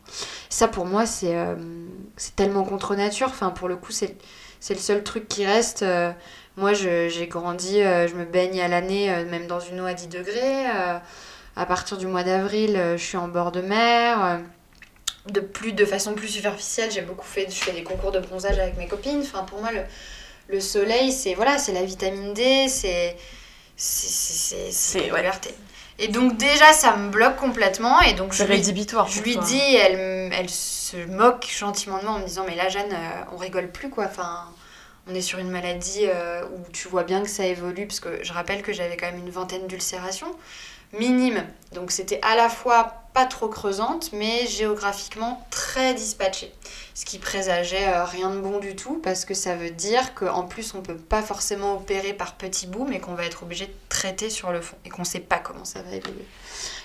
Ça, 0.51 0.68
pour 0.68 0.85
moi, 0.85 1.07
c'est 1.07 1.35
euh, 1.37 1.55
c'est 2.16 2.37
tellement 2.37 2.64
contre 2.64 2.94
nature. 2.94 3.29
Enfin, 3.29 3.49
pour 3.51 3.68
le 3.68 3.77
coup, 3.77 3.92
c'est 3.92 4.16
c'est 4.61 4.75
le 4.75 4.81
seul 4.81 5.03
truc 5.03 5.29
qui 5.29 5.46
reste. 5.46 5.85
Moi, 6.57 6.72
je- 6.72 7.09
j'ai 7.09 7.27
grandi, 7.29 7.75
je 7.83 8.14
me 8.14 8.25
baigne 8.25 8.61
à 8.61 8.68
l'année, 8.68 9.09
même 9.31 9.46
dans 9.46 9.61
une 9.61 9.81
eau 9.81 9.87
à 9.87 9.92
10 9.94 10.09
degrés. 10.09 10.64
À 11.57 11.66
partir 11.66 11.96
du 11.99 12.07
mois 12.07 12.22
d'avril, 12.22 12.79
je 12.96 13.03
suis 13.03 13.16
en 13.18 13.29
bord 13.29 13.53
de 13.53 13.61
mer. 13.61 14.40
De, 15.29 15.41
plus, 15.41 15.73
de 15.73 15.85
façon 15.85 16.15
plus 16.15 16.29
superficielle, 16.29 16.91
j'ai 16.91 17.03
beaucoup 17.03 17.27
fait, 17.27 17.47
je 17.51 17.57
fais 17.57 17.73
des 17.73 17.83
concours 17.83 18.12
de 18.12 18.21
bronzage 18.21 18.59
avec 18.59 18.77
mes 18.77 18.87
copines. 18.87 19.21
Enfin, 19.21 19.43
pour 19.43 19.61
moi, 19.61 19.73
le, 19.73 19.83
le 20.49 20.61
soleil, 20.61 21.12
c'est 21.12 21.35
voilà, 21.35 21.59
c'est 21.59 21.73
la 21.73 21.83
vitamine 21.83 22.33
D, 22.33 22.67
c'est 22.69 23.17
c'est 23.77 25.11
ouais. 25.11 25.19
liberté. 25.19 25.55
Et 25.99 26.09
donc 26.09 26.37
déjà, 26.37 26.73
ça 26.73 26.97
me 26.97 27.11
bloque 27.11 27.37
complètement. 27.37 28.01
Et 28.03 28.15
donc 28.15 28.33
je 28.33 28.45
lui, 28.45 28.55
rédhibitoire. 28.55 29.09
je 29.09 29.23
lui 29.23 29.35
toi. 29.35 29.45
dis, 29.45 29.75
elle, 29.77 30.31
elle 30.33 30.51
se 30.51 30.97
moque 31.07 31.47
gentiment 31.51 31.99
de 31.99 32.05
moi 32.05 32.15
en 32.15 32.19
me 32.21 32.27
disant 32.27 32.45
mais 32.47 32.55
là 32.55 32.69
Jeanne, 32.69 32.93
euh, 32.93 33.25
on 33.33 33.37
rigole 33.37 33.71
plus 33.71 33.91
quoi. 33.91 34.05
Enfin, 34.05 34.45
on 35.09 35.15
est 35.15 35.21
sur 35.21 35.39
une 35.39 35.51
maladie 35.51 36.07
euh, 36.07 36.43
où 36.45 36.71
tu 36.73 36.89
vois 36.89 37.05
bien 37.05 37.23
que 37.23 37.29
ça 37.29 37.47
évolue 37.47 37.87
parce 37.87 38.01
que 38.01 38.23
je 38.23 38.33
rappelle 38.33 38.62
que 38.62 38.73
j'avais 38.73 38.97
quand 38.97 39.07
même 39.07 39.19
une 39.19 39.31
vingtaine 39.31 39.67
d'ulcérations 39.67 40.35
minimes. 40.99 41.45
Donc 41.73 41.91
c'était 41.91 42.21
à 42.23 42.37
la 42.37 42.49
fois 42.49 42.95
pas 43.13 43.27
trop 43.27 43.49
creusante 43.49 44.11
mais 44.13 44.47
géographiquement 44.47 45.47
très 45.51 45.95
dispatchée. 45.95 46.53
Ce 46.95 47.05
qui 47.05 47.19
présageait 47.19 47.89
euh, 47.89 48.05
rien 48.05 48.31
de 48.31 48.39
bon 48.41 48.59
du 48.59 48.77
tout 48.77 49.01
parce 49.03 49.25
que 49.25 49.35
ça 49.35 49.57
veut 49.57 49.71
dire 49.71 50.15
qu'en 50.15 50.45
plus 50.45 50.75
on 50.75 50.83
peut 50.83 50.97
pas 50.97 51.23
forcément 51.23 51.75
opérer 51.75 52.13
par 52.13 52.35
petits 52.35 52.67
bouts 52.67 52.87
mais 52.89 53.01
qu'on 53.01 53.15
va 53.15 53.25
être 53.25 53.43
obligé 53.43 53.67
de 53.67 53.75
traiter 53.89 54.31
sur 54.31 54.53
le 54.53 54.61
fond 54.61 54.77
et 54.85 54.91
qu'on 54.91 55.05
sait 55.05 55.21
pas 55.21 55.39
comment 55.39 55.65
ça 55.65 55.83
va 55.83 55.95
évoluer. 55.95 56.27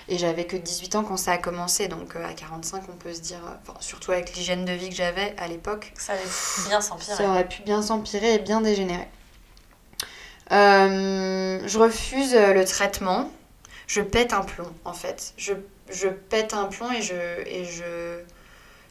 Et 0.08 0.18
j'avais 0.18 0.44
que 0.44 0.56
18 0.56 0.96
ans 0.96 1.04
quand 1.04 1.16
ça 1.16 1.32
a 1.32 1.38
commencé, 1.38 1.88
donc 1.88 2.16
euh, 2.16 2.26
à 2.26 2.32
45, 2.32 2.82
on 2.92 2.96
peut 2.96 3.14
se 3.14 3.20
dire, 3.20 3.38
euh, 3.46 3.54
enfin, 3.62 3.78
surtout 3.80 4.12
avec 4.12 4.34
l'hygiène 4.34 4.64
de 4.64 4.72
vie 4.72 4.88
que 4.88 4.94
j'avais 4.94 5.34
à 5.38 5.48
l'époque, 5.48 5.92
Ça 5.96 6.14
allait 6.14 6.22
bien 6.68 6.80
s'empirer. 6.80 7.16
ça 7.16 7.28
aurait 7.28 7.48
pu 7.48 7.62
bien 7.62 7.82
s'empirer 7.82 8.34
et 8.34 8.38
bien 8.38 8.60
dégénérer. 8.60 9.08
Euh, 10.50 11.60
je 11.66 11.78
refuse 11.78 12.34
le 12.34 12.64
traitement. 12.64 13.30
Je 13.86 14.00
pète 14.00 14.32
un 14.32 14.42
plomb, 14.42 14.72
en 14.84 14.92
fait. 14.92 15.34
Je, 15.36 15.52
je 15.90 16.08
pète 16.08 16.54
un 16.54 16.64
plomb 16.66 16.90
et 16.92 17.02
je. 17.02 17.14
Et 17.46 17.64
je... 17.64 18.20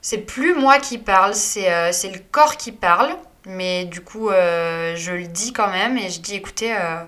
C'est 0.02 0.20
plus 0.20 0.56
moi 0.56 0.80
qui 0.80 0.98
parle, 0.98 1.36
c'est 1.36 1.72
euh, 1.72 1.92
le 2.12 2.20
corps 2.32 2.58
qui 2.58 2.72
parle. 2.72 3.16
Mais 3.46 3.86
du 3.86 4.02
coup, 4.02 4.30
euh, 4.30 4.96
je 4.96 5.12
le 5.12 5.28
dis 5.28 5.54
quand 5.54 5.70
même 5.70 5.98
et 5.98 6.10
je 6.10 6.20
dis 6.20 6.36
écoutez, 6.36 6.76
euh, 6.76 7.04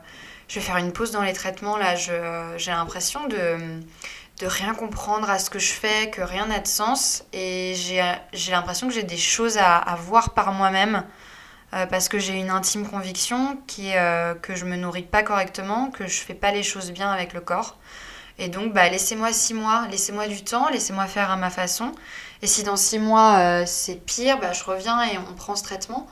je 0.47 0.55
vais 0.55 0.61
faire 0.61 0.77
une 0.77 0.91
pause 0.91 1.11
dans 1.11 1.21
les 1.21 1.33
traitements 1.33 1.77
là. 1.77 1.95
J'ai 1.95 2.71
l'impression 2.71 3.27
de, 3.27 3.57
de 4.39 4.47
rien 4.47 4.73
comprendre 4.73 5.29
à 5.29 5.37
ce 5.39 5.49
que 5.49 5.59
je 5.59 5.71
fais, 5.71 6.09
que 6.09 6.21
rien 6.21 6.47
n'a 6.47 6.59
de 6.59 6.67
sens. 6.67 7.23
Et 7.33 7.73
j'ai 7.75 8.03
j'ai 8.33 8.51
l'impression 8.51 8.87
que 8.87 8.93
j'ai 8.93 9.03
des 9.03 9.17
choses 9.17 9.57
à, 9.57 9.77
à 9.77 9.95
voir 9.95 10.33
par 10.33 10.51
moi-même. 10.53 11.03
Euh, 11.73 11.87
parce 11.87 12.07
que 12.07 12.19
j'ai 12.19 12.33
une 12.33 12.51
intime 12.51 12.87
conviction 12.87 13.57
qui 13.65 13.89
est 13.89 13.97
euh, 13.97 14.35
que 14.35 14.55
je 14.55 14.65
me 14.65 14.75
nourris 14.75 15.03
pas 15.03 15.23
correctement, 15.23 15.89
que 15.89 16.05
je 16.07 16.21
fais 16.21 16.35
pas 16.35 16.51
les 16.51 16.61
choses 16.61 16.91
bien 16.91 17.09
avec 17.09 17.33
le 17.33 17.41
corps. 17.41 17.77
Et 18.37 18.47
donc, 18.47 18.73
bah, 18.73 18.89
laissez-moi 18.89 19.33
six 19.33 19.53
mois, 19.53 19.87
laissez-moi 19.89 20.27
du 20.27 20.43
temps, 20.43 20.69
laissez-moi 20.69 21.07
faire 21.07 21.31
à 21.31 21.35
ma 21.35 21.49
façon. 21.49 21.91
Et 22.41 22.47
si 22.47 22.63
dans 22.63 22.75
six 22.75 22.99
mois 22.99 23.37
euh, 23.39 23.63
c'est 23.65 23.95
pire, 23.95 24.39
bah, 24.39 24.53
je 24.53 24.63
reviens 24.63 25.01
et 25.03 25.17
on 25.17 25.33
prend 25.33 25.55
ce 25.55 25.63
traitement. 25.63 26.07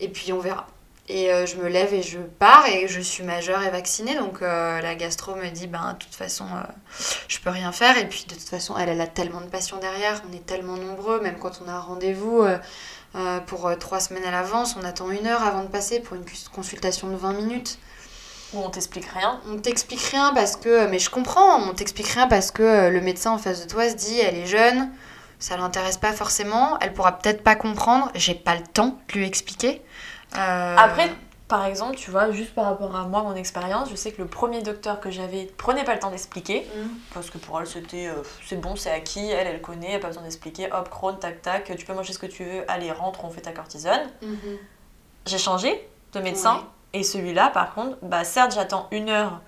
Et 0.00 0.08
puis 0.08 0.32
on 0.32 0.40
verra. 0.40 0.66
Et 1.08 1.28
je 1.44 1.56
me 1.56 1.68
lève 1.68 1.92
et 1.92 2.02
je 2.02 2.20
pars 2.20 2.64
et 2.68 2.86
je 2.86 3.00
suis 3.00 3.24
majeure 3.24 3.64
et 3.64 3.70
vaccinée. 3.70 4.14
Donc 4.14 4.42
la 4.42 4.94
gastro 4.94 5.34
me 5.34 5.48
dit, 5.50 5.66
ben, 5.66 5.94
de 5.94 5.98
toute 5.98 6.14
façon, 6.14 6.44
euh, 6.44 6.62
je 7.26 7.40
peux 7.40 7.50
rien 7.50 7.72
faire. 7.72 7.98
Et 7.98 8.08
puis 8.08 8.26
de 8.28 8.34
toute 8.34 8.48
façon, 8.48 8.76
elle, 8.78 8.88
elle 8.88 9.00
a 9.00 9.08
tellement 9.08 9.40
de 9.40 9.48
patients 9.48 9.78
derrière. 9.78 10.22
On 10.30 10.32
est 10.32 10.46
tellement 10.46 10.76
nombreux, 10.76 11.20
même 11.20 11.36
quand 11.40 11.60
on 11.64 11.68
a 11.68 11.72
un 11.72 11.80
rendez-vous 11.80 12.46
euh, 13.16 13.40
pour 13.40 13.66
euh, 13.66 13.74
trois 13.76 14.00
semaines 14.00 14.24
à 14.24 14.30
l'avance, 14.30 14.76
on 14.80 14.84
attend 14.84 15.10
une 15.10 15.26
heure 15.26 15.42
avant 15.42 15.62
de 15.62 15.68
passer 15.68 16.00
pour 16.00 16.16
une 16.16 16.24
consultation 16.52 17.08
de 17.08 17.16
20 17.16 17.32
minutes. 17.32 17.78
Où 18.52 18.58
on 18.58 18.70
t'explique 18.70 19.06
rien. 19.06 19.40
On 19.48 19.58
t'explique 19.58 20.00
rien 20.00 20.32
parce 20.34 20.56
que. 20.56 20.88
Mais 20.88 20.98
je 20.98 21.08
comprends, 21.08 21.60
on 21.60 21.72
t'explique 21.72 22.08
rien 22.08 22.26
parce 22.26 22.50
que 22.50 22.62
euh, 22.62 22.90
le 22.90 23.00
médecin 23.00 23.30
en 23.30 23.38
face 23.38 23.62
de 23.64 23.68
toi 23.68 23.88
se 23.88 23.94
dit 23.94 24.18
elle 24.18 24.36
est 24.36 24.46
jeune, 24.46 24.90
ça 25.38 25.56
l'intéresse 25.56 25.96
pas 25.98 26.12
forcément, 26.12 26.76
elle 26.80 26.92
pourra 26.92 27.18
peut-être 27.18 27.44
pas 27.44 27.54
comprendre, 27.54 28.10
j'ai 28.14 28.34
pas 28.34 28.56
le 28.56 28.62
temps 28.62 28.98
de 29.08 29.18
lui 29.18 29.26
expliquer. 29.26 29.82
Euh, 30.36 30.76
Après, 30.76 31.10
par 31.50 31.66
exemple, 31.66 31.96
tu 31.96 32.10
vois, 32.10 32.30
juste 32.30 32.54
par 32.54 32.64
rapport 32.64 32.96
à 32.96 33.02
moi, 33.06 33.22
mon 33.22 33.34
expérience, 33.34 33.90
je 33.90 33.96
sais 33.96 34.12
que 34.12 34.22
le 34.22 34.28
premier 34.28 34.62
docteur 34.62 35.00
que 35.00 35.10
j'avais 35.10 35.44
prenait 35.58 35.84
pas 35.84 35.92
le 35.92 35.98
temps 36.00 36.10
d'expliquer, 36.10 36.60
Mm. 36.74 36.88
parce 37.12 37.28
que 37.28 37.36
pour 37.36 37.60
elle, 37.60 37.66
c'était 37.66 38.06
euh, 38.06 38.22
c'est 38.48 38.58
bon, 38.58 38.74
c'est 38.76 38.90
acquis, 38.90 39.28
elle, 39.30 39.46
elle 39.46 39.60
connaît, 39.60 39.90
elle 39.90 39.96
a 39.96 39.98
pas 39.98 40.06
besoin 40.08 40.22
d'expliquer, 40.22 40.72
hop, 40.72 40.88
crône, 40.88 41.18
tac, 41.18 41.42
tac, 41.42 41.70
tu 41.76 41.84
peux 41.84 41.92
manger 41.92 42.14
ce 42.14 42.18
que 42.18 42.26
tu 42.26 42.44
veux, 42.44 42.64
allez, 42.70 42.90
rentre, 42.92 43.22
on 43.24 43.30
fait 43.30 43.42
ta 43.42 43.52
cortisone. 43.52 44.00
Mhm. 44.22 44.56
j'ai 45.26 45.38
changé 45.38 45.86
de 46.14 46.20
médecin. 46.20 46.54
Ouais. 46.54 47.00
Et 47.00 47.02
celui-là, 47.02 47.50
par 47.50 47.74
contre, 47.74 47.98
bah 48.02 48.24
certes, 48.24 48.52
j'attends 48.54 48.88
une 48.90 49.10
heure 49.10 49.40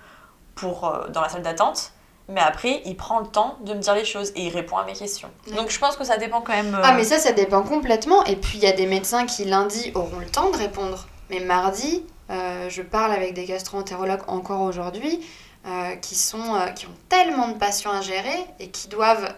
pour, 0.55 0.87
euh, 0.87 1.07
dans 1.09 1.21
la 1.21 1.29
salle 1.29 1.41
d'attente, 1.41 1.91
mais 2.29 2.39
après, 2.41 2.81
il 2.85 2.95
prend 2.95 3.19
le 3.19 3.27
temps 3.27 3.57
de 3.61 3.73
me 3.73 3.79
dire 3.79 3.95
les 3.95 4.05
choses 4.05 4.31
et 4.35 4.43
il 4.45 4.49
répond 4.53 4.77
à 4.77 4.85
mes 4.85 4.93
questions. 4.93 5.29
Donc 5.55 5.69
je 5.69 5.79
pense 5.79 5.97
que 5.97 6.03
ça 6.05 6.17
dépend 6.17 6.39
quand 6.41 6.53
même. 6.53 6.73
euh, 6.75 6.81
Ah 6.83 6.93
mais 6.93 7.03
ça, 7.03 7.17
ça 7.17 7.31
dépend 7.33 7.63
complètement. 7.63 8.23
Et 8.25 8.35
puis 8.37 8.59
il 8.59 8.63
y 8.63 8.67
a 8.67 8.71
des 8.71 8.85
médecins 8.85 9.25
qui 9.25 9.43
lundi 9.45 9.91
auront 9.95 10.19
le 10.19 10.27
temps 10.27 10.49
de 10.51 10.57
répondre. 10.57 11.05
Mais 11.33 11.39
mardi, 11.39 12.03
euh, 12.29 12.69
je 12.69 12.81
parle 12.81 13.11
avec 13.11 13.33
des 13.33 13.45
gastro-entérologues 13.45 14.21
encore 14.27 14.61
aujourd'hui 14.61 15.19
euh, 15.65 15.95
qui, 15.95 16.15
sont, 16.15 16.55
euh, 16.55 16.67
qui 16.67 16.85
ont 16.85 16.95
tellement 17.09 17.47
de 17.47 17.57
patients 17.57 17.91
à 17.91 18.01
gérer 18.01 18.45
et 18.59 18.69
qui 18.69 18.87
doivent 18.87 19.33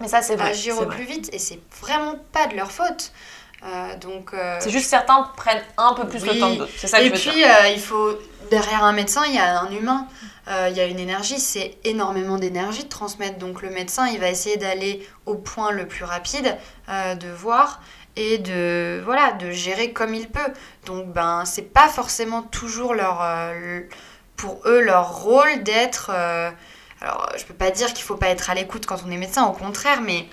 Mais 0.00 0.08
ça, 0.08 0.20
vrai. 0.20 0.50
agir 0.50 0.74
au 0.78 0.84
vrai. 0.84 0.96
plus 0.96 1.04
vite. 1.04 1.30
Et 1.32 1.38
c'est 1.38 1.60
vraiment 1.80 2.16
pas 2.32 2.46
de 2.48 2.56
leur 2.56 2.70
faute. 2.70 3.12
Donc, 4.00 4.30
C'est 4.60 4.70
juste 4.70 4.88
certains 4.88 5.20
prennent 5.36 5.62
un 5.78 5.92
peu 5.94 6.06
plus 6.06 6.22
Oui. 6.22 6.30
le 6.34 6.38
temps 6.38 6.52
que 6.52 6.58
d'autres. 6.58 6.72
C'est 6.76 6.86
ça 6.86 6.98
que 6.98 7.04
et 7.04 7.06
je 7.06 7.12
veux 7.14 7.18
puis, 7.18 7.32
dire. 7.40 7.48
il 7.74 7.80
faut. 7.80 8.16
Derrière 8.52 8.84
un 8.84 8.92
médecin, 8.92 9.22
il 9.26 9.34
y 9.34 9.38
a 9.38 9.60
un 9.60 9.70
humain. 9.72 10.06
Il 10.70 10.76
y 10.76 10.80
a 10.80 10.84
une 10.84 11.00
énergie. 11.00 11.40
C'est 11.40 11.76
énormément 11.84 12.36
d'énergie 12.36 12.84
de 12.84 12.88
transmettre. 12.88 13.38
Donc, 13.38 13.62
le 13.62 13.70
médecin, 13.70 14.06
il 14.06 14.20
va 14.20 14.28
essayer 14.30 14.58
d'aller 14.58 15.04
au 15.26 15.34
point 15.34 15.72
le 15.72 15.88
plus 15.88 16.04
rapide, 16.04 16.56
de 16.88 17.28
voir 17.32 17.80
et 18.18 18.38
de 18.38 19.00
voilà 19.04 19.32
de 19.32 19.50
gérer 19.52 19.92
comme 19.92 20.14
il 20.14 20.28
peut. 20.28 20.52
Donc, 20.86 21.06
ben, 21.12 21.44
c'est 21.46 21.72
pas 21.72 21.88
forcément 21.88 22.42
toujours 22.42 22.94
leur. 22.94 23.20
euh, 23.22 23.80
pour 24.36 24.60
eux, 24.66 24.80
leur 24.80 25.22
rôle 25.22 25.62
d'être. 25.64 26.10
euh, 26.14 26.50
alors, 27.00 27.28
je 27.36 27.44
peux 27.44 27.54
pas 27.54 27.70
dire 27.70 27.92
qu'il 27.94 28.04
faut 28.04 28.16
pas 28.16 28.28
être 28.28 28.50
à 28.50 28.54
l'écoute 28.54 28.86
quand 28.86 29.02
on 29.06 29.10
est 29.10 29.16
médecin, 29.16 29.46
au 29.46 29.52
contraire, 29.52 30.00
mais. 30.02 30.26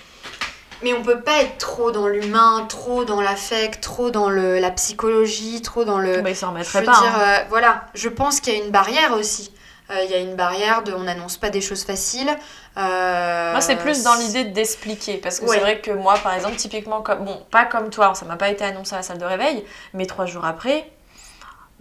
Mais 0.82 0.92
on 0.92 1.02
peut 1.02 1.20
pas 1.22 1.40
être 1.40 1.56
trop 1.58 1.90
dans 1.90 2.06
l'humain, 2.06 2.66
trop 2.68 3.04
dans 3.04 3.20
l'affect, 3.22 3.80
trop 3.82 4.10
dans 4.10 4.28
le, 4.28 4.58
la 4.58 4.70
psychologie, 4.70 5.62
trop 5.62 5.84
dans 5.84 5.98
le. 5.98 6.20
Bah, 6.20 6.30
ils 6.30 6.36
s'en 6.36 6.48
Je 6.48 6.52
remettraient 6.52 6.80
veux 6.80 6.84
pas. 6.86 7.00
dire, 7.00 7.14
hein. 7.16 7.20
euh, 7.20 7.44
voilà, 7.48 7.86
je 7.94 8.08
pense 8.10 8.40
qu'il 8.40 8.52
y 8.54 8.60
a 8.60 8.64
une 8.64 8.70
barrière 8.70 9.12
aussi. 9.14 9.52
Euh, 9.90 10.02
Il 10.04 10.10
y 10.10 10.14
a 10.14 10.18
une 10.18 10.34
barrière 10.34 10.82
de 10.82 10.92
on 10.92 11.04
n'annonce 11.04 11.36
pas 11.36 11.50
des 11.50 11.60
choses 11.60 11.84
faciles. 11.84 12.30
Euh, 12.76 13.52
Moi, 13.52 13.60
c'est 13.60 13.76
plus 13.76 14.02
dans 14.02 14.14
l'idée 14.14 14.44
d'expliquer. 14.44 15.18
Parce 15.18 15.38
que 15.40 15.44
Ouais. 15.46 15.56
c'est 15.56 15.60
vrai 15.60 15.80
que 15.80 15.90
moi, 15.92 16.14
par 16.18 16.34
exemple, 16.34 16.56
typiquement, 16.56 17.02
comme... 17.02 17.24
bon, 17.24 17.40
pas 17.50 17.64
comme 17.66 17.90
toi, 17.90 18.14
ça 18.14 18.24
m'a 18.26 18.36
pas 18.36 18.48
été 18.48 18.64
annoncé 18.64 18.94
à 18.94 18.98
la 18.98 19.02
salle 19.02 19.18
de 19.18 19.24
réveil, 19.24 19.64
mais 19.94 20.06
trois 20.06 20.26
jours 20.26 20.44
après, 20.44 20.90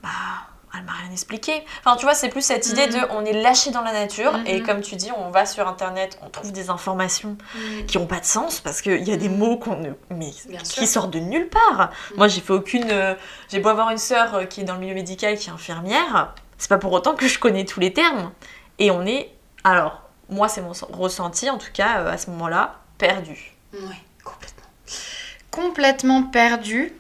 bah, 0.04 0.10
elle 0.78 0.84
m'a 0.84 0.92
rien 0.92 1.12
expliqué. 1.12 1.64
Enfin, 1.84 1.96
tu 1.96 2.04
vois, 2.06 2.14
c'est 2.14 2.28
plus 2.30 2.42
cette 2.44 2.68
idée 2.68 2.86
Mhm. 2.88 2.94
de 2.94 3.00
on 3.12 3.24
est 3.26 3.34
lâché 3.34 3.72
dans 3.72 3.82
la 3.82 3.94
nature, 3.94 4.38
et 4.46 4.60
Mhm. 4.60 4.66
comme 4.68 4.82
tu 4.82 4.96
dis, 4.98 5.10
on 5.18 5.30
va 5.32 5.46
sur 5.46 5.68
internet, 5.68 6.20
on 6.22 6.30
trouve 6.30 6.52
des 6.52 6.70
informations 6.70 7.38
Mm. 7.56 7.86
qui 7.88 7.98
ont 7.98 8.08
pas 8.08 8.20
de 8.20 8.26
sens, 8.26 8.60
parce 8.60 8.82
qu'il 8.82 9.02
y 9.08 9.12
a 9.14 9.16
des 9.18 9.30
Mhm. 9.30 9.38
mots 9.38 9.58
qu'on 9.58 9.78
ne. 9.78 9.92
mais 10.10 10.32
Bien 10.48 10.60
qui 10.60 10.66
sûr. 10.66 10.88
sortent 10.88 11.12
de 11.12 11.20
nulle 11.20 11.48
part. 11.50 11.90
Mhm. 12.12 12.18
Moi, 12.18 12.28
j'ai 12.28 12.42
fait 12.42 12.54
aucune. 12.54 12.92
euh, 12.92 13.16
J'ai 13.50 13.60
beau 13.60 13.70
avoir 13.70 13.90
une 13.90 13.98
sœur 13.98 14.48
qui 14.50 14.62
est 14.62 14.64
dans 14.66 14.74
le 14.74 14.80
milieu 14.82 14.96
médical, 14.96 15.38
qui 15.38 15.50
est 15.50 15.54
infirmière, 15.54 16.34
c'est 16.58 16.70
pas 16.70 16.78
pour 16.78 16.92
autant 16.94 17.16
que 17.16 17.28
je 17.28 17.40
connais 17.40 17.66
tous 17.66 17.80
les 17.80 17.94
termes. 17.94 18.32
Et 18.80 18.92
on 18.92 19.06
est. 19.06 19.32
Alors, 19.64 20.02
moi, 20.30 20.48
c'est 20.50 20.62
mon 20.62 20.74
sen- 20.74 20.90
ressenti, 20.92 21.50
en 21.50 21.58
tout 21.58 21.72
cas, 21.74 22.00
euh, 22.02 22.12
à 22.12 22.18
ce 22.18 22.30
moment-là, 22.32 22.80
perdu. 22.98 23.54
Ouais, 23.74 23.80
complètement. 24.24 24.64
Complètement 25.52 26.24
perdu. 26.24 26.94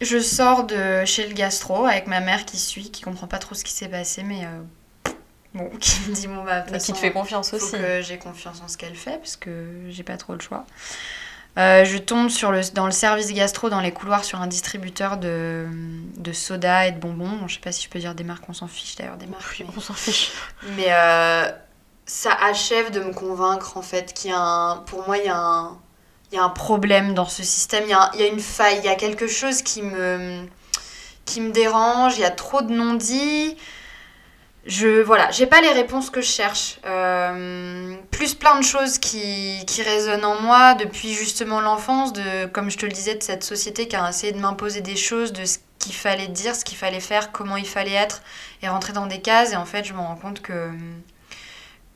Je 0.00 0.18
sors 0.18 0.64
de 0.64 1.04
chez 1.04 1.26
le 1.28 1.34
gastro 1.34 1.84
avec 1.86 2.06
ma 2.08 2.20
mère 2.20 2.44
qui 2.44 2.56
suit, 2.58 2.90
qui 2.90 3.02
comprend 3.02 3.26
pas 3.28 3.38
trop 3.38 3.54
ce 3.54 3.62
qui 3.62 3.72
s'est 3.72 3.88
passé, 3.88 4.24
mais 4.24 4.44
euh, 4.44 5.12
bon, 5.54 5.70
qui 5.78 6.00
me 6.08 6.14
dit 6.14 6.26
bon 6.26 6.42
bah. 6.42 6.64
Mais 6.72 6.78
qui 6.78 6.92
te 6.92 6.98
fait 6.98 7.12
confiance 7.12 7.50
faut 7.50 7.56
aussi. 7.56 7.72
que 7.72 8.00
j'ai 8.02 8.18
confiance 8.18 8.60
en 8.64 8.68
ce 8.68 8.76
qu'elle 8.76 8.96
fait 8.96 9.18
parce 9.18 9.36
que 9.36 9.84
j'ai 9.90 10.02
pas 10.02 10.16
trop 10.16 10.32
le 10.32 10.40
choix. 10.40 10.64
Euh, 11.58 11.84
je 11.84 11.98
tombe 11.98 12.30
sur 12.30 12.50
le, 12.50 12.60
dans 12.72 12.86
le 12.86 12.92
service 12.92 13.30
gastro, 13.32 13.68
dans 13.68 13.80
les 13.80 13.92
couloirs, 13.92 14.24
sur 14.24 14.40
un 14.40 14.46
distributeur 14.46 15.18
de, 15.18 15.66
de 16.16 16.32
soda 16.32 16.86
et 16.86 16.92
de 16.92 16.98
bonbons. 16.98 17.28
Bon, 17.28 17.46
je 17.48 17.54
sais 17.54 17.60
pas 17.60 17.72
si 17.72 17.84
je 17.84 17.88
peux 17.90 17.98
dire 17.98 18.14
des 18.14 18.24
marques, 18.24 18.44
on 18.48 18.54
s'en 18.54 18.68
fiche 18.68 18.96
d'ailleurs 18.96 19.18
des 19.18 19.26
marques. 19.26 19.56
Oui, 19.58 19.66
mais- 19.68 19.74
on 19.76 19.80
s'en 19.80 19.92
fiche. 19.94 20.32
mais 20.76 20.86
euh, 20.88 21.50
ça 22.06 22.32
achève 22.42 22.90
de 22.90 23.00
me 23.00 23.12
convaincre 23.12 23.76
en 23.76 23.82
fait 23.82 24.14
qu'il 24.14 24.30
y 24.30 24.32
a 24.34 24.40
un. 24.40 24.76
Pour 24.78 25.06
moi, 25.06 25.18
il 25.18 25.26
y 25.26 25.28
a 25.28 25.36
un, 25.36 25.78
il 26.30 26.36
y 26.36 26.38
a 26.38 26.42
un 26.44 26.48
problème 26.48 27.12
dans 27.12 27.26
ce 27.28 27.42
système. 27.42 27.84
Il 27.84 27.90
y, 27.90 27.94
a 27.94 28.10
il 28.14 28.20
y 28.20 28.22
a 28.22 28.28
une 28.28 28.40
faille. 28.40 28.78
Il 28.78 28.84
y 28.86 28.88
a 28.88 28.94
quelque 28.94 29.26
chose 29.26 29.60
qui 29.60 29.82
me, 29.82 30.46
qui 31.26 31.42
me 31.42 31.50
dérange. 31.52 32.14
Il 32.16 32.20
y 32.22 32.24
a 32.24 32.30
trop 32.30 32.62
de 32.62 32.72
non-dits. 32.72 33.58
Je. 34.64 35.02
Voilà, 35.02 35.30
j'ai 35.30 35.46
pas 35.46 35.60
les 35.60 35.72
réponses 35.72 36.08
que 36.10 36.20
je 36.20 36.28
cherche. 36.28 36.78
Euh, 36.86 37.94
plus 38.10 38.34
plein 38.34 38.58
de 38.58 38.64
choses 38.64 38.98
qui, 38.98 39.64
qui 39.66 39.82
résonnent 39.82 40.24
en 40.24 40.40
moi 40.40 40.74
depuis 40.74 41.12
justement 41.12 41.60
l'enfance, 41.60 42.12
de, 42.12 42.46
comme 42.46 42.70
je 42.70 42.78
te 42.78 42.86
le 42.86 42.92
disais, 42.92 43.14
de 43.16 43.22
cette 43.22 43.42
société 43.42 43.88
qui 43.88 43.96
a 43.96 44.08
essayé 44.08 44.32
de 44.32 44.38
m'imposer 44.38 44.80
des 44.80 44.96
choses, 44.96 45.32
de 45.32 45.44
ce 45.44 45.58
qu'il 45.78 45.94
fallait 45.94 46.28
dire, 46.28 46.54
ce 46.54 46.64
qu'il 46.64 46.78
fallait 46.78 47.00
faire, 47.00 47.32
comment 47.32 47.56
il 47.56 47.66
fallait 47.66 47.92
être 47.92 48.22
et 48.62 48.68
rentrer 48.68 48.92
dans 48.92 49.06
des 49.06 49.20
cases. 49.20 49.52
Et 49.52 49.56
en 49.56 49.64
fait, 49.64 49.84
je 49.84 49.94
me 49.94 49.98
rends 49.98 50.14
compte 50.14 50.40
que, 50.40 50.70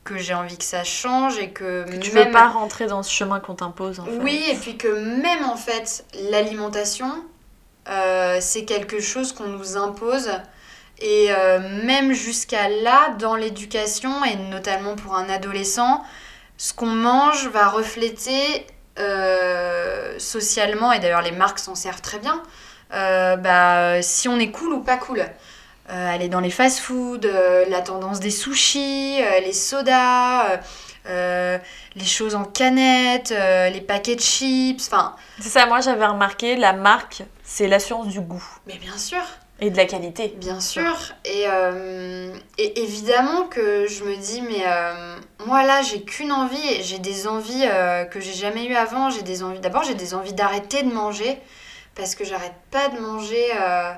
que 0.03 0.17
j'ai 0.17 0.33
envie 0.33 0.57
que 0.57 0.65
ça 0.65 0.83
change 0.83 1.37
et 1.37 1.51
que, 1.51 1.85
Que 1.89 1.95
tu 1.95 2.11
même... 2.11 2.25
veux 2.27 2.31
pas 2.33 2.49
rentrer 2.49 2.87
dans 2.87 3.01
ce 3.01 3.11
chemin 3.11 3.39
qu'on 3.39 3.55
t'impose, 3.55 4.01
en 4.01 4.05
fait. 4.05 4.19
Oui, 4.21 4.43
et 4.51 4.55
puis 4.55 4.75
que 4.75 4.89
même 4.89 5.45
en 5.45 5.55
fait, 5.55 6.03
l'alimentation, 6.29 7.11
euh, 7.87 8.39
c'est 8.41 8.65
quelque 8.65 8.99
chose 8.99 9.31
qu'on 9.31 9.47
nous 9.47 9.77
impose. 9.77 10.29
Et 10.99 11.27
euh, 11.29 11.59
même 11.83 12.13
jusqu'à 12.13 12.69
là, 12.69 13.09
dans 13.19 13.35
l'éducation, 13.35 14.23
et 14.25 14.35
notamment 14.35 14.95
pour 14.95 15.15
un 15.15 15.29
adolescent, 15.29 16.03
ce 16.57 16.73
qu'on 16.73 16.87
mange 16.87 17.47
va 17.49 17.67
refléter 17.67 18.65
euh, 18.97 20.17
socialement, 20.17 20.91
et 20.91 20.99
d'ailleurs 20.99 21.21
les 21.21 21.31
marques 21.31 21.59
s'en 21.59 21.75
servent 21.75 22.01
très 22.01 22.19
bien, 22.19 22.41
euh, 22.93 23.35
bah, 23.35 24.01
si 24.01 24.27
on 24.27 24.39
est 24.39 24.51
cool 24.51 24.73
ou 24.73 24.81
pas 24.81 24.97
cool. 24.97 25.23
Euh, 25.89 26.13
aller 26.13 26.27
dans 26.27 26.41
les 26.41 26.49
fast-foods, 26.49 27.29
la 27.69 27.81
tendance 27.81 28.19
des 28.19 28.31
sushis, 28.31 29.21
les 29.41 29.53
sodas, 29.53 30.59
euh, 31.09 31.57
les 31.95 32.05
choses 32.05 32.35
en 32.35 32.43
canette, 32.43 33.31
euh, 33.31 33.69
les 33.69 33.81
paquets 33.81 34.15
de 34.15 34.21
chips, 34.21 34.87
enfin... 34.87 35.15
C'est 35.39 35.49
ça, 35.49 35.65
moi 35.65 35.79
j'avais 35.79 36.05
remarqué, 36.05 36.55
la 36.55 36.73
marque, 36.73 37.23
c'est 37.43 37.67
l'assurance 37.67 38.07
du 38.07 38.19
goût. 38.19 38.43
Mais 38.67 38.77
bien 38.77 38.97
sûr, 38.97 39.21
et 39.59 39.69
de 39.69 39.77
la 39.77 39.85
qualité. 39.85 40.33
bien 40.37 40.59
sûr. 40.59 40.95
Et, 41.25 41.45
euh, 41.47 42.33
et 42.57 42.81
évidemment 42.81 43.43
que 43.47 43.87
je 43.87 44.03
me 44.03 44.15
dis, 44.15 44.41
mais 44.41 44.63
euh, 44.65 45.17
moi 45.45 45.63
là, 45.63 45.81
j'ai 45.81 46.01
qu'une 46.03 46.31
envie, 46.31 46.83
j'ai 46.83 46.99
des 46.99 47.27
envies 47.27 47.65
euh, 47.65 48.05
que 48.05 48.19
j'ai 48.19 48.33
jamais 48.33 48.65
eues 48.65 48.75
avant. 48.75 49.09
J'ai 49.09 49.23
des 49.23 49.43
envies, 49.43 49.59
d'abord, 49.59 49.83
j'ai 49.83 49.95
des 49.95 50.13
envies 50.13 50.33
d'arrêter 50.33 50.83
de 50.83 50.93
manger, 50.93 51.39
parce 51.95 52.15
que 52.15 52.23
j'arrête 52.23 52.55
pas 52.71 52.89
de 52.89 52.99
manger... 52.99 53.45
euh, 53.59 53.93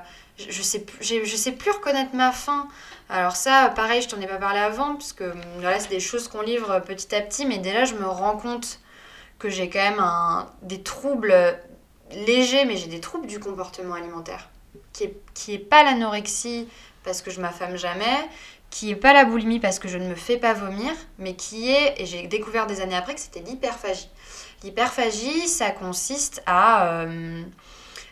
je, 0.48 0.62
sais, 0.62 0.86
je 1.02 1.36
sais 1.36 1.52
plus 1.52 1.70
reconnaître 1.70 2.14
ma 2.14 2.32
faim. 2.32 2.66
Alors 3.10 3.36
ça, 3.36 3.70
pareil, 3.74 4.00
je 4.00 4.08
t'en 4.08 4.20
ai 4.20 4.26
pas 4.26 4.36
parlé 4.38 4.60
avant, 4.60 4.94
parce 4.94 5.12
que 5.12 5.34
voilà, 5.58 5.78
c'est 5.80 5.90
des 5.90 6.00
choses 6.00 6.28
qu'on 6.28 6.40
livre 6.40 6.80
petit 6.80 7.14
à 7.14 7.20
petit, 7.20 7.44
mais 7.44 7.58
déjà, 7.58 7.84
je 7.84 7.94
me 7.94 8.06
rends 8.06 8.36
compte 8.36 8.78
que 9.38 9.50
j'ai 9.50 9.68
quand 9.68 9.80
même 9.80 9.98
un, 9.98 10.48
des 10.62 10.82
troubles 10.82 11.34
légers, 12.12 12.64
mais 12.64 12.76
j'ai 12.76 12.86
des 12.86 13.00
troubles 13.00 13.26
du 13.26 13.38
comportement 13.40 13.94
alimentaire, 13.94 14.48
qui 15.34 15.54
est, 15.54 15.58
pas 15.58 15.82
l'anorexie, 15.82 16.68
parce 17.04 17.22
que 17.22 17.30
je 17.30 17.40
m'affame 17.40 17.76
jamais, 17.76 18.28
qui 18.70 18.90
est 18.90 18.96
pas 18.96 19.12
la 19.12 19.24
boulimie, 19.24 19.60
parce 19.60 19.78
que 19.78 19.88
je 19.88 19.98
ne 19.98 20.08
me 20.08 20.14
fais 20.14 20.36
pas 20.36 20.52
vomir, 20.52 20.92
mais 21.18 21.34
qui 21.34 21.70
est, 21.70 22.00
et 22.00 22.06
j'ai 22.06 22.26
découvert 22.26 22.66
des 22.66 22.80
années 22.80 22.96
après, 22.96 23.14
que 23.14 23.20
c'était 23.20 23.40
l'hyperphagie. 23.40 24.08
L'hyperphagie, 24.62 25.48
ça 25.48 25.70
consiste 25.70 26.42
à... 26.46 26.86
euh, 26.88 27.42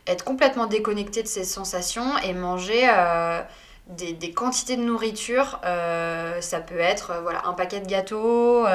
être 0.08 0.24
complètement 0.24 0.66
déconnecté 0.66 1.22
de 1.22 1.28
ses 1.28 1.44
sensations 1.44 2.16
et 2.18 2.32
manger 2.32 2.88
euh, 2.90 3.42
des, 3.88 4.32
quantités 4.32 4.76
de 4.76 4.82
nourriture. 4.82 5.60
euh, 5.64 6.40
ça 6.40 6.60
peut 6.60 6.78
être 6.78 7.20
voilà, 7.22 7.46
un 7.46 7.52
paquet 7.52 7.80
de 7.80 7.86
gâteaux, 7.86 8.66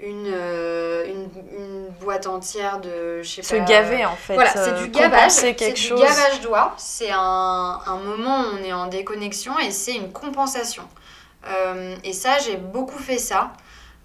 une, 0.00 0.26
euh, 0.32 1.06
une, 1.06 1.28
une 1.58 1.88
boîte 2.00 2.26
entière 2.26 2.80
de... 2.80 3.22
Je 3.22 3.28
sais 3.36 3.42
Se 3.42 3.56
pas, 3.56 3.64
gaver 3.64 4.04
en 4.04 4.14
fait. 4.16 4.34
voilà, 4.34 4.56
euh, 4.56 4.64
c'est 4.64 4.84
du 4.84 4.90
gavage. 4.90 5.30
C'est 5.32 5.52
du 5.72 5.94
gavage 5.94 6.40
d'oie. 6.42 6.74
C'est 6.76 7.10
un, 7.10 7.80
un 7.86 7.96
moment 7.98 8.40
où 8.40 8.44
on 8.58 8.64
est 8.64 8.72
en 8.72 8.86
déconnexion 8.86 9.58
et 9.58 9.70
c'est 9.70 9.94
une 9.94 10.12
compensation. 10.12 10.84
Euh, 11.48 11.94
et 12.04 12.12
ça, 12.12 12.38
j'ai 12.38 12.56
beaucoup 12.56 12.98
fait 12.98 13.18
ça. 13.18 13.52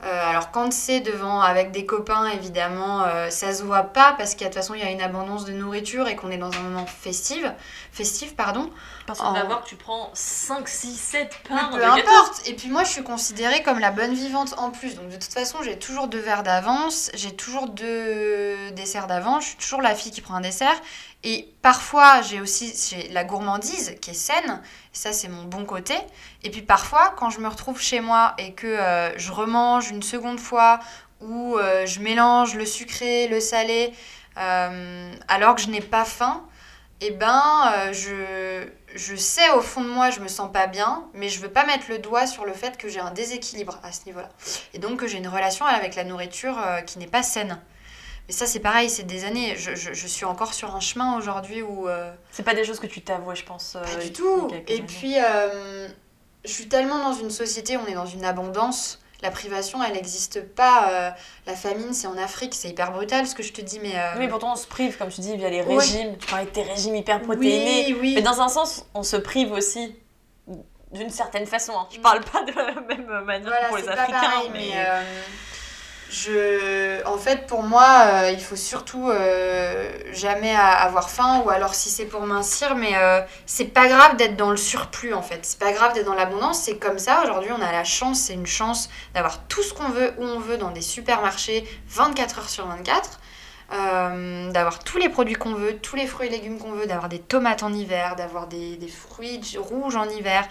Euh, 0.03 0.29
alors 0.29 0.51
quand 0.51 0.73
c'est 0.73 0.99
devant 0.99 1.39
avec 1.39 1.71
des 1.71 1.85
copains, 1.85 2.27
évidemment, 2.27 3.03
euh, 3.03 3.29
ça 3.29 3.53
se 3.53 3.63
voit 3.63 3.83
pas 3.83 4.13
parce 4.17 4.35
qu'il 4.35 4.41
y 4.41 4.45
a 4.45 4.49
de 4.49 4.53
toute 4.53 4.61
façon 4.61 4.73
il 4.73 4.81
y 4.81 4.85
a 4.85 4.91
une 4.91 5.01
abondance 5.01 5.45
de 5.45 5.53
nourriture 5.53 6.09
et 6.09 6.17
qu'on 6.17 6.29
est 6.29 6.37
dans 6.37 6.51
un 6.51 6.59
moment 6.59 6.85
festif, 6.85 7.45
festif 7.93 8.35
pardon. 8.35 8.69
Parce 9.05 9.19
qu'on 9.19 9.31
va 9.31 9.43
voir 9.43 9.63
que 9.63 9.69
tu 9.69 9.75
prends 9.75 10.09
5, 10.13 10.67
6, 10.67 10.95
7 10.95 11.39
Mais 11.49 11.55
pains 11.55 11.69
peu 11.69 11.77
de 11.77 11.81
gâteau. 11.81 11.99
importe. 11.99 12.47
Et 12.47 12.53
puis 12.53 12.69
moi, 12.69 12.83
je 12.83 12.89
suis 12.89 13.03
considérée 13.03 13.61
comme 13.63 13.79
la 13.79 13.91
bonne 13.91 14.13
vivante 14.13 14.55
en 14.57 14.71
plus. 14.71 14.95
Donc 14.95 15.09
de 15.09 15.15
toute 15.15 15.33
façon, 15.33 15.59
j'ai 15.61 15.77
toujours 15.77 16.07
deux 16.07 16.19
verres 16.19 16.43
d'avance, 16.43 17.11
j'ai 17.13 17.35
toujours 17.35 17.69
deux 17.69 18.71
desserts 18.71 19.07
d'avance, 19.07 19.43
je 19.43 19.49
suis 19.49 19.57
toujours 19.57 19.81
la 19.81 19.93
fille 19.93 20.11
qui 20.11 20.21
prend 20.21 20.35
un 20.35 20.41
dessert. 20.41 20.75
Et 21.25 21.53
parfois, 21.61 22.21
j'ai 22.21 22.41
aussi 22.41 22.73
la 23.11 23.23
gourmandise 23.23 23.95
qui 24.01 24.09
est 24.09 24.13
saine. 24.15 24.61
Ça, 24.91 25.13
c'est 25.13 25.29
mon 25.29 25.43
bon 25.43 25.63
côté. 25.63 25.95
Et 26.43 26.49
puis 26.49 26.61
parfois, 26.61 27.13
quand 27.17 27.29
je 27.29 27.39
me 27.39 27.47
retrouve 27.47 27.79
chez 27.81 28.01
moi 28.01 28.33
et 28.37 28.53
que 28.53 28.67
euh, 28.67 29.17
je 29.17 29.31
remange 29.31 29.89
une 29.89 30.03
seconde 30.03 30.39
fois 30.39 30.79
ou 31.21 31.57
euh, 31.57 31.85
je 31.85 32.01
mélange 32.01 32.55
le 32.55 32.65
sucré, 32.65 33.27
le 33.27 33.39
salé, 33.39 33.93
euh, 34.37 35.13
alors 35.27 35.55
que 35.55 35.61
je 35.61 35.69
n'ai 35.69 35.81
pas 35.81 36.03
faim, 36.05 36.43
eh 37.08 37.12
ben, 37.12 37.72
euh, 37.76 37.93
je, 37.93 38.68
je 38.95 39.16
sais 39.16 39.49
au 39.51 39.62
fond 39.62 39.82
de 39.82 39.89
moi, 39.89 40.10
je 40.10 40.20
me 40.20 40.28
sens 40.28 40.51
pas 40.51 40.68
bien, 40.68 41.06
mais 41.14 41.30
je 41.30 41.39
veux 41.39 41.49
pas 41.49 41.66
mettre 41.66 41.86
le 41.89 41.99
doigt 41.99 42.28
sur 42.28 42.45
le 42.45 42.54
fait 42.54 42.78
que 42.78 42.88
j'ai 42.89 42.99
un 42.99 43.12
déséquilibre 43.12 43.80
à 43.84 43.91
ce 43.91 44.06
niveau-là. 44.06 44.30
Et 44.74 44.80
donc 44.80 44.99
que 44.99 45.08
j'ai 45.08 45.18
une 45.18 45.28
relation 45.28 45.66
avec 45.66 45.95
la 45.95 46.04
nourriture 46.04 46.58
euh, 46.60 46.82
qui 46.82 46.99
n'est 46.99 47.08
pas 47.08 47.24
saine. 47.24 47.60
Mais 48.28 48.34
ça, 48.34 48.45
c'est 48.45 48.62
pareil, 48.62 48.89
c'est 48.89 49.04
des 49.04 49.26
années. 49.26 49.56
Je, 49.58 49.76
je- 49.76 49.93
je 49.93 50.08
suis 50.08 50.24
encore 50.26 50.54
sur 50.54 50.74
un 50.76 50.80
chemin 50.80 51.18
aujourd'hui 51.18 51.62
où. 51.62 51.89
euh, 51.89 52.14
C'est 52.32 52.43
pas 52.43 52.54
des 52.54 52.64
choses 52.64 52.80
que 52.80 52.88
tu 52.88 53.01
t'avouais, 53.01 53.36
je 53.36 53.43
pense. 53.43 53.74
pas 53.74 53.95
du 54.01 54.14
tout. 54.14 54.47
Et 54.68 54.76
années. 54.76 54.84
puis, 54.88 55.16
je 56.45 56.51
suis 56.51 56.68
tellement 56.68 56.99
dans 56.99 57.14
une 57.14 57.30
société 57.32 57.76
où 57.78 57.82
on 57.82 57.88
est 57.88 57.93
dans 57.95 58.06
une 58.06 58.24
abondance. 58.26 58.99
La 59.24 59.32
privation, 59.32 59.82
elle 59.82 59.93
n'existe 59.93 60.45
pas. 60.53 60.89
euh, 60.91 61.09
la 61.47 61.55
famine, 61.55 61.93
c'est 61.93 62.07
en 62.07 62.17
Afrique. 62.17 62.53
C'est 62.53 62.69
hyper 62.69 62.91
brutal 62.91 63.26
ce 63.26 63.34
que 63.34 63.41
je 63.41 63.53
te 63.53 63.61
dis, 63.61 63.80
mais. 63.80 63.93
euh, 63.95 64.11
Oui, 64.15 64.19
mais 64.19 64.28
pourtant 64.28 64.51
on 64.53 64.55
se 64.57 64.67
prive, 64.67 64.97
comme 64.97 65.09
tu 65.09 65.21
dis, 65.21 65.36
via 65.38 65.49
les 65.49 65.61
Ouais. 65.63 65.78
régimes. 65.78 66.17
Tu 66.17 66.28
parlais 66.28 66.45
de 66.45 66.49
tes 66.51 66.61
régimes 66.63 66.95
hyper 66.95 67.21
protéinés. 67.21 67.86
Oui, 67.88 67.97
oui. 68.01 68.13
Mais 68.15 68.21
dans 68.21 68.41
un 68.41 68.49
sens, 68.49 68.86
on 68.93 69.01
se 69.03 69.15
prive 69.15 69.51
aussi 69.53 69.95
d'une 70.91 71.09
certaine 71.09 71.45
façon. 71.47 71.71
hein. 71.76 71.88
Je 71.91 71.99
parle 71.99 72.19
pas 72.21 72.43
de 72.43 72.51
la 72.51 72.80
même 72.82 73.07
manière 73.24 73.47
Voilà, 73.49 73.61
que 73.63 73.67
pour 73.69 73.78
les 73.78 73.89
Africains, 73.89 74.19
pareil, 74.19 74.49
mais, 74.51 74.59
mais 74.59 74.74
euh, 74.76 75.01
je, 76.14 77.03
en 77.07 77.18
fait, 77.18 77.47
pour 77.47 77.64
moi, 77.64 78.03
euh, 78.05 78.32
il 78.32 78.39
faut 78.39 78.55
surtout 78.55 79.09
euh, 79.09 79.91
jamais 80.11 80.53
avoir 80.55 81.09
faim 81.09 81.41
ou 81.43 81.49
alors 81.49 81.74
si 81.74 81.89
c'est 81.89 82.05
pour 82.05 82.22
mincir, 82.22 82.76
mais 82.76 82.91
euh, 82.95 83.22
c'est 83.47 83.66
pas 83.66 83.88
grave 83.88 84.16
d'être 84.18 84.36
dans 84.36 84.51
le 84.51 84.57
surplus 84.57 85.14
en 85.16 85.24
fait. 85.24 85.39
C'est 85.43 85.57
pas 85.59 85.72
grave 85.72 85.93
d'être 85.93 86.05
dans 86.05 86.14
l'abondance, 86.14 86.59
c'est 86.61 86.78
comme 86.78 86.99
ça. 86.99 87.24
Aujourd'hui, 87.24 87.51
on 87.51 87.61
a 87.61 87.72
la 87.72 87.84
chance, 87.84 88.20
c'est 88.22 88.34
une 88.34 88.45
chance 88.45 88.89
d'avoir 89.16 89.39
tout 89.47 89.64
ce 89.64 89.74
qu'on 89.74 89.89
veut 89.89 90.14
où 90.20 90.24
on 90.24 90.39
veut 90.39 90.57
dans 90.57 90.70
des 90.72 90.82
supermarchés 90.82 91.68
24 91.89 92.39
heures 92.39 92.49
sur 92.49 92.68
24. 92.68 93.20
euh, 93.74 94.51
d'avoir 94.51 94.80
tous 94.84 94.97
les 94.99 95.09
produits 95.09 95.36
qu'on 95.36 95.53
veut, 95.55 95.78
tous 95.80 95.95
les 95.95 96.05
fruits 96.07 96.28
et 96.28 96.32
légumes 96.32 96.59
qu'on 96.59 96.74
veut, 96.74 96.86
d'avoir 96.86 97.09
des 97.09 97.20
tomates 97.20 97.64
en 97.64 97.74
hiver, 97.74 98.16
d'avoir 98.16 98.47
des, 98.47 98.78
des 98.78 98.88
fruits 98.88 99.41
rouges 99.57 99.95
en 99.95 100.07
hiver, 100.09 100.47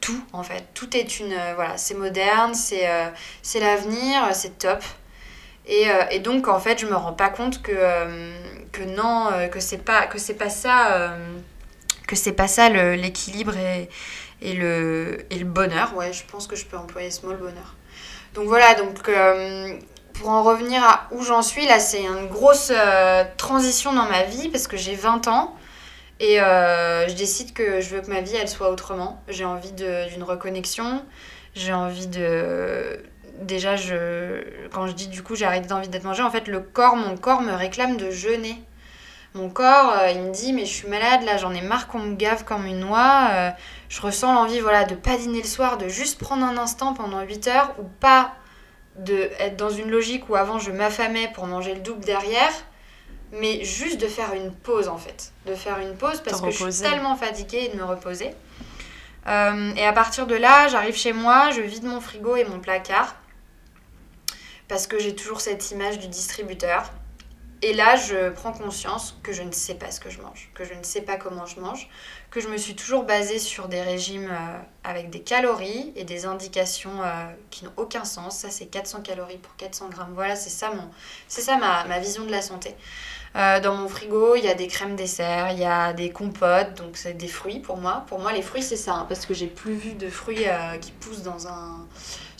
tout 0.00 0.22
en 0.32 0.42
fait. 0.42 0.64
Tout 0.74 0.96
est 0.96 1.20
une. 1.20 1.32
euh, 1.32 1.54
voilà, 1.56 1.76
c'est 1.76 1.94
moderne, 1.94 2.54
c'est 2.54 2.88
euh, 2.88 3.08
l'avenir, 3.60 4.28
c'est 4.34 4.58
top. 4.58 4.82
Et, 5.70 5.88
euh, 5.88 6.02
et 6.10 6.18
donc 6.18 6.48
en 6.48 6.58
fait, 6.58 6.80
je 6.80 6.86
me 6.86 6.96
rends 6.96 7.12
pas 7.12 7.28
compte 7.28 7.62
que, 7.62 7.70
euh, 7.72 8.34
que 8.72 8.82
non, 8.82 9.28
euh, 9.32 9.46
que 9.46 9.60
c'est 9.60 9.78
pas, 9.78 10.06
que 10.08 10.18
c'est 10.18 10.34
pas 10.34 10.50
ça, 10.50 11.14
que 12.08 12.16
c'est 12.16 12.32
pas 12.32 12.48
ça 12.48 12.68
l'équilibre 12.68 13.56
et, 13.56 13.88
et, 14.42 14.54
le, 14.54 15.24
et 15.30 15.38
le 15.38 15.44
bonheur. 15.44 15.94
Ouais, 15.96 16.12
je 16.12 16.24
pense 16.24 16.48
que 16.48 16.56
je 16.56 16.66
peux 16.66 16.76
employer 16.76 17.12
ce 17.12 17.24
mot, 17.24 17.30
le 17.30 17.38
bonheur. 17.38 17.76
Donc 18.34 18.46
voilà, 18.46 18.74
donc 18.74 19.00
pour 20.14 20.28
en 20.28 20.42
revenir 20.42 20.82
à 20.82 21.06
où 21.12 21.22
j'en 21.22 21.42
suis, 21.42 21.66
là, 21.66 21.78
c'est 21.78 22.02
une 22.02 22.26
grosse 22.26 22.72
transition 23.36 23.92
dans 23.92 24.06
ma 24.06 24.24
vie 24.24 24.48
parce 24.48 24.66
que 24.66 24.76
j'ai 24.76 24.96
20 24.96 25.28
ans. 25.28 25.56
Et 26.18 26.38
je 26.38 27.14
décide 27.14 27.52
que 27.52 27.80
je 27.80 27.94
veux 27.94 28.00
que 28.00 28.10
ma 28.10 28.22
vie, 28.22 28.34
elle 28.34 28.48
soit 28.48 28.70
autrement. 28.70 29.22
J'ai 29.28 29.44
envie 29.44 29.72
d'une 29.72 30.24
reconnexion. 30.24 31.04
J'ai 31.54 31.72
envie 31.72 32.08
de... 32.08 33.00
Déjà, 33.40 33.76
je... 33.76 34.42
quand 34.70 34.86
je 34.86 34.92
dis 34.92 35.08
du 35.08 35.22
coup 35.22 35.34
j'ai 35.34 35.46
arrêté 35.46 35.66
d'envie 35.66 35.88
d'être 35.88 36.04
mangée, 36.04 36.22
en 36.22 36.30
fait, 36.30 36.46
le 36.48 36.60
corps, 36.60 36.96
mon 36.96 37.16
corps 37.16 37.42
me 37.42 37.52
réclame 37.52 37.96
de 37.96 38.10
jeûner. 38.10 38.62
Mon 39.34 39.48
corps, 39.48 39.92
euh, 39.92 40.10
il 40.10 40.22
me 40.22 40.32
dit, 40.32 40.52
mais 40.52 40.64
je 40.64 40.72
suis 40.72 40.88
malade, 40.88 41.22
là, 41.22 41.36
j'en 41.36 41.52
ai 41.54 41.62
marre 41.62 41.86
qu'on 41.86 42.00
me 42.00 42.16
gave 42.16 42.44
comme 42.44 42.66
une 42.66 42.80
noix. 42.80 43.28
euh, 43.30 43.50
je 43.88 44.00
ressens 44.00 44.34
l'envie, 44.34 44.58
voilà, 44.60 44.84
de 44.84 44.96
pas 44.96 45.16
dîner 45.16 45.40
le 45.40 45.46
soir, 45.46 45.78
de 45.78 45.88
juste 45.88 46.18
prendre 46.18 46.44
un 46.44 46.58
instant 46.58 46.94
pendant 46.94 47.20
8 47.20 47.46
heures, 47.46 47.74
ou 47.78 47.84
pas 47.84 48.32
de 48.96 49.30
être 49.38 49.56
dans 49.56 49.70
une 49.70 49.90
logique 49.90 50.28
où 50.28 50.34
avant 50.34 50.58
je 50.58 50.70
m'affamais 50.70 51.30
pour 51.34 51.46
manger 51.46 51.74
le 51.74 51.80
double 51.80 52.04
derrière, 52.04 52.52
mais 53.32 53.64
juste 53.64 54.00
de 54.00 54.06
faire 54.06 54.34
une 54.34 54.52
pause 54.52 54.88
en 54.88 54.98
fait. 54.98 55.32
De 55.46 55.54
faire 55.54 55.78
une 55.78 55.96
pause 55.96 56.20
parce 56.20 56.40
que 56.40 56.50
je 56.50 56.70
suis 56.70 56.82
tellement 56.82 57.16
fatiguée 57.16 57.70
et 57.70 57.76
de 57.76 57.80
me 57.80 57.84
reposer. 57.84 58.34
Euh, 59.26 59.72
et 59.76 59.86
à 59.86 59.92
partir 59.92 60.26
de 60.26 60.34
là, 60.34 60.68
j'arrive 60.68 60.96
chez 60.96 61.12
moi, 61.12 61.50
je 61.50 61.60
vide 61.60 61.84
mon 61.84 62.00
frigo 62.00 62.36
et 62.36 62.44
mon 62.44 62.58
placard 62.58 63.14
parce 64.70 64.86
que 64.86 65.00
j'ai 65.00 65.16
toujours 65.16 65.40
cette 65.40 65.72
image 65.72 65.98
du 65.98 66.06
distributeur. 66.06 66.90
Et 67.60 67.74
là, 67.74 67.96
je 67.96 68.30
prends 68.30 68.52
conscience 68.52 69.18
que 69.22 69.32
je 69.32 69.42
ne 69.42 69.52
sais 69.52 69.74
pas 69.74 69.90
ce 69.90 70.00
que 70.00 70.08
je 70.08 70.22
mange, 70.22 70.50
que 70.54 70.64
je 70.64 70.72
ne 70.72 70.82
sais 70.82 71.02
pas 71.02 71.16
comment 71.16 71.44
je 71.44 71.60
mange, 71.60 71.90
que 72.30 72.40
je 72.40 72.48
me 72.48 72.56
suis 72.56 72.74
toujours 72.74 73.02
basée 73.02 73.38
sur 73.38 73.68
des 73.68 73.82
régimes 73.82 74.30
euh, 74.30 74.58
avec 74.82 75.10
des 75.10 75.20
calories 75.20 75.92
et 75.94 76.04
des 76.04 76.24
indications 76.24 77.02
euh, 77.02 77.26
qui 77.50 77.64
n'ont 77.64 77.72
aucun 77.76 78.04
sens. 78.04 78.38
Ça, 78.38 78.48
c'est 78.48 78.66
400 78.66 79.02
calories 79.02 79.36
pour 79.36 79.54
400 79.56 79.90
grammes. 79.90 80.12
Voilà, 80.14 80.36
c'est 80.36 80.48
ça, 80.48 80.70
mon, 80.70 80.88
c'est 81.28 81.42
ça 81.42 81.56
ma, 81.56 81.84
ma 81.84 81.98
vision 81.98 82.24
de 82.24 82.30
la 82.30 82.40
santé. 82.40 82.74
Euh, 83.36 83.60
dans 83.60 83.74
mon 83.74 83.88
frigo, 83.88 84.36
il 84.36 84.44
y 84.44 84.48
a 84.48 84.54
des 84.54 84.68
crèmes 84.68 84.96
dessert, 84.96 85.50
il 85.52 85.58
y 85.58 85.64
a 85.64 85.92
des 85.92 86.10
compotes, 86.10 86.74
donc 86.74 86.96
c'est 86.96 87.14
des 87.14 87.28
fruits 87.28 87.60
pour 87.60 87.76
moi. 87.76 88.04
Pour 88.06 88.20
moi, 88.20 88.32
les 88.32 88.42
fruits, 88.42 88.62
c'est 88.62 88.76
ça, 88.76 88.94
hein, 88.94 89.06
parce 89.08 89.26
que 89.26 89.34
j'ai 89.34 89.48
plus 89.48 89.74
vu 89.74 89.92
de 89.92 90.08
fruits 90.08 90.46
qui 90.80 90.92
poussent 90.92 91.22
dans 91.22 91.46
un, 91.46 91.86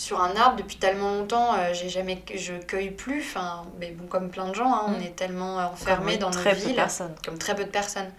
sur 0.01 0.23
un 0.23 0.35
arbre 0.35 0.57
depuis 0.57 0.79
tellement 0.79 1.13
longtemps. 1.15 1.55
euh, 1.55 1.75
j'ai 1.75 1.91
jamais, 1.91 2.23
je 2.35 2.55
cueille 2.55 2.91
plus. 2.91 3.21
Enfin, 3.21 3.65
mais 3.79 3.91
bon, 3.91 4.07
comme 4.07 4.31
plein 4.31 4.49
de 4.49 4.55
gens, 4.55 4.73
hein, 4.73 4.83
on 4.87 4.99
Mm. 4.99 5.03
est 5.03 5.15
tellement 5.17 5.57
enfermés 5.59 6.17
dans 6.17 6.31
très 6.31 6.51
nos 6.51 6.57
peu 6.57 6.61
de 6.63 6.67
villes, 6.69 6.77
personnes. 6.77 7.15
comme 7.23 7.37
très 7.37 7.55
peu 7.55 7.65
de 7.65 7.69
personnes. 7.71 8.11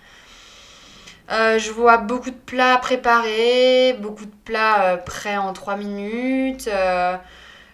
Euh, 1.32 1.58
je 1.58 1.72
vois 1.72 1.98
beaucoup 1.98 2.30
de 2.30 2.36
plats 2.36 2.78
préparés, 2.78 3.94
beaucoup 4.00 4.26
de 4.26 4.36
plats 4.46 4.84
euh, 4.94 4.98
prêts 4.98 5.38
en 5.38 5.54
3 5.54 5.76
minutes. 5.76 6.70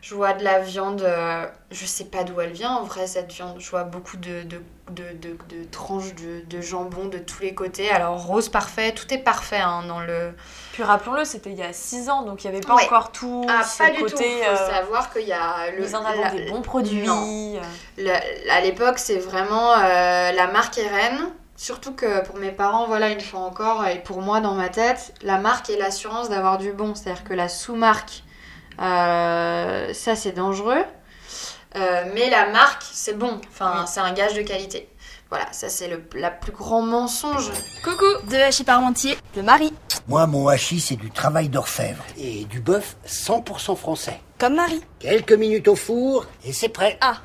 je 0.02 0.16
vois 0.16 0.32
de 0.34 0.44
la 0.44 0.60
viande, 0.60 1.06
je 1.72 1.86
sais 1.86 2.06
pas 2.06 2.24
d'où 2.24 2.40
elle 2.40 2.52
vient 2.54 2.72
en 2.72 2.84
vrai 2.84 3.08
cette 3.08 3.34
viande. 3.34 3.60
Je 3.60 3.70
vois 3.70 3.84
beaucoup 3.84 4.16
de, 4.16 4.44
de, 4.44 4.62
de, 4.90 5.04
de- 5.22 5.38
de 5.56 5.64
tranches 5.72 6.14
de, 6.16 6.42
de 6.50 6.62
jambon 6.62 7.06
de 7.06 7.18
tous 7.18 7.42
les 7.42 7.54
côtés. 7.54 7.90
Alors 7.92 8.26
rose 8.26 8.50
parfait, 8.50 8.92
tout 8.94 9.14
est 9.14 9.18
parfait 9.18 9.58
hein, 9.60 9.84
dans 9.88 10.00
le... 10.00 10.32
Puis 10.74 10.84
rappelons-le, 10.84 11.26
c'était 11.26 11.50
il 11.52 11.58
y 11.58 11.64
a 11.64 11.74
6 11.74 12.10
ans, 12.10 12.22
donc 12.24 12.44
il 12.44 12.50
n'y 12.50 12.56
avait 12.58 12.66
pas 12.66 12.76
Ouais. 12.76 12.86
encore 12.86 13.12
tout 13.12 13.46
Ah, 13.50 13.62
pas 13.78 13.90
du 13.90 13.98
tout. 13.98 14.04
côté. 14.04 14.24
Faut 14.44 14.50
euh, 14.52 14.70
savoir 14.72 15.12
qu'il 15.12 15.28
y 15.28 15.34
a 15.34 15.72
le... 15.76 15.82
mise 15.82 15.96
en 15.96 16.04
la- 16.04 16.30
des 16.32 16.50
bons 16.50 16.62
produits. 16.62 17.06
Non. 17.06 17.60
Le- 17.98 18.50
à 18.52 18.62
l'époque, 18.62 19.00
c'est 19.00 19.18
vraiment 19.18 19.74
euh, 19.74 20.32
la 20.32 20.48
marque 20.48 20.78
est 20.78 20.88
reine. 20.88 21.30
Surtout 21.56 21.94
que 21.94 22.24
pour 22.26 22.38
mes 22.38 22.52
parents, 22.52 22.86
voilà, 22.86 23.10
une 23.10 23.20
fois 23.20 23.40
encore, 23.40 23.86
et 23.88 24.00
pour 24.04 24.22
moi 24.22 24.42
dans 24.42 24.54
ma 24.54 24.70
tête, 24.70 25.14
la 25.24 25.40
marque 25.40 25.72
est 25.72 25.78
l'assurance 25.78 26.30
d'avoir 26.30 26.60
du 26.60 26.72
bon. 26.72 26.94
C'est-à-dire 26.94 27.24
que 27.24 27.34
la 27.34 27.50
sous-marque, 27.50 28.22
euh, 28.80 29.92
ça 29.94 30.16
c'est 30.16 30.34
dangereux. 30.34 30.84
Euh, 31.78 32.04
mais 32.14 32.30
la 32.30 32.50
marque, 32.50 32.84
c'est 32.92 33.18
bon. 33.18 33.40
Enfin, 33.52 33.86
c'est 33.86 34.00
un 34.00 34.12
gage 34.14 34.34
de 34.34 34.42
qualité. 34.42 34.90
Voilà, 35.30 35.52
ça 35.52 35.68
c'est 35.70 35.88
le 35.90 36.02
la 36.16 36.32
plus 36.32 36.52
grand 36.54 36.82
mensonge. 36.82 37.52
Coucou, 37.84 38.06
de 38.30 38.36
Hachis 38.38 38.64
Parmentier, 38.64 39.18
de 39.36 39.42
Marie. 39.42 39.74
Moi, 40.08 40.26
mon 40.26 40.48
hachis, 40.48 40.80
c'est 40.80 40.96
du 40.96 41.12
travail 41.12 41.50
d'orfèvre. 41.50 42.02
Et 42.18 42.46
du 42.46 42.62
bœuf 42.62 42.96
100% 43.06 43.76
français. 43.76 44.20
Comme 44.38 44.56
Marie. 44.56 44.82
Quelques 45.00 45.34
minutes 45.34 45.68
au 45.68 45.76
four 45.76 46.26
et 46.46 46.54
c'est 46.54 46.70
prêt. 46.70 46.98
Ah, 47.02 47.18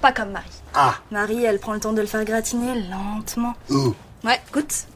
pas 0.00 0.12
comme 0.12 0.30
Marie. 0.30 0.46
Ah, 0.74 0.94
Marie, 1.10 1.44
elle 1.44 1.58
prend 1.58 1.72
le 1.72 1.80
temps 1.80 1.92
de 1.92 2.00
le 2.00 2.06
faire 2.06 2.24
gratiner 2.24 2.80
lentement. 2.88 3.54
oh. 3.70 3.94
Ouais, 4.24 4.40
goûte. 4.52 4.86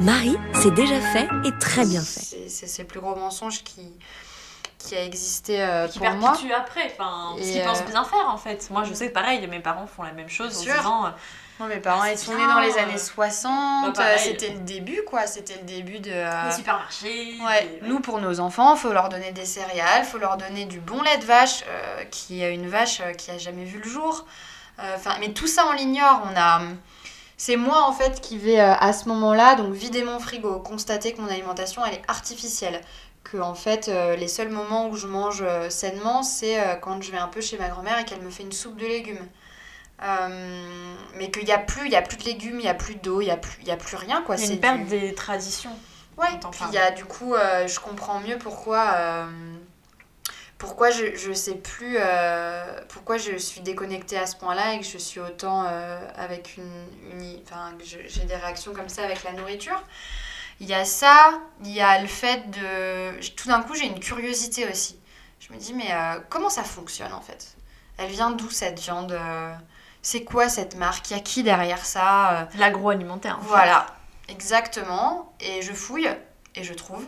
Marie, 0.00 0.36
c'est 0.62 0.72
déjà 0.74 1.00
fait 1.00 1.28
et 1.44 1.50
très 1.60 1.84
bien 1.84 2.00
fait. 2.02 2.20
C'est 2.20 2.48
c'est- 2.48 2.66
c'est 2.66 2.82
le 2.82 2.88
plus 2.88 3.00
gros 3.00 3.14
mensonge 3.16 3.62
qui, 3.64 3.92
qui 4.82 4.96
a 4.96 5.04
existé 5.04 5.62
euh, 5.62 5.86
qui 5.88 5.98
pour 5.98 6.10
moi. 6.10 6.30
perpétue 6.32 6.52
après, 6.52 6.84
enfin, 6.98 7.34
parce 7.36 7.48
qu'ils 7.50 7.60
euh, 7.60 7.64
pensent 7.64 7.84
bien 7.84 8.04
faire 8.04 8.28
en 8.28 8.36
fait. 8.38 8.68
Moi 8.70 8.84
je 8.84 8.94
sais 8.94 9.08
pareil, 9.10 9.46
mes 9.46 9.60
parents 9.60 9.86
font 9.86 10.02
la 10.02 10.12
même 10.12 10.28
chose 10.28 10.56
en 10.56 10.60
disant. 10.60 11.06
euh, 11.06 11.10
Moi, 11.58 11.68
mes 11.68 11.76
parents, 11.80 12.04
ils 12.04 12.18
sont 12.18 12.34
nés 12.34 12.46
dans 12.46 12.58
les 12.60 12.76
euh, 12.76 12.82
années 12.82 12.98
60. 12.98 13.86
bah, 13.86 13.92
pareil. 13.94 14.14
euh, 14.14 14.18
c'était 14.18 14.50
le 14.50 14.58
début, 14.60 15.02
quoi. 15.06 15.26
C'était 15.26 15.54
le 15.56 15.62
début 15.64 16.00
de. 16.00 16.10
euh, 16.10 16.48
Les 16.48 16.54
supermarchés. 16.56 17.36
Ouais, 17.44 17.78
nous 17.82 18.00
pour 18.00 18.20
nos 18.20 18.40
enfants, 18.40 18.74
faut 18.76 18.92
leur 18.92 19.08
donner 19.08 19.32
des 19.32 19.44
céréales, 19.44 20.04
faut 20.04 20.18
leur 20.18 20.36
donner 20.36 20.64
du 20.64 20.80
bon 20.80 21.00
lait 21.02 21.18
de 21.18 21.24
vache, 21.24 21.62
euh, 21.68 22.04
qui 22.10 22.42
est 22.42 22.52
une 22.54 22.68
vache 22.68 23.00
euh, 23.00 23.12
qui 23.12 23.30
a 23.30 23.38
jamais 23.38 23.64
vu 23.64 23.78
le 23.78 23.88
jour. 23.88 24.24
Euh, 24.80 24.96
mais 25.20 25.32
tout 25.32 25.46
ça 25.46 25.66
on 25.68 25.72
l'ignore. 25.72 26.22
On 26.32 26.36
a, 26.40 26.62
c'est 27.36 27.56
moi 27.56 27.82
en 27.86 27.92
fait 27.92 28.20
qui 28.20 28.38
vais 28.38 28.58
euh, 28.60 28.74
à 28.74 28.92
ce 28.92 29.08
moment-là 29.10 29.54
donc 29.54 29.72
vider 29.74 30.02
mon 30.02 30.18
frigo, 30.18 30.58
constater 30.60 31.12
que 31.12 31.20
mon 31.20 31.28
alimentation 31.28 31.84
elle 31.84 31.94
est 31.94 32.02
artificielle, 32.08 32.80
que 33.24 33.36
en 33.38 33.54
fait 33.54 33.88
euh, 33.88 34.16
les 34.16 34.28
seuls 34.28 34.48
moments 34.50 34.88
où 34.88 34.96
je 34.96 35.06
mange 35.06 35.42
euh, 35.42 35.70
sainement 35.70 36.22
c'est 36.22 36.60
euh, 36.60 36.74
quand 36.76 37.00
je 37.02 37.10
vais 37.12 37.18
un 37.18 37.28
peu 37.28 37.40
chez 37.40 37.56
ma 37.58 37.68
grand-mère 37.68 37.98
et 37.98 38.04
qu'elle 38.04 38.20
me 38.22 38.30
fait 38.30 38.42
une 38.42 38.52
soupe 38.52 38.76
de 38.76 38.86
légumes. 38.86 39.26
Mais 41.16 41.30
qu'il 41.30 41.44
n'y 41.44 41.52
a 41.52 41.58
plus, 41.58 41.86
il 41.86 41.92
y 41.92 41.96
a 41.96 42.02
plus 42.02 42.16
de 42.16 42.24
légumes, 42.24 42.58
il 42.58 42.64
y 42.66 42.68
a 42.68 42.74
plus 42.74 42.96
d'eau, 42.96 43.20
il 43.20 43.26
y 43.26 43.30
a 43.30 43.36
plus, 43.36 43.56
il 43.60 43.68
y 43.68 43.70
a 43.70 43.76
plus 43.76 43.96
rien 43.96 44.22
quoi. 44.22 44.36
C'est 44.36 44.54
une 44.54 44.60
perte 44.60 44.78
du- 44.78 44.84
des 44.86 45.14
traditions. 45.14 45.76
Ouais, 46.18 46.26
puis 46.50 46.60
il 46.68 46.74
y 46.74 46.78
a 46.78 46.90
du 46.90 47.04
coup, 47.04 47.34
je 47.66 47.78
comprends 47.80 48.20
mieux 48.20 48.36
pourquoi, 48.38 49.26
pourquoi 50.58 50.90
je, 50.90 51.14
je 51.16 51.32
sais 51.32 51.54
plus, 51.54 51.96
pourquoi 52.88 53.16
je 53.16 53.36
suis 53.36 53.60
déconnectée 53.60 54.18
à 54.18 54.26
ce 54.26 54.36
point-là 54.36 54.74
et 54.74 54.80
que 54.80 54.84
je 54.86 54.98
suis 54.98 55.20
autant 55.20 55.64
avec 56.16 56.56
une, 56.56 57.18
une- 57.20 57.40
enfin, 57.44 57.72
j'ai 57.82 58.24
des 58.24 58.36
réactions 58.36 58.72
comme 58.72 58.88
ça 58.88 59.04
avec 59.04 59.22
la 59.24 59.32
nourriture. 59.32 59.80
Il 60.62 60.68
y 60.68 60.74
a 60.74 60.84
ça, 60.84 61.40
il 61.64 61.72
y 61.72 61.80
a 61.80 62.00
le 62.00 62.06
fait 62.06 62.48
de, 62.50 63.20
tout 63.36 63.48
d'un 63.48 63.62
coup 63.62 63.74
j'ai 63.74 63.86
une 63.86 63.98
curiosité 64.00 64.66
aussi. 64.70 64.96
Je 65.40 65.52
me 65.52 65.58
dis 65.58 65.74
mais 65.74 65.92
euh, 65.92 66.20
comment 66.30 66.48
ça 66.48 66.62
fonctionne 66.62 67.12
en 67.12 67.20
fait? 67.20 67.56
Elle 67.98 68.10
vient 68.10 68.30
d'où 68.30 68.48
cette 68.48 68.78
viande 68.80 69.12
euh, 69.12 69.52
c'est 70.02 70.22
quoi 70.24 70.48
cette 70.48 70.76
marque? 70.76 71.10
Il 71.10 71.16
y 71.16 71.20
a 71.20 71.22
qui 71.22 71.42
derrière 71.42 71.84
ça 71.84 72.30
Euh, 72.32 72.44
L'agroalimentaire. 72.58 73.38
en 73.38 73.42
fait. 73.42 73.48
Voilà, 73.48 73.86
exactement. 74.28 75.32
Et 75.40 75.62
je 75.62 75.72
fouille 75.72 76.08
et 76.54 76.62
je 76.62 76.74
trouve. 76.74 77.04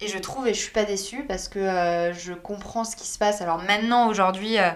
Et 0.00 0.08
je 0.08 0.18
trouve 0.18 0.46
et 0.46 0.52
je 0.54 0.60
suis 0.60 0.72
pas 0.72 0.84
déçue 0.84 1.24
parce 1.24 1.48
que 1.48 1.58
euh, 1.58 2.12
je 2.14 2.32
comprends 2.34 2.84
ce 2.84 2.96
qui 2.96 3.06
se 3.06 3.18
passe. 3.18 3.40
Alors 3.40 3.62
maintenant, 3.62 4.08
aujourd'hui, 4.08 4.58
euh, 4.58 4.70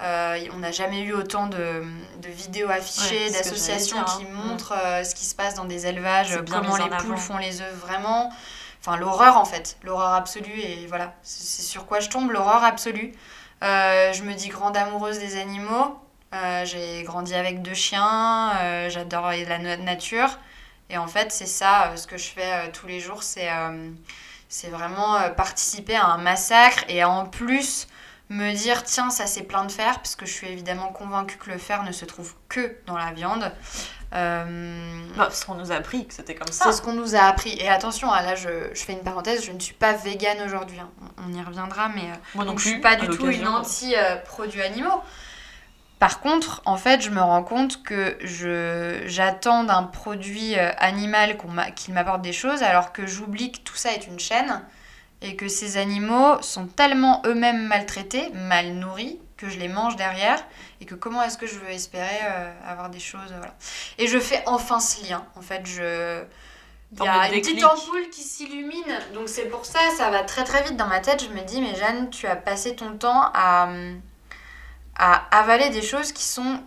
euh, 0.00 0.38
on 0.54 0.58
n'a 0.58 0.72
jamais 0.72 1.00
eu 1.00 1.12
autant 1.12 1.46
de, 1.46 1.84
de 2.22 2.28
vidéos 2.28 2.70
affichées, 2.70 3.26
Ouais, 3.26 3.30
d'associations 3.30 4.02
qui 4.04 4.24
hein. 4.24 4.28
montrent 4.46 4.72
euh, 4.76 5.04
ce 5.04 5.14
qui 5.14 5.24
se 5.24 5.34
passe 5.34 5.54
dans 5.54 5.64
des 5.66 5.86
élevages, 5.86 6.38
comment 6.50 6.76
les 6.76 6.84
poules 6.84 6.92
avant. 7.12 7.16
font 7.16 7.36
les 7.38 7.60
œufs 7.60 7.74
vraiment. 7.74 8.32
Enfin, 8.80 8.96
l'horreur 8.96 9.36
en 9.36 9.44
fait, 9.44 9.76
l'horreur 9.82 10.14
absolue. 10.14 10.58
Et 10.58 10.86
voilà, 10.86 11.12
c'est 11.22 11.62
sur 11.62 11.86
quoi 11.86 12.00
je 12.00 12.08
tombe, 12.08 12.30
l'horreur 12.30 12.64
absolue. 12.64 13.12
Euh, 13.62 14.12
je 14.14 14.22
me 14.22 14.32
dis 14.34 14.48
grande 14.48 14.76
amoureuse 14.76 15.18
des 15.18 15.38
animaux. 15.38 15.98
Euh, 16.34 16.64
j'ai 16.64 17.02
grandi 17.02 17.34
avec 17.34 17.60
deux 17.60 17.74
chiens, 17.74 18.52
euh, 18.62 18.88
j'adore 18.88 19.30
la 19.30 19.58
na- 19.58 19.76
nature. 19.76 20.38
Et 20.88 20.96
en 20.96 21.06
fait, 21.08 21.30
c'est 21.30 21.46
ça, 21.46 21.92
ce 21.96 22.06
que 22.06 22.16
je 22.16 22.28
fais 22.28 22.70
tous 22.72 22.86
les 22.86 23.00
jours, 23.00 23.22
c'est 23.22 23.48
c'est 24.48 24.68
vraiment 24.70 25.16
participer 25.36 25.94
à 25.94 26.06
un 26.06 26.18
massacre 26.18 26.82
et 26.88 27.04
en 27.04 27.26
plus 27.26 27.86
me 28.30 28.52
dire, 28.54 28.82
tiens, 28.84 29.10
ça 29.10 29.26
c'est 29.26 29.42
plein 29.42 29.64
de 29.64 29.72
fer, 29.72 29.94
parce 29.96 30.16
que 30.16 30.24
je 30.24 30.32
suis 30.32 30.46
évidemment 30.48 30.88
convaincue 30.88 31.36
que 31.36 31.50
le 31.50 31.58
fer 31.58 31.82
ne 31.82 31.92
se 31.92 32.04
trouve 32.04 32.32
que 32.48 32.76
dans 32.86 32.96
la 32.96 33.12
viande. 33.12 33.52
Euh, 34.14 35.04
Bah, 35.16 35.24
parce 35.26 35.44
qu'on 35.44 35.54
nous 35.54 35.70
a 35.72 35.76
appris 35.76 36.06
que 36.06 36.14
c'était 36.14 36.34
comme 36.34 36.50
ça. 36.50 36.64
c'est 36.64 36.72
ce 36.72 36.82
qu'on 36.82 36.92
nous 36.94 37.14
a 37.14 37.20
appris. 37.20 37.56
Et 37.60 37.68
attention, 37.68 38.10
ah, 38.10 38.22
là 38.22 38.34
je, 38.34 38.48
je 38.72 38.82
fais 38.82 38.92
une 38.92 39.02
parenthèse, 39.02 39.44
je 39.44 39.52
ne 39.52 39.60
suis 39.60 39.74
pas 39.74 39.92
végane 39.92 40.40
aujourd'hui. 40.44 40.78
hein. 40.80 40.88
On, 41.26 41.32
y 41.32 41.42
reviendra, 41.42 41.88
mais 41.88 42.02
euh, 42.02 42.14
Moi 42.34 42.44
non 42.44 42.50
donc, 42.52 42.58
plus, 42.60 42.64
je 42.70 42.72
suis 42.74 42.80
pas 42.80 42.96
du 42.96 43.08
tout 43.08 43.28
une 43.28 43.46
anti-produits 43.46 44.62
animaux. 44.62 45.00
Par 45.98 46.20
contre, 46.20 46.62
en 46.64 46.76
fait, 46.78 47.02
je 47.02 47.10
me 47.10 47.20
rends 47.20 47.42
compte 47.42 47.82
que 47.82 48.16
je 48.22 49.02
j'attends 49.06 49.64
d'un 49.64 49.82
produit 49.82 50.58
euh, 50.58 50.70
animal 50.78 51.36
qu'on 51.36 51.48
m'a- 51.48 51.70
qu'il 51.70 51.92
m'apporte 51.94 52.22
des 52.22 52.32
choses, 52.32 52.62
alors 52.62 52.92
que 52.92 53.06
j'oublie 53.06 53.52
que 53.52 53.58
tout 53.58 53.76
ça 53.76 53.92
est 53.92 54.06
une 54.06 54.18
chaîne 54.18 54.62
et 55.22 55.36
que 55.36 55.48
ces 55.48 55.76
animaux 55.76 56.40
sont 56.42 56.66
tellement 56.66 57.22
eux-mêmes 57.26 57.66
maltraités, 57.66 58.30
mal 58.30 58.72
nourris, 58.74 59.18
que 59.36 59.48
je 59.48 59.58
les 59.58 59.68
mange 59.68 59.96
derrière 59.96 60.44
et 60.80 60.84
que 60.84 60.94
comment 60.94 61.22
est-ce 61.22 61.38
que 61.38 61.46
je 61.46 61.54
veux 61.58 61.70
espérer 61.70 62.18
euh, 62.24 62.52
avoir 62.66 62.90
des 62.90 63.00
choses 63.00 63.32
voilà. 63.36 63.54
Et 63.98 64.06
je 64.06 64.18
fais 64.18 64.42
enfin 64.46 64.80
ce 64.80 65.08
lien. 65.08 65.24
En 65.34 65.40
fait, 65.40 65.66
je 65.66 66.22
il 66.92 67.04
y 67.04 67.08
a 67.08 67.32
une 67.32 67.40
petite 67.40 67.64
ampoule 67.64 68.10
qui 68.10 68.22
s'illumine. 68.22 68.98
Donc 69.14 69.28
c'est 69.28 69.44
pour 69.44 69.64
ça, 69.64 69.78
ça 69.96 70.10
va 70.10 70.22
très 70.22 70.44
très 70.44 70.62
vite 70.64 70.76
dans 70.76 70.88
ma 70.88 71.00
tête. 71.00 71.22
Je 71.22 71.28
me 71.28 71.44
dis, 71.44 71.60
mais 71.60 71.74
Jeanne, 71.74 72.10
tu 72.10 72.26
as 72.26 72.36
passé 72.36 72.74
ton 72.74 72.96
temps 72.96 73.30
à, 73.32 73.70
à 74.96 75.38
avaler 75.38 75.70
des 75.70 75.82
choses 75.82 76.12
qui 76.12 76.24
sont, 76.24 76.60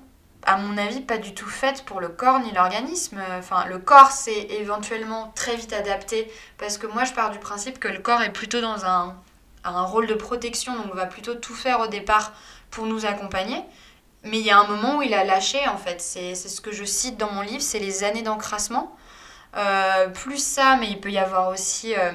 à 0.45 0.57
mon 0.57 0.77
avis, 0.77 1.01
pas 1.01 1.17
du 1.17 1.33
tout 1.33 1.47
faites 1.47 1.85
pour 1.85 1.99
le 2.01 2.09
corps 2.09 2.39
ni 2.39 2.51
l'organisme. 2.51 3.21
Enfin, 3.37 3.65
le 3.65 3.79
corps, 3.79 4.11
c'est 4.11 4.47
éventuellement 4.51 5.31
très 5.35 5.55
vite 5.55 5.73
adapté. 5.73 6.31
Parce 6.57 6.77
que 6.77 6.87
moi, 6.87 7.03
je 7.03 7.13
pars 7.13 7.31
du 7.31 7.39
principe 7.39 7.79
que 7.79 7.87
le 7.87 7.99
corps 7.99 8.21
est 8.21 8.33
plutôt 8.33 8.61
dans 8.61 8.85
un, 8.85 9.15
un 9.63 9.81
rôle 9.83 10.07
de 10.07 10.15
protection. 10.15 10.75
Donc 10.75 10.87
on 10.91 10.95
va 10.95 11.05
plutôt 11.05 11.35
tout 11.35 11.55
faire 11.55 11.79
au 11.79 11.87
départ 11.87 12.33
pour 12.71 12.85
nous 12.85 13.05
accompagner. 13.05 13.63
Mais 14.23 14.39
il 14.39 14.45
y 14.45 14.51
a 14.51 14.57
un 14.57 14.67
moment 14.67 14.97
où 14.97 15.01
il 15.01 15.13
a 15.13 15.23
lâché, 15.23 15.67
en 15.67 15.77
fait. 15.77 16.01
C'est 16.01 16.35
ce 16.35 16.61
que 16.61 16.71
je 16.71 16.85
cite 16.85 17.17
dans 17.17 17.31
mon 17.31 17.41
livre, 17.41 17.61
c'est 17.61 17.79
les 17.79 18.03
années 18.03 18.21
d'encrassement. 18.21 18.95
Euh, 19.55 20.07
plus 20.07 20.43
ça, 20.43 20.77
mais 20.77 20.89
il 20.89 20.99
peut 20.99 21.11
y 21.11 21.19
avoir 21.19 21.49
aussi... 21.49 21.93
euh, 21.95 22.11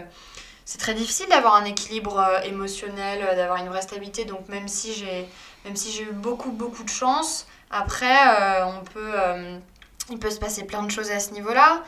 c'est 0.64 0.78
très 0.78 0.92
difficile 0.92 1.26
d'avoir 1.30 1.54
un 1.54 1.64
équilibre 1.64 2.18
euh, 2.18 2.40
émotionnel, 2.42 3.24
d'avoir 3.36 3.58
une 3.58 3.68
vraie 3.68 3.80
stabilité. 3.80 4.26
Donc 4.26 4.48
même 4.48 4.68
si 4.68 4.92
j'ai 4.92 5.26
même 5.64 5.76
si 5.76 5.90
j'ai 5.92 6.02
eu 6.02 6.12
beaucoup 6.12 6.50
beaucoup 6.50 6.84
de 6.84 6.90
chance, 6.90 7.46
après 7.70 8.06
euh, 8.06 8.66
on 8.66 8.84
peut 8.84 9.12
euh, 9.14 9.58
il 10.10 10.18
peut 10.18 10.30
se 10.30 10.38
passer 10.40 10.64
plein 10.64 10.82
de 10.82 10.90
choses 10.90 11.10
à 11.10 11.20
ce 11.20 11.32
niveau-là. 11.32 11.82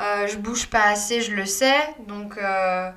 Euh, 0.00 0.26
je 0.26 0.36
bouge 0.38 0.66
pas 0.68 0.82
assez, 0.84 1.20
je 1.20 1.32
le 1.32 1.46
sais. 1.46 1.76
Donc 2.06 2.38
euh, 2.38 2.90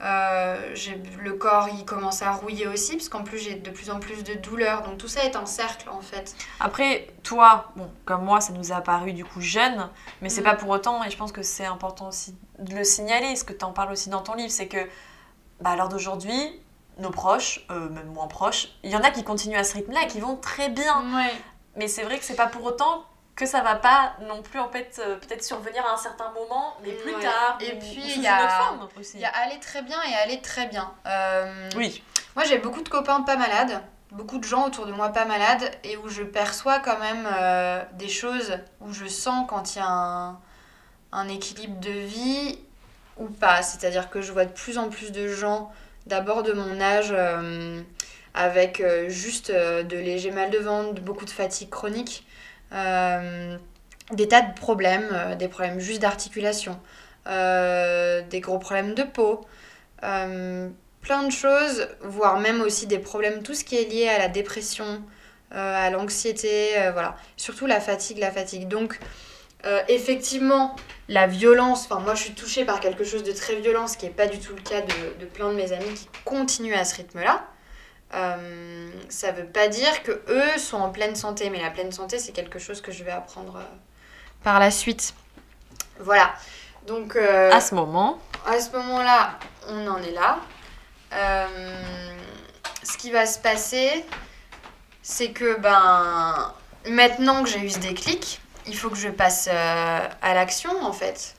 le 0.00 1.32
corps 1.32 1.68
il 1.72 1.84
commence 1.84 2.22
à 2.22 2.32
rouiller 2.32 2.66
aussi 2.68 2.92
parce 2.96 3.08
qu'en 3.08 3.22
plus 3.24 3.38
j'ai 3.38 3.54
de 3.54 3.70
plus 3.70 3.90
en 3.90 4.00
plus 4.00 4.22
de 4.24 4.34
douleurs. 4.34 4.82
Donc 4.82 4.98
tout 4.98 5.08
ça 5.08 5.24
est 5.24 5.34
un 5.36 5.46
cercle 5.46 5.88
en 5.90 6.00
fait. 6.00 6.34
Après, 6.60 7.08
toi, 7.22 7.72
bon, 7.76 7.90
comme 8.04 8.24
moi, 8.24 8.40
ça 8.40 8.52
nous 8.52 8.72
a 8.72 8.76
apparu 8.76 9.12
du 9.12 9.24
coup 9.24 9.40
jeune, 9.40 9.88
mais 10.22 10.28
c'est 10.28 10.40
Mm. 10.40 10.44
pas 10.44 10.54
pour 10.54 10.70
autant, 10.70 11.02
et 11.04 11.10
je 11.10 11.16
pense 11.16 11.32
que 11.32 11.42
c'est 11.42 11.66
important 11.66 12.08
aussi 12.08 12.36
de 12.58 12.74
le 12.74 12.84
signaler, 12.84 13.34
ce 13.36 13.44
que 13.44 13.52
tu 13.52 13.64
en 13.64 13.72
parles 13.72 13.92
aussi 13.92 14.08
dans 14.10 14.22
ton 14.22 14.34
livre, 14.34 14.50
c'est 14.50 14.68
que 14.68 14.78
bah, 15.60 15.70
à 15.70 15.76
l'heure 15.76 15.88
d'aujourd'hui, 15.88 16.60
nos 16.98 17.10
proches, 17.10 17.64
euh, 17.70 17.88
même 17.88 18.08
moins 18.12 18.26
proches, 18.28 18.68
il 18.84 18.90
y 18.90 18.96
en 18.96 19.02
a 19.02 19.10
qui 19.10 19.24
continuent 19.24 19.56
à 19.58 19.64
ce 19.64 19.74
rythme-là 19.74 20.02
et 20.04 20.06
qui 20.06 20.20
vont 20.20 20.36
très 20.36 20.68
bien. 20.68 21.02
Mais 21.78 21.88
c'est 21.88 22.02
vrai 22.02 22.18
que 22.18 22.24
c'est 22.24 22.34
pas 22.34 22.48
pour 22.48 22.64
autant 22.64 23.04
que 23.36 23.46
ça 23.46 23.62
va 23.62 23.76
pas 23.76 24.14
non 24.26 24.42
plus 24.42 24.58
en 24.58 24.68
fait 24.68 25.00
euh, 25.00 25.16
peut-être 25.16 25.44
survenir 25.44 25.86
à 25.86 25.92
un 25.94 25.96
certain 25.96 26.30
moment, 26.32 26.74
mais 26.82 26.90
plus 26.90 27.14
Ouais. 27.14 27.22
tard. 27.22 27.56
Et 27.60 27.74
ou- 27.74 27.78
puis 27.78 28.02
il 28.04 28.20
y 28.20 28.26
a 28.26 28.72
il 29.14 29.20
y 29.20 29.24
a 29.24 29.28
aller 29.36 29.60
très 29.60 29.82
bien 29.82 29.98
et 30.02 30.14
aller 30.16 30.40
très 30.42 30.66
bien. 30.66 30.90
Euh, 31.06 31.70
Oui. 31.76 32.02
Moi, 32.34 32.44
j'ai 32.44 32.58
beaucoup 32.58 32.82
de 32.82 32.88
copains 32.88 33.22
pas 33.22 33.36
malades, 33.36 33.80
beaucoup 34.10 34.38
de 34.38 34.44
gens 34.44 34.66
autour 34.66 34.86
de 34.86 34.92
moi 34.92 35.10
pas 35.10 35.24
malades, 35.24 35.70
et 35.84 35.96
où 35.96 36.08
je 36.08 36.22
perçois 36.24 36.80
quand 36.80 36.98
même 36.98 37.28
euh, 37.32 37.82
des 37.94 38.08
choses, 38.08 38.58
où 38.80 38.92
je 38.92 39.06
sens 39.06 39.46
quand 39.48 39.74
il 39.74 39.78
y 39.78 39.82
a 39.82 39.88
un, 39.88 40.38
un 41.12 41.28
équilibre 41.28 41.78
de 41.80 41.90
vie 41.90 42.58
ou 43.18 43.26
pas. 43.28 43.62
C'est-à-dire 43.62 44.10
que 44.10 44.20
je 44.20 44.32
vois 44.32 44.44
de 44.46 44.52
plus 44.52 44.78
en 44.78 44.88
plus 44.88 45.10
de 45.12 45.28
gens, 45.28 45.72
d'abord 46.06 46.42
de 46.42 46.52
mon 46.52 46.80
âge, 46.80 47.08
euh, 47.12 47.82
avec 48.38 48.80
euh, 48.80 49.08
juste 49.08 49.50
euh, 49.50 49.82
de 49.82 49.96
légers 49.96 50.30
mal 50.30 50.50
de 50.50 50.58
ventre, 50.58 51.02
beaucoup 51.02 51.24
de 51.24 51.30
fatigue 51.30 51.70
chronique, 51.70 52.24
euh, 52.72 53.58
des 54.12 54.28
tas 54.28 54.42
de 54.42 54.54
problèmes, 54.54 55.36
des 55.36 55.48
problèmes 55.48 55.80
juste 55.80 56.00
d'articulation, 56.00 56.78
des 57.26 58.40
gros 58.40 58.58
problèmes 58.58 58.94
de 58.94 59.02
peau. 59.02 59.40
plein 60.00 61.22
de 61.24 61.32
choses, 61.32 61.88
voire 62.00 62.38
même 62.38 62.62
aussi 62.62 62.86
des 62.86 63.00
problèmes, 63.00 63.42
tout 63.42 63.54
ce 63.54 63.64
qui 63.64 63.76
est 63.76 63.84
lié 63.84 64.08
à 64.08 64.18
la 64.18 64.28
dépression, 64.28 65.02
à 65.50 65.90
l'anxiété, 65.90 66.70
voilà. 66.94 67.16
Surtout 67.36 67.66
la 67.66 67.80
fatigue, 67.80 68.16
la 68.16 68.30
fatigue. 68.30 68.66
Donc, 68.66 68.98
effectivement, 69.88 70.74
la 71.08 71.26
violence, 71.26 71.84
enfin 71.84 72.00
moi 72.00 72.14
je 72.14 72.22
suis 72.22 72.34
touchée 72.34 72.64
par 72.64 72.80
quelque 72.80 73.04
chose 73.04 73.24
de 73.24 73.32
très 73.32 73.56
violent, 73.56 73.86
ce 73.88 73.98
qui 73.98 74.06
n'est 74.06 74.12
pas 74.12 74.26
du 74.26 74.38
tout 74.38 74.54
le 74.54 74.62
cas 74.62 74.80
de 74.80 75.26
plein 75.26 75.50
de 75.50 75.56
mes 75.56 75.72
amis 75.72 75.92
qui 75.94 76.08
continuent 76.24 76.76
à 76.76 76.86
ce 76.86 76.94
rythme-là. 76.94 77.46
Euh, 78.14 78.90
ça 79.10 79.32
veut 79.32 79.44
pas 79.44 79.68
dire 79.68 80.02
que 80.02 80.22
eux 80.28 80.58
sont 80.58 80.78
en 80.78 80.90
pleine 80.90 81.14
santé, 81.14 81.50
mais 81.50 81.60
la 81.60 81.70
pleine 81.70 81.92
santé 81.92 82.18
c'est 82.18 82.32
quelque 82.32 82.58
chose 82.58 82.80
que 82.80 82.90
je 82.90 83.04
vais 83.04 83.10
apprendre 83.10 83.56
euh, 83.56 83.76
par 84.42 84.58
la 84.58 84.70
suite. 84.70 85.14
Voilà. 86.00 86.32
Donc 86.86 87.16
euh, 87.16 87.50
À 87.52 87.60
ce 87.60 87.74
moment, 87.74 88.18
à 88.46 88.60
ce 88.60 88.70
moment-là, 88.76 89.38
on 89.68 89.86
en 89.86 90.02
est 90.02 90.12
là. 90.12 90.38
Euh, 91.12 91.46
ce 92.82 92.96
qui 92.96 93.10
va 93.10 93.26
se 93.26 93.38
passer, 93.38 94.04
c'est 95.02 95.32
que 95.32 95.58
ben 95.58 96.54
maintenant 96.88 97.42
que 97.42 97.50
j'ai 97.50 97.60
eu 97.60 97.68
ce 97.68 97.78
déclic, 97.78 98.40
il 98.66 98.76
faut 98.76 98.88
que 98.88 98.96
je 98.96 99.08
passe 99.08 99.48
à 99.48 100.34
l'action 100.34 100.70
en 100.82 100.92
fait. 100.92 101.34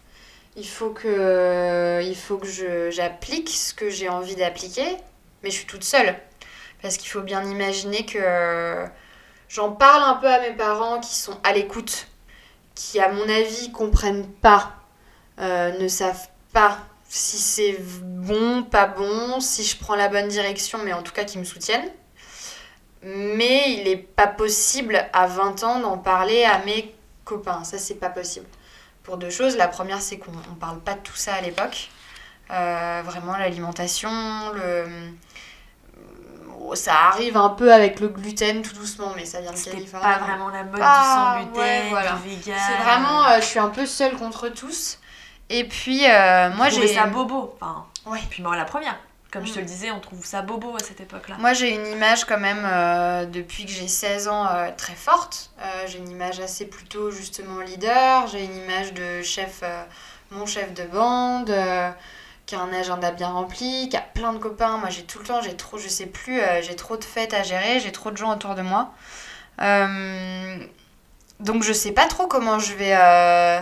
Il 0.56 0.68
faut 0.68 0.90
que, 0.90 2.02
il 2.04 2.16
faut 2.16 2.38
que 2.38 2.90
j'applique 2.92 3.50
ce 3.50 3.74
que 3.74 3.90
j'ai 3.90 4.10
envie 4.10 4.36
d'appliquer, 4.36 4.98
mais 5.42 5.50
je 5.50 5.56
suis 5.56 5.66
toute 5.66 5.84
seule. 5.84 6.16
Parce 6.82 6.98
qu'il 6.98 7.10
faut 7.10 7.22
bien 7.22 7.44
imaginer 7.44 8.06
que 8.06 8.86
j'en 9.50 9.72
parle 9.72 10.04
un 10.04 10.16
peu 10.16 10.28
à 10.28 10.40
mes 10.40 10.54
parents 10.54 11.00
qui 11.00 11.16
sont 11.16 11.38
à 11.44 11.54
l'écoute, 11.54 12.08
qui 12.76 13.00
à 13.00 13.12
mon 13.12 13.28
avis 13.28 13.72
comprennent 13.72 14.28
pas, 14.28 14.74
euh, 15.40 15.78
ne 15.78 15.88
savent 15.88 16.30
pas 16.54 16.78
si 17.10 17.38
c'est 17.38 17.78
bon, 18.04 18.64
pas 18.64 18.86
bon, 18.86 19.40
si 19.40 19.64
je 19.64 19.78
prends 19.78 19.96
la 19.96 20.10
bonne 20.10 20.28
direction, 20.28 20.80
mais 20.84 20.94
en 20.94 21.02
tout 21.02 21.12
cas 21.12 21.26
qui 21.26 21.40
me 21.40 21.44
soutiennent. 21.44 21.90
Mais 23.02 23.74
il 23.74 23.86
n'est 23.86 23.98
pas 23.98 24.28
possible 24.28 25.08
à 25.14 25.26
20 25.26 25.64
ans 25.64 25.80
d'en 25.80 25.98
parler 25.98 26.44
à 26.44 26.60
mes 26.66 26.94
copains. 27.24 27.64
Ça, 27.64 27.78
c'est 27.78 27.96
pas 27.96 28.10
possible. 28.10 28.46
Pour 29.04 29.18
deux 29.18 29.30
choses. 29.30 29.56
La 29.58 29.68
première, 29.68 30.02
c'est 30.02 30.18
qu'on 30.18 30.32
ne 30.32 30.60
parle 30.60 30.80
pas 30.80 30.96
de 30.96 31.00
tout 31.00 31.16
ça 31.16 31.34
à 31.34 31.42
l'époque. 31.42 31.90
Euh, 32.52 33.02
vraiment, 33.06 33.38
l'alimentation, 33.38 34.10
le... 34.54 34.86
Ça 36.76 36.94
arrive 37.12 37.38
un 37.38 37.50
peu 37.50 37.74
avec 37.74 38.00
le 38.00 38.08
gluten 38.10 38.62
tout 38.62 38.74
doucement, 38.76 39.12
mais 39.16 39.26
ça 39.26 39.42
vient 39.42 39.52
de 39.52 39.58
Californie. 39.58 40.06
pas 40.06 40.18
vraiment 40.20 40.50
la 40.50 40.64
mode 40.64 40.80
Ah, 40.84 41.38
du 41.40 41.44
sans 41.44 41.46
gluten, 41.52 41.62
ouais, 41.62 41.90
voilà. 41.90 42.12
du 42.14 42.30
vegan. 42.30 42.56
C'est 42.68 42.84
vraiment, 42.84 43.26
euh, 43.26 43.38
je 43.40 43.46
suis 43.46 43.60
un 43.60 43.70
peu 43.70 43.86
seule 43.86 44.16
contre 44.16 44.50
tous. 44.50 45.00
Et 45.50 45.64
puis, 45.64 46.06
euh, 46.10 46.50
moi, 46.52 46.70
j'ai. 46.70 46.88
ça 46.94 47.06
bobo. 47.08 47.56
Enfin, 47.60 47.86
Ouais. 48.06 48.20
Puis 48.30 48.42
moi, 48.44 48.56
la 48.56 48.66
première. 48.66 48.96
Comme 49.32 49.46
je 49.46 49.52
te 49.54 49.58
Mm. 49.60 49.62
le 49.62 49.66
disais, 49.68 49.92
on 49.92 50.00
trouve 50.00 50.26
ça 50.26 50.42
bobo 50.42 50.76
à 50.76 50.80
cette 50.80 51.02
époque-là. 51.02 51.36
Moi, 51.38 51.54
j'ai 51.54 51.74
une 51.76 51.86
image 51.88 52.26
quand 52.26 52.40
même, 52.40 52.64
euh, 52.66 53.26
depuis 53.26 53.66
que 53.66 53.72
j'ai 53.72 53.88
16 53.88 54.28
ans, 54.28 54.48
très 54.78 54.96
forte. 54.96 55.52
J'ai 55.88 56.00
une 56.00 56.10
image 56.10 56.40
assez 56.40 56.66
plutôt 56.66 57.12
justement 57.12 57.60
leader. 57.62 58.26
J'ai 58.28 58.44
une 58.44 58.56
image 58.58 58.94
de 58.94 59.22
chef, 59.22 59.62
mon 60.32 60.46
chef 60.48 60.74
de 60.74 60.84
bande, 60.86 61.54
qui 62.50 62.56
a 62.56 62.62
un 62.62 62.74
agenda 62.74 63.12
bien 63.12 63.30
rempli, 63.30 63.90
qui 63.90 63.96
a 63.96 64.02
plein 64.02 64.34
de 64.34 64.40
copains. 64.40 64.80
Moi, 64.80 64.90
j'ai 64.90 65.04
tout 65.04 65.20
le 65.20 65.26
temps, 65.26 65.40
j'ai 65.40 65.56
trop, 65.56 65.78
je 65.78 65.88
sais 65.88 66.08
plus, 66.08 66.42
euh, 66.42 66.64
j'ai 66.64 66.76
trop 66.76 66.98
de 66.98 67.04
fêtes 67.04 67.36
à 67.36 67.44
gérer, 67.44 67.80
j'ai 67.80 67.92
trop 67.92 68.10
de 68.10 68.18
gens 68.18 68.34
autour 68.34 68.56
de 68.56 68.64
moi. 68.64 68.92
Euh, 69.62 70.58
donc 71.40 71.62
je 71.62 71.72
sais 71.72 71.92
pas 71.92 72.08
trop 72.08 72.26
comment 72.26 72.58
je 72.58 72.74
vais 72.74 72.96
euh, 72.96 73.62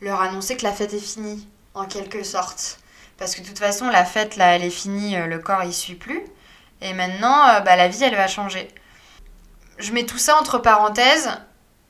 leur 0.00 0.22
annoncer 0.22 0.56
que 0.56 0.62
la 0.62 0.72
fête 0.72 0.94
est 0.94 0.98
finie, 0.98 1.46
en 1.74 1.84
quelque 1.84 2.22
sorte. 2.22 2.78
Parce 3.18 3.34
que 3.34 3.42
de 3.42 3.46
toute 3.48 3.58
façon, 3.58 3.90
la 3.90 4.06
fête, 4.06 4.36
là, 4.36 4.56
elle 4.56 4.64
est 4.64 4.70
finie, 4.70 5.14
le 5.14 5.38
corps, 5.38 5.64
il 5.64 5.74
suit 5.74 5.94
plus. 5.94 6.22
Et 6.80 6.94
maintenant, 6.94 7.60
bah, 7.60 7.76
la 7.76 7.88
vie, 7.88 8.02
elle 8.02 8.16
va 8.16 8.28
changer. 8.28 8.66
Je 9.76 9.92
mets 9.92 10.06
tout 10.06 10.16
ça 10.16 10.40
entre 10.40 10.56
parenthèses 10.56 11.28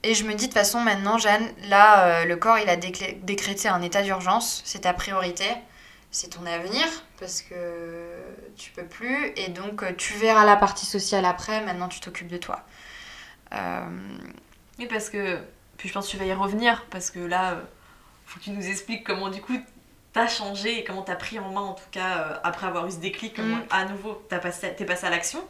et 0.02 0.14
je 0.14 0.24
me 0.24 0.34
dis 0.34 0.48
de 0.48 0.52
toute 0.52 0.54
façon, 0.54 0.80
maintenant, 0.80 1.18
Jeanne, 1.18 1.48
là, 1.68 2.24
le 2.24 2.34
corps, 2.34 2.58
il 2.58 2.68
a 2.68 2.74
décrété 2.74 3.68
un 3.68 3.80
état 3.80 4.02
d'urgence. 4.02 4.60
C'est 4.64 4.80
ta 4.80 4.92
priorité. 4.92 5.46
C'est 6.14 6.28
ton 6.28 6.44
avenir 6.44 6.84
parce 7.18 7.40
que 7.42 8.20
tu 8.56 8.70
peux 8.72 8.84
plus. 8.84 9.32
Et 9.36 9.48
donc, 9.48 9.82
euh, 9.82 9.92
tu 9.96 10.12
verras 10.14 10.44
la 10.44 10.56
partie 10.56 10.84
sociale 10.86 11.24
après. 11.24 11.64
Maintenant, 11.64 11.88
tu 11.88 12.00
t'occupes 12.00 12.28
de 12.28 12.36
toi. 12.36 12.60
Euh, 13.54 13.80
Oui, 14.78 14.86
parce 14.86 15.08
que. 15.10 15.38
Puis 15.78 15.88
je 15.88 15.94
pense 15.94 16.06
que 16.06 16.10
tu 16.12 16.16
vas 16.18 16.26
y 16.26 16.32
revenir, 16.34 16.84
parce 16.90 17.10
que 17.10 17.18
là, 17.18 17.52
euh, 17.52 17.60
faut 18.26 18.38
que 18.38 18.44
tu 18.44 18.50
nous 18.50 18.66
expliques 18.68 19.04
comment 19.04 19.30
du 19.30 19.40
coup 19.40 19.58
t'as 20.12 20.28
changé 20.28 20.78
et 20.78 20.84
comment 20.84 21.02
t'as 21.02 21.16
pris 21.16 21.38
en 21.38 21.50
main, 21.50 21.62
en 21.62 21.72
tout 21.72 21.88
cas, 21.90 22.40
après 22.44 22.66
avoir 22.66 22.86
eu 22.86 22.90
ce 22.90 22.98
déclic, 22.98 23.34
comment 23.34 23.56
Mm. 23.56 23.66
à 23.70 23.84
nouveau 23.86 24.22
t'as 24.28 24.38
passé, 24.38 24.72
t'es 24.76 24.84
passé 24.84 25.06
à 25.06 25.10
l'action. 25.10 25.42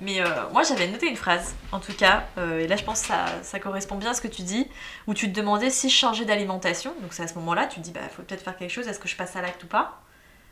Mais 0.00 0.20
euh, 0.20 0.48
moi 0.52 0.62
j'avais 0.62 0.86
noté 0.86 1.08
une 1.08 1.16
phrase, 1.16 1.54
en 1.72 1.80
tout 1.80 1.92
cas, 1.92 2.26
euh, 2.38 2.60
et 2.60 2.68
là 2.68 2.76
je 2.76 2.84
pense 2.84 3.00
que 3.00 3.08
ça, 3.08 3.26
ça 3.42 3.58
correspond 3.58 3.96
bien 3.96 4.10
à 4.10 4.14
ce 4.14 4.20
que 4.20 4.28
tu 4.28 4.42
dis, 4.42 4.68
où 5.08 5.14
tu 5.14 5.30
te 5.30 5.34
demandais 5.34 5.70
si 5.70 5.90
je 5.90 5.96
changeais 5.96 6.24
d'alimentation, 6.24 6.94
donc 7.02 7.12
c'est 7.12 7.24
à 7.24 7.28
ce 7.28 7.34
moment-là, 7.34 7.66
tu 7.66 7.80
te 7.80 7.84
dis, 7.84 7.90
bah 7.90 8.00
faut 8.14 8.22
peut-être 8.22 8.42
faire 8.42 8.56
quelque 8.56 8.70
chose, 8.70 8.86
est-ce 8.86 9.00
que 9.00 9.08
je 9.08 9.16
passe 9.16 9.34
à 9.34 9.42
l'acte 9.42 9.64
ou 9.64 9.66
pas? 9.66 10.00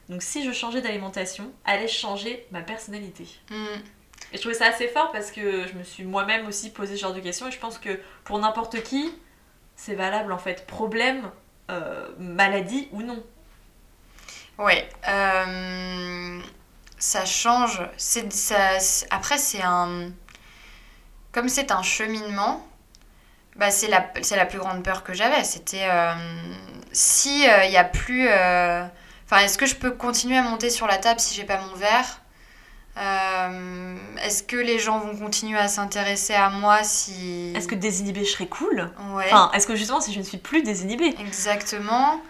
Donc 0.09 0.23
si 0.23 0.45
je 0.45 0.53
changeais 0.53 0.81
d'alimentation, 0.81 1.51
allait 1.65 1.89
changer 1.89 2.47
ma 2.51 2.61
personnalité? 2.61 3.27
Mm. 3.51 3.55
et 4.33 4.37
je 4.37 4.41
trouvais 4.41 4.55
ça 4.55 4.67
assez 4.67 4.89
fort 4.89 5.13
parce 5.13 5.31
que 5.31 5.67
je 5.69 5.75
me 5.75 5.85
suis 5.85 6.05
moi-même 6.05 6.47
aussi 6.47 6.71
posé 6.71 6.97
ce 6.97 7.03
genre 7.03 7.15
de 7.15 7.21
questions 7.21 7.47
et 7.47 7.53
je 7.53 7.59
pense 7.59 7.79
que 7.79 8.01
pour 8.25 8.39
n'importe 8.41 8.83
qui, 8.83 9.13
c'est 9.77 9.95
valable 9.95 10.33
en 10.33 10.39
fait. 10.39 10.67
Problème, 10.67 11.31
euh, 11.71 12.09
maladie 12.19 12.89
ou 12.93 13.03
non. 13.03 13.23
Ouais, 14.59 14.89
euh, 15.07 16.41
ça 17.07 17.25
change. 17.25 17.83
C'est, 17.97 18.33
ça, 18.33 18.79
après, 19.11 19.39
c'est 19.39 19.63
un. 19.63 20.11
Comme 21.33 21.49
c'est 21.49 21.71
un 21.71 21.83
cheminement, 21.83 22.67
bah 23.57 23.71
c'est, 23.71 23.89
la, 23.89 24.07
c'est 24.23 24.37
la 24.37 24.47
plus 24.47 24.59
grande 24.59 24.83
peur 24.83 25.05
que 25.05 25.13
j'avais. 25.15 25.45
C'était. 25.45 25.87
euh, 25.89 26.15
si 26.93 27.45
il 27.45 27.71
n'y 27.71 27.77
a 27.77 27.85
plus. 27.85 28.27
euh, 28.29 28.85
Enfin, 29.29 29.43
est-ce 29.43 29.59
que 29.59 29.67
je 29.67 29.75
peux 29.75 29.91
continuer 29.91 30.37
à 30.39 30.43
monter 30.43 30.71
sur 30.71 30.87
la 30.87 30.99
table 30.99 31.19
si 31.19 31.35
j'ai 31.35 31.43
pas 31.45 31.59
mon 31.59 31.75
verre? 31.75 32.21
Euh, 32.97 33.97
Est-ce 34.23 34.43
que 34.45 34.57
les 34.57 34.79
gens 34.79 35.01
vont 35.01 35.17
continuer 35.17 35.59
à 35.59 35.69
s'intéresser 35.69 36.35
à 36.35 36.49
moi 36.49 36.83
si. 36.85 37.53
Est-ce 37.57 37.69
que 37.69 37.75
désinhibé 37.75 38.25
je 38.25 38.31
serais 38.31 38.47
cool? 38.47 38.91
Ouais. 39.13 39.25
Enfin, 39.27 39.51
est-ce 39.53 39.67
que 39.67 39.75
justement 39.77 40.01
si 40.01 40.13
je 40.13 40.19
ne 40.21 40.25
suis 40.25 40.39
plus 40.39 40.63
désinhibée? 40.63 41.15
Exactement. 41.21 42.21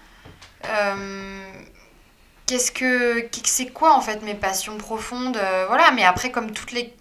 Qu'est-ce 2.46 2.70
que 2.70 3.28
c'est 3.44 3.66
quoi 3.66 3.94
en 3.94 4.00
fait 4.00 4.22
mes 4.22 4.34
passions 4.34 4.76
profondes 4.78 5.36
euh, 5.36 5.64
Voilà, 5.66 5.90
mais 5.92 6.04
après 6.04 6.30
comme 6.30 6.52
toutes 6.52 6.70
les, 6.72 6.94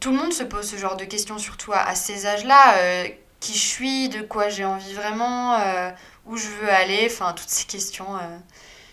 tout 0.00 0.10
le 0.10 0.16
monde 0.18 0.32
se 0.32 0.42
pose 0.42 0.68
ce 0.68 0.76
genre 0.76 0.96
de 0.96 1.04
questions 1.04 1.38
surtout 1.38 1.72
à, 1.72 1.78
à 1.78 1.94
ces 1.94 2.26
âges-là. 2.26 2.78
euh, 2.78 3.08
qui 3.40 3.52
je 3.52 3.58
suis, 3.58 4.08
de 4.08 4.22
quoi 4.22 4.48
j'ai 4.48 4.64
envie 4.64 4.94
vraiment, 4.94 5.54
euh, 5.60 5.90
où 6.24 6.36
je 6.38 6.48
veux 6.48 6.70
aller, 6.70 7.02
enfin 7.10 7.34
toutes 7.34 7.50
ces 7.50 7.66
questions. 7.66 8.06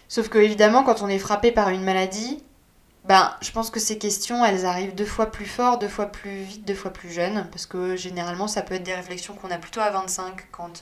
Sauf 0.10 0.28
que 0.30 0.38
évidemment 0.40 0.84
quand 0.84 1.02
on 1.02 1.08
est 1.08 1.20
frappé 1.20 1.52
par 1.54 1.70
une 1.70 1.84
maladie, 1.84 2.44
ben 3.06 3.34
je 3.42 3.52
pense 3.52 3.70
que 3.72 3.80
ces 3.80 3.98
questions 3.98 4.44
elles 4.46 4.66
arrivent 4.66 4.94
deux 4.94 5.06
fois 5.06 5.28
plus 5.32 5.46
fort, 5.46 5.80
deux 5.80 5.88
fois 5.88 6.08
plus 6.08 6.42
vite, 6.44 6.66
deux 6.68 6.76
fois 6.76 6.92
plus 6.92 7.12
jeune, 7.12 7.48
parce 7.52 7.66
que 7.66 7.96
généralement 7.96 8.48
ça 8.50 8.62
peut 8.62 8.76
être 8.76 8.84
des 8.84 8.94
réflexions 8.94 9.34
qu'on 9.36 9.52
a 9.52 9.58
plutôt 9.58 9.80
à 9.80 9.90
25 9.90 10.52
quand 10.52 10.82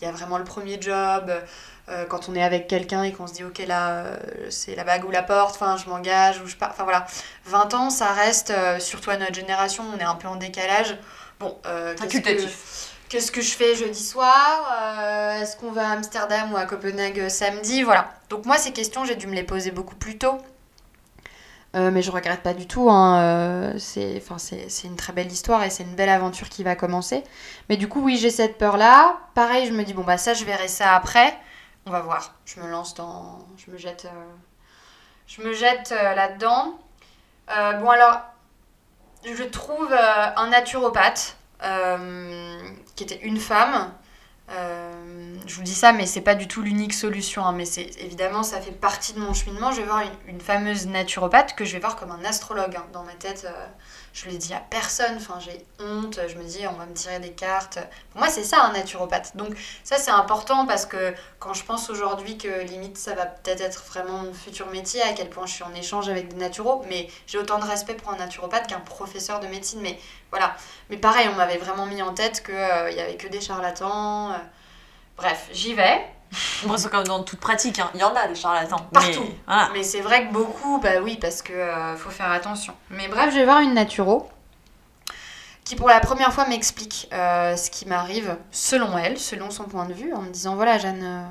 il 0.00 0.04
y 0.04 0.08
a 0.08 0.12
vraiment 0.12 0.38
le 0.38 0.44
premier 0.44 0.80
job, 0.80 1.32
euh, 1.90 2.06
quand 2.06 2.30
on 2.30 2.34
est 2.34 2.42
avec 2.42 2.66
quelqu'un 2.66 3.02
et 3.02 3.12
qu'on 3.12 3.26
se 3.26 3.34
dit 3.34 3.44
ok 3.44 3.58
là 3.66 3.90
euh, 3.90 4.16
c'est 4.48 4.74
la 4.74 4.84
bague 4.84 5.04
ou 5.04 5.10
la 5.10 5.22
porte, 5.22 5.54
enfin 5.54 5.76
je 5.76 5.86
m'engage 5.88 6.40
ou 6.40 6.46
je 6.46 6.56
pars, 6.56 6.70
enfin 6.70 6.84
voilà. 6.84 7.04
20 7.44 7.74
ans 7.74 7.90
ça 7.90 8.06
reste, 8.12 8.50
euh, 8.50 8.78
surtout 8.80 9.10
à 9.10 9.18
notre 9.18 9.34
génération, 9.34 9.84
on 9.94 9.98
est 9.98 10.04
un 10.04 10.14
peu 10.14 10.26
en 10.28 10.36
décalage. 10.36 10.96
Bon, 11.40 11.58
qu'est-ce 11.62 11.94
que, 11.94 12.00
Facultatif. 12.00 12.94
qu'est-ce 13.10 13.30
que 13.30 13.42
je 13.42 13.54
fais 13.54 13.74
jeudi 13.74 14.02
soir 14.02 14.66
Euh, 14.80 15.42
Est-ce 15.42 15.58
qu'on 15.58 15.72
va 15.72 15.88
à 15.90 15.92
Amsterdam 15.92 16.52
ou 16.54 16.56
à 16.56 16.64
Copenhague 16.64 17.28
samedi 17.28 17.82
Voilà. 17.82 18.14
Donc 18.30 18.46
moi 18.46 18.56
ces 18.56 18.72
questions 18.72 19.04
j'ai 19.04 19.16
dû 19.16 19.26
me 19.26 19.34
les 19.34 19.42
poser 19.42 19.70
beaucoup 19.70 19.96
plus 19.96 20.16
tôt. 20.16 20.38
Euh, 21.76 21.90
mais 21.90 22.00
je 22.02 22.10
regrette 22.10 22.42
pas 22.42 22.54
du 22.54 22.66
tout. 22.66 22.88
Hein. 22.88 23.74
c'est, 23.78 24.14
enfin, 24.16 24.38
c'est, 24.38 24.70
c'est 24.70 24.86
une 24.86 24.96
très 24.96 25.12
belle 25.12 25.30
histoire 25.30 25.62
et 25.64 25.70
c'est 25.70 25.82
une 25.82 25.96
belle 25.96 26.08
aventure 26.08 26.48
qui 26.48 26.62
va 26.62 26.76
commencer. 26.76 27.24
Mais 27.68 27.76
du 27.76 27.88
coup, 27.88 28.00
oui, 28.00 28.16
j'ai 28.16 28.30
cette 28.30 28.56
peur-là. 28.58 29.18
Pareil, 29.34 29.66
je 29.66 29.72
me 29.72 29.82
dis, 29.82 29.92
bon, 29.92 30.04
bah 30.04 30.16
ça, 30.16 30.34
je 30.34 30.44
verrai 30.44 30.68
ça 30.68 30.94
après. 30.94 31.36
On 31.86 31.90
va 31.90 32.00
voir. 32.00 32.34
Je 32.46 32.60
me 32.60 32.68
lance 32.70 32.94
dans. 32.94 33.46
Je 33.58 33.70
me 33.70 33.76
jette, 33.76 34.06
euh, 34.06 34.32
je 35.26 35.42
me 35.42 35.52
jette 35.52 35.92
euh, 35.92 36.14
là-dedans. 36.14 36.78
Euh, 37.50 37.74
bon, 37.74 37.90
alors, 37.90 38.22
je 39.24 39.42
trouve 39.44 39.92
un 39.92 40.48
naturopathe 40.48 41.36
qui 42.96 43.02
était 43.04 43.20
une 43.22 43.38
femme. 43.38 43.92
Je 44.48 45.54
vous 45.56 45.62
dis 45.62 45.74
ça, 45.74 45.92
mais 45.92 46.06
c'est 46.06 46.20
pas 46.22 46.34
du 46.34 46.48
tout 46.48 46.62
l'unique 46.62 46.94
solution. 46.94 47.44
hein, 47.44 47.52
mais 47.52 47.64
c'est 47.66 47.90
évidemment, 48.00 48.42
ça 48.42 48.60
fait 48.60 48.72
partie 48.72 49.12
de 49.12 49.20
mon 49.20 49.34
cheminement. 49.34 49.72
Je 49.72 49.80
vais 49.80 49.86
voir 49.86 50.02
une, 50.26 50.40
fameuse 50.40 50.86
naturopathe 50.86 51.54
que 51.54 51.64
je 51.64 51.74
vais 51.74 51.80
voir 51.80 51.96
comme 51.96 52.10
un 52.10 52.24
astrologue. 52.24 52.76
hein. 52.76 52.86
Dans 52.92 53.04
ma 53.04 53.12
tête, 53.14 53.46
je 54.14 54.28
l'ai 54.30 54.38
dit 54.38 54.54
à 54.54 54.60
personne. 54.60 55.16
Enfin, 55.16 55.38
j'ai 55.40 55.66
honte. 55.84 56.20
Je 56.28 56.36
me 56.36 56.44
dis, 56.44 56.66
on 56.66 56.72
va 56.72 56.86
me 56.86 56.94
tirer 56.94 57.18
des 57.18 57.32
cartes. 57.32 57.78
Pour 58.12 58.20
moi, 58.20 58.30
c'est 58.30 58.44
ça 58.44 58.62
un 58.62 58.72
naturopathe. 58.72 59.36
Donc, 59.36 59.54
ça, 59.82 59.98
c'est 59.98 60.12
important 60.12 60.66
parce 60.66 60.86
que 60.86 61.12
quand 61.40 61.52
je 61.52 61.64
pense 61.64 61.90
aujourd'hui 61.90 62.38
que 62.38 62.62
limite, 62.62 62.96
ça 62.96 63.14
va 63.14 63.26
peut-être 63.26 63.60
être 63.60 63.84
vraiment 63.84 64.18
mon 64.18 64.32
futur 64.32 64.68
métier, 64.68 65.02
à 65.02 65.12
quel 65.12 65.28
point 65.28 65.46
je 65.46 65.52
suis 65.54 65.64
en 65.64 65.74
échange 65.74 66.08
avec 66.08 66.28
des 66.28 66.36
naturaux, 66.36 66.84
mais 66.88 67.08
j'ai 67.26 67.38
autant 67.38 67.58
de 67.58 67.64
respect 67.66 67.94
pour 67.94 68.12
un 68.12 68.16
naturopathe 68.16 68.68
qu'un 68.68 68.80
professeur 68.80 69.40
de 69.40 69.48
médecine. 69.48 69.80
Mais 69.82 69.98
voilà. 70.30 70.56
Mais 70.90 70.96
pareil, 70.96 71.28
on 71.32 71.34
m'avait 71.36 71.58
vraiment 71.58 71.86
mis 71.86 72.00
en 72.00 72.14
tête 72.14 72.42
qu'il 72.44 72.54
y 72.54 73.00
avait 73.00 73.16
que 73.16 73.28
des 73.28 73.40
charlatans. 73.40 74.30
euh. 74.32 74.36
Bref, 75.16 75.48
j'y 75.52 75.74
vais. 75.74 76.00
Bon, 76.64 76.76
c'est 76.76 76.90
comme 76.90 77.04
dans 77.04 77.22
toute 77.22 77.40
pratique, 77.40 77.78
hein. 77.78 77.90
il 77.94 78.00
y 78.00 78.04
en 78.04 78.14
a 78.14 78.26
des 78.26 78.34
charlatans. 78.34 78.88
Partout. 78.92 79.20
Mais, 79.20 79.36
voilà. 79.46 79.70
Mais 79.72 79.82
c'est 79.82 80.00
vrai 80.00 80.28
que 80.28 80.32
beaucoup, 80.32 80.80
bah 80.80 81.00
oui, 81.02 81.18
parce 81.20 81.42
que 81.42 81.52
euh, 81.52 81.96
faut 81.96 82.10
faire 82.10 82.30
attention. 82.30 82.74
Mais 82.90 83.08
bref, 83.08 83.30
je 83.32 83.38
vais 83.38 83.44
voir 83.44 83.60
une 83.60 83.74
naturo 83.74 84.28
qui 85.64 85.76
pour 85.76 85.88
la 85.88 86.00
première 86.00 86.32
fois 86.32 86.46
m'explique 86.46 87.08
euh, 87.12 87.56
ce 87.56 87.70
qui 87.70 87.86
m'arrive 87.88 88.36
selon 88.50 88.96
elle, 88.98 89.18
selon 89.18 89.50
son 89.50 89.64
point 89.64 89.86
de 89.86 89.94
vue, 89.94 90.12
en 90.12 90.20
me 90.20 90.30
disant 90.30 90.56
voilà 90.56 90.78
Jeanne, 90.78 91.02
euh, 91.02 91.22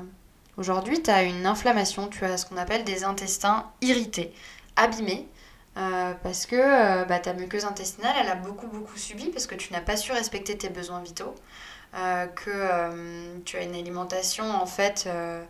aujourd'hui 0.56 1.02
tu 1.02 1.10
as 1.10 1.22
une 1.22 1.46
inflammation, 1.46 2.08
tu 2.08 2.24
as 2.24 2.36
ce 2.36 2.46
qu'on 2.46 2.56
appelle 2.56 2.84
des 2.84 3.04
intestins 3.04 3.70
irrités, 3.80 4.34
abîmés, 4.74 5.28
euh, 5.76 6.12
parce 6.22 6.46
que 6.46 7.04
bah, 7.04 7.20
ta 7.20 7.32
muqueuse 7.32 7.64
intestinale 7.64 8.14
elle 8.20 8.28
a 8.28 8.34
beaucoup 8.34 8.66
beaucoup 8.66 8.96
subi 8.96 9.30
parce 9.30 9.46
que 9.46 9.54
tu 9.54 9.72
n'as 9.72 9.80
pas 9.80 9.96
su 9.96 10.12
respecter 10.12 10.58
tes 10.58 10.68
besoins 10.68 11.00
vitaux, 11.00 11.34
que 12.34 12.50
euh, 12.50 13.38
tu 13.44 13.56
as 13.56 13.62
une 13.62 13.74
alimentation 13.74 14.50
en 14.50 14.66
fait 14.66 15.04
euh, 15.06 15.42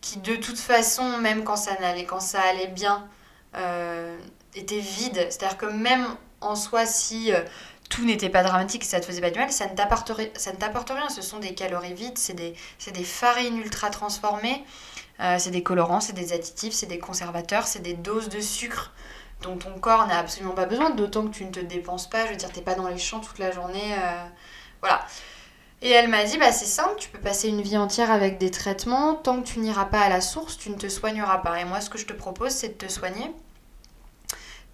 qui 0.00 0.18
de 0.18 0.36
toute 0.36 0.58
façon, 0.58 1.18
même 1.18 1.44
quand 1.44 1.56
ça, 1.56 1.78
n'allait, 1.80 2.04
quand 2.04 2.20
ça 2.20 2.40
allait 2.40 2.68
bien, 2.68 3.08
euh, 3.56 4.16
était 4.54 4.78
vide. 4.78 5.26
C'est-à-dire 5.30 5.58
que 5.58 5.66
même 5.66 6.06
en 6.40 6.54
soi, 6.54 6.86
si 6.86 7.32
euh, 7.32 7.40
tout 7.88 8.04
n'était 8.04 8.28
pas 8.30 8.42
dramatique 8.42 8.82
et 8.82 8.86
ça 8.86 9.00
te 9.00 9.06
faisait 9.06 9.20
pas 9.20 9.30
du 9.30 9.38
mal, 9.38 9.50
ça 9.50 9.66
ne 9.66 9.74
t'apporte, 9.74 10.10
rien. 10.10 11.08
Ce 11.08 11.22
sont 11.22 11.38
des 11.38 11.54
calories 11.54 11.94
vides, 11.94 12.18
c'est 12.18 12.34
des, 12.34 12.54
des 12.92 13.04
farines 13.04 13.58
ultra 13.58 13.90
transformées, 13.90 14.64
euh, 15.20 15.36
c'est 15.38 15.50
des 15.50 15.62
colorants, 15.62 16.00
c'est 16.00 16.12
des 16.12 16.32
additifs, 16.32 16.72
c'est 16.72 16.86
des 16.86 16.98
conservateurs, 16.98 17.66
c'est 17.66 17.80
des 17.80 17.94
doses 17.94 18.28
de 18.28 18.40
sucre 18.40 18.92
dont 19.42 19.56
ton 19.56 19.78
corps 19.80 20.06
n'a 20.06 20.18
absolument 20.18 20.54
pas 20.54 20.66
besoin, 20.66 20.90
d'autant 20.90 21.26
que 21.26 21.34
tu 21.34 21.44
ne 21.44 21.50
te 21.50 21.60
dépenses 21.60 22.08
pas. 22.08 22.26
Je 22.26 22.30
veux 22.30 22.36
dire, 22.36 22.50
t'es 22.52 22.60
pas 22.62 22.74
dans 22.74 22.88
les 22.88 22.98
champs 22.98 23.20
toute 23.20 23.38
la 23.38 23.50
journée. 23.50 23.94
euh, 23.98 24.24
voilà. 24.80 25.04
Et 25.82 25.90
elle 25.90 26.08
m'a 26.08 26.24
dit, 26.24 26.36
bah 26.36 26.52
c'est 26.52 26.66
simple, 26.66 26.94
tu 26.98 27.08
peux 27.08 27.18
passer 27.18 27.48
une 27.48 27.62
vie 27.62 27.78
entière 27.78 28.10
avec 28.10 28.36
des 28.36 28.50
traitements, 28.50 29.14
tant 29.14 29.40
que 29.40 29.46
tu 29.46 29.60
n'iras 29.60 29.86
pas 29.86 30.00
à 30.00 30.08
la 30.10 30.20
source, 30.20 30.58
tu 30.58 30.70
ne 30.70 30.74
te 30.74 30.88
soigneras 30.88 31.38
pas. 31.38 31.58
Et 31.60 31.64
moi, 31.64 31.80
ce 31.80 31.88
que 31.88 31.96
je 31.96 32.04
te 32.06 32.12
propose, 32.12 32.50
c'est 32.50 32.68
de 32.78 32.86
te 32.86 32.92
soigner. 32.92 33.32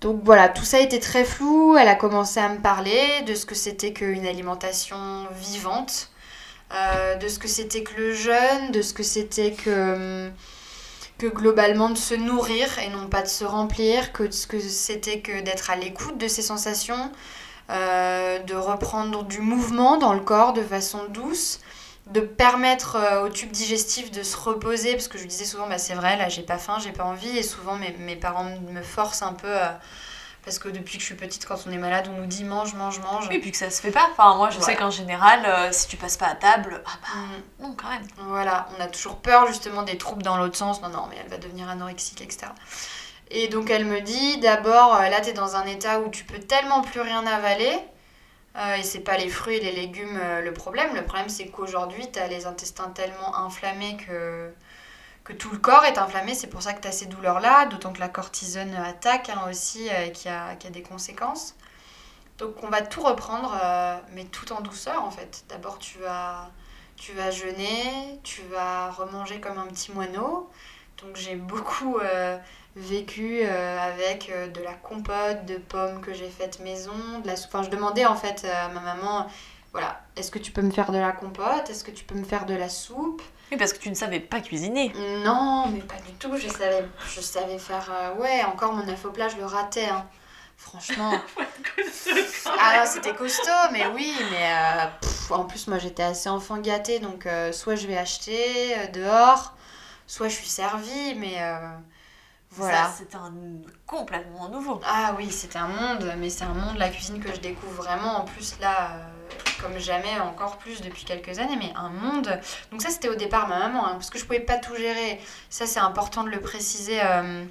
Donc 0.00 0.20
voilà, 0.24 0.48
tout 0.48 0.64
ça 0.64 0.80
était 0.80 1.00
très 1.00 1.24
flou, 1.24 1.76
elle 1.76 1.88
a 1.88 1.94
commencé 1.94 2.38
à 2.40 2.48
me 2.48 2.58
parler 2.58 3.22
de 3.26 3.34
ce 3.34 3.46
que 3.46 3.54
c'était 3.54 3.92
qu'une 3.92 4.26
alimentation 4.26 5.26
vivante, 5.32 6.10
euh, 6.74 7.14
de 7.16 7.28
ce 7.28 7.38
que 7.38 7.48
c'était 7.48 7.82
que 7.82 7.94
le 7.96 8.12
jeûne, 8.12 8.72
de 8.72 8.82
ce 8.82 8.92
que 8.92 9.02
c'était 9.02 9.52
que, 9.52 10.28
que 11.18 11.26
globalement 11.26 11.88
de 11.88 11.96
se 11.96 12.14
nourrir 12.14 12.78
et 12.80 12.90
non 12.90 13.08
pas 13.08 13.22
de 13.22 13.28
se 13.28 13.44
remplir, 13.44 14.12
que 14.12 14.30
ce 14.30 14.46
que 14.46 14.60
c'était 14.60 15.20
que 15.20 15.40
d'être 15.40 15.70
à 15.70 15.76
l'écoute 15.76 16.18
de 16.18 16.28
ses 16.28 16.42
sensations, 16.42 17.10
euh, 17.70 18.38
de 18.40 18.54
reprendre 18.54 19.24
du 19.24 19.40
mouvement 19.40 19.96
dans 19.96 20.12
le 20.12 20.20
corps 20.20 20.52
de 20.52 20.62
façon 20.62 21.00
douce, 21.08 21.60
de 22.06 22.20
permettre 22.20 22.96
euh, 22.96 23.24
au 23.24 23.28
tube 23.28 23.50
digestif 23.50 24.10
de 24.12 24.22
se 24.22 24.36
reposer, 24.36 24.92
parce 24.92 25.08
que 25.08 25.18
je 25.18 25.24
disais 25.26 25.44
souvent, 25.44 25.66
bah, 25.68 25.78
c'est 25.78 25.94
vrai, 25.94 26.16
là 26.16 26.28
j'ai 26.28 26.42
pas 26.42 26.58
faim, 26.58 26.78
j'ai 26.80 26.92
pas 26.92 27.04
envie, 27.04 27.36
et 27.36 27.42
souvent 27.42 27.74
mes, 27.76 27.92
mes 27.98 28.16
parents 28.16 28.44
me 28.44 28.82
forcent 28.82 29.22
un 29.22 29.32
peu, 29.32 29.48
euh, 29.48 29.66
Parce 30.44 30.60
que 30.60 30.68
depuis 30.68 30.94
que 30.98 31.00
je 31.00 31.06
suis 31.06 31.16
petite, 31.16 31.44
quand 31.44 31.56
on 31.66 31.72
est 31.72 31.76
malade, 31.76 32.06
on 32.08 32.20
nous 32.20 32.26
dit 32.26 32.44
mange, 32.44 32.74
mange, 32.74 33.00
mange. 33.00 33.26
Oui, 33.28 33.40
puis 33.40 33.50
que 33.50 33.56
ça 33.56 33.68
se 33.68 33.80
fait 33.80 33.90
pas. 33.90 34.06
Enfin, 34.12 34.36
moi, 34.36 34.48
je 34.50 34.58
Voilà. 34.58 34.72
sais 34.74 34.78
qu'en 34.78 34.90
général, 34.90 35.40
euh, 35.44 35.72
si 35.72 35.88
tu 35.88 35.96
passes 35.96 36.16
pas 36.16 36.26
à 36.28 36.36
table, 36.36 36.84
ah 36.86 36.90
bah, 37.02 37.08
Mm. 37.18 37.64
non, 37.64 37.74
quand 37.76 37.88
même. 37.88 38.06
Voilà, 38.28 38.68
on 38.78 38.80
a 38.80 38.86
toujours 38.86 39.16
peur 39.16 39.48
justement 39.48 39.82
des 39.82 39.98
troubles 39.98 40.22
dans 40.22 40.36
l'autre 40.36 40.54
sens. 40.56 40.80
Non, 40.82 40.88
non, 40.88 41.08
mais 41.10 41.16
elle 41.20 41.28
va 41.28 41.38
devenir 41.38 41.68
anorexique, 41.68 42.20
etc. 42.20 42.46
Et 43.30 43.48
donc 43.48 43.70
elle 43.70 43.84
me 43.84 44.00
dit 44.00 44.38
d'abord, 44.38 44.94
euh, 44.96 45.08
là, 45.08 45.20
tu 45.20 45.30
es 45.30 45.32
dans 45.32 45.56
un 45.56 45.66
état 45.66 46.00
où 46.00 46.10
tu 46.10 46.24
peux 46.24 46.38
tellement 46.38 46.82
plus 46.82 47.00
rien 47.00 47.26
avaler. 47.26 47.76
euh, 48.56 48.74
et 48.76 48.82
c'est 48.82 49.00
pas 49.00 49.16
les 49.18 49.28
fruits 49.28 49.56
et 49.56 49.60
les 49.60 49.72
légumes 49.72 50.18
euh, 50.22 50.40
le 50.42 50.52
problème. 50.52 50.94
Le 50.94 51.04
problème, 51.04 51.28
c'est 51.28 51.48
qu'aujourd'hui, 51.48 52.10
tu 52.10 52.18
as 52.18 52.26
les 52.28 52.46
intestins 52.46 52.88
tellement 52.90 53.36
inflammés 53.36 53.96
que, 54.06 54.50
que 55.24 55.32
tout 55.34 55.50
le 55.50 55.58
corps 55.58 55.84
est 55.84 55.98
inflammé. 55.98 56.34
C'est 56.34 56.46
pour 56.46 56.62
ça 56.62 56.72
que 56.72 56.80
tu 56.80 56.88
as 56.88 56.92
ces 56.92 57.06
douleurs-là. 57.06 57.66
D'autant 57.66 57.92
que 57.92 58.00
la 58.00 58.08
cortisone 58.08 58.74
attaque 58.74 59.28
hein, 59.30 59.42
aussi, 59.50 59.88
euh, 59.90 60.08
qui, 60.08 60.28
a, 60.28 60.54
qui 60.56 60.66
a 60.68 60.70
des 60.70 60.82
conséquences. 60.82 61.54
Donc 62.38 62.62
on 62.62 62.68
va 62.68 62.82
tout 62.82 63.02
reprendre, 63.02 63.58
euh, 63.62 63.98
mais 64.14 64.24
tout 64.24 64.52
en 64.52 64.60
douceur 64.60 65.04
en 65.04 65.10
fait. 65.10 65.44
D'abord, 65.48 65.78
tu 65.78 65.98
vas, 65.98 66.50
tu 66.96 67.12
vas 67.12 67.30
jeûner, 67.30 68.20
tu 68.22 68.42
vas 68.52 68.90
remanger 68.90 69.40
comme 69.40 69.58
un 69.58 69.66
petit 69.66 69.92
moineau. 69.92 70.50
Donc 71.02 71.16
j'ai 71.16 71.36
beaucoup 71.36 71.98
vécu 72.76 73.40
euh, 73.42 73.78
avec 73.80 74.30
euh, 74.30 74.46
de 74.48 74.60
la 74.62 74.74
compote 74.74 75.44
de 75.46 75.56
pommes 75.56 76.00
que 76.02 76.12
j'ai 76.14 76.28
faite 76.28 76.60
maison, 76.60 76.92
de 77.22 77.26
la 77.26 77.34
soupe. 77.36 77.50
Enfin, 77.54 77.64
je 77.64 77.70
demandais 77.70 78.04
en 78.06 78.14
fait 78.16 78.44
à 78.44 78.68
ma 78.68 78.80
maman, 78.80 79.26
voilà, 79.72 80.00
est-ce 80.16 80.30
que 80.30 80.38
tu 80.38 80.52
peux 80.52 80.62
me 80.62 80.70
faire 80.70 80.92
de 80.92 80.98
la 80.98 81.12
compote? 81.12 81.68
Est-ce 81.70 81.82
que 81.84 81.90
tu 81.90 82.04
peux 82.04 82.14
me 82.14 82.24
faire 82.24 82.46
de 82.46 82.54
la 82.54 82.68
soupe? 82.68 83.22
Oui, 83.50 83.56
parce 83.56 83.72
que 83.72 83.78
tu 83.78 83.88
ne 83.90 83.94
savais 83.94 84.20
pas 84.20 84.40
cuisiner. 84.40 84.92
Non, 85.24 85.66
mais 85.72 85.80
pas 85.80 85.96
du 86.06 86.12
tout. 86.18 86.36
Je 86.36 86.48
savais, 86.48 86.84
je 87.14 87.20
savais 87.20 87.58
faire. 87.58 87.90
euh, 87.90 88.14
ouais, 88.20 88.42
encore 88.44 88.72
mon 88.72 88.86
œuf 88.88 89.04
au 89.04 89.10
plat, 89.10 89.28
je 89.28 89.36
le 89.36 89.46
ratais. 89.46 89.86
hein. 89.86 90.04
Franchement. 90.58 91.12
ah, 92.60 92.84
c'était 92.86 93.14
costaud, 93.14 93.50
mais 93.72 93.86
oui, 93.94 94.12
mais 94.30 94.50
euh, 94.52 94.86
pff, 95.00 95.30
en 95.30 95.44
plus, 95.44 95.66
moi 95.68 95.78
j'étais 95.78 96.02
assez 96.02 96.28
enfant 96.28 96.56
gâtée, 96.58 96.98
donc 96.98 97.26
euh, 97.26 97.52
soit 97.52 97.74
je 97.76 97.86
vais 97.86 97.96
acheter 97.96 98.74
euh, 98.78 98.86
dehors, 98.88 99.54
soit 100.06 100.28
je 100.28 100.34
suis 100.34 100.48
servie, 100.48 101.14
mais 101.16 101.34
euh, 101.40 101.58
voilà. 102.56 102.84
Ça, 102.84 102.94
c'est 102.98 103.14
un 103.14 103.32
complètement 103.86 104.48
nouveau. 104.48 104.80
Ah 104.84 105.14
oui, 105.16 105.30
c'était 105.30 105.58
un 105.58 105.68
monde, 105.68 106.12
mais 106.18 106.30
c'est 106.30 106.44
un 106.44 106.54
monde, 106.54 106.76
la 106.78 106.88
cuisine 106.88 107.20
que 107.22 107.32
je 107.34 107.40
découvre 107.40 107.82
vraiment, 107.82 108.18
en 108.18 108.24
plus 108.24 108.58
là, 108.60 108.92
euh, 108.92 109.32
comme 109.60 109.78
jamais, 109.78 110.18
encore 110.20 110.56
plus 110.58 110.80
depuis 110.80 111.04
quelques 111.04 111.38
années, 111.38 111.56
mais 111.56 111.72
un 111.76 111.88
monde. 111.88 112.40
Donc 112.70 112.82
ça, 112.82 112.90
c'était 112.90 113.08
au 113.08 113.14
départ 113.14 113.48
ma 113.48 113.58
maman, 113.58 113.86
hein, 113.86 113.92
parce 113.92 114.10
que 114.10 114.18
je 114.18 114.24
pouvais 114.24 114.40
pas 114.40 114.56
tout 114.56 114.74
gérer. 114.74 115.20
Ça, 115.50 115.66
c'est 115.66 115.80
important 115.80 116.24
de 116.24 116.30
le 116.30 116.40
préciser. 116.40 117.00
euh, 117.02 117.44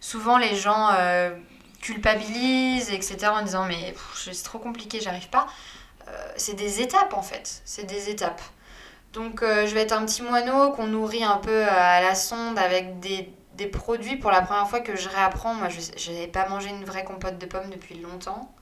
souvent, 0.00 0.38
les 0.38 0.56
gens 0.56 0.90
euh, 0.92 1.36
culpabilisent, 1.82 2.90
etc., 2.92 3.28
en 3.28 3.42
disant, 3.42 3.66
mais 3.66 3.94
c'est 4.14 4.42
trop 4.42 4.58
compliqué, 4.58 5.00
j'arrive 5.00 5.28
pas. 5.28 5.46
C'est 6.36 6.54
des 6.54 6.80
étapes, 6.80 7.14
en 7.14 7.22
fait. 7.22 7.62
C'est 7.64 7.84
des 7.84 8.10
étapes. 8.10 8.40
Donc, 9.16 9.42
euh, 9.42 9.66
je 9.66 9.74
vais 9.74 9.80
être 9.80 9.92
un 9.92 10.04
petit 10.04 10.20
moineau 10.20 10.72
qu'on 10.72 10.86
nourrit 10.86 11.24
un 11.24 11.38
peu 11.38 11.64
à 11.64 12.02
la 12.02 12.14
sonde 12.14 12.58
avec 12.58 13.00
des, 13.00 13.32
des 13.56 13.66
produits 13.66 14.16
pour 14.16 14.30
la 14.30 14.42
première 14.42 14.68
fois 14.68 14.80
que 14.80 14.96
je 14.96 15.08
réapprends. 15.08 15.54
Moi, 15.54 15.68
je 15.68 16.12
n'avais 16.12 16.26
pas 16.26 16.48
mangé 16.48 16.68
une 16.68 16.84
vraie 16.84 17.04
compote 17.04 17.38
de 17.38 17.46
pommes 17.46 17.70
depuis 17.70 17.96
longtemps. 17.96 18.52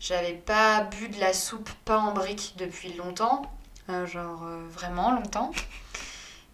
J'avais 0.00 0.32
pas 0.34 0.80
bu 0.82 1.08
de 1.08 1.20
la 1.20 1.32
soupe 1.32 1.70
pain 1.84 1.98
en 1.98 2.12
brique 2.12 2.54
depuis 2.58 2.92
longtemps. 2.94 3.42
Euh, 3.90 4.06
genre 4.06 4.42
euh, 4.44 4.62
vraiment 4.70 5.12
longtemps. 5.12 5.50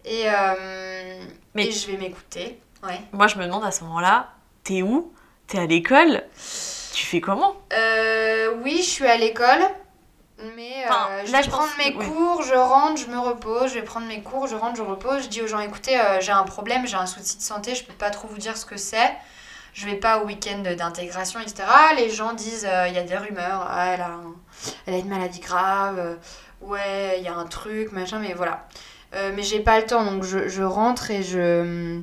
Et, 0.05 0.23
euh, 0.27 1.21
Mais- 1.53 1.67
et 1.67 1.71
je 1.71 1.87
vais 1.87 1.97
m'écouter. 1.97 2.59
Ouais. 2.83 2.99
Moi, 3.11 3.27
je 3.27 3.37
me 3.37 3.45
demande 3.45 3.63
à 3.63 3.71
ce 3.71 3.83
moment-là, 3.85 4.29
t'es 4.63 4.81
où? 4.81 5.13
T'es 5.47 5.59
à 5.59 5.65
l'école? 5.65 6.23
Tu 6.93 7.05
fais 7.05 7.21
comment? 7.21 7.55
Euh, 7.73 8.55
oui, 8.63 8.77
je 8.77 8.89
suis 8.89 9.07
à 9.07 9.17
l'école. 9.17 9.61
Mais 10.55 10.85
euh, 10.85 11.25
je 11.25 11.31
là, 11.31 11.39
vais 11.39 11.43
je 11.43 11.49
prendre 11.49 11.71
mes 11.77 11.93
cours, 11.93 12.41
je 12.43 12.53
rentre, 12.53 12.99
je 13.01 13.07
me 13.07 13.19
repose, 13.19 13.69
je 13.69 13.75
vais 13.75 13.81
prendre 13.83 14.07
mes 14.07 14.21
cours, 14.21 14.47
je 14.47 14.55
rentre, 14.55 14.75
je 14.77 14.81
repose. 14.81 15.23
Je 15.23 15.27
dis 15.29 15.41
aux 15.41 15.47
gens, 15.47 15.59
écoutez, 15.59 15.99
euh, 15.99 16.19
j'ai 16.21 16.31
un 16.31 16.43
problème, 16.43 16.87
j'ai 16.87 16.95
un 16.97 17.05
souci 17.05 17.37
de 17.37 17.41
santé, 17.43 17.75
je 17.75 17.83
peux 17.83 17.93
pas 17.93 18.09
trop 18.09 18.27
vous 18.27 18.37
dire 18.37 18.57
ce 18.57 18.65
que 18.65 18.77
c'est. 18.77 19.11
Je 19.73 19.85
vais 19.85 19.95
pas 19.95 20.19
au 20.19 20.25
week-end 20.25 20.59
d'intégration, 20.75 21.39
etc. 21.39 21.63
Les 21.95 22.09
gens 22.09 22.33
disent, 22.33 22.67
euh, 22.69 22.87
il 22.89 22.93
y 22.93 22.97
a 22.97 23.03
des 23.03 23.15
rumeurs, 23.17 23.65
ah, 23.69 23.87
elle, 23.93 24.01
a 24.01 24.07
un- 24.07 24.35
elle 24.85 24.93
a 24.95 24.97
une 24.97 25.07
maladie 25.07 25.39
grave, 25.39 26.17
ouais, 26.61 27.15
il 27.19 27.23
y 27.23 27.27
a 27.29 27.33
un 27.35 27.45
truc, 27.45 27.91
machin, 27.93 28.19
mais 28.19 28.33
voilà. 28.33 28.67
Mais 29.35 29.43
j'ai 29.43 29.59
pas 29.59 29.77
le 29.79 29.85
temps, 29.85 30.03
donc 30.05 30.23
je, 30.23 30.47
je 30.47 30.63
rentre 30.63 31.11
et 31.11 31.21
je, 31.21 31.99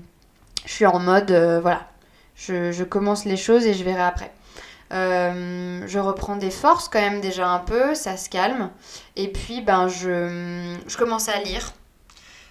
je 0.67 0.71
suis 0.73 0.85
en 0.85 0.99
mode, 0.99 1.31
voilà, 1.63 1.87
je, 2.37 2.71
je 2.71 2.85
commence 2.85 3.25
les 3.25 3.37
choses 3.39 3.67
et 3.67 3.73
je 3.75 3.83
verrai 3.83 4.03
après. 4.03 4.31
Euh, 4.93 5.83
je 5.87 5.99
reprends 5.99 6.37
des 6.37 6.51
forces 6.51 6.89
quand 6.89 7.01
même 7.01 7.21
déjà 7.21 7.49
un 7.49 7.59
peu, 7.59 7.95
ça 7.95 8.17
se 8.17 8.31
calme. 8.31 8.71
Et 9.17 9.29
puis 9.29 9.61
ben 9.61 9.89
je, 9.89 10.75
je 10.87 10.97
commence 10.97 11.29
à 11.29 11.39
lire. 11.41 11.73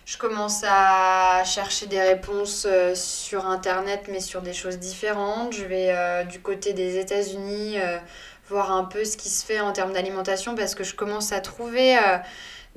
Je 0.06 0.18
commence 0.18 0.64
à 0.66 1.44
chercher 1.44 1.88
des 1.88 2.00
réponses 2.00 2.66
euh, 2.70 2.96
sur 2.96 3.46
internet 3.46 4.06
mais 4.10 4.20
sur 4.20 4.42
des 4.42 4.54
choses 4.54 4.78
différentes. 4.78 5.54
Je 5.54 5.66
vais 5.66 5.90
euh, 5.90 6.24
du 6.24 6.40
côté 6.40 6.74
des 6.74 6.98
États-Unis 7.00 7.78
voir 8.50 8.72
un 8.72 8.86
peu 8.86 9.04
ce 9.04 9.18
qui 9.18 9.30
se 9.30 9.46
fait 9.46 9.60
en 9.60 9.74
termes 9.74 9.92
d'alimentation 9.92 10.56
parce 10.56 10.74
que 10.76 10.84
je 10.84 10.96
commence 10.96 11.34
à 11.34 11.42
trouver 11.42 11.98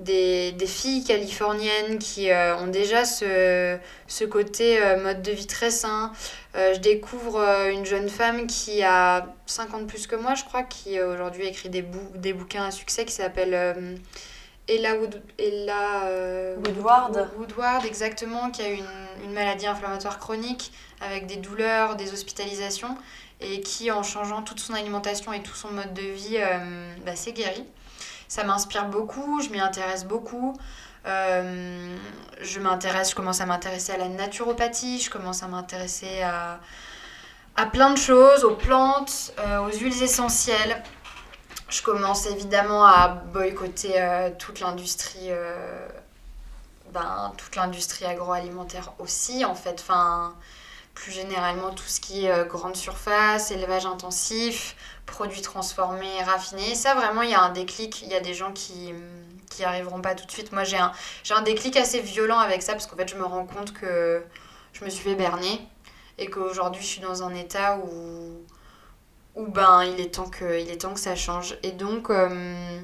des, 0.01 0.53
des 0.53 0.66
filles 0.66 1.05
californiennes 1.05 1.98
qui 1.98 2.30
euh, 2.30 2.57
ont 2.57 2.66
déjà 2.66 3.05
ce, 3.05 3.78
ce 4.09 4.24
côté 4.24 4.82
euh, 4.82 5.03
mode 5.03 5.22
de 5.22 5.30
vie 5.32 5.46
très 5.46 5.70
sain. 5.70 6.12
Euh, 6.57 6.74
je 6.74 6.80
découvre 6.80 7.38
une 7.70 7.84
jeune 7.86 8.09
femme 8.09 8.46
qui 8.46 8.82
a 8.82 9.26
50 9.46 9.86
plus 9.86 10.07
que 10.07 10.16
moi, 10.16 10.34
je 10.34 10.44
crois, 10.44 10.62
qui 10.64 11.01
aujourd'hui 11.01 11.46
écrit 11.46 11.68
des, 11.68 11.82
bou- 11.82 12.11
des 12.16 12.32
bouquins 12.32 12.64
à 12.64 12.70
succès 12.70 13.05
qui 13.05 13.12
s'appelle 13.12 14.01
Ella, 14.68 14.96
Wood- 14.96 15.22
Ella 15.38 16.55
Woodward. 16.57 17.28
Woodward, 17.38 17.84
exactement, 17.86 18.51
qui 18.51 18.62
a 18.62 18.68
une, 18.68 18.84
une 19.24 19.32
maladie 19.32 19.66
inflammatoire 19.66 20.18
chronique 20.18 20.72
avec 21.01 21.26
des 21.26 21.36
douleurs, 21.36 21.96
des 21.96 22.12
hospitalisations, 22.12 22.96
et 23.40 23.61
qui, 23.62 23.90
en 23.90 24.03
changeant 24.03 24.42
toute 24.42 24.61
son 24.61 24.74
alimentation 24.74 25.32
et 25.32 25.42
tout 25.42 25.55
son 25.55 25.70
mode 25.70 25.94
de 25.94 26.03
vie, 26.03 26.38
bah, 27.05 27.16
s'est 27.16 27.32
guéri. 27.32 27.64
Ça 28.30 28.44
m'inspire 28.44 28.86
beaucoup, 28.86 29.40
je 29.42 29.48
m'y 29.48 29.58
intéresse 29.58 30.04
beaucoup. 30.04 30.56
Euh, 31.04 31.96
je 32.40 32.60
m'intéresse, 32.60 33.10
je 33.10 33.16
commence 33.16 33.40
à 33.40 33.46
m'intéresser 33.46 33.90
à 33.90 33.96
la 33.96 34.06
naturopathie, 34.06 35.00
je 35.00 35.10
commence 35.10 35.42
à 35.42 35.48
m'intéresser 35.48 36.22
à, 36.22 36.60
à 37.56 37.66
plein 37.66 37.90
de 37.90 37.98
choses, 37.98 38.44
aux 38.44 38.54
plantes, 38.54 39.34
euh, 39.40 39.58
aux 39.66 39.72
huiles 39.72 40.00
essentielles. 40.00 40.80
Je 41.70 41.82
commence 41.82 42.26
évidemment 42.26 42.86
à 42.86 43.08
boycotter 43.08 43.94
euh, 43.96 44.30
toute 44.38 44.60
l'industrie, 44.60 45.30
ben, 46.92 47.32
toute 47.36 47.56
l'industrie 47.56 48.04
agroalimentaire 48.04 48.92
aussi, 49.00 49.44
en 49.44 49.56
fait. 49.56 49.80
Enfin, 49.80 50.36
plus 50.94 51.10
généralement 51.10 51.70
tout 51.70 51.88
ce 51.88 52.00
qui 52.00 52.26
est 52.26 52.46
grande 52.46 52.76
surface, 52.76 53.50
élevage 53.50 53.86
intensif, 53.86 54.76
produits 55.07 55.42
transformés, 55.42 56.22
raffinés. 56.24 56.74
Ça, 56.74 56.94
vraiment, 56.94 57.22
il 57.22 57.30
y 57.30 57.34
a 57.34 57.42
un 57.42 57.51
déclic. 57.51 58.03
Il 58.03 58.09
y 58.09 58.14
a 58.14 58.20
des 58.20 58.34
gens 58.34 58.53
qui 58.53 58.92
qui 59.51 59.64
arriveront 59.64 60.01
pas 60.01 60.14
tout 60.14 60.24
de 60.24 60.30
suite. 60.30 60.53
Moi, 60.53 60.64
j'ai 60.64 60.78
un, 60.78 60.92
un 61.30 61.42
déclic 61.42 61.76
assez 61.76 62.01
violent 62.01 62.38
avec 62.38 62.62
ça 62.62 62.72
parce 62.72 62.86
qu'en 62.86 62.96
fait, 62.96 63.09
je 63.09 63.16
me 63.16 63.24
rends 63.24 63.44
compte 63.44 63.72
que 63.72 64.22
je 64.72 64.84
me 64.84 64.90
suis 64.90 65.03
fait 65.03 65.16
berner 65.16 65.61
et 66.16 66.30
qu'aujourd'hui, 66.30 66.82
je 66.82 66.86
suis 66.86 67.01
dans 67.01 67.22
un 67.22 67.34
état 67.34 67.78
où, 67.78 68.40
où 69.34 69.46
ben, 69.46 69.84
il, 69.84 70.01
est 70.01 70.14
temps 70.14 70.30
que, 70.30 70.61
il 70.61 70.70
est 70.70 70.82
temps 70.82 70.94
que 70.94 71.01
ça 71.01 71.16
change. 71.16 71.59
Et 71.62 71.72
donc, 71.72 72.11
euh, 72.11 72.80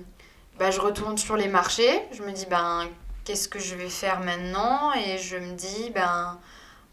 bah, 0.59 0.71
je 0.71 0.81
retourne 0.81 1.17
sur 1.17 1.37
les 1.37 1.49
marchés. 1.49 2.03
Je 2.12 2.23
me 2.23 2.33
dis, 2.33 2.47
ben, 2.47 2.89
qu'est-ce 3.25 3.49
que 3.49 3.59
je 3.59 3.75
vais 3.77 3.89
faire 3.89 4.21
maintenant? 4.21 4.93
Et 4.95 5.19
je 5.19 5.37
me 5.37 5.53
dis, 5.55 5.91
ben, 5.95 6.39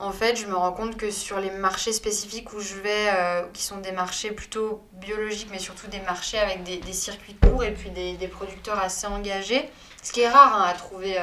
en 0.03 0.11
fait, 0.11 0.35
je 0.35 0.45
me 0.47 0.55
rends 0.55 0.73
compte 0.73 0.97
que 0.97 1.09
sur 1.11 1.39
les 1.39 1.49
marchés 1.51 1.93
spécifiques 1.93 2.53
où 2.53 2.59
je 2.59 2.75
vais, 2.75 3.09
euh, 3.13 3.43
qui 3.53 3.63
sont 3.63 3.77
des 3.77 3.91
marchés 3.91 4.31
plutôt 4.31 4.83
biologiques, 4.93 5.49
mais 5.51 5.59
surtout 5.59 5.87
des 5.87 5.99
marchés 6.01 6.39
avec 6.39 6.63
des, 6.63 6.77
des 6.77 6.93
circuits 6.93 7.35
courts 7.35 7.63
et 7.63 7.73
puis 7.73 7.89
des, 7.89 8.17
des 8.17 8.27
producteurs 8.27 8.79
assez 8.79 9.07
engagés, 9.07 9.69
ce 10.01 10.11
qui 10.11 10.21
est 10.21 10.29
rare 10.29 10.55
hein, 10.55 10.65
à 10.69 10.73
trouver. 10.73 11.17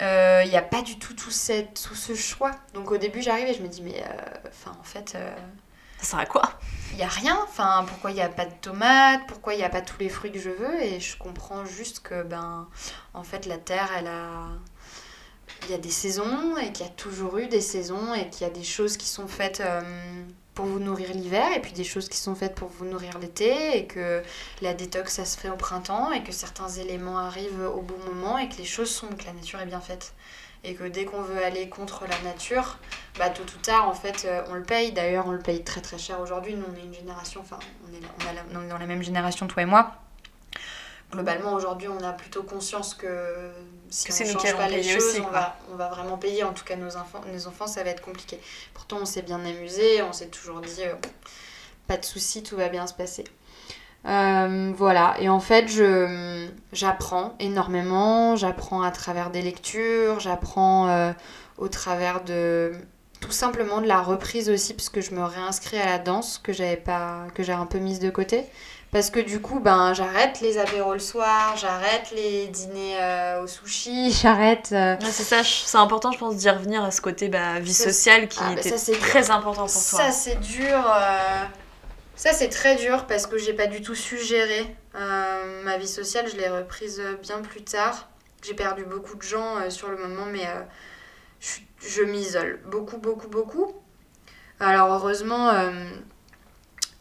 euh, 0.00 0.42
Il 0.44 0.50
n'y 0.50 0.56
a 0.56 0.62
pas 0.62 0.82
du 0.82 0.98
tout 0.98 1.14
tout, 1.14 1.30
cette, 1.30 1.82
tout 1.82 1.94
ce 1.94 2.14
choix. 2.14 2.52
Donc 2.74 2.90
au 2.90 2.96
début, 2.96 3.22
j'arrive 3.22 3.48
et 3.48 3.54
je 3.54 3.62
me 3.62 3.68
dis, 3.68 3.82
mais 3.82 4.02
euh, 4.02 4.48
enfin, 4.48 4.76
en 4.80 4.84
fait, 4.84 5.14
euh, 5.16 5.34
Ça 5.98 6.04
sert 6.10 6.18
à 6.20 6.26
quoi? 6.26 6.42
il 6.92 6.96
n'y 6.98 7.02
a 7.02 7.08
rien. 7.08 7.38
Enfin, 7.48 7.84
pourquoi 7.88 8.10
il 8.10 8.14
n'y 8.14 8.22
a 8.22 8.28
pas 8.28 8.46
de 8.46 8.54
tomates? 8.60 9.22
Pourquoi 9.28 9.54
il 9.54 9.58
n'y 9.58 9.64
a 9.64 9.68
pas 9.68 9.82
tous 9.82 9.98
les 9.98 10.08
fruits 10.08 10.32
que 10.32 10.38
je 10.38 10.50
veux? 10.50 10.82
Et 10.82 11.00
je 11.00 11.16
comprends 11.18 11.64
juste 11.64 12.00
que, 12.00 12.22
ben, 12.22 12.68
en 13.14 13.22
fait, 13.22 13.46
la 13.46 13.58
terre, 13.58 13.90
elle 13.98 14.06
a 14.06 14.48
il 15.66 15.72
y 15.72 15.74
a 15.74 15.78
des 15.78 15.90
saisons 15.90 16.56
et 16.56 16.72
qu'il 16.72 16.86
y 16.86 16.88
a 16.88 16.92
toujours 16.92 17.38
eu 17.38 17.46
des 17.46 17.60
saisons 17.60 18.14
et 18.14 18.28
qu'il 18.28 18.46
y 18.46 18.50
a 18.50 18.52
des 18.52 18.64
choses 18.64 18.96
qui 18.96 19.06
sont 19.08 19.26
faites 19.26 19.60
euh, 19.60 19.82
pour 20.54 20.66
vous 20.66 20.78
nourrir 20.78 21.12
l'hiver 21.12 21.46
et 21.54 21.60
puis 21.60 21.72
des 21.72 21.84
choses 21.84 22.08
qui 22.08 22.18
sont 22.18 22.34
faites 22.34 22.54
pour 22.54 22.68
vous 22.68 22.84
nourrir 22.84 23.18
l'été 23.18 23.76
et 23.76 23.86
que 23.86 24.22
la 24.62 24.74
détox 24.74 25.12
ça 25.12 25.24
se 25.24 25.38
fait 25.38 25.50
au 25.50 25.56
printemps 25.56 26.12
et 26.12 26.22
que 26.22 26.32
certains 26.32 26.68
éléments 26.68 27.18
arrivent 27.18 27.68
au 27.74 27.82
bon 27.82 27.98
moment 28.12 28.38
et 28.38 28.48
que 28.48 28.56
les 28.56 28.64
choses 28.64 28.90
sont 28.90 29.08
que 29.08 29.24
la 29.26 29.32
nature 29.32 29.60
est 29.60 29.66
bien 29.66 29.80
faite 29.80 30.14
et 30.64 30.74
que 30.74 30.84
dès 30.84 31.04
qu'on 31.04 31.22
veut 31.22 31.42
aller 31.44 31.68
contre 31.68 32.06
la 32.08 32.20
nature, 32.22 32.78
bah 33.18 33.30
tôt 33.30 33.42
ou 33.42 33.62
tard 33.62 33.88
en 33.88 33.94
fait 33.94 34.24
euh, 34.24 34.42
on 34.50 34.54
le 34.54 34.62
paye. 34.62 34.92
D'ailleurs 34.92 35.26
on 35.26 35.32
le 35.32 35.38
paye 35.38 35.62
très 35.62 35.80
très 35.80 35.98
cher 35.98 36.20
aujourd'hui. 36.20 36.54
Nous 36.54 36.64
on 36.68 36.76
est 36.76 36.84
une 36.84 36.94
génération, 36.94 37.40
enfin 37.40 37.58
on 37.88 37.94
est, 37.94 38.00
on, 38.56 38.64
est 38.64 38.68
dans 38.68 38.78
la 38.78 38.86
même 38.86 39.02
génération 39.02 39.46
toi 39.46 39.62
et 39.62 39.66
moi. 39.66 39.92
Globalement 41.12 41.52
aujourd'hui 41.52 41.88
on 41.88 42.02
a 42.02 42.12
plutôt 42.12 42.42
conscience 42.42 42.94
que 42.94 43.52
si 43.90 44.06
Que 44.06 44.12
on 44.12 44.16
c'est 44.16 44.32
nous 44.32 44.38
change 44.38 44.56
pas 44.56 44.68
les 44.68 44.82
choses, 44.82 45.04
aussi, 45.04 45.20
on, 45.20 45.30
va, 45.30 45.56
on 45.72 45.76
va 45.76 45.88
vraiment 45.88 46.16
payer. 46.18 46.44
En 46.44 46.52
tout 46.52 46.64
cas 46.64 46.76
nos 46.76 46.96
enfants, 46.96 47.20
nos 47.32 47.46
enfants 47.46 47.66
ça 47.66 47.82
va 47.82 47.90
être 47.90 48.02
compliqué. 48.02 48.38
Pourtant 48.74 48.98
on 49.02 49.06
s'est 49.06 49.22
bien 49.22 49.44
amusé, 49.44 50.02
on 50.02 50.12
s'est 50.12 50.28
toujours 50.28 50.60
dit 50.60 50.82
euh, 50.82 50.94
pas 51.86 51.96
de 51.96 52.04
soucis, 52.04 52.42
tout 52.42 52.56
va 52.56 52.68
bien 52.68 52.86
se 52.86 52.94
passer. 52.94 53.24
Euh, 54.06 54.72
voilà, 54.76 55.16
et 55.18 55.28
en 55.28 55.40
fait, 55.40 55.66
je, 55.66 56.46
j'apprends 56.72 57.34
énormément, 57.40 58.36
j'apprends 58.36 58.82
à 58.82 58.92
travers 58.92 59.30
des 59.30 59.42
lectures, 59.42 60.20
j'apprends 60.20 60.88
euh, 60.88 61.12
au 61.58 61.66
travers 61.66 62.22
de 62.22 62.72
tout 63.20 63.32
simplement 63.32 63.80
de 63.80 63.88
la 63.88 64.00
reprise 64.00 64.48
aussi, 64.48 64.74
parce 64.74 64.90
que 64.90 65.00
je 65.00 65.12
me 65.12 65.24
réinscris 65.24 65.78
à 65.78 65.86
la 65.86 65.98
danse 65.98 66.38
que 66.38 66.52
j'avais 66.52 66.76
pas, 66.76 67.24
que 67.34 67.42
j'ai 67.42 67.52
un 67.52 67.66
peu 67.66 67.78
mise 67.78 67.98
de 67.98 68.10
côté. 68.10 68.44
Parce 68.96 69.10
que 69.10 69.20
du 69.20 69.42
coup, 69.42 69.60
ben, 69.60 69.92
j'arrête 69.92 70.40
les 70.40 70.56
apéros 70.56 70.94
le 70.94 70.98
soir, 71.00 71.54
j'arrête 71.58 72.10
les 72.12 72.46
dîners 72.46 72.96
euh, 72.98 73.42
au 73.42 73.46
sushi, 73.46 74.10
j'arrête. 74.22 74.70
euh, 74.72 74.96
Ouais, 74.96 75.10
c'est 75.10 75.22
ça, 75.22 75.42
c'est 75.44 75.76
important, 75.76 76.12
je 76.12 76.18
pense, 76.18 76.36
d'y 76.36 76.48
revenir 76.48 76.82
à 76.82 76.90
ce 76.90 77.02
côté 77.02 77.28
bah, 77.28 77.60
vie 77.60 77.74
Ça, 77.74 77.90
sociale 77.90 78.26
qui 78.26 78.38
ah, 78.40 78.46
bah, 78.46 78.52
était 78.52 78.70
ça, 78.70 78.78
c'est 78.78 78.98
très 78.98 79.20
dur. 79.20 79.34
important 79.34 79.66
pour 79.66 79.72
toi. 79.74 79.98
Ça, 80.00 80.10
c'est 80.12 80.40
dur. 80.40 80.78
euh, 80.78 81.44
Ça, 82.14 82.32
c'est 82.32 82.48
très 82.48 82.76
dur 82.76 83.04
parce 83.06 83.26
que 83.26 83.36
j'ai 83.36 83.52
pas 83.52 83.66
du 83.66 83.82
tout 83.82 83.94
su 83.94 84.16
gérer 84.16 84.74
ma 84.94 85.76
vie 85.76 85.88
sociale. 85.88 86.26
Je 86.32 86.38
l'ai 86.38 86.48
reprise 86.48 87.02
bien 87.20 87.42
plus 87.42 87.64
tard. 87.64 88.08
J'ai 88.42 88.54
perdu 88.54 88.86
beaucoup 88.86 89.16
de 89.16 89.22
gens 89.22 89.68
sur 89.68 89.90
le 89.90 89.98
moment, 89.98 90.24
mais 90.24 90.48
je, 91.80 92.02
m'isole 92.02 92.60
beaucoup, 92.64 92.96
beaucoup, 92.96 93.28
beaucoup. 93.28 93.74
Alors, 94.58 94.90
heureusement, 94.94 95.52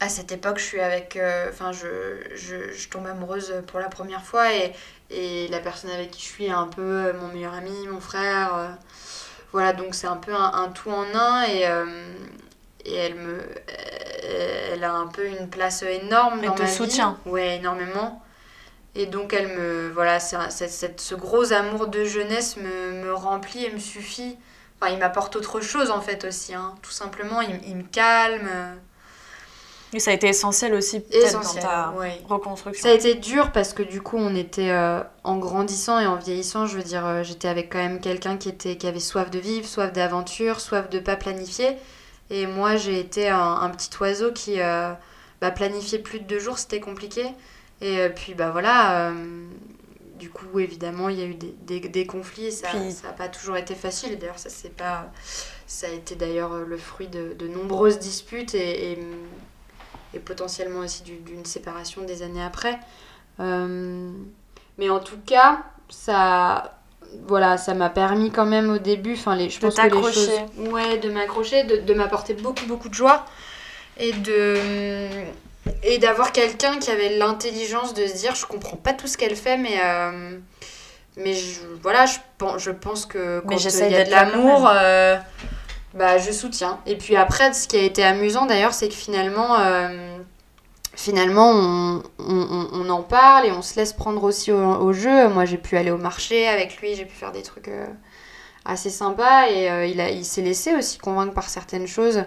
à 0.05 0.09
cette 0.09 0.31
époque, 0.31 0.57
je 0.59 0.63
suis 0.65 0.79
avec. 0.81 1.15
euh, 1.17 1.49
Enfin, 1.49 1.71
je, 1.71 1.87
je, 2.35 2.71
je 2.71 2.89
tombe 2.89 3.07
amoureuse 3.07 3.53
pour 3.67 3.79
la 3.79 3.89
première 3.89 4.23
fois 4.23 4.53
et, 4.53 4.73
et 5.09 5.47
la 5.49 5.59
personne 5.59 5.91
avec 5.91 6.11
qui 6.11 6.21
je 6.21 6.25
suis 6.27 6.45
est 6.45 6.51
un 6.51 6.67
peu 6.67 6.81
euh, 6.81 7.13
mon 7.13 7.27
meilleur 7.29 7.53
ami, 7.53 7.87
mon 7.87 7.99
frère. 7.99 8.55
euh, 8.55 8.69
voilà, 9.51 9.73
donc 9.73 9.95
c'est 9.95 10.07
un 10.07 10.17
peu 10.17 10.33
un, 10.33 10.53
un 10.53 10.69
tout 10.69 10.91
en 10.91 11.05
un 11.15 11.43
et, 11.43 11.65
euh, 11.67 11.85
et 12.85 12.95
elle 12.95 13.15
me. 13.15 13.39
Elle 14.73 14.83
a 14.83 14.93
un 14.93 15.07
peu 15.07 15.25
une 15.27 15.49
place 15.49 15.83
énorme 15.83 16.39
Elle 16.41 16.45
dans 16.47 16.55
te 16.55 16.61
ma 16.63 16.67
vie. 16.67 16.73
Ouais, 17.25 17.57
énormément. 17.57 18.21
Et 18.95 19.05
donc 19.07 19.33
elle 19.33 19.47
me. 19.49 19.89
Voilà, 19.93 20.15
un- 20.33 20.49
c'est- 20.49 20.67
cette- 20.69 21.01
ce 21.01 21.15
gros 21.15 21.53
amour 21.53 21.87
de 21.87 22.05
jeunesse 22.05 22.57
me, 22.57 22.91
me 23.03 23.13
remplit 23.13 23.65
et 23.65 23.71
me 23.71 23.79
suffit. 23.79 24.37
Enfin, 24.81 24.91
il 24.93 24.99
m'apporte 24.99 25.35
autre 25.35 25.61
chose 25.61 25.91
en 25.91 26.01
fait 26.01 26.25
aussi, 26.25 26.53
hein. 26.53 26.75
tout 26.81 26.91
simplement. 26.91 27.41
Il, 27.41 27.59
il 27.67 27.77
me 27.77 27.83
calme. 27.83 28.49
Et 29.93 29.99
ça 29.99 30.11
a 30.11 30.13
été 30.13 30.27
essentiel 30.27 30.73
aussi 30.73 30.99
peut-être 30.99 31.41
dans 31.41 31.61
ta 31.61 31.93
reconstruction. 32.27 32.83
Ça 32.83 32.89
a 32.89 32.93
été 32.95 33.15
dur 33.15 33.51
parce 33.51 33.73
que 33.73 33.83
du 33.83 34.01
coup, 34.01 34.17
on 34.17 34.35
était 34.35 34.71
euh, 34.71 35.01
en 35.23 35.37
grandissant 35.37 35.99
et 35.99 36.07
en 36.07 36.17
vieillissant. 36.17 36.65
Je 36.65 36.75
veux 36.77 36.83
dire, 36.83 37.05
euh, 37.05 37.23
j'étais 37.23 37.47
avec 37.47 37.71
quand 37.71 37.77
même 37.77 37.99
quelqu'un 37.99 38.37
qui, 38.37 38.49
était, 38.49 38.77
qui 38.77 38.87
avait 38.87 38.99
soif 38.99 39.29
de 39.31 39.39
vivre, 39.39 39.65
soif 39.65 39.93
d'aventure, 39.93 40.59
soif 40.59 40.89
de 40.89 40.99
pas 40.99 41.15
planifier. 41.15 41.77
Et 42.29 42.47
moi, 42.47 42.75
j'ai 42.75 42.99
été 42.99 43.29
un, 43.29 43.39
un 43.39 43.69
petit 43.69 43.89
oiseau 44.01 44.31
qui 44.31 44.59
euh, 44.59 44.91
bah, 45.39 45.51
planifiait 45.51 45.99
plus 45.99 46.19
de 46.19 46.25
deux 46.25 46.39
jours, 46.39 46.57
c'était 46.57 46.79
compliqué. 46.79 47.27
Et 47.81 48.09
puis, 48.15 48.33
bah 48.33 48.51
voilà. 48.51 49.11
du 50.17 50.29
coup, 50.29 50.59
évidemment, 50.59 51.09
il 51.09 51.19
y 51.19 51.21
a 51.21 51.25
eu 51.25 51.35
des, 51.35 51.53
des, 51.67 51.79
des 51.81 52.05
conflits. 52.07 52.45
et 52.45 52.51
Ça 52.51 52.67
n'a 52.73 53.13
pas 53.13 53.27
toujours 53.27 53.57
été 53.57 53.75
facile. 53.75 54.17
D'ailleurs, 54.17 54.39
ça 54.39 54.49
c'est 54.49 54.75
pas. 54.75 55.11
Ça 55.67 55.87
a 55.87 55.91
été 55.91 56.15
d'ailleurs 56.15 56.55
le 56.55 56.77
fruit 56.77 57.07
de, 57.07 57.33
de 57.33 57.47
nombreuses 57.47 57.99
disputes 57.99 58.55
et, 58.55 58.93
et, 58.93 58.99
et 60.15 60.19
potentiellement 60.19 60.79
aussi 60.79 61.03
du- 61.03 61.17
d'une 61.17 61.45
séparation 61.45 62.01
des 62.03 62.23
années 62.23 62.43
après. 62.43 62.79
Euh, 63.39 64.11
mais 64.77 64.89
en 64.89 64.99
tout 64.99 65.17
cas, 65.25 65.59
ça, 65.89 66.79
voilà, 67.27 67.57
ça 67.57 67.73
m'a 67.73 67.89
permis 67.89 68.31
quand 68.31 68.45
même 68.45 68.69
au 68.69 68.77
début, 68.77 69.13
enfin 69.13 69.35
les, 69.35 69.49
je 69.49 69.59
De 69.59 69.65
pense 69.67 69.75
que 69.75 69.81
les 69.83 70.01
choses, 70.13 70.31
ouais, 70.71 70.97
de 70.97 71.09
m'accrocher, 71.09 71.63
de, 71.63 71.77
de 71.77 71.93
m'apporter 71.93 72.33
beaucoup 72.33 72.65
beaucoup 72.65 72.89
de 72.89 72.93
joie 72.93 73.25
et 73.97 74.11
de 74.13 74.57
et 75.83 75.97
d'avoir 75.97 76.31
quelqu'un 76.31 76.77
qui 76.77 76.91
avait 76.91 77.17
l'intelligence 77.17 77.93
de 77.93 78.05
se 78.05 78.13
dire, 78.15 78.35
je 78.35 78.45
comprends 78.45 78.77
pas 78.77 78.93
tout 78.93 79.07
ce 79.07 79.17
qu'elle 79.17 79.35
fait, 79.35 79.57
mais 79.57 79.79
euh, 79.83 80.37
mais 81.17 81.33
je, 81.33 81.61
voilà, 81.81 82.05
je 82.05 82.17
pense, 82.37 82.61
je 82.61 82.71
pense 82.71 83.05
que 83.05 83.41
quand 83.47 83.57
il 83.57 83.91
y 83.91 83.95
a 83.95 84.03
de 84.03 84.11
l'amour, 84.11 84.69
euh, 84.69 85.17
bah 85.95 86.17
je 86.17 86.31
soutiens. 86.31 86.79
Et 86.85 86.97
puis 86.97 87.15
après, 87.15 87.53
ce 87.53 87.67
qui 87.67 87.77
a 87.77 87.81
été 87.81 88.03
amusant 88.03 88.45
d'ailleurs, 88.45 88.73
c'est 88.73 88.89
que 88.89 88.93
finalement, 88.93 89.57
euh, 89.59 90.17
finalement, 90.95 92.01
on, 92.19 92.89
en 92.89 93.01
parle 93.01 93.45
et 93.47 93.51
on 93.51 93.61
se 93.61 93.75
laisse 93.77 93.93
prendre 93.93 94.23
aussi 94.23 94.51
au, 94.51 94.93
jeu. 94.93 95.29
Moi, 95.29 95.45
j'ai 95.45 95.57
pu 95.57 95.77
aller 95.77 95.91
au 95.91 95.97
marché 95.97 96.47
avec 96.47 96.77
lui, 96.81 96.95
j'ai 96.95 97.05
pu 97.05 97.15
faire 97.15 97.31
des 97.31 97.41
trucs 97.43 97.69
euh, 97.69 97.85
assez 98.65 98.89
sympas 98.89 99.47
et 99.49 99.69
euh, 99.71 99.85
il, 99.85 100.01
a- 100.01 100.09
il 100.11 100.25
s'est 100.25 100.41
laissé 100.41 100.75
aussi 100.75 100.97
convaincre 100.97 101.33
par 101.33 101.49
certaines 101.49 101.87
choses 101.87 102.23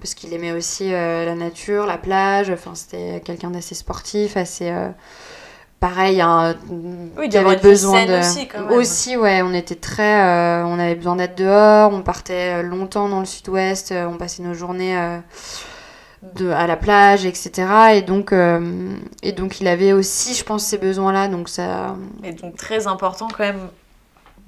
parce 0.00 0.14
qu'il 0.14 0.32
aimait 0.32 0.52
aussi 0.52 0.90
la 0.90 1.34
nature, 1.34 1.86
la 1.86 1.98
plage. 1.98 2.50
Enfin, 2.50 2.74
c'était 2.74 3.20
quelqu'un 3.24 3.50
d'assez 3.50 3.74
sportif, 3.74 4.36
assez. 4.36 4.72
Pareil, 5.80 6.20
hein, 6.20 6.56
Oui, 7.16 7.28
d'avoir 7.28 7.54
avait 7.54 7.60
besoin 7.62 8.04
de 8.04 8.18
aussi, 8.20 8.48
quand 8.48 8.64
même. 8.64 8.80
aussi 8.80 9.16
ouais 9.16 9.42
on 9.42 9.54
était 9.54 9.76
très 9.76 10.22
euh, 10.22 10.64
on 10.66 10.78
avait 10.78 10.96
besoin 10.96 11.14
d'être 11.16 11.38
dehors 11.38 11.92
on 11.92 12.02
partait 12.02 12.58
euh, 12.58 12.62
longtemps 12.62 13.08
dans 13.08 13.20
le 13.20 13.26
sud-ouest 13.26 13.92
euh, 13.92 14.06
on 14.06 14.16
passait 14.16 14.42
nos 14.42 14.54
journées 14.54 14.98
euh, 14.98 15.18
de, 16.34 16.50
à 16.50 16.66
la 16.66 16.76
plage 16.76 17.24
etc 17.26 17.68
et 17.94 18.02
donc 18.02 18.32
euh, 18.32 18.92
et 19.22 19.32
donc 19.32 19.60
il 19.60 19.68
avait 19.68 19.92
aussi 19.92 20.34
je 20.34 20.44
pense 20.44 20.64
ces 20.64 20.78
besoins 20.78 21.12
là 21.12 21.28
donc 21.28 21.48
ça 21.48 21.96
Et 22.22 22.32
donc 22.32 22.56
très 22.56 22.86
important 22.86 23.28
quand 23.28 23.44
même. 23.44 23.70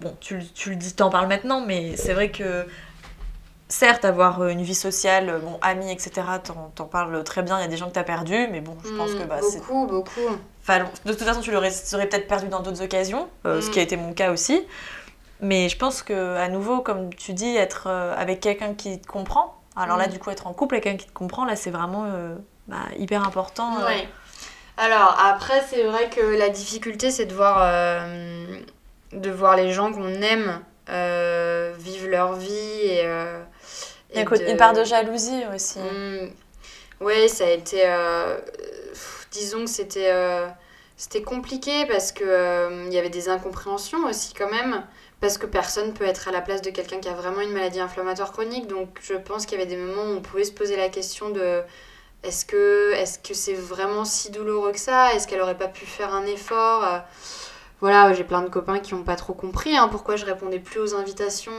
Bon, 0.01 0.17
tu, 0.21 0.39
le- 0.39 0.47
tu 0.55 0.71
le 0.71 0.77
dis, 0.77 0.95
t'en 0.95 1.11
parles 1.11 1.29
maintenant, 1.29 1.61
mais 1.67 1.97
c'est 1.97 2.15
vrai 2.15 2.31
que 2.33 2.67
certes, 3.69 4.05
avoir 4.05 4.47
une 4.49 4.63
vie 4.63 4.75
sociale, 4.75 5.41
bon, 5.43 5.59
amis, 5.63 5.91
etc., 5.93 6.39
t'en, 6.41 6.87
parles 6.87 7.23
très 7.25 7.43
bien. 7.43 7.59
Il 7.59 7.63
y 7.63 7.65
a 7.65 7.69
des 7.69 7.77
gens 7.77 7.89
que 7.89 7.93
t'as 7.95 8.05
perdus, 8.05 8.49
mais 8.51 8.61
bon, 8.61 8.77
je 8.85 8.93
pense 8.93 9.15
Mm, 9.15 9.19
que 9.19 9.23
bah, 9.23 9.43
c'est. 9.43 9.63
beaucoup 9.63 9.87
beaucoup 9.87 10.29
de 10.69 11.13
toute 11.13 11.23
façon, 11.23 11.41
tu 11.41 11.51
l'aurais 11.53 11.73
aurais 11.95 12.07
peut-être 12.09 12.29
perdu 12.29 12.49
dans 12.49 12.61
d'autres 12.61 12.83
occasions, 12.83 13.29
euh, 13.47 13.61
ce 13.61 13.69
Mm. 13.69 13.71
qui 13.73 13.79
a 13.79 13.83
été 13.83 13.97
mon 13.97 14.13
cas 14.13 14.31
aussi. 14.31 14.65
Mais 15.41 15.69
je 15.69 15.77
pense 15.77 16.03
que 16.03 16.37
à 16.37 16.49
nouveau, 16.49 16.81
comme 16.81 17.13
tu 17.15 17.33
dis, 17.33 17.57
être 17.57 17.85
euh, 17.87 18.15
avec 18.17 18.41
quelqu'un 18.41 18.75
qui 18.75 19.01
te 19.01 19.07
comprend. 19.07 19.57
Alors 19.77 19.97
là, 19.97 20.07
Mm. 20.07 20.11
du 20.13 20.19
coup, 20.19 20.31
être 20.31 20.47
en 20.47 20.53
couple 20.53 20.75
avec 20.77 20.85
quelqu'un 20.85 20.99
qui 20.99 21.07
te 21.07 21.13
comprend, 21.15 21.45
là, 21.45 21.57
c'est 21.57 21.71
vraiment 21.71 22.05
euh, 22.07 22.35
bah, 22.69 22.77
hyper 22.99 23.27
important. 23.27 23.83
Ouais. 23.85 24.07
Alors 24.77 25.19
après, 25.25 25.63
c'est 25.69 25.83
vrai 25.85 26.09
que 26.11 26.21
la 26.21 26.49
difficulté, 26.51 27.11
c'est 27.11 27.27
de 27.27 27.35
voir, 27.35 27.59
de 29.13 29.31
voir 29.31 29.57
les 29.57 29.73
gens 29.73 29.93
qu'on 29.93 30.09
aime 30.23 30.61
vivre 31.79 32.09
leur 32.09 32.35
vie 32.35 32.49
et. 32.83 33.05
Il 34.13 34.17
y 34.17 34.19
a 34.19 34.23
et 34.23 34.25
côté- 34.25 34.45
de- 34.45 34.51
une 34.51 34.57
part 34.57 34.73
de 34.73 34.83
jalousie 34.85 35.43
aussi. 35.55 35.79
Mm. 35.79 36.31
Ouais, 37.05 37.29
ça 37.29 37.45
a 37.45 37.51
été. 37.51 37.83
euh, 37.87 38.37
disons 39.31 39.65
que 39.65 39.71
c'était. 39.71 40.11
euh, 40.13 40.49
c'était 40.97 41.23
compliqué 41.23 41.87
parce 41.87 42.13
que 42.13 42.25
euh, 42.27 42.87
y 42.91 42.99
avait 42.99 43.09
des 43.11 43.29
incompréhensions 43.31 44.05
aussi 44.07 44.35
quand 44.35 44.51
même. 44.51 44.85
Parce 45.21 45.39
que 45.39 45.47
personne 45.47 45.93
peut 45.95 46.05
être 46.05 46.29
à 46.29 46.33
la 46.33 46.41
place 46.43 46.63
de 46.63 46.71
quelqu'un 46.71 46.99
qui 47.01 47.09
a 47.09 47.15
vraiment 47.15 47.41
une 47.41 47.53
maladie 47.53 47.81
inflammatoire 47.81 48.33
chronique. 48.33 48.67
Donc 48.67 48.99
je 49.03 49.15
pense 49.15 49.47
qu'il 49.47 49.59
y 49.59 49.63
avait 49.63 49.71
des 49.71 49.77
moments 49.79 50.03
où 50.05 50.17
on 50.17 50.21
pouvait 50.23 50.45
se 50.45 50.53
poser 50.53 50.77
la 50.77 50.89
question 50.89 51.31
de 51.31 51.63
est-ce 52.25 52.45
que 52.47 52.93
est-ce 52.95 53.19
que 53.21 53.35
c'est 53.35 53.55
vraiment 53.55 54.05
si 54.05 54.31
douloureux 54.31 54.73
que 54.73 54.81
ça? 54.81 55.15
Est-ce 55.15 55.29
qu'elle 55.29 55.41
aurait 55.43 55.59
pas 55.59 55.69
pu 55.69 55.87
faire 55.87 56.15
un 56.15 56.27
effort? 56.27 56.85
Euh, 56.85 56.99
Voilà, 57.81 58.13
j'ai 58.15 58.25
plein 58.25 58.43
de 58.43 58.49
copains 58.51 58.81
qui 58.81 58.95
n'ont 58.95 59.05
pas 59.05 59.17
trop 59.17 59.35
compris 59.35 59.77
hein, 59.77 59.89
pourquoi 59.89 60.17
je 60.17 60.27
répondais 60.27 60.61
plus 60.61 60.81
aux 60.81 60.95
invitations. 60.95 61.53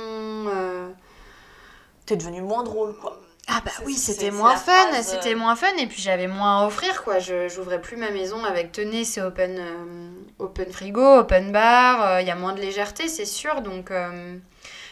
T'es 2.06 2.16
devenu 2.16 2.42
moins 2.42 2.64
drôle, 2.64 2.96
quoi. 2.96 3.20
Ah 3.48 3.62
bah 3.66 3.72
oui, 3.86 3.96
c'était 3.96 4.32
moins 4.32 4.56
fun, 4.56 4.72
euh, 4.94 5.02
c'était 5.02 5.36
moins 5.36 5.56
fun 5.56 5.76
et 5.80 5.88
puis 5.88 6.02
j'avais 6.02 6.28
moins 6.28 6.62
à 6.62 6.68
offrir 6.68 7.04
quoi. 7.04 7.20
Je 7.20 7.50
j'ouvrais 7.50 7.82
plus 7.82 7.98
ma 7.98 8.12
maison 8.12 8.44
avec 8.44 8.72
tenez, 8.72 9.04
c'est 9.04 9.22
open 9.22 9.58
euh, 9.60 10.12
open 10.40 10.72
frigo, 10.72 11.18
open 11.20 11.52
bar, 11.52 12.02
euh, 12.02 12.22
il 12.22 12.28
y 12.28 12.32
a 12.32 12.36
moins 12.36 12.54
de 12.54 12.62
légèreté, 12.62 13.08
c'est 13.08 13.26
sûr 13.26 13.62
donc 13.62 13.90
euh, 13.90 14.38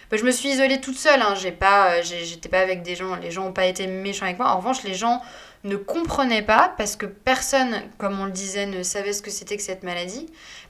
bah, 0.10 0.18
je 0.18 0.24
me 0.24 0.32
suis 0.32 0.50
isolée 0.50 0.82
toute 0.82 0.98
seule 0.98 1.22
hein. 1.22 1.36
j'ai 1.36 1.52
pas 1.52 2.02
j'étais 2.02 2.50
pas 2.50 2.60
avec 2.60 2.82
des 2.82 2.96
gens, 2.96 3.16
les 3.16 3.30
gens 3.32 3.46
ont 3.46 3.54
pas 3.54 3.66
été 3.66 3.86
méchants 3.86 4.26
avec 4.26 4.40
moi. 4.40 4.50
En 4.50 4.58
revanche, 4.58 4.84
les 4.84 4.96
gens 4.96 5.22
ne 5.64 5.76
comprenaient 5.76 6.42
pas 6.42 6.74
parce 6.78 6.96
que 6.96 7.06
personne 7.06 7.84
comme 8.00 8.20
on 8.20 8.26
le 8.26 8.32
disait 8.32 8.66
ne 8.66 8.82
savait 8.82 9.14
ce 9.14 9.22
que 9.22 9.30
c'était 9.30 9.58
que 9.58 9.64
cette 9.64 9.84
maladie 9.84 10.26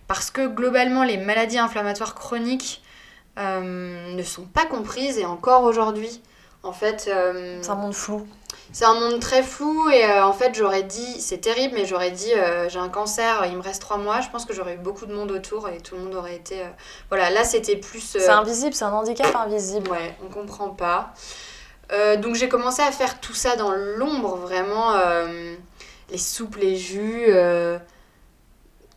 parce 0.08 0.32
que 0.32 0.48
globalement 0.48 1.04
les 1.04 1.18
maladies 1.18 1.60
inflammatoires 1.60 2.14
chroniques 2.14 2.84
ne 3.38 4.24
sont 4.24 4.46
pas 4.46 4.66
comprises 4.66 5.18
et 5.18 5.26
encore 5.26 5.64
aujourd'hui. 5.64 6.22
En 6.64 6.74
fait, 6.74 7.08
euh, 7.08 7.60
C'est 7.62 7.70
un 7.70 7.76
monde 7.76 7.94
flou. 7.94 8.28
c'est 8.74 8.84
un 8.86 8.94
monde 8.94 9.20
très 9.22 9.44
flou 9.44 9.90
et 9.90 10.04
euh, 10.04 10.26
en 10.26 10.34
fait 10.34 10.54
j'aurais 10.54 10.84
dit, 10.84 11.22
c'est 11.22 11.38
terrible, 11.38 11.74
mais 11.76 11.86
j'aurais 11.86 12.12
dit 12.12 12.34
euh, 12.34 12.68
j'ai 12.68 12.80
un 12.80 12.90
cancer, 12.90 13.46
il 13.46 13.56
me 13.56 13.62
reste 13.62 13.82
trois 13.82 13.98
mois, 13.98 14.20
je 14.20 14.30
pense 14.30 14.46
que 14.46 14.54
j'aurais 14.54 14.76
eu 14.76 14.78
beaucoup 14.78 15.06
de 15.06 15.14
monde 15.14 15.32
autour 15.32 15.70
et 15.70 15.78
tout 15.78 15.96
le 15.96 16.02
monde 16.02 16.16
aurait 16.16 16.36
été... 16.36 16.62
Voilà, 17.10 17.30
là 17.30 17.46
c'était 17.46 17.78
plus... 17.78 18.02
C'est 18.02 18.30
invisible, 18.30 18.74
c'est 18.74 18.84
un 18.84 18.92
handicap 18.92 19.34
invisible. 19.36 19.90
Ouais, 19.90 20.18
on 20.26 20.30
comprend 20.30 20.70
pas. 20.70 21.14
Donc 22.18 22.36
j'ai 22.36 22.50
commencé 22.50 22.82
à 22.82 22.92
faire 22.92 23.20
tout 23.20 23.34
ça 23.34 23.56
dans 23.56 23.72
l'ombre, 23.72 24.36
vraiment. 24.36 24.94
les 26.12 26.18
soupes, 26.18 26.58
les 26.58 26.76
jus. 26.76 27.34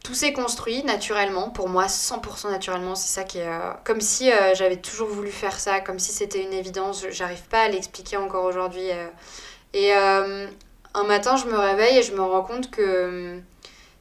Tout 0.03 0.15
s'est 0.15 0.33
construit 0.33 0.83
naturellement, 0.83 1.51
pour 1.51 1.69
moi 1.69 1.87
100% 1.87 2.51
naturellement, 2.51 2.95
c'est 2.95 3.09
ça 3.09 3.25
qui 3.25 3.39
est... 3.39 3.47
euh, 3.47 3.73
comme 3.85 4.01
si 4.01 4.33
euh, 4.33 4.55
j'avais 4.55 4.77
toujours 4.77 5.09
voulu 5.09 5.31
faire 5.31 5.59
ça, 5.61 5.81
comme 5.81 5.99
si 5.99 6.13
c'était 6.13 6.43
une 6.43 6.53
évidence, 6.53 7.07
j'arrive 7.11 7.43
pas 7.45 7.63
à 7.63 7.69
l'expliquer 7.69 8.17
encore 8.17 8.45
aujourd'hui. 8.45 8.91
euh. 8.91 9.09
Et 9.75 9.93
un 9.93 11.05
matin 11.05 11.37
je 11.37 11.47
me 11.47 11.57
réveille 11.57 11.99
et 11.99 12.03
je 12.03 12.13
me 12.15 12.21
rends 12.21 12.43
compte 12.43 12.71
que 12.71 13.41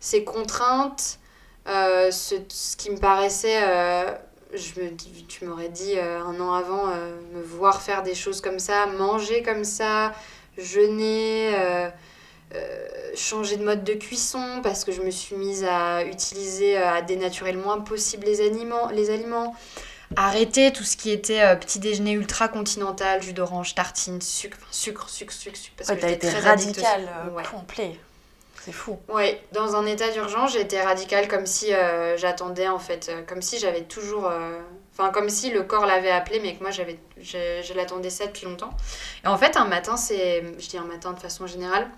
ces 0.02 0.24
contraintes, 0.26 1.20
ce, 1.66 2.76
qui 2.76 2.90
me 2.92 2.98
paraissait... 2.98 3.62
tu 5.30 5.46
m'aurais 5.46 5.70
dit 5.70 5.98
un 5.98 6.40
an 6.42 6.54
avant, 6.54 6.88
me 7.34 7.42
voir 7.42 7.82
faire 7.82 8.04
des 8.04 8.16
choses 8.16 8.42
comme 8.42 8.60
ça, 8.60 8.86
manger 8.88 9.44
comme 9.44 9.64
ça, 9.64 10.12
jeûner, 10.58 11.56
euh, 12.56 12.88
changer 13.16 13.58
de 13.58 13.64
mode 13.64 13.84
de 13.84 13.94
cuisson 13.94 14.60
parce 14.64 14.84
que 14.84 14.92
je 14.92 15.02
me 15.02 15.12
suis 15.12 15.36
mise 15.36 15.64
à 15.64 16.04
utiliser, 16.04 16.78
euh, 16.78 16.90
à 16.90 17.02
dénaturer 17.02 17.52
le 17.52 17.60
moins 17.60 17.80
possible 17.80 18.26
les 18.26 18.42
aliments, 18.46 18.90
les 18.90 19.10
aliments. 19.10 19.56
Arrêter 20.18 20.74
tout 20.74 20.84
ce 20.84 20.98
qui 20.98 21.10
était 21.12 21.42
euh, 21.42 21.56
petit 21.56 21.80
déjeuner 21.80 22.12
ultra 22.12 22.50
continental, 22.50 23.22
jus 23.24 23.32
d'orange, 23.34 23.76
tartine, 23.76 24.20
sucre, 24.22 24.58
sucre, 24.70 25.08
sucre, 25.10 25.34
sucre, 25.34 25.56
sucre. 25.56 25.76
Parce 25.78 25.90
Ouais, 25.90 25.98
que 25.98 26.08
j'étais 26.08 26.28
très 26.28 26.48
addict 26.48 26.80
au 26.80 26.82
radical, 26.84 27.02
sucre. 27.02 27.12
euh, 27.28 27.36
Ouais. 27.36 27.44
complet. 27.44 28.00
C'est 28.66 28.74
fou. 28.74 29.00
Ouais, 29.08 29.42
dans 29.54 29.76
un 29.76 29.86
état 29.88 30.10
d'urgence, 30.12 30.54
j'ai 30.54 30.62
été 30.62 30.80
radicale 30.80 31.28
comme 31.28 31.48
si 31.48 31.72
j'attendais 32.18 32.68
en 32.68 32.78
fait, 32.78 33.12
comme 33.28 33.42
si 33.42 33.58
j'avais 33.58 33.82
toujours, 33.82 34.32
enfin 34.94 35.10
comme 35.10 35.30
si 35.30 35.50
le 35.50 35.64
corps 35.64 35.88
l'avait 35.88 36.12
appelé, 36.12 36.40
mais 36.40 36.54
que 36.56 36.62
moi 36.62 36.70
j'avais, 36.70 37.00
je, 37.20 37.64
je 37.68 37.74
l'attendais 37.74 38.12
ça 38.12 38.28
depuis 38.28 38.46
longtemps. 38.46 38.70
Et 39.24 39.28
en 39.28 39.36
fait, 39.40 39.58
un 39.58 39.66
matin, 39.66 39.98
c'est, 39.98 40.44
je 40.60 40.68
dis 40.68 40.78
un 40.78 40.84
matin 40.84 41.14
de 41.14 41.20
façon 41.20 41.48
générale, 41.48 41.90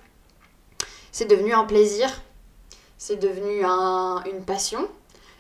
c'est 1.13 1.23
devenu 1.29 1.53
un 1.53 1.63
plaisir, 1.63 2.09
c'est 2.97 3.15
devenu 3.15 3.63
un, 3.63 4.21
une 4.29 4.43
passion, 4.43 4.85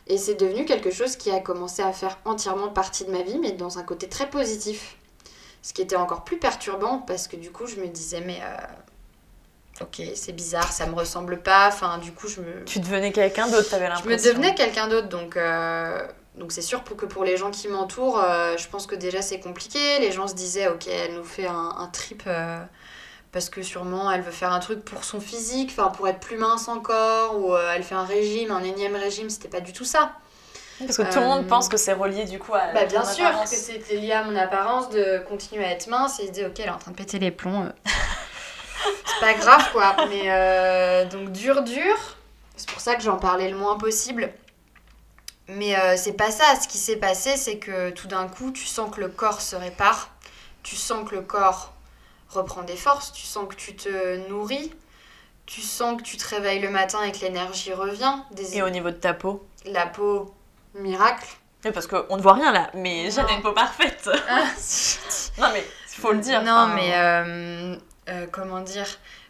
et 0.07 0.17
c'est 0.17 0.35
devenu 0.35 0.63
quelque 0.63 0.91
chose 0.91 1.17
qui 1.17 1.29
a 1.31 1.39
commencé 1.41 1.81
à 1.81 1.91
faire 1.91 2.17
entièrement 2.23 2.69
partie 2.69 3.03
de 3.03 3.11
ma 3.11 3.21
vie, 3.23 3.39
mais 3.39 3.51
dans 3.51 3.77
un 3.79 3.83
côté 3.83 4.07
très 4.07 4.29
positif. 4.29 4.95
Ce 5.61 5.73
qui 5.73 5.81
était 5.81 5.95
encore 5.97 6.23
plus 6.25 6.37
perturbant 6.37 6.99
parce 6.99 7.27
que 7.29 7.35
du 7.37 7.49
coup, 7.51 7.67
je 7.67 7.77
me 7.77 7.87
disais, 7.87 8.19
mais 8.19 8.39
euh, 8.43 9.83
ok, 9.85 10.01
c'est 10.15 10.33
bizarre, 10.33 10.71
ça 10.71 10.85
me 10.87 10.93
ressemble 10.93 11.41
pas. 11.41 11.69
Enfin, 11.69 11.97
du 11.99 12.11
coup, 12.11 12.27
je 12.27 12.41
me. 12.41 12.65
Tu 12.65 12.79
devenais 12.81 13.13
quelqu'un 13.13 13.47
d'autre, 13.47 13.69
t'avais 13.69 13.85
Je 13.85 13.91
l'impression. 13.91 14.29
me 14.29 14.33
devenais 14.35 14.55
quelqu'un 14.55 14.87
d'autre, 14.89 15.07
donc. 15.07 15.37
euh, 15.37 16.05
Donc 16.35 16.51
c'est 16.51 16.61
sûr 16.63 16.83
pour 16.83 16.97
que 16.97 17.05
pour 17.05 17.23
les 17.23 17.37
gens 17.37 17.49
qui 17.51 17.67
m'entourent, 17.69 18.19
euh, 18.19 18.57
je 18.57 18.67
pense 18.67 18.87
que 18.87 18.95
déjà 18.95 19.21
c'est 19.21 19.39
compliqué. 19.39 19.99
Les 19.99 20.11
gens 20.11 20.27
se 20.27 20.33
disaient, 20.35 20.67
ok, 20.67 20.85
elle 20.87 21.13
nous 21.15 21.23
fait 21.23 21.47
un, 21.47 21.69
un 21.77 21.87
trip 21.87 22.23
parce 23.33 23.49
que 23.49 23.61
sûrement 23.63 24.09
elle 24.11 24.21
veut 24.21 24.31
faire 24.31 24.53
un 24.53 24.59
truc 24.59 24.85
pour 24.85 25.03
son 25.03 25.19
physique, 25.19 25.71
enfin 25.77 25.89
pour 25.89 26.07
être 26.07 26.19
plus 26.21 26.37
mince 26.37 26.67
encore, 26.69 27.37
ou 27.39 27.53
euh, 27.53 27.73
elle 27.75 27.83
fait 27.83 27.95
un 27.95 28.05
régime, 28.05 28.51
un 28.51 28.63
énième 28.63 28.95
régime, 28.95 29.29
c'était 29.29 29.49
pas 29.49 29.59
du 29.59 29.73
tout 29.73 29.83
ça. 29.85 30.13
Parce 30.79 30.97
que 30.97 31.03
tout 31.13 31.19
le 31.19 31.25
monde 31.25 31.45
Euh, 31.45 31.49
pense 31.49 31.69
que 31.69 31.77
c'est 31.77 31.93
relié 31.93 32.25
du 32.25 32.39
coup 32.39 32.53
à. 32.55 32.71
Bah 32.73 32.85
bien 32.85 33.03
sûr 33.05 33.25
apparence. 33.25 33.49
que 33.51 33.55
c'était 33.55 33.95
lié 33.95 34.11
à 34.13 34.23
mon 34.23 34.35
apparence 34.35 34.89
de 34.89 35.19
continuer 35.27 35.63
à 35.65 35.71
être 35.71 35.87
mince 35.87 36.19
et 36.19 36.27
se 36.27 36.31
dire 36.31 36.47
ok 36.47 36.59
elle 36.59 36.65
est 36.67 36.69
en 36.69 36.77
train 36.77 36.91
de 36.91 36.95
péter 36.95 37.19
les 37.19 37.31
plombs. 37.31 37.65
euh. 37.65 37.71
c'est 39.05 39.19
pas 39.19 39.33
grave 39.33 39.71
quoi. 39.71 39.95
Mais 40.09 40.23
euh, 40.31 41.05
donc 41.05 41.31
dur 41.31 41.63
dur. 41.63 41.95
C'est 42.55 42.69
pour 42.69 42.81
ça 42.81 42.95
que 42.95 43.01
j'en 43.03 43.17
parlais 43.17 43.49
le 43.49 43.57
moins 43.57 43.77
possible. 43.77 44.31
Mais 45.47 45.75
c'est 45.97 46.13
pas 46.13 46.31
ça. 46.31 46.43
Ce 46.61 46.67
qui 46.67 46.77
s'est 46.77 46.97
passé 46.97 47.35
c'est 47.37 47.57
que 47.57 47.89
tout 47.91 48.07
d'un 48.07 48.27
coup 48.27 48.51
tu 48.51 48.65
sens 48.65 48.93
que 48.93 48.99
le 49.01 49.09
corps 49.09 49.41
se 49.41 49.55
répare. 49.55 50.09
Tu 50.63 50.75
sens 50.75 51.07
que 51.09 51.15
le 51.15 51.21
corps 51.21 51.73
reprend 52.33 52.63
des 52.63 52.75
forces. 52.75 53.11
Tu 53.11 53.23
sens 53.23 53.47
que 53.47 53.55
tu 53.55 53.75
te 53.75 54.27
nourris. 54.29 54.71
Tu 55.45 55.61
sens 55.61 55.97
que 55.97 56.03
tu 56.03 56.17
te 56.17 56.27
réveilles 56.27 56.59
le 56.61 56.69
matin 56.69 57.03
et 57.03 57.11
que 57.11 57.19
l'énergie 57.19 57.73
revient. 57.73 58.15
Des... 58.31 58.57
Et 58.57 58.61
au 58.61 58.69
niveau 58.69 58.91
de 58.91 58.95
ta 58.95 59.13
peau 59.13 59.45
La 59.65 59.85
peau, 59.85 60.33
miracle. 60.73 61.27
Oui, 61.65 61.71
parce 61.71 61.87
qu'on 61.87 62.17
ne 62.17 62.21
voit 62.21 62.33
rien 62.33 62.51
là, 62.51 62.69
mais 62.73 63.07
a 63.17 63.31
une 63.31 63.41
peau 63.41 63.53
parfaite. 63.53 64.09
Ah, 64.29 64.45
non, 65.41 65.47
mais 65.53 65.63
il 65.95 66.01
faut 66.01 66.11
le 66.11 66.19
dire. 66.19 66.43
Non, 66.43 66.51
enfin, 66.51 66.75
mais 66.75 66.91
euh, 66.93 67.75
euh, 68.09 68.25
comment 68.31 68.59
dire 68.59 68.87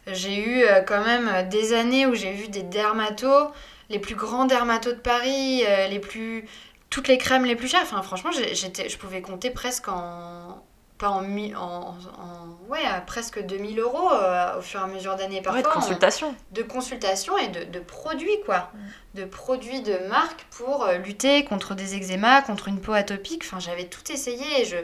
J'ai 0.08 0.36
eu 0.36 0.64
euh, 0.64 0.80
quand 0.82 1.04
même 1.04 1.48
des 1.48 1.74
années 1.74 2.06
où 2.06 2.14
j'ai 2.14 2.32
vu 2.32 2.48
des 2.48 2.62
dermatos, 2.62 3.50
les 3.88 4.00
plus 4.00 4.16
grands 4.16 4.46
dermatos 4.46 4.94
de 4.94 5.00
Paris, 5.00 5.62
les 5.90 6.00
plus 6.00 6.48
toutes 6.90 7.08
les 7.08 7.18
crèmes 7.18 7.44
les 7.44 7.56
plus 7.56 7.68
chères. 7.68 7.82
Enfin, 7.82 8.02
franchement, 8.02 8.30
j'étais, 8.32 8.88
je 8.88 8.98
pouvais 8.98 9.20
compter 9.20 9.50
presque 9.50 9.88
en 9.88 10.63
pas 10.98 11.10
en, 11.10 11.22
mi- 11.22 11.54
en, 11.56 11.96
en- 12.18 12.68
ouais 12.68 12.84
à 12.84 13.00
presque 13.00 13.42
2000 13.44 13.80
euros 13.80 14.10
euh, 14.12 14.58
au 14.58 14.62
fur 14.62 14.80
et 14.80 14.82
à 14.84 14.86
mesure 14.86 15.16
d'années 15.16 15.42
parfois. 15.42 15.60
Ouais, 15.62 15.66
de 15.68 15.72
consultation. 15.72 16.34
de 16.52 16.62
consultation 16.62 17.36
et 17.38 17.48
de, 17.48 17.64
de 17.64 17.80
produits, 17.80 18.40
quoi. 18.46 18.70
De 19.14 19.24
produits 19.24 19.82
de 19.82 19.98
marque 20.08 20.44
pour 20.50 20.84
euh, 20.84 20.98
lutter 20.98 21.44
contre 21.44 21.74
des 21.74 21.96
eczémas, 21.96 22.42
contre 22.42 22.68
une 22.68 22.80
peau 22.80 22.92
atopique. 22.92 23.42
Enfin, 23.44 23.58
j'avais 23.60 23.86
tout 23.86 24.10
essayé. 24.12 24.62
et 24.62 24.64
Je, 24.64 24.76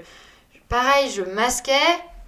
pareil, 0.69 1.11
je 1.11 1.23
masquais 1.23 1.75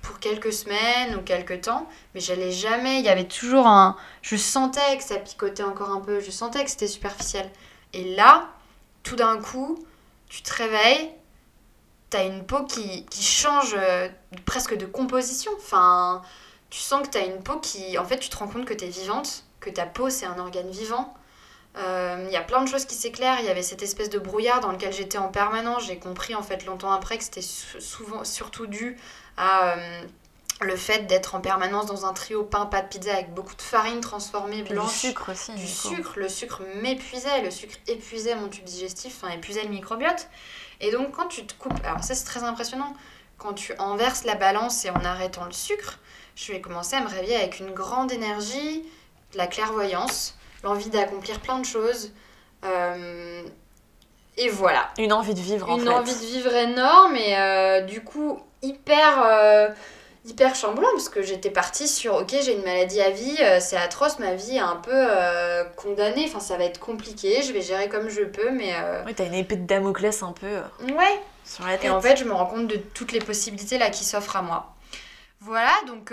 pour 0.01 0.19
quelques 0.19 0.53
semaines 0.53 1.15
ou 1.17 1.21
quelques 1.23 1.63
temps, 1.63 1.89
mais 2.15 2.21
j'allais 2.21 2.51
jamais. 2.53 2.99
Il 3.01 3.05
y 3.05 3.09
avait 3.09 3.29
toujours 3.29 3.67
un. 3.67 3.97
Je 4.21 4.37
sentais 4.37 4.97
que 4.97 5.03
ça 5.05 5.17
picotait 5.17 5.63
encore 5.65 5.91
un 5.91 6.01
peu. 6.01 6.21
Je 6.21 6.31
sentais 6.31 6.65
que 6.65 6.71
c'était 6.71 6.89
superficiel. 6.89 7.49
Et 7.93 8.15
là, 8.17 8.49
tout 9.03 9.17
d'un 9.17 9.39
coup, 9.41 9.79
tu 10.29 10.43
te 10.43 10.53
réveilles. 10.55 11.11
T'as 12.13 12.25
une 12.27 12.45
peau 12.45 12.65
qui, 12.65 13.07
qui 13.07 13.23
change 13.23 13.75
euh, 13.77 14.09
presque 14.45 14.77
de 14.77 14.85
composition. 14.87 15.51
Enfin, 15.57 16.21
tu 16.69 16.79
sens 16.79 17.07
que 17.07 17.11
tu 17.13 17.19
as 17.19 17.25
une 17.25 17.43
peau 17.43 17.59
qui. 17.59 17.97
En 17.99 18.05
fait, 18.05 18.19
tu 18.19 18.29
te 18.29 18.37
rends 18.37 18.49
compte 18.49 18.67
que 18.67 18.75
tu 18.75 18.85
es 18.85 18.89
vivante, 18.89 19.45
que 19.61 19.71
ta 19.71 19.87
peau, 19.87 20.11
c'est 20.11 20.27
un 20.27 20.39
organe 20.39 20.71
vivant. 20.71 21.15
Euh, 21.79 22.25
Il 22.29 22.33
y 22.33 22.37
a 22.37 22.43
plein 22.43 22.63
de 22.63 22.69
choses 22.69 22.85
qui 22.85 22.95
s'éclairent. 22.95 23.39
Il 23.41 23.47
y 23.47 23.49
avait 23.49 23.63
cette 23.63 23.83
espèce 23.83 24.11
de 24.11 24.19
brouillard 24.19 24.61
dans 24.61 24.73
lequel 24.73 24.93
j'étais 24.93 25.17
en 25.17 25.29
permanence. 25.29 25.87
J'ai 25.87 25.99
compris, 25.99 26.35
en 26.35 26.43
fait, 26.43 26.67
longtemps 26.67 26.93
après, 26.93 27.17
que 27.17 27.25
c'était 27.25 27.41
sou- 27.41 27.81
souvent, 27.81 28.25
surtout 28.25 28.67
dû 28.67 28.99
à 29.39 29.71
euh, 29.71 30.03
le 30.61 30.77
fait 30.77 31.07
d'être 31.07 31.35
en 31.35 31.41
permanence 31.41 31.87
dans 31.87 32.05
un 32.05 32.13
trio 32.13 32.45
pain, 32.45 32.67
pâte, 32.67 32.91
pizza 32.91 33.11
avec 33.15 33.33
beaucoup 33.33 33.55
de 33.57 33.63
farine 33.63 34.01
transformée, 34.03 34.57
Puis 34.63 34.65
du 34.65 34.75
blanche. 34.75 34.93
sucre 34.93 35.33
aussi. 35.33 35.53
Du 35.55 35.67
sucre. 35.67 36.13
Le 36.17 36.29
sucre 36.29 36.61
m'épuisait. 36.83 37.41
Le 37.41 37.51
sucre 37.51 37.75
épuisait 37.89 38.35
mon 38.35 38.49
tube 38.49 38.65
digestif, 38.65 39.17
enfin, 39.23 39.33
épuisait 39.33 39.63
le 39.63 39.71
microbiote. 39.71 40.29
Et 40.83 40.91
donc, 40.91 41.13
quand 41.13 41.29
tu 41.29 41.47
te 41.47 41.55
coupes. 41.55 41.81
Alors, 41.85 42.05
ça, 42.05 42.15
c'est 42.15 42.25
très 42.27 42.43
impressionnant. 42.43 42.95
Quand 43.39 43.55
tu 43.55 43.73
inverses 43.79 44.25
la 44.25 44.35
balance 44.35 44.85
et 44.85 44.91
en 44.91 45.05
arrêtant 45.05 45.45
le 45.47 45.53
sucre, 45.53 45.99
je 46.37 46.53
vais 46.53 46.61
commencer 46.61 46.97
à 46.97 47.01
me 47.01 47.09
réveiller 47.09 47.37
avec 47.37 47.61
une 47.61 47.73
grande 47.73 48.13
énergie, 48.13 48.85
de 49.33 49.39
la 49.39 49.47
clairvoyance, 49.47 50.37
l'envie 50.63 50.91
d'accomplir 50.91 51.41
plein 51.41 51.59
de 51.59 51.65
choses. 51.65 52.11
Euh, 52.65 53.43
et 54.37 54.49
voilà. 54.49 54.91
Une 54.99 55.13
envie 55.13 55.35
de 55.35 55.41
vivre 55.41 55.71
en 55.71 55.77
Une 55.79 55.85
fait. 55.85 55.89
envie 55.89 56.15
de 56.15 56.25
vivre 56.27 56.55
énorme 56.55 57.17
et 57.17 57.37
euh, 57.39 57.81
du 57.83 58.03
coup 58.03 58.41
hyper, 58.63 59.23
euh, 59.25 59.69
hyper 60.25 60.55
chamboulant 60.55 60.89
parce 60.93 61.09
que 61.09 61.21
j'étais 61.23 61.51
partie 61.51 61.89
sur 61.89 62.15
ok 62.15 62.29
j'ai 62.43 62.55
une 62.57 62.63
maladie 62.65 63.01
à 63.01 63.11
vie, 63.11 63.37
euh, 63.41 63.59
c'est 63.61 63.77
atroce, 63.77 64.19
ma 64.21 64.35
vie 64.35 64.57
est 64.57 64.61
un 64.61 64.77
peu 64.77 64.91
euh, 64.95 65.65
condamnée, 65.77 66.25
enfin 66.29 66.39
ça 66.41 66.57
va 66.57 66.65
être 66.65 66.79
compliqué, 66.79 67.43
je 67.43 67.53
vais 67.53 67.61
gérer 67.61 67.89
comme 67.89 68.09
je 68.09 68.23
peux 68.23 68.51
mais... 68.51 68.73
euh, 68.77 69.03
Oui, 69.07 69.15
t'as 69.15 69.25
une 69.25 69.35
épée 69.35 69.57
de 69.57 69.67
Damoclès 69.67 70.23
un 70.23 70.33
peu 70.33 70.47
euh, 70.47 70.93
Ouais. 70.97 71.21
sur 71.45 71.67
la 71.67 71.73
tête. 71.77 71.85
Et 71.87 71.91
en 71.91 72.01
fait 72.01 72.17
je 72.17 72.25
me 72.25 72.33
rends 72.33 72.47
compte 72.47 72.69
de 72.69 72.77
toutes 72.77 73.11
les 73.13 73.19
possibilités 73.21 73.79
là 73.79 73.91
qui 73.91 74.05
s'offrent 74.05 74.37
à 74.37 74.43
moi. 74.43 74.75
Voilà 75.41 75.73
donc... 75.89 76.13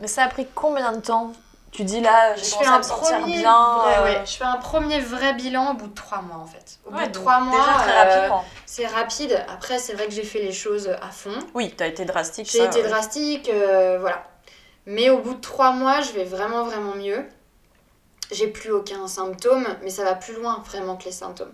Mais 0.00 0.06
ça 0.08 0.24
a 0.24 0.28
pris 0.28 0.46
combien 0.54 0.92
de 0.92 1.00
temps 1.00 1.32
Tu 1.70 1.84
dis 1.84 2.00
là, 2.00 2.34
j'ai 2.34 2.44
je 2.44 2.50
commencé 2.50 2.64
fais 2.64 2.70
à 2.70 2.74
un 2.74 2.78
me 2.78 2.82
sentir 2.82 3.26
bien. 3.26 3.78
vrai, 3.78 3.98
euh, 3.98 4.04
ouais, 4.04 4.26
je 4.26 4.32
fais 4.32 4.44
un 4.44 4.56
premier 4.56 5.00
vrai 5.00 5.34
bilan 5.34 5.72
au 5.72 5.74
bout 5.74 5.86
de 5.86 5.94
trois 5.94 6.20
mois 6.20 6.36
en 6.38 6.46
fait. 6.46 6.78
Au 6.84 6.90
Ouais, 6.92 7.02
bout 7.02 7.06
de 7.06 7.12
trois 7.12 7.40
mois, 7.40 7.66
euh, 7.88 8.28
c'est 8.66 8.86
rapide. 8.86 9.44
Après 9.48 9.78
c'est 9.78 9.92
vrai 9.94 10.06
que 10.06 10.12
j'ai 10.12 10.24
fait 10.24 10.40
les 10.42 10.52
choses 10.52 10.88
à 11.00 11.10
fond. 11.10 11.38
Oui, 11.54 11.72
t'as 11.76 11.86
été 11.86 12.04
drastique. 12.04 12.50
J'ai 12.50 12.64
été 12.64 12.82
ouais. 12.82 12.88
drastique, 12.88 13.48
euh, 13.48 13.98
voilà. 14.00 14.24
Mais 14.86 15.10
au 15.10 15.18
bout 15.18 15.34
de 15.34 15.40
trois 15.40 15.70
mois, 15.72 16.00
je 16.00 16.10
vais 16.12 16.24
vraiment, 16.24 16.64
vraiment 16.64 16.94
mieux. 16.96 17.24
J'ai 18.32 18.48
plus 18.48 18.70
aucun 18.72 19.06
symptôme, 19.06 19.66
mais 19.82 19.90
ça 19.90 20.02
va 20.04 20.14
plus 20.14 20.34
loin 20.34 20.62
vraiment 20.66 20.96
que 20.96 21.04
les 21.04 21.12
symptômes. 21.12 21.52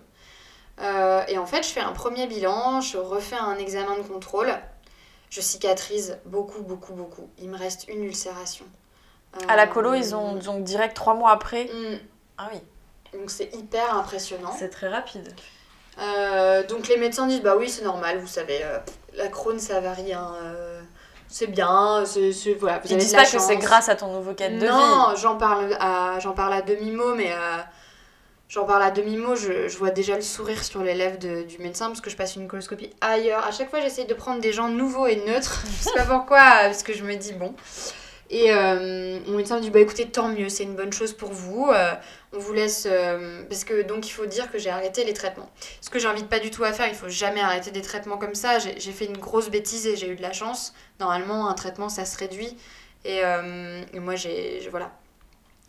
Euh, 0.79 1.23
et 1.27 1.37
en 1.37 1.45
fait, 1.45 1.63
je 1.63 1.69
fais 1.69 1.79
un 1.79 1.91
premier 1.91 2.27
bilan, 2.27 2.81
je 2.81 2.97
refais 2.97 3.35
un 3.35 3.57
examen 3.57 3.97
de 3.97 4.03
contrôle. 4.03 4.51
Je 5.29 5.41
cicatrise 5.41 6.19
beaucoup, 6.25 6.61
beaucoup, 6.61 6.93
beaucoup. 6.93 7.29
Il 7.39 7.49
me 7.49 7.57
reste 7.57 7.87
une 7.87 8.03
ulcération. 8.03 8.65
À 9.47 9.55
la 9.55 9.67
colo, 9.67 9.93
ils 9.93 10.15
ont 10.15 10.33
donc 10.35 10.63
direct 10.63 10.95
trois 10.95 11.13
mois 11.13 11.31
après. 11.31 11.65
mm, 11.65 11.97
Ah 12.37 12.49
oui, 12.53 12.59
Donc 13.17 13.29
c'est 13.29 13.53
hyper 13.55 13.95
impressionnant. 13.95 14.51
c'est 14.57 14.69
très 14.69 14.87
rapide. 14.89 15.33
Euh, 15.99 16.63
donc 16.67 16.87
les 16.87 16.97
médecins 16.97 17.25
disent 17.27 17.41
bah 17.41 17.55
oui 17.57 17.69
c'est 17.69 17.83
normal, 17.83 18.19
vous 18.19 18.27
savez, 18.27 18.59
euh, 18.63 18.77
la 19.15 19.29
Crohn 19.29 19.57
ça 19.59 19.79
varie, 19.79 20.13
hein, 20.13 20.31
euh, 20.43 20.79
c'est 21.27 21.47
bien, 21.47 22.03
c'est 22.05 22.31
c'est- 22.31 22.53
voilà, 22.53 22.77
vous 22.79 22.87
Ils 22.87 22.93
avez 22.93 23.01
disent 23.01 23.11
de 23.13 23.17
la 23.17 23.23
pas 23.23 23.29
que 23.31 23.39
c'est 23.39 23.57
grâce 23.57 23.89
à 23.89 23.95
ton 23.95 24.13
nouveau 24.13 24.33
cadre 24.35 24.55
de 24.59 24.59
vie. 24.65 24.67
Non, 24.71 25.15
j'en 25.15 25.37
parle 25.37 25.75
à 25.79 26.19
j'en 26.19 26.33
parle 26.33 26.53
à 26.53 26.61
demi 26.61 26.91
mot, 26.91 27.15
mais 27.15 27.31
euh, 27.31 27.57
j'en 28.47 28.65
parle 28.65 28.83
à 28.83 28.91
demi 28.91 29.17
mot. 29.17 29.35
Je, 29.35 29.67
je 29.67 29.77
vois 29.79 29.89
déjà 29.89 30.15
le 30.15 30.21
sourire 30.21 30.63
sur 30.63 30.83
les 30.83 30.93
lèvres 30.93 31.17
de- 31.17 31.41
du 31.43 31.57
médecin 31.57 31.87
parce 31.87 32.01
que 32.01 32.11
je 32.11 32.15
passe 32.15 32.35
une 32.35 32.47
coloscopie 32.47 32.91
ailleurs. 33.01 33.43
À 33.47 33.51
chaque 33.51 33.71
fois, 33.71 33.81
j'essaye 33.81 34.05
de 34.05 34.13
prendre 34.13 34.39
des 34.39 34.53
gens 34.53 34.69
nouveaux 34.69 35.07
et 35.07 35.15
neutres. 35.27 35.63
je 35.79 35.83
sais 35.83 35.93
pas 35.95 36.05
pourquoi, 36.05 36.39
parce 36.61 36.83
que 36.83 36.93
je 36.93 37.03
me 37.03 37.15
dis 37.15 37.33
bon. 37.33 37.55
Et 38.29 38.51
euh, 38.51 39.19
mon 39.27 39.37
médecin 39.37 39.57
me 39.57 39.61
dit 39.61 39.69
bah 39.69 39.79
écoutez 39.79 40.05
tant 40.05 40.27
mieux, 40.27 40.49
c'est 40.49 40.63
une 40.63 40.75
bonne 40.75 40.91
chose 40.91 41.13
pour 41.13 41.31
vous. 41.31 41.69
Euh, 41.71 41.93
on 42.33 42.39
vous 42.39 42.53
laisse 42.53 42.85
euh, 42.89 43.43
parce 43.47 43.63
que 43.63 43.83
donc 43.83 44.07
il 44.07 44.11
faut 44.11 44.25
dire 44.25 44.51
que 44.51 44.57
j'ai 44.57 44.69
arrêté 44.69 45.05
les 45.05 45.13
traitements. 45.13 45.49
Ce 45.79 45.89
que 45.89 45.97
j'invite 45.97 46.27
pas 46.27 46.39
du 46.39 46.51
tout 46.51 46.63
à 46.65 46.73
faire, 46.73 46.87
il 46.87 46.95
faut 46.95 47.07
jamais 47.07 47.39
arrêter 47.39 47.71
des 47.71 47.81
traitements 47.81 48.17
comme 48.17 48.35
ça. 48.35 48.59
J'ai 48.59 48.91
fait 48.91 49.05
une 49.05 49.17
grosse 49.17 49.49
bêtise 49.49 49.87
et 49.87 49.95
j'ai 49.95 50.09
eu 50.09 50.15
de 50.15 50.21
la 50.21 50.33
chance. 50.33 50.73
Normalement, 50.99 51.47
un 51.47 51.53
traitement 51.53 51.87
ça 51.87 52.03
se 52.03 52.17
réduit. 52.17 52.57
Et, 53.05 53.21
euh, 53.23 53.81
moi, 53.93 54.15
j'ai 54.15 54.67
voilà, 54.71 54.91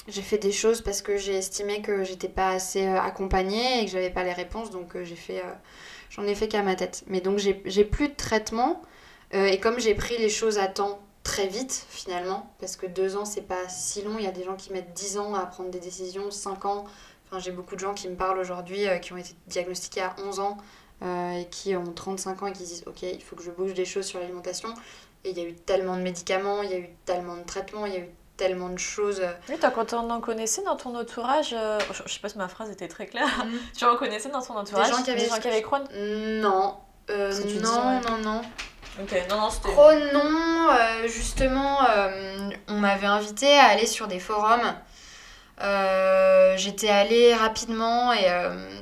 j'ai 0.09 0.23
fait 0.23 0.39
des 0.39 0.53
choses 0.53 0.81
parce 0.83 1.01
que 1.03 1.17
j'ai 1.17 1.37
estimé 1.37 1.81
que 1.81 2.03
j'étais 2.03 2.29
pas 2.29 2.51
assez 2.51 2.87
accompagnée 2.87 3.83
et 3.83 3.85
que 3.85 3.93
j'avais 3.93 4.11
pas 4.11 4.25
les 4.25 4.33
réponses, 4.33 4.71
donc 4.71 4.97
j'ai 5.05 5.17
fait, 5.17 5.43
j'en 6.11 6.25
ai 6.25 6.35
fait 6.35 6.49
qu'à 6.49 6.63
ma 6.63 6.75
tête. 6.75 7.05
Mais 7.07 7.21
donc 7.21 7.39
j'ai 7.39 7.85
plus 7.85 8.09
de 8.09 8.15
traitement 8.15 8.83
et 9.33 9.61
comme 9.61 9.79
j'ai 9.79 9.95
pris 9.95 10.19
les 10.19 10.31
choses 10.31 10.59
à 10.59 10.67
temps 10.67 10.99
très 11.29 11.47
vite 11.47 11.87
finalement, 11.91 12.51
parce 12.59 12.77
que 12.77 12.87
deux 12.87 13.17
ans 13.17 13.25
c'est 13.27 13.43
pas 13.43 13.69
si 13.69 14.03
long, 14.03 14.17
il 14.19 14.25
y 14.25 14.29
a 14.29 14.33
des 14.33 14.45
gens 14.45 14.57
qui 14.57 14.73
mettent 14.73 14.95
10 14.95 15.19
ans 15.19 15.35
à 15.35 15.45
prendre 15.45 15.71
des 15.71 15.79
décisions, 15.81 16.31
5 16.31 16.65
ans. 16.65 16.85
Enfin, 17.27 17.39
j'ai 17.39 17.51
beaucoup 17.53 17.75
de 17.75 17.81
gens 17.81 17.93
qui 17.93 18.09
me 18.09 18.17
parlent 18.17 18.39
aujourd'hui 18.39 18.89
euh, 18.89 18.97
qui 18.99 19.13
ont 19.13 19.19
été 19.19 19.35
diagnostiqués 19.47 20.01
à 20.01 20.17
11 20.27 20.41
ans 20.41 20.57
euh, 21.03 21.33
et 21.33 21.47
qui 21.51 21.77
ont 21.77 21.93
35 21.93 22.43
ans 22.43 22.47
et 22.47 22.53
qui 22.53 22.63
disent 22.65 22.85
ok 22.87 23.03
il 23.03 23.23
faut 23.23 23.37
que 23.37 23.43
je 23.43 23.51
bouge 23.51 23.75
des 23.75 23.85
choses 23.85 24.07
sur 24.07 24.19
l'alimentation. 24.21 24.71
Et 25.25 25.31
il 25.31 25.39
y 25.39 25.43
a 25.43 25.45
eu 25.45 25.55
tellement 25.55 25.97
de 25.97 26.03
médicaments, 26.03 26.63
il 26.63 26.71
y 26.71 26.75
a 26.75 26.79
eu 26.79 26.89
tellement 27.05 27.37
de 27.37 27.43
traitements, 27.43 27.85
il 27.87 27.93
y 27.93 27.97
a 27.97 28.01
eu 28.01 28.09
tellement 28.39 28.71
de 28.71 28.79
choses. 28.79 29.21
euh, 29.21 29.33
Oui, 29.51 29.57
quand 29.61 29.93
on 29.93 30.09
en 30.11 30.21
connaissait 30.21 30.63
dans 30.63 30.77
ton 30.77 30.97
entourage, 30.97 31.53
euh, 31.53 31.79
je, 31.93 32.03
je 32.07 32.13
sais 32.15 32.21
pas 32.21 32.29
si 32.31 32.39
ma 32.39 32.49
phrase 32.49 32.71
était 32.71 32.89
très 32.89 33.07
claire, 33.07 33.29
tu 33.77 33.85
reconnaissais 33.85 34.31
dans 34.31 34.41
ton 34.41 34.57
entourage 34.57 34.87
Des 34.87 34.97
gens 34.97 35.03
qui 35.03 35.11
avaient, 35.11 35.21
des 35.23 35.29
gens 35.29 35.39
qui 35.41 35.49
avaient 35.49 35.63
Crohn? 35.63 35.83
Non. 36.41 36.77
Non, 37.11 38.01
non, 38.01 38.19
non. 38.23 38.43
Ok, 39.01 39.15
non, 39.31 39.41
non, 39.41 39.51
c'était. 39.51 39.69
Crohn, 39.71 39.99
non. 40.13 40.71
euh, 40.71 41.09
justement, 41.09 41.79
euh, 41.89 42.51
on 42.69 42.75
m'avait 42.79 43.07
invité 43.07 43.59
à 43.59 43.67
aller 43.67 43.87
sur 43.87 44.09
des 44.09 44.19
forums. 44.19 44.75
Euh, 45.61 46.57
J'étais 46.57 46.89
allée 46.89 47.35
rapidement 47.35 48.13
et 48.13 48.27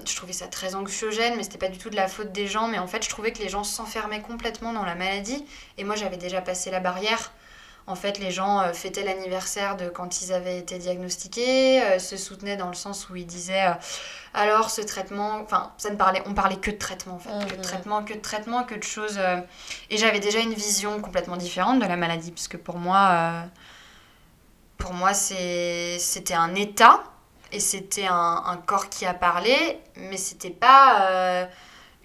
je 0.06 0.16
trouvais 0.16 0.32
ça 0.32 0.46
très 0.46 0.74
anxiogène, 0.74 1.34
mais 1.36 1.42
c'était 1.42 1.58
pas 1.58 1.68
du 1.68 1.78
tout 1.78 1.90
de 1.90 1.96
la 1.96 2.08
faute 2.08 2.32
des 2.32 2.46
gens. 2.46 2.68
Mais 2.68 2.78
en 2.78 2.86
fait, 2.86 3.04
je 3.04 3.10
trouvais 3.10 3.32
que 3.32 3.38
les 3.38 3.48
gens 3.50 3.64
s'enfermaient 3.64 4.22
complètement 4.22 4.72
dans 4.72 4.84
la 4.84 4.94
maladie. 4.94 5.44
Et 5.78 5.84
moi, 5.84 5.96
j'avais 5.96 6.16
déjà 6.16 6.40
passé 6.40 6.70
la 6.70 6.80
barrière. 6.80 7.32
En 7.88 7.94
fait, 7.94 8.18
les 8.18 8.32
gens 8.32 8.60
euh, 8.60 8.72
fêtaient 8.72 9.04
l'anniversaire 9.04 9.76
de 9.76 9.88
quand 9.88 10.20
ils 10.20 10.32
avaient 10.32 10.58
été 10.58 10.76
diagnostiqués, 10.78 11.82
euh, 11.82 11.98
se 12.00 12.16
soutenaient 12.16 12.56
dans 12.56 12.66
le 12.68 12.74
sens 12.74 13.08
où 13.08 13.14
ils 13.16 13.26
disaient 13.26 13.66
euh, 13.66 13.72
alors 14.34 14.70
ce 14.70 14.80
traitement, 14.80 15.40
enfin, 15.42 15.70
ça 15.78 15.90
ne 15.90 15.96
parlait, 15.96 16.22
on 16.26 16.34
parlait 16.34 16.56
que 16.56 16.70
de 16.72 16.76
traitement 16.78 17.14
en 17.14 17.18
fait, 17.20 17.30
que 17.46 17.52
de 17.52 17.56
Mhm. 17.58 17.62
traitement, 17.62 18.02
que 18.04 18.14
de 18.14 18.18
traitement, 18.20 18.64
que 18.64 18.74
de 18.74 18.82
choses. 18.82 19.16
euh, 19.18 19.40
et 19.90 19.96
j'avais 19.98 20.20
déjà 20.20 20.40
une 20.40 20.52
vision 20.54 21.00
complètement 21.00 21.36
différente 21.36 21.78
de 21.78 21.86
la 21.86 21.96
maladie, 21.96 22.32
parce 22.32 22.48
que 22.48 22.56
pour 22.56 22.76
moi, 22.78 23.44
pour 24.78 24.92
moi, 24.92 25.14
c'était 25.14 26.34
un 26.34 26.54
état 26.54 27.02
et 27.52 27.60
c'était 27.60 28.06
un, 28.06 28.42
un 28.46 28.56
corps 28.56 28.88
qui 28.88 29.06
a 29.06 29.14
parlé, 29.14 29.78
mais 29.96 30.16
c'était 30.16 30.50
pas 30.50 31.46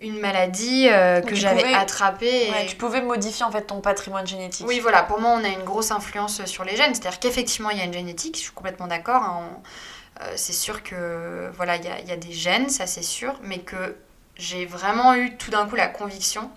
une 0.02 0.20
maladie 0.20 0.88
euh, 0.90 1.22
que 1.22 1.36
j'avais 1.36 1.62
pouvais- 1.62 1.74
attrapée. 1.76 2.48
et- 2.48 2.52
Ouais, 2.52 2.66
tu 2.66 2.76
pouvais 2.76 3.02
modifier 3.02 3.46
en 3.46 3.52
fait 3.52 3.62
ton 3.64 3.82
patrimoine 3.82 4.26
génétique. 4.28 4.66
oui, 4.68 4.80
voilà, 4.80 5.04
pour 5.04 5.20
moi, 5.20 5.32
on 5.40 5.44
a 5.44 5.48
une 5.50 5.64
grosse 5.64 5.92
influence 5.92 6.44
sur 6.46 6.64
les 6.64 6.76
gènes. 6.76 6.94
C'est-à-dire 6.96 7.20
qu'effectivement, 7.20 7.70
il 7.70 7.78
y 7.78 7.82
a 7.82 7.86
une 7.86 7.94
génétique, 7.94 8.36
je 8.36 8.42
suis 8.42 8.52
complètement 8.52 8.88
d'accord. 8.88 9.22
hein, 9.24 9.42
on- 9.58 10.24
euh, 10.24 10.34
c'est 10.36 10.54
sûr 10.54 10.84
que, 10.84 11.50
voilà, 11.56 11.78
il 11.78 11.86
y 11.86 11.88
a, 11.88 12.00
il 12.00 12.08
y 12.08 12.12
a 12.12 12.18
des 12.18 12.32
gènes, 12.34 12.70
ça 12.70 12.86
c'est 12.88 13.02
sûr, 13.04 13.40
mais 13.44 13.60
que 13.60 13.96
j'ai 14.38 14.66
vraiment 14.66 15.14
eu 15.16 15.36
tout 15.38 15.52
d'un 15.52 15.66
coup 15.68 15.76
la 15.76 15.88
conviction 15.88 16.50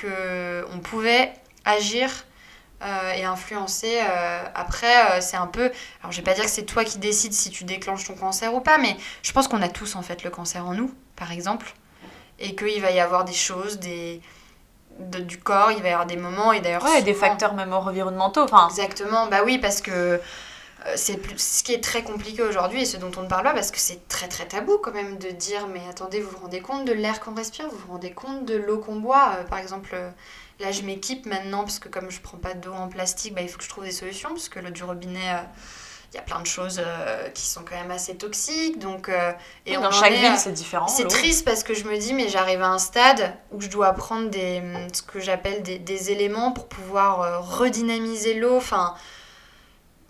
qu'on 0.00 0.78
pouvait 0.80 1.32
agir 1.64 2.10
euh, 2.82 3.12
et 3.12 3.24
influencer. 3.24 3.98
euh, 4.00 4.42
après, 4.54 4.86
euh, 5.12 5.20
c'est 5.20 5.36
un 5.36 5.48
peu. 5.48 5.70
Alors, 6.00 6.12
je 6.12 6.18
vais 6.18 6.22
pas 6.22 6.34
dire 6.34 6.44
que 6.44 6.50
c'est 6.50 6.62
toi 6.64 6.84
qui 6.84 6.98
décides 6.98 7.32
si 7.32 7.50
tu 7.50 7.64
déclenches 7.64 8.04
ton 8.04 8.14
cancer 8.14 8.54
ou 8.54 8.60
pas, 8.60 8.78
mais 8.78 8.96
je 9.22 9.32
pense 9.32 9.48
qu'on 9.48 9.62
a 9.62 9.68
tous 9.68 9.96
en 9.96 10.02
fait 10.02 10.22
le 10.22 10.30
cancer 10.30 10.64
en 10.64 10.74
nous, 10.74 10.92
par 11.16 11.32
exemple, 11.32 11.74
et 12.38 12.54
qu'il 12.56 12.80
va 12.82 12.90
y 12.90 13.00
avoir 13.00 13.24
des 13.24 13.32
choses, 13.32 13.78
des. 13.78 14.20
de- 14.98 15.20
du 15.20 15.38
corps, 15.38 15.70
il 15.72 15.82
va 15.82 15.88
y 15.88 15.92
avoir 15.92 16.06
des 16.06 16.16
moments, 16.16 16.52
et 16.52 16.60
d'ailleurs. 16.60 16.84
Ouais, 16.84 17.02
des 17.02 17.14
facteurs 17.14 17.54
même 17.54 17.72
environnementaux. 17.72 18.46
Exactement, 18.68 19.26
bah 19.28 19.42
oui, 19.44 19.58
parce 19.58 19.80
que 19.80 19.90
euh, 19.90 20.20
c'est 20.96 21.18
ce 21.38 21.62
qui 21.64 21.72
est 21.74 21.82
très 21.82 22.02
compliqué 22.02 22.42
aujourd'hui 22.42 22.82
et 22.82 22.84
ce 22.84 22.96
dont 22.96 23.10
on 23.16 23.22
ne 23.22 23.28
parle 23.28 23.44
pas, 23.44 23.54
parce 23.54 23.70
que 23.70 23.78
c'est 23.78 24.06
très 24.08 24.28
très 24.28 24.46
tabou 24.46 24.78
quand 24.78 24.92
même 24.92 25.18
de 25.18 25.30
dire 25.30 25.66
mais 25.68 25.82
attendez, 25.90 26.20
vous 26.20 26.30
vous 26.30 26.38
rendez 26.38 26.60
compte 26.60 26.84
de 26.84 26.92
l'air 26.92 27.20
qu'on 27.20 27.34
respire, 27.34 27.68
vous 27.68 27.76
vous 27.78 27.92
rendez 27.92 28.12
compte 28.12 28.44
de 28.44 28.56
l'eau 28.56 28.78
qu'on 28.78 28.96
boit. 28.96 29.34
Euh, 29.38 29.44
par 29.44 29.58
exemple, 29.58 29.90
euh, 29.94 30.10
là 30.60 30.70
je 30.72 30.82
m'équipe 30.82 31.26
maintenant 31.26 31.62
parce 31.64 31.78
que 31.80 31.88
comme 31.88 32.10
je 32.10 32.20
prends 32.20 32.38
pas 32.38 32.54
d'eau 32.54 32.72
en 32.72 32.88
plastique, 32.88 33.34
bah, 33.34 33.42
il 33.42 33.48
faut 33.48 33.58
que 33.58 33.64
je 33.64 33.68
trouve 33.68 33.84
des 33.84 33.92
solutions 33.92 34.30
parce 34.30 34.48
que 34.48 34.60
l'eau 34.60 34.70
du 34.70 34.84
robinet. 34.84 35.30
euh, 35.34 35.42
il 36.12 36.16
y 36.16 36.18
a 36.18 36.22
plein 36.22 36.40
de 36.40 36.46
choses 36.46 36.80
euh, 36.82 37.28
qui 37.30 37.44
sont 37.46 37.62
quand 37.62 37.76
même 37.76 37.90
assez 37.90 38.16
toxiques. 38.16 38.78
Donc, 38.78 39.08
euh, 39.08 39.32
Oui, 39.66 39.76
on 39.76 39.82
dans 39.82 39.90
chaque 39.90 40.12
est, 40.12 40.20
ville, 40.20 40.38
c'est 40.38 40.52
différent, 40.52 40.88
C'est 40.88 41.06
triste 41.06 41.44
parce 41.44 41.62
que 41.62 41.74
je 41.74 41.84
me 41.84 41.98
dis, 41.98 42.14
mais 42.14 42.28
j'arrive 42.28 42.62
à 42.62 42.68
un 42.68 42.78
stade 42.78 43.34
où 43.52 43.60
je 43.60 43.68
dois 43.68 43.92
prendre 43.92 44.30
des, 44.30 44.62
ce 44.92 45.02
que 45.02 45.20
j'appelle 45.20 45.62
des, 45.62 45.78
des 45.78 46.10
éléments 46.10 46.52
pour 46.52 46.66
pouvoir 46.66 47.20
euh, 47.20 47.38
redynamiser 47.40 48.34
l'eau. 48.34 48.56
Enfin, 48.56 48.94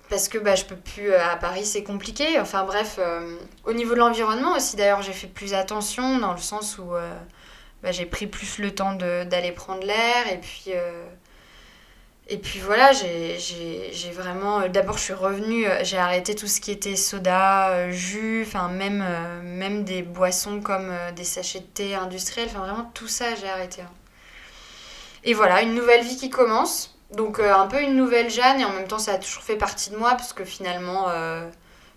parce 0.09 0.29
que 0.29 0.39
bah, 0.39 0.55
je 0.55 0.65
peux 0.65 0.77
plus. 0.77 1.13
à 1.15 1.37
Paris, 1.37 1.67
c'est 1.67 1.83
compliqué. 1.83 2.39
Enfin, 2.39 2.63
bref. 2.65 3.01
au 3.65 3.73
niveau 3.73 3.95
de 3.95 3.99
l'environnement 3.99 4.55
aussi, 4.55 4.77
d'ailleurs, 4.77 5.03
j'ai 5.03 5.13
fait 5.13 5.27
plus 5.27 5.53
attention 5.53 6.19
dans 6.19 6.33
le 6.33 6.39
sens 6.39 6.79
où 6.79 6.93
bah, 7.83 7.93
j'ai 7.93 8.07
pris 8.07 8.27
plus 8.27 8.59
le 8.59 8.73
temps 8.75 8.95
d'aller 8.95 9.53
prendre 9.53 9.85
l'air. 9.85 10.33
Et 10.33 10.39
puis. 10.39 10.73
Et 12.29 12.39
puis 12.39 12.61
voilà, 12.61 12.93
j'ai 12.93 14.11
vraiment. 14.13 14.61
euh, 14.61 14.69
D'abord, 14.69 14.99
je 14.99 15.03
suis 15.05 15.13
revenue, 15.15 15.67
euh, 15.67 15.83
j'ai 15.85 15.99
arrêté 15.99 16.35
tout 16.35 16.47
ce 16.47 16.61
qui 16.61 16.71
était 16.71 16.97
soda, 16.97 17.71
euh, 17.71 17.91
jus, 17.93 18.47
même, 18.71 19.05
même 19.43 19.85
des 19.85 20.03
boissons 20.03 20.61
comme 20.61 20.93
des 21.17 21.25
sachets 21.25 21.61
de 21.61 21.65
thé 21.67 21.95
industriels, 21.95 22.49
vraiment 22.51 22.91
tout 22.95 23.09
ça, 23.09 23.35
j'ai 23.35 23.49
arrêté. 23.49 23.83
hein. 23.83 23.91
Et 25.25 25.35
voilà, 25.35 25.63
une 25.63 25.75
nouvelle 25.75 26.05
vie 26.05 26.17
qui 26.17 26.31
commence. 26.31 26.95
Donc, 27.13 27.41
un 27.41 27.67
peu 27.67 27.81
une 27.83 27.97
nouvelle 27.97 28.31
Jeanne, 28.31 28.61
et 28.61 28.65
en 28.65 28.73
même 28.73 28.87
temps, 28.87 28.99
ça 28.99 29.13
a 29.15 29.19
toujours 29.19 29.43
fait 29.43 29.57
partie 29.57 29.91
de 29.91 29.97
moi, 29.97 30.11
parce 30.11 30.33
que 30.33 30.45
finalement, 30.45 31.07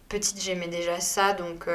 petite, 0.09 0.41
j'aimais 0.41 0.67
déjà 0.67 0.99
ça, 0.99 1.33
donc 1.33 1.67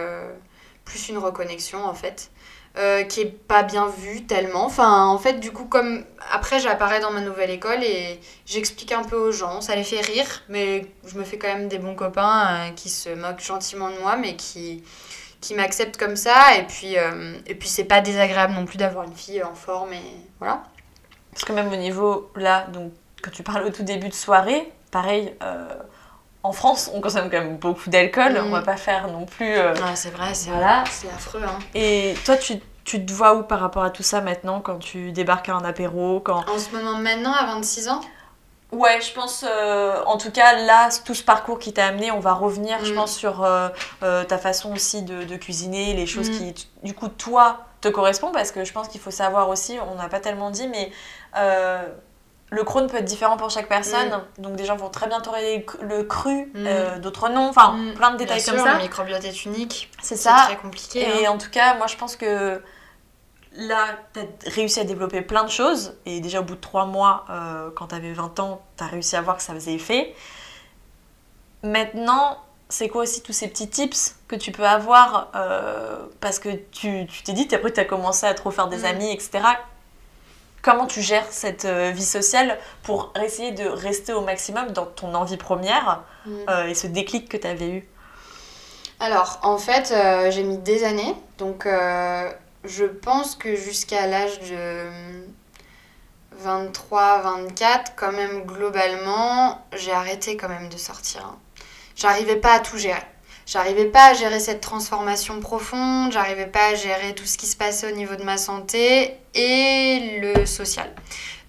plus 0.84 1.08
une 1.08 1.18
reconnexion 1.18 1.84
en 1.84 1.94
fait. 1.94 2.30
Euh, 2.78 3.05
qui 3.05 3.23
est 3.23 3.24
pas 3.48 3.62
bien 3.62 3.89
vue 3.89 4.27
tellement. 4.27 4.66
Enfin, 4.66 5.07
en 5.07 5.16
fait, 5.19 5.40
du 5.40 5.51
coup, 5.51 5.65
comme 5.65 6.05
après, 6.31 6.61
j'apparais 6.61 7.01
dans 7.01 7.11
ma 7.11 7.23
nouvelle 7.23 7.51
école 7.51 7.82
et 7.82 8.20
j'explique 8.44 8.93
un 8.93 9.03
peu 9.03 9.16
aux 9.16 9.32
gens, 9.32 9.62
ça 9.62 9.74
les 9.74 9.82
fait 9.82 10.03
rire, 10.03 10.43
mais 10.51 10.85
je 11.07 11.19
me 11.19 11.24
fais 11.24 11.39
quand 11.39 11.48
même 11.48 11.69
des 11.69 11.78
bons 11.78 11.94
copains 11.94 12.47
euh, 12.48 12.70
qui 12.73 12.90
se 12.90 13.09
moquent 13.09 13.40
gentiment 13.40 13.89
de 13.89 13.98
moi, 13.98 14.16
mais 14.16 14.36
qui, 14.36 14.85
qui 15.40 15.55
m'acceptent 15.55 15.97
comme 15.97 16.16
ça. 16.16 16.57
Et 16.59 16.65
puis, 16.65 16.98
euh, 16.98 17.39
et 17.47 17.55
puis 17.55 17.69
c'est 17.69 17.85
pas 17.85 18.03
désagréable 18.03 18.53
non 18.53 18.66
plus 18.66 18.77
d'avoir 18.77 19.05
une 19.05 19.16
fille 19.16 19.43
en 19.43 19.55
forme 19.55 19.94
et 19.94 20.03
voilà. 20.39 20.62
Parce 21.32 21.44
que 21.44 21.53
même 21.53 21.73
au 21.73 21.77
niveau, 21.77 22.31
là, 22.36 22.66
donc, 22.66 22.93
quand 23.23 23.31
tu 23.31 23.43
parles 23.43 23.65
au 23.65 23.70
tout 23.70 23.85
début 23.85 24.09
de 24.09 24.15
soirée, 24.15 24.70
pareil, 24.90 25.35
en 26.47 26.52
France, 26.52 26.90
on 26.94 27.01
consomme 27.01 27.31
quand 27.31 27.39
même 27.40 27.56
beaucoup 27.56 27.90
d'alcool, 27.90 28.32
Mhm. 28.35 28.47
on 28.47 28.51
va 28.51 28.62
pas 28.62 28.77
faire 28.77 29.09
non 29.09 29.27
plus... 29.27 29.55
euh, 29.56 29.74
Ouais, 29.74 29.94
c'est 29.97 30.10
vrai, 30.10 30.32
c'est 30.35 30.51
Voilà. 30.51 30.85
c'est 30.90 31.09
affreux. 31.09 31.43
Hein. 31.44 31.59
Et 31.74 32.14
toi, 32.24 32.36
tu, 32.36 32.55
tu 32.85 33.05
te 33.05 33.12
vois 33.12 33.35
où 33.35 33.43
par 33.43 33.60
rapport 33.60 33.82
à 33.82 33.90
tout 33.90 34.02
ça 34.05 34.20
maintenant, 34.20 34.60
quand 34.60 34.78
tu 34.78 35.12
débarques 35.12 35.48
à 35.48 35.55
un 35.55 35.64
apéro 35.64 36.20
quand... 36.20 36.44
En 36.48 36.59
ce 36.59 36.70
moment, 36.74 36.97
maintenant, 36.98 37.32
à 37.32 37.47
26 37.47 37.89
ans? 37.89 38.01
Ouais, 38.73 39.01
je 39.01 39.12
pense, 39.12 39.44
euh, 39.48 40.02
en 40.06 40.18
tout 40.18 40.31
cas, 40.32 40.55
là, 40.59 40.89
tout 41.05 41.14
ce 41.14 41.23
parcours 41.23 41.59
qui 41.60 41.73
t'a 41.73 41.86
amené, 41.86 42.10
on 42.10 42.18
va 42.20 42.32
revenir, 42.32 42.85
je 42.85 42.93
Mm. 42.93 42.97
pense, 42.97 43.16
sur 43.16 43.44
euh, 43.44 43.68
ta 44.24 44.39
façon 44.39 44.73
aussi 44.74 45.02
de, 45.02 45.23
de 45.24 45.36
cuisiner, 45.36 45.94
les 45.94 46.06
choses 46.06 46.31
Mm. 46.31 46.32
qui, 46.32 46.68
du 46.82 46.93
coup, 46.94 47.09
toi, 47.09 47.59
te 47.81 47.89
correspondent, 47.89 48.32
parce 48.35 48.51
que 48.51 48.64
je 48.64 48.73
pense 48.73 48.89
qu'il 48.89 49.01
faut 49.01 49.12
savoir 49.12 49.48
aussi, 49.48 49.78
on 49.93 49.94
n'a 49.94 50.09
pas 50.09 50.18
tellement 50.20 50.51
dit, 50.51 50.66
mais 50.68 50.90
le 52.56 52.64
Crohn 52.64 52.86
peut 52.88 52.96
être 52.96 53.04
différent 53.04 53.36
pour 53.36 53.50
chaque 53.50 53.68
personne. 53.68 54.10
Donc, 54.38 54.56
des 54.56 54.64
gens 54.64 54.76
vont 54.76 54.88
très 54.90 55.06
bien 55.06 55.20
tolérer 55.20 55.64
le 55.82 56.02
cru- 56.04 56.46
Mm. 56.54 56.66
euh, 56.66 56.98
d'autres 56.98 57.28
non, 57.28 57.48
enfin, 57.48 57.72
Mm. 57.72 57.94
plein 57.94 58.10
de 58.12 58.16
Bien 58.16 58.26
détails 58.26 58.40
sûr, 58.40 58.54
comme 58.54 58.64
ça. 58.64 58.74
Le 58.74 58.82
microbiote 58.82 59.24
est 59.24 59.44
unique. 59.44 59.90
C'est 60.02 60.16
C'est 60.16 60.28
ça. 60.30 60.42
très 60.46 60.56
compliqué. 60.56 61.00
Et 61.00 61.26
hein. 61.26 61.30
en 61.32 61.38
tout 61.38 61.50
cas, 61.50 61.74
moi, 61.76 61.86
je 61.86 61.96
pense 61.96 62.16
que 62.16 62.62
là, 63.52 63.84
tu 64.14 64.20
as 64.20 64.50
réussi 64.50 64.80
à 64.80 64.84
développer 64.84 65.22
plein 65.22 65.44
de 65.44 65.50
choses. 65.50 65.94
Et 66.06 66.20
déjà, 66.20 66.40
au 66.40 66.44
bout 66.44 66.56
de 66.56 66.60
trois 66.60 66.86
mois, 66.86 67.24
euh, 67.30 67.70
quand 67.76 67.88
tu 67.88 67.94
avais 67.94 68.12
20 68.12 68.38
ans, 68.40 68.62
tu 68.76 68.84
as 68.84 68.86
réussi 68.86 69.16
à 69.16 69.20
voir 69.22 69.36
que 69.36 69.42
ça 69.42 69.52
faisait 69.54 69.74
effet. 69.74 70.14
Maintenant, 71.62 72.38
c'est 72.68 72.88
quoi 72.88 73.02
aussi 73.02 73.22
tous 73.22 73.32
ces 73.32 73.48
petits 73.48 73.68
tips 73.68 74.16
que 74.28 74.36
tu 74.36 74.52
peux 74.52 74.66
avoir 74.66 75.30
euh, 75.34 76.06
Parce 76.20 76.38
que 76.38 76.48
tu 76.72 77.06
tu 77.06 77.22
t'es 77.22 77.32
dit, 77.32 77.48
après 77.54 77.72
tu 77.72 77.80
as 77.80 77.84
commencé 77.84 78.26
à 78.26 78.34
trop 78.34 78.50
faire 78.50 78.68
des 78.68 78.78
Mm. 78.82 78.84
amis, 78.86 79.12
etc. 79.12 79.40
Comment 80.62 80.86
tu 80.86 81.00
gères 81.02 81.26
cette 81.30 81.64
euh, 81.64 81.90
vie 81.92 82.04
sociale 82.04 82.58
pour 82.82 83.12
essayer 83.24 83.52
de 83.52 83.66
rester 83.68 84.12
au 84.12 84.20
maximum 84.22 84.72
dans 84.72 84.86
ton 84.86 85.14
envie 85.14 85.36
première 85.36 86.02
Mm. 86.26 86.30
euh, 86.48 86.66
et 86.66 86.74
ce 86.74 86.88
déclic 86.88 87.28
que 87.28 87.36
tu 87.36 87.46
avais 87.46 87.68
eu 87.70 87.88
Alors, 88.98 89.38
en 89.42 89.58
fait, 89.58 89.92
euh, 89.92 90.28
j'ai 90.32 90.42
mis 90.42 90.58
des 90.58 90.82
années. 90.82 91.14
Donc, 91.38 91.66
je 92.64 92.84
pense 92.84 93.36
que 93.36 93.54
jusqu'à 93.54 94.08
l'âge 94.08 94.40
de 94.40 94.88
23, 96.32 97.20
24, 97.22 97.92
quand 97.96 98.12
même, 98.12 98.44
globalement, 98.44 99.64
j'ai 99.72 99.92
arrêté 99.92 100.36
quand 100.36 100.48
même 100.48 100.68
de 100.68 100.76
sortir. 100.76 101.24
hein. 101.24 101.36
J'arrivais 101.94 102.36
pas 102.36 102.54
à 102.54 102.60
tout 102.60 102.76
gérer. 102.76 103.00
J'arrivais 103.47 103.86
pas 103.86 104.10
à 104.10 104.14
gérer 104.14 104.40
cette 104.40 104.60
transformation 104.60 105.39
profonde, 105.39 106.10
j'arrivais 106.10 106.47
pas 106.48 106.70
à 106.73 106.74
gérer 106.74 107.14
tout 107.14 107.27
ce 107.27 107.39
qui 107.39 107.47
se 107.47 107.56
passait 107.56 107.90
au 107.93 107.94
niveau 107.94 108.16
de 108.16 108.24
ma 108.24 108.39
santé 108.39 109.14
et 109.35 110.18
le 110.20 110.44
social. 110.47 110.93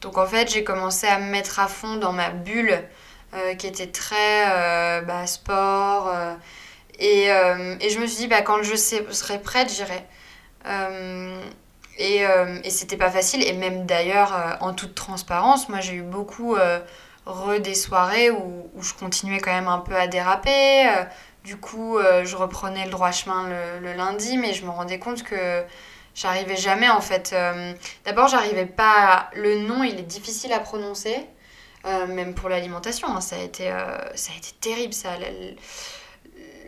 Donc 0.01 0.19
en 0.19 0.27
fait, 0.27 0.51
j'ai 0.51 0.63
commencé 0.63 1.07
à 1.07 1.17
me 1.17 1.31
mettre 1.31 1.59
à 1.59 1.67
fond 1.67 1.95
dans 1.95 2.11
ma 2.13 2.29
bulle 2.29 2.83
euh, 3.33 3.55
qui 3.55 3.65
était 3.65 3.87
très 3.87 4.45
euh, 4.51 5.01
bah, 5.01 5.25
sport. 5.25 6.09
euh, 6.13 6.35
et, 6.99 7.25
et 7.25 7.89
je 7.89 7.99
me 7.99 8.07
suis 8.07 8.17
dit, 8.17 8.27
bah, 8.27 8.41
quand 8.41 8.61
je 8.63 8.75
serai 8.75 9.41
prête, 9.41 9.71
j'irai. 9.71 10.03
Et 11.99 12.21
et 12.63 12.69
c'était 12.69 12.97
pas 12.97 13.09
facile. 13.11 13.43
Et 13.43 13.53
même 13.53 13.85
d'ailleurs, 13.85 14.57
en 14.61 14.73
toute 14.73 14.95
transparence, 14.95 15.69
moi 15.69 15.79
j'ai 15.79 15.93
eu 15.93 16.01
beaucoup 16.01 16.55
re 17.25 17.59
des 17.59 17.75
soirées 17.75 18.31
où, 18.31 18.69
où 18.73 18.81
je 18.83 18.93
continuais 18.93 19.39
quand 19.39 19.51
même 19.51 19.67
un 19.67 19.79
peu 19.79 19.95
à 19.95 20.07
déraper. 20.07 20.87
Du 21.47 21.55
coup, 21.55 21.97
euh, 21.97 22.25
je 22.25 22.35
reprenais 22.35 22.83
le 22.83 22.91
droit 22.91 23.09
chemin 23.13 23.47
le, 23.81 23.93
lundi, 23.93 24.35
mais 24.35 24.53
je 24.53 24.65
me 24.65 24.69
rendais 24.69 24.99
compte 24.99 25.23
que 25.23 25.63
j'arrivais 26.13 26.57
jamais 26.57 26.89
en 26.89 26.99
fait. 26.99 27.31
Euh, 27.31 27.71
D'abord, 28.03 28.27
j'arrivais 28.27 28.65
pas. 28.65 29.29
Le 29.33 29.59
nom, 29.59 29.81
il 29.81 29.97
est 29.97 30.03
difficile 30.17 30.51
à 30.51 30.59
prononcer, 30.59 31.15
euh, 31.85 32.05
même 32.07 32.35
pour 32.35 32.49
l'alimentation. 32.49 33.07
hein, 33.15 33.21
ça, 33.21 33.37
a 33.37 33.39
été, 33.39 33.69
ça 34.15 34.33
a 34.33 34.37
été 34.37 34.51
terrible, 34.59 34.93
ça. 34.93 35.11
Le, 35.17 35.55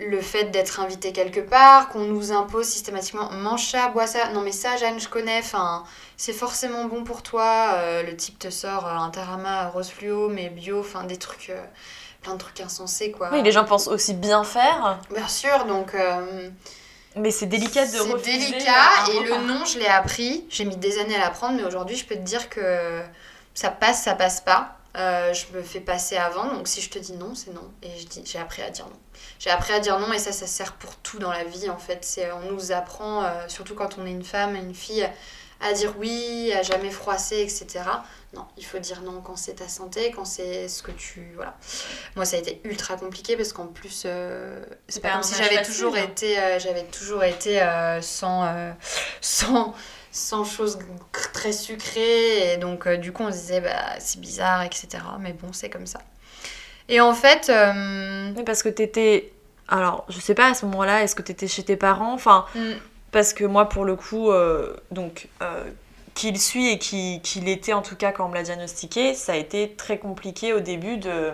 le 0.07 0.21
fait 0.21 0.45
d'être 0.45 0.79
invité 0.79 1.11
quelque 1.11 1.41
part, 1.41 1.89
qu'on 1.89 2.05
nous 2.05 2.31
impose 2.31 2.65
systématiquement 2.65 3.29
mange 3.33 3.67
ça, 3.69 3.89
bois 3.89 4.07
ça. 4.07 4.29
Non, 4.29 4.39
mais 4.39 4.53
ça, 4.53 4.77
Jeanne, 4.77 4.97
je 5.01 5.09
connais. 5.09 5.39
Enfin, 5.39 5.83
c'est 6.15 6.31
forcément 6.31 6.85
bon 6.85 7.03
pour 7.03 7.21
toi. 7.21 8.01
Le 8.03 8.15
type 8.15 8.39
te 8.39 8.49
sort 8.49 8.87
un 8.87 9.09
tarama 9.09 9.67
rose 9.67 9.89
fluo, 9.89 10.29
mais 10.29 10.49
bio, 10.49 10.79
enfin, 10.79 11.03
des 11.03 11.17
trucs. 11.17 11.51
Plein 12.29 12.35
de 12.35 12.39
trucs 12.39 12.61
insensés, 12.61 13.11
quoi. 13.11 13.29
Oui, 13.31 13.41
les 13.41 13.51
gens 13.51 13.65
pensent 13.65 13.87
aussi 13.87 14.13
bien 14.13 14.43
faire, 14.43 14.99
Bien 15.13 15.27
sûr, 15.27 15.65
donc. 15.65 15.93
euh, 15.95 16.49
mais 17.15 17.31
c'est 17.31 17.47
délicat 17.47 17.85
de 17.85 17.91
c'est 17.91 18.21
délicat 18.23 18.89
et 19.11 19.19
le 19.23 19.47
nom, 19.47 19.65
je 19.65 19.79
l'ai 19.79 19.87
appris. 19.87 20.45
J'ai 20.49 20.65
mis 20.65 20.77
des 20.77 20.99
années 20.99 21.15
à 21.15 21.19
l'apprendre, 21.19 21.57
mais 21.57 21.63
aujourd'hui, 21.63 21.95
je 21.95 22.05
peux 22.05 22.15
te 22.15 22.21
dire 22.21 22.49
que 22.49 23.01
ça 23.53 23.69
passe, 23.69 24.03
ça 24.03 24.13
passe 24.13 24.41
pas. 24.41 24.75
Euh, 24.97 25.33
je 25.33 25.45
me 25.55 25.61
fais 25.61 25.79
passer 25.79 26.17
avant, 26.17 26.45
donc 26.45 26.67
si 26.67 26.81
je 26.81 26.89
te 26.89 26.97
dis 26.97 27.13
non, 27.13 27.35
c'est 27.35 27.53
non. 27.53 27.67
Et 27.83 27.89
je 27.99 28.05
dis, 28.07 28.23
j'ai 28.25 28.39
appris 28.39 28.61
à 28.61 28.69
dire 28.69 28.85
non. 28.85 28.99
J'ai 29.39 29.49
appris 29.49 29.73
à 29.73 29.79
dire 29.79 29.99
non, 29.99 30.11
et 30.13 30.19
ça, 30.19 30.31
ça 30.31 30.47
sert 30.47 30.73
pour 30.73 30.95
tout 30.97 31.19
dans 31.19 31.31
la 31.31 31.43
vie 31.43 31.69
en 31.69 31.77
fait. 31.77 31.99
C'est, 32.03 32.31
on 32.31 32.51
nous 32.51 32.71
apprend, 32.71 33.23
euh, 33.23 33.29
surtout 33.47 33.75
quand 33.75 33.97
on 33.99 34.05
est 34.05 34.11
une 34.11 34.23
femme, 34.23 34.55
une 34.55 34.73
fille, 34.73 35.07
à 35.61 35.73
dire 35.73 35.93
oui, 35.99 36.51
à 36.53 36.63
jamais 36.63 36.89
froisser, 36.89 37.41
etc. 37.41 37.81
Non, 38.33 38.45
il 38.57 38.65
faut 38.65 38.77
dire 38.77 39.01
non 39.01 39.21
quand 39.21 39.35
c'est 39.35 39.55
ta 39.55 39.67
santé, 39.67 40.11
quand 40.15 40.25
c'est 40.25 40.67
ce 40.67 40.83
que 40.83 40.91
tu. 40.91 41.31
Voilà. 41.35 41.57
Moi, 42.15 42.25
ça 42.25 42.35
a 42.35 42.39
été 42.39 42.61
ultra 42.63 42.95
compliqué 42.95 43.35
parce 43.35 43.53
qu'en 43.53 43.65
plus, 43.65 44.03
euh, 44.05 44.63
c'est 44.87 45.01
pas 45.01 45.07
pas 45.07 45.13
comme 45.15 45.21
un 45.21 45.23
si 45.23 45.33
âge 45.33 45.49
j'avais 45.49 45.63
toujours 45.63 45.95
hein. 45.95 46.03
été, 46.03 46.37
euh, 46.37 46.59
j'avais 46.59 46.83
toujours 46.85 47.23
été 47.23 47.59
euh, 47.61 48.01
sans, 48.01 48.45
euh, 48.45 48.71
sans, 49.21 49.73
sans 50.11 50.43
choses 50.43 50.77
très 51.33 51.51
sucrées. 51.51 52.53
Et 52.53 52.57
donc, 52.57 52.85
euh, 52.85 52.97
du 52.97 53.11
coup, 53.11 53.23
on 53.23 53.31
se 53.31 53.37
disait, 53.37 53.61
bah, 53.61 53.99
c'est 53.99 54.21
bizarre, 54.21 54.61
etc. 54.61 54.87
Mais 55.19 55.33
bon, 55.33 55.51
c'est 55.51 55.71
comme 55.71 55.87
ça. 55.87 55.99
Et 56.87 57.01
en 57.01 57.13
fait, 57.13 57.49
euh, 57.49 58.33
parce 58.45 58.63
que 58.63 58.69
t'étais. 58.69 59.31
Alors, 59.67 60.05
je 60.09 60.19
sais 60.19 60.33
pas 60.33 60.49
à 60.49 60.53
ce 60.55 60.65
moment-là, 60.65 61.03
est-ce 61.03 61.15
que 61.15 61.21
t'étais 61.21 61.47
chez 61.47 61.63
tes 61.63 61.77
parents? 61.77 62.13
Enfin, 62.13 62.45
mm, 62.55 62.73
parce 63.11 63.33
que 63.33 63.43
moi, 63.43 63.69
pour 63.69 63.85
le 63.85 63.95
coup, 63.95 64.31
euh, 64.31 64.75
donc, 64.89 65.27
euh, 65.43 65.63
qu'il 66.15 66.39
suit 66.39 66.69
et 66.69 66.79
qui- 66.79 67.21
qu'il 67.23 67.47
était 67.49 67.73
en 67.73 67.81
tout 67.81 67.95
cas 67.95 68.11
quand 68.11 68.25
on 68.25 68.29
me 68.29 68.35
l'a 68.35 68.43
diagnostiqué, 68.43 69.13
ça 69.13 69.33
a 69.33 69.35
été 69.35 69.75
très 69.75 69.97
compliqué 69.97 70.53
au 70.53 70.59
début 70.59 70.97
de. 70.97 71.33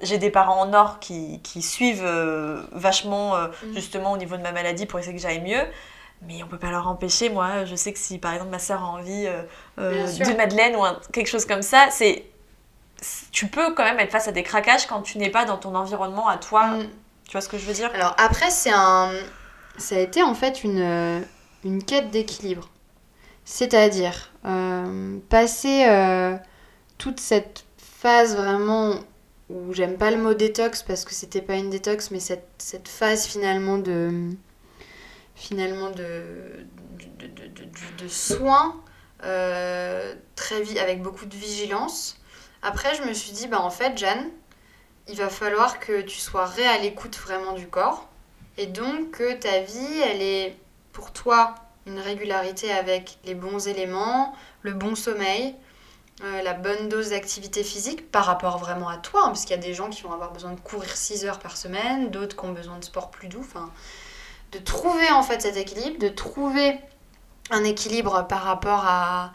J'ai 0.00 0.18
des 0.18 0.30
parents 0.30 0.60
en 0.60 0.72
or 0.74 1.00
qui, 1.00 1.40
qui 1.42 1.60
suivent 1.62 2.04
euh, 2.04 2.62
vachement 2.72 3.34
euh, 3.36 3.48
Mm. 3.64 3.74
justement 3.74 4.12
au 4.12 4.16
niveau 4.16 4.36
de 4.36 4.42
ma 4.42 4.52
maladie 4.52 4.86
pour 4.86 4.98
essayer 5.00 5.14
que 5.16 5.20
j'aille 5.22 5.40
mieux. 5.42 5.62
Mais 6.22 6.42
on 6.42 6.48
peut 6.48 6.58
pas 6.58 6.70
leur 6.70 6.86
empêcher. 6.88 7.30
Moi, 7.30 7.64
je 7.64 7.74
sais 7.76 7.92
que 7.92 7.98
si 7.98 8.18
par 8.18 8.32
exemple 8.32 8.50
ma 8.50 8.58
soeur 8.58 8.82
a 8.82 8.86
envie 8.86 9.26
euh, 9.26 9.42
de 9.76 10.36
Madeleine 10.36 10.76
ou 10.76 10.84
un- 10.84 10.98
quelque 11.12 11.28
chose 11.28 11.44
comme 11.46 11.62
ça, 11.62 11.88
c'est 11.90 12.24
tu 13.30 13.46
peux 13.46 13.74
quand 13.74 13.84
même 13.84 14.00
être 14.00 14.10
face 14.10 14.26
à 14.28 14.32
des 14.32 14.42
craquages 14.42 14.86
quand 14.86 15.02
tu 15.02 15.18
n'es 15.18 15.30
pas 15.30 15.44
dans 15.44 15.56
ton 15.58 15.74
environnement 15.74 16.28
à 16.28 16.36
toi. 16.36 16.66
mm. 16.78 16.88
Tu 17.26 17.32
vois 17.32 17.40
ce 17.40 17.48
que 17.48 17.58
je 17.58 17.66
veux 17.66 17.74
dire? 17.74 17.90
Alors 17.94 18.14
après, 18.18 18.50
c'est 18.50 18.72
un... 18.72 19.12
ça 19.76 19.96
a 19.96 19.98
été 19.98 20.22
en 20.22 20.34
fait 20.34 20.64
une, 20.64 21.22
une 21.64 21.84
quête 21.84 22.10
d'équilibre. 22.10 22.68
C'est-à-dire 23.50 24.30
euh, 24.44 25.18
passer 25.30 25.86
euh, 25.88 26.36
toute 26.98 27.18
cette 27.18 27.64
phase 27.78 28.36
vraiment 28.36 28.96
où 29.48 29.72
j'aime 29.72 29.96
pas 29.96 30.10
le 30.10 30.18
mot 30.18 30.34
détox 30.34 30.82
parce 30.82 31.06
que 31.06 31.14
c'était 31.14 31.40
pas 31.40 31.54
une 31.54 31.70
détox, 31.70 32.10
mais 32.10 32.20
cette, 32.20 32.86
phase 32.86 33.26
finalement 33.26 33.78
de 33.78 34.28
finalement 35.34 35.88
de, 35.88 36.66
de, 37.98 38.06
soins 38.06 38.76
euh, 39.24 40.14
très 40.36 40.60
vi- 40.60 40.78
avec 40.78 41.00
beaucoup 41.00 41.24
de 41.24 41.34
vigilance. 41.34 42.20
Après, 42.60 42.94
je 42.96 43.02
me 43.04 43.14
suis 43.14 43.32
dit, 43.32 43.48
bah 43.48 43.62
en 43.62 43.70
fait, 43.70 43.96
Jeanne, 43.96 44.28
il 45.08 45.16
va 45.16 45.30
falloir 45.30 45.80
que 45.80 46.02
tu 46.02 46.18
sois 46.18 46.44
ré 46.44 46.66
à 46.66 46.76
l'écoute 46.76 47.16
vraiment 47.16 47.54
du 47.54 47.66
corps. 47.66 48.10
Et 48.58 48.66
donc 48.66 49.12
que 49.12 49.32
ta 49.32 49.60
vie, 49.60 50.00
elle 50.04 50.20
est 50.20 50.54
pour 50.92 51.12
toi 51.14 51.54
une 51.88 51.98
régularité 51.98 52.70
avec 52.72 53.18
les 53.24 53.34
bons 53.34 53.66
éléments, 53.66 54.34
le 54.62 54.72
bon 54.72 54.94
sommeil, 54.94 55.54
euh, 56.22 56.42
la 56.42 56.54
bonne 56.54 56.88
dose 56.88 57.10
d'activité 57.10 57.64
physique 57.64 58.10
par 58.10 58.24
rapport 58.24 58.58
vraiment 58.58 58.88
à 58.88 58.98
toi. 58.98 59.22
hein, 59.24 59.28
parce 59.28 59.42
qu'il 59.42 59.56
y 59.56 59.58
a 59.58 59.62
des 59.62 59.74
gens 59.74 59.88
qui 59.88 60.02
vont 60.02 60.12
avoir 60.12 60.32
besoin 60.32 60.52
de 60.52 60.60
courir 60.60 60.96
6 60.96 61.24
heures 61.24 61.38
par 61.38 61.56
semaine, 61.56 62.10
d'autres 62.10 62.36
qui 62.36 62.44
ont 62.44 62.52
besoin 62.52 62.78
de 62.78 62.84
sport 62.84 63.10
plus 63.10 63.28
doux. 63.28 63.40
Enfin, 63.40 63.70
de 64.52 64.58
trouver 64.58 65.10
en 65.10 65.22
fait 65.22 65.42
cet 65.42 65.56
équilibre, 65.56 65.98
de 65.98 66.08
trouver 66.08 66.78
un 67.50 67.64
équilibre 67.64 68.26
par 68.28 68.42
rapport 68.42 68.84
à, 68.86 69.32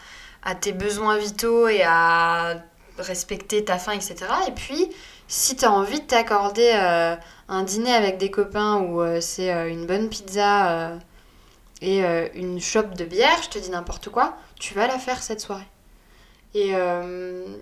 tes 0.60 0.74
besoins 0.74 1.18
vitaux 1.18 1.68
et 1.70 1.84
à 1.84 2.56
respecter 2.98 3.64
ta 3.64 3.78
faim, 3.78 3.94
etc. 3.94 4.18
Et 4.48 4.52
puis, 4.52 4.90
si 5.28 5.56
tu 5.56 5.66
as 5.66 5.72
envie 5.72 6.02
de 6.02 6.06
t'accorder 6.06 6.74
euh, 6.76 7.16
un 7.48 7.64
dîner 7.64 7.94
avec 7.94 8.18
des 8.18 8.30
copains 8.30 8.80
où 8.80 9.02
euh, 9.02 9.22
c'est 9.22 9.54
euh, 9.54 9.70
une 9.70 9.86
bonne 9.86 10.10
pizza 10.10 11.00
et 11.82 12.04
euh, 12.06 12.28
une 12.34 12.60
chope 12.60 12.94
de 12.96 13.06
bière, 13.06 13.42
je 13.44 13.50
te 13.50 13.60
dis 13.60 13.70
n'importe 13.70 14.10
quoi, 14.10 14.38
tu 14.60 14.74
vas 14.74 14.88
la 14.88 15.00
faire 15.00 15.22
cette 15.22 15.42
soirée. 15.42 15.68
Et, 16.54 16.72
euh, 16.76 17.58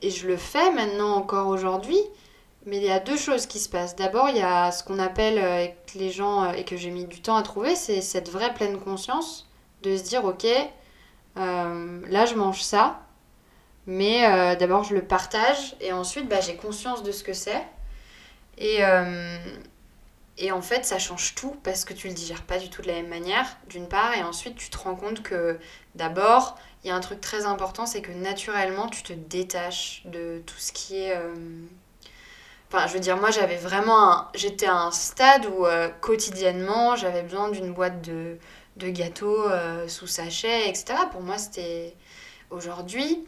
et 0.00 0.10
je 0.10 0.26
le 0.26 0.36
fais 0.36 0.72
maintenant 0.72 1.14
encore 1.14 1.48
aujourd'hui, 1.48 2.00
mais 2.66 2.78
il 2.78 2.84
y 2.84 2.90
a 2.90 3.00
deux 3.00 3.16
choses 3.16 3.46
qui 3.46 3.58
se 3.58 3.68
passent. 3.68 3.96
D'abord, 3.96 4.28
il 4.30 4.36
y 4.36 4.42
a 4.42 4.72
ce 4.72 4.82
qu'on 4.82 4.98
appelle 4.98 5.38
euh, 5.38 5.54
avec 5.54 5.94
les 5.94 6.10
gens 6.10 6.44
euh, 6.44 6.52
et 6.52 6.64
que 6.64 6.76
j'ai 6.76 6.90
mis 6.90 7.04
du 7.04 7.20
temps 7.20 7.36
à 7.36 7.42
trouver, 7.42 7.76
c'est 7.76 8.00
cette 8.00 8.30
vraie 8.30 8.54
pleine 8.54 8.78
conscience 8.78 9.48
de 9.82 9.96
se 9.96 10.02
dire, 10.04 10.24
ok, 10.24 10.46
là 11.36 12.26
je 12.26 12.34
mange 12.34 12.62
ça, 12.62 13.00
mais 13.86 14.56
d'abord 14.56 14.84
je 14.84 14.94
le 14.94 15.02
partage 15.02 15.74
et 15.80 15.92
ensuite 15.92 16.28
bah, 16.28 16.40
j'ai 16.40 16.54
conscience 16.54 17.02
de 17.02 17.10
ce 17.10 17.24
que 17.24 17.32
c'est. 17.32 17.66
Et, 18.58 18.78
et 20.38 20.52
en 20.52 20.62
fait, 20.62 20.84
ça 20.84 20.98
change 20.98 21.34
tout 21.34 21.56
parce 21.62 21.84
que 21.84 21.94
tu 21.94 22.08
le 22.08 22.14
digères 22.14 22.42
pas 22.44 22.58
du 22.58 22.70
tout 22.70 22.82
de 22.82 22.88
la 22.88 22.94
même 22.94 23.08
manière, 23.08 23.46
d'une 23.68 23.88
part, 23.88 24.14
et 24.16 24.22
ensuite 24.22 24.56
tu 24.56 24.70
te 24.70 24.78
rends 24.78 24.96
compte 24.96 25.22
que 25.22 25.58
d'abord, 25.94 26.58
il 26.84 26.88
y 26.88 26.90
a 26.90 26.96
un 26.96 27.00
truc 27.00 27.20
très 27.20 27.44
important, 27.46 27.86
c'est 27.86 28.02
que 28.02 28.12
naturellement, 28.12 28.88
tu 28.88 29.02
te 29.02 29.12
détaches 29.12 30.02
de 30.06 30.42
tout 30.46 30.58
ce 30.58 30.72
qui 30.72 30.96
est. 30.98 31.16
euh, 31.16 31.34
Enfin, 32.72 32.86
je 32.86 32.94
veux 32.94 33.00
dire, 33.00 33.16
moi, 33.18 33.30
j'avais 33.30 33.56
vraiment. 33.56 34.28
J'étais 34.34 34.66
à 34.66 34.74
un 34.76 34.90
stade 34.90 35.46
où 35.46 35.66
euh, 35.66 35.88
quotidiennement, 36.00 36.96
j'avais 36.96 37.22
besoin 37.22 37.50
d'une 37.50 37.72
boîte 37.74 38.00
de, 38.02 38.38
de 38.76 38.88
gâteaux 38.88 39.48
euh, 39.48 39.88
sous 39.88 40.06
sachet, 40.06 40.68
etc. 40.70 41.06
Pour 41.10 41.20
moi, 41.22 41.38
c'était. 41.38 41.94
Aujourd'hui, 42.50 43.24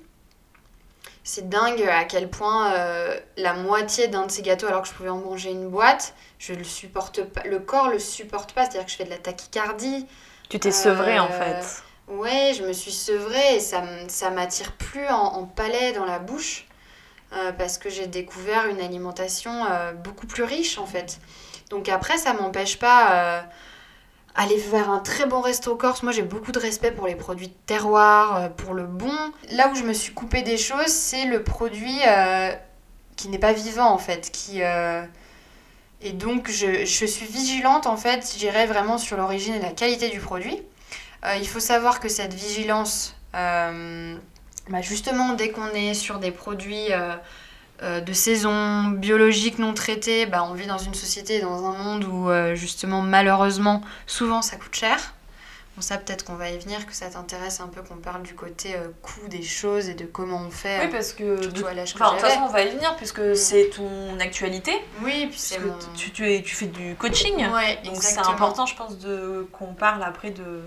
c'est 1.24 1.48
dingue 1.48 1.82
à 1.82 2.04
quel 2.04 2.28
point 2.30 2.72
euh, 2.74 3.18
la 3.36 3.54
moitié 3.54 4.06
d'un 4.08 4.26
de 4.26 4.30
ces 4.30 4.42
gâteaux, 4.42 4.66
alors 4.66 4.82
que 4.82 4.88
je 4.88 4.92
pouvais 4.92 5.08
en 5.08 5.18
manger 5.18 5.50
une 5.50 5.68
boîte, 5.68 6.14
je 6.38 6.52
le 6.52 6.64
supporte 6.64 7.22
pas. 7.24 7.42
Le 7.44 7.58
corps 7.58 7.88
le 7.88 7.98
supporte 7.98 8.52
pas, 8.52 8.62
c'est-à-dire 8.64 8.84
que 8.84 8.90
je 8.92 8.96
fais 8.96 9.04
de 9.04 9.10
la 9.10 9.18
tachycardie. 9.18 10.06
Tu 10.50 10.60
t'es 10.60 10.70
sevrée 10.70 11.18
en 11.18 11.28
Euh, 11.30 11.60
fait. 11.62 11.82
Ouais, 12.08 12.52
je 12.56 12.62
me 12.62 12.72
suis 12.74 12.92
sevrée 12.92 13.56
et 13.56 13.60
ça, 13.60 13.82
ça 14.08 14.28
m'attire 14.30 14.72
plus 14.72 15.06
en, 15.08 15.14
en 15.38 15.44
palais 15.44 15.92
dans 15.92 16.04
la 16.04 16.18
bouche 16.18 16.66
euh, 17.32 17.52
parce 17.52 17.78
que 17.78 17.88
j'ai 17.88 18.06
découvert 18.06 18.66
une 18.66 18.80
alimentation 18.82 19.64
euh, 19.70 19.92
beaucoup 19.92 20.26
plus 20.26 20.42
riche 20.42 20.76
en 20.78 20.84
fait. 20.86 21.18
Donc 21.70 21.88
après, 21.88 22.18
ça 22.18 22.34
m'empêche 22.34 22.78
pas 22.78 23.42
aller 24.34 24.58
faire 24.58 24.90
un 24.90 24.98
très 24.98 25.26
bon 25.26 25.40
resto 25.40 25.76
corse. 25.76 26.02
Moi, 26.02 26.12
j'ai 26.12 26.22
beaucoup 26.22 26.52
de 26.52 26.58
respect 26.58 26.90
pour 26.90 27.06
les 27.06 27.14
produits 27.14 27.48
de 27.48 27.54
terroir, 27.66 28.36
euh, 28.36 28.48
pour 28.48 28.74
le 28.74 28.84
bon. 28.84 29.12
Là 29.52 29.68
où 29.70 29.74
je 29.74 29.82
me 29.82 29.92
suis 29.92 30.12
coupé 30.12 30.42
des 30.42 30.56
choses, 30.56 30.88
c'est 30.88 31.24
le 31.26 31.42
produit 31.42 31.98
euh, 32.06 32.52
qui 33.16 33.28
n'est 33.28 33.38
pas 33.38 33.52
vivant 33.52 33.90
en 33.90 33.98
fait, 33.98 34.30
qui 34.32 34.62
euh, 34.62 35.04
et 36.02 36.12
donc 36.12 36.50
je, 36.50 36.84
je 36.84 37.06
suis 37.06 37.26
vigilante 37.26 37.86
en 37.86 37.96
fait, 37.96 38.34
j'irai 38.36 38.66
vraiment 38.66 38.98
sur 38.98 39.16
l'origine 39.16 39.54
et 39.54 39.60
la 39.60 39.70
qualité 39.70 40.10
du 40.10 40.20
produit. 40.20 40.60
Il 41.40 41.48
faut 41.48 41.60
savoir 41.60 42.00
que 42.00 42.10
cette 42.10 42.34
vigilance, 42.34 43.16
bah, 43.32 44.82
justement, 44.82 45.32
dès 45.32 45.48
qu'on 45.48 45.70
est 45.70 45.94
sur 45.94 46.18
des 46.18 46.30
produits 46.30 46.88
euh, 47.84 48.00
de 48.00 48.12
saison, 48.12 48.84
biologiques, 48.84 49.58
non 49.58 49.74
traités, 49.74 50.26
bah, 50.26 50.46
on 50.50 50.54
vit 50.54 50.66
dans 50.66 50.78
une 50.78 50.94
société, 50.94 51.40
dans 51.40 51.64
un 51.66 51.76
monde 51.76 52.04
où, 52.04 52.30
euh, 52.30 52.54
justement, 52.54 53.02
malheureusement, 53.02 53.82
souvent 54.06 54.42
ça 54.42 54.56
coûte 54.56 54.74
cher. 54.74 54.98
Bon, 55.76 55.82
ça, 55.82 55.98
peut-être 55.98 56.24
qu'on 56.24 56.36
va 56.36 56.50
y 56.50 56.58
venir, 56.58 56.86
que 56.86 56.94
ça 56.94 57.06
t'intéresse 57.10 57.58
un 57.58 57.66
peu 57.66 57.82
qu'on 57.82 57.96
parle 57.96 58.22
du 58.22 58.34
côté 58.34 58.76
euh, 58.76 58.90
coût 59.02 59.26
des 59.28 59.42
choses 59.42 59.88
et 59.88 59.94
de 59.94 60.04
comment 60.04 60.40
on 60.46 60.50
fait. 60.50 60.82
Oui, 60.84 60.88
parce 60.92 61.12
que. 61.12 61.24
de- 61.40 61.46
toute 61.50 61.66
façon, 62.20 62.42
on 62.44 62.48
va 62.52 62.62
y 62.62 62.70
venir, 62.70 62.94
puisque 62.96 63.36
c'est 63.36 63.70
ton 63.76 64.16
actualité. 64.20 64.70
Oui, 65.02 65.26
puis 65.28 65.38
c'est 65.38 65.58
mon... 65.58 65.74
tu, 65.96 66.12
tu, 66.12 66.32
es, 66.32 66.42
tu 66.42 66.54
fais 66.54 66.66
du 66.66 66.94
coaching. 66.94 67.34
Ouais, 67.52 67.80
donc 67.84 67.96
c'est 68.00 68.18
important, 68.18 68.66
je 68.66 68.76
pense, 68.76 68.98
de 68.98 69.48
qu'on 69.50 69.74
parle 69.74 70.04
après 70.04 70.30
de, 70.30 70.62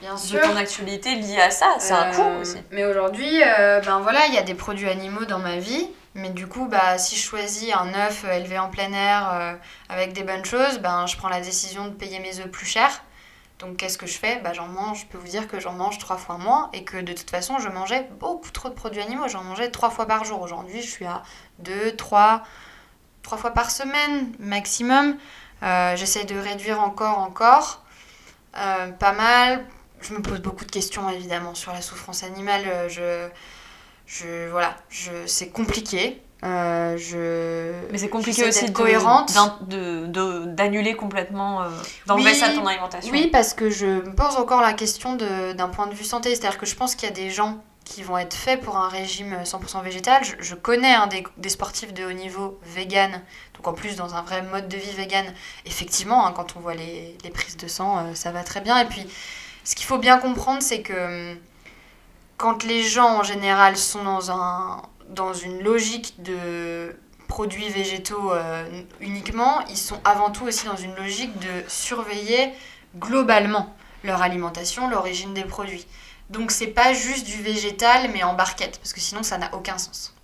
Bien 0.00 0.14
de 0.14 0.18
sûr. 0.18 0.40
ton 0.42 0.56
actualité 0.56 1.14
liée 1.16 1.40
à 1.40 1.50
ça. 1.50 1.66
C'est 1.78 1.92
un 1.92 2.10
Euh, 2.10 2.12
coût 2.12 2.40
aussi. 2.42 2.56
Mais 2.70 2.84
aujourd'hui, 2.84 3.42
euh, 3.42 3.80
ben 3.80 4.00
voilà, 4.00 4.26
il 4.26 4.34
y 4.34 4.38
a 4.38 4.42
des 4.42 4.54
produits 4.54 4.88
animaux 4.88 5.24
dans 5.24 5.38
ma 5.38 5.56
vie. 5.56 5.88
Mais 6.14 6.30
du 6.30 6.46
coup, 6.46 6.66
bah, 6.66 6.96
si 6.98 7.14
je 7.16 7.22
choisis 7.22 7.74
un 7.74 7.92
œuf 7.94 8.24
euh, 8.24 8.32
élevé 8.32 8.58
en 8.58 8.68
plein 8.70 8.90
air 8.92 9.30
euh, 9.34 9.52
avec 9.90 10.12
des 10.14 10.22
bonnes 10.22 10.44
choses, 10.44 10.78
ben, 10.78 11.06
je 11.06 11.16
prends 11.16 11.28
la 11.28 11.40
décision 11.40 11.84
de 11.86 11.90
payer 11.90 12.20
mes 12.20 12.38
œufs 12.40 12.50
plus 12.50 12.64
cher. 12.66 13.02
Donc 13.58 13.76
qu'est-ce 13.78 13.96
que 13.98 14.06
je 14.06 14.18
fais? 14.18 14.40
Bah, 14.44 14.52
J'en 14.54 14.66
mange, 14.68 15.00
je 15.00 15.06
peux 15.06 15.18
vous 15.18 15.28
dire 15.28 15.46
que 15.48 15.60
j'en 15.60 15.72
mange 15.72 15.98
trois 15.98 16.16
fois 16.16 16.36
moins 16.38 16.70
et 16.72 16.84
que 16.84 16.96
de 16.98 17.12
toute 17.12 17.30
façon, 17.30 17.58
je 17.58 17.68
mangeais 17.68 18.08
beaucoup 18.18 18.50
trop 18.50 18.68
de 18.68 18.74
produits 18.74 19.00
animaux. 19.02 19.28
J'en 19.28 19.42
mangeais 19.44 19.70
trois 19.70 19.90
fois 19.90 20.06
par 20.06 20.24
jour. 20.24 20.40
Aujourd'hui, 20.42 20.82
je 20.82 20.90
suis 20.90 21.06
à 21.06 21.22
deux, 21.58 21.94
trois, 21.96 22.42
trois 23.22 23.38
fois 23.38 23.50
par 23.52 23.70
semaine 23.70 24.32
maximum. 24.38 25.16
J'essaie 25.62 26.24
de 26.24 26.38
réduire 26.38 26.80
encore, 26.80 27.18
encore. 27.18 27.82
Euh, 28.58 28.90
pas 28.92 29.12
mal. 29.12 29.64
Je 30.08 30.14
me 30.14 30.22
pose 30.22 30.40
beaucoup 30.40 30.64
de 30.64 30.70
questions 30.70 31.08
évidemment 31.10 31.54
sur 31.54 31.72
la 31.72 31.80
souffrance 31.82 32.22
animale. 32.22 32.62
Euh, 32.66 32.88
Je, 32.88 33.28
je 34.06 34.48
voilà, 34.50 34.76
je, 34.88 35.10
c'est 35.26 35.48
compliqué. 35.48 36.22
Euh, 36.44 36.96
je. 36.98 37.72
Mais 37.90 37.98
c'est 37.98 38.08
compliqué 38.10 38.46
aussi 38.46 38.72
cohérente. 38.72 39.32
de- 39.68 40.44
d'annuler 40.46 40.94
complètement, 40.94 41.62
euh, 41.62 41.68
d'enlever 42.06 42.30
Oui, 42.30 42.36
ça 42.36 42.50
de 42.50 42.56
ton 42.56 42.66
alimentation. 42.66 43.10
Oui, 43.12 43.28
parce 43.32 43.54
que 43.54 43.70
je 43.70 43.86
me 43.86 44.14
pose 44.14 44.36
encore 44.36 44.60
la 44.60 44.74
question 44.74 45.16
d'un 45.16 45.68
point 45.68 45.86
de 45.86 45.94
vue 45.94 46.04
santé. 46.04 46.34
C'est-à-dire 46.34 46.58
que 46.58 46.66
je 46.66 46.76
pense 46.76 46.94
qu'il 46.94 47.08
y 47.08 47.12
a 47.12 47.14
des 47.14 47.30
gens 47.30 47.64
qui 47.84 48.02
vont 48.02 48.18
être 48.18 48.34
faits 48.34 48.60
pour 48.60 48.76
un 48.76 48.88
régime 48.88 49.36
100% 49.44 49.82
végétal. 49.82 50.22
Je, 50.24 50.34
je 50.40 50.54
connais 50.56 50.92
hein, 50.92 51.06
des, 51.06 51.24
des 51.38 51.48
sportifs 51.48 51.94
de 51.94 52.04
haut 52.04 52.12
niveau 52.12 52.58
vegan, 52.64 53.22
donc 53.54 53.66
en 53.68 53.72
plus 53.72 53.94
dans 53.96 54.14
un 54.14 54.22
vrai 54.22 54.42
mode 54.42 54.68
de 54.68 54.76
vie 54.76 54.90
vegan. 54.92 55.24
Effectivement, 55.64 56.26
hein, 56.26 56.32
quand 56.36 56.54
on 56.56 56.60
voit 56.60 56.74
les, 56.74 57.16
les 57.24 57.30
prises 57.30 57.56
de 57.56 57.68
sang, 57.68 57.98
euh, 57.98 58.14
ça 58.14 58.30
va 58.32 58.42
très 58.44 58.60
bien. 58.60 58.78
Et 58.80 58.86
puis, 58.86 59.06
ce 59.66 59.74
qu'il 59.74 59.84
faut 59.84 59.98
bien 59.98 60.18
comprendre, 60.18 60.62
c'est 60.62 60.80
que 60.80 61.32
hum, 61.32 61.38
quand 62.36 62.62
les 62.62 62.82
gens 62.82 63.18
en 63.18 63.22
général 63.22 63.76
sont 63.76 64.04
dans, 64.04 64.30
un, 64.30 64.80
dans 65.08 65.34
une 65.34 65.62
logique 65.62 66.22
de 66.22 66.94
produits 67.26 67.68
végétaux 67.68 68.32
euh, 68.32 68.64
uniquement, 69.00 69.60
ils 69.68 69.76
sont 69.76 69.98
avant 70.04 70.30
tout 70.30 70.44
aussi 70.44 70.66
dans 70.66 70.76
une 70.76 70.94
logique 70.94 71.36
de 71.40 71.64
surveiller 71.66 72.52
globalement 72.96 73.74
leur 74.04 74.22
alimentation, 74.22 74.88
l'origine 74.88 75.34
des 75.34 75.44
produits. 75.44 75.86
Donc 76.30 76.52
c'est 76.52 76.68
pas 76.68 76.92
juste 76.92 77.26
du 77.26 77.42
végétal 77.42 78.10
mais 78.12 78.22
en 78.22 78.34
barquette, 78.34 78.78
parce 78.78 78.92
que 78.92 79.00
sinon 79.00 79.24
ça 79.24 79.36
n'a 79.36 79.52
aucun 79.52 79.78
sens. 79.78 80.14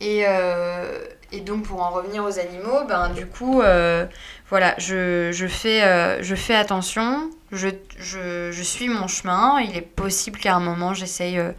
Et, 0.00 0.24
euh, 0.26 1.04
et 1.32 1.40
donc 1.40 1.64
pour 1.64 1.82
en 1.82 1.90
revenir 1.90 2.24
aux 2.24 2.38
animaux, 2.38 2.84
ben 2.88 3.10
du 3.10 3.26
coup, 3.26 3.60
euh, 3.60 4.06
voilà, 4.54 4.76
je, 4.78 5.32
je 5.32 5.48
fais, 5.48 5.82
euh, 5.82 6.22
je 6.22 6.36
fais 6.36 6.54
attention, 6.54 7.28
je, 7.50 8.60
suis 8.62 8.88
mon 8.88 9.08
chemin, 9.08 9.58
il 9.60 9.76
est 9.76 9.80
possible 9.82 10.38
qu'à 10.38 10.54
un 10.54 10.60
moment 10.60 10.94
j'essaye 10.94 11.40
euh, 11.40 11.50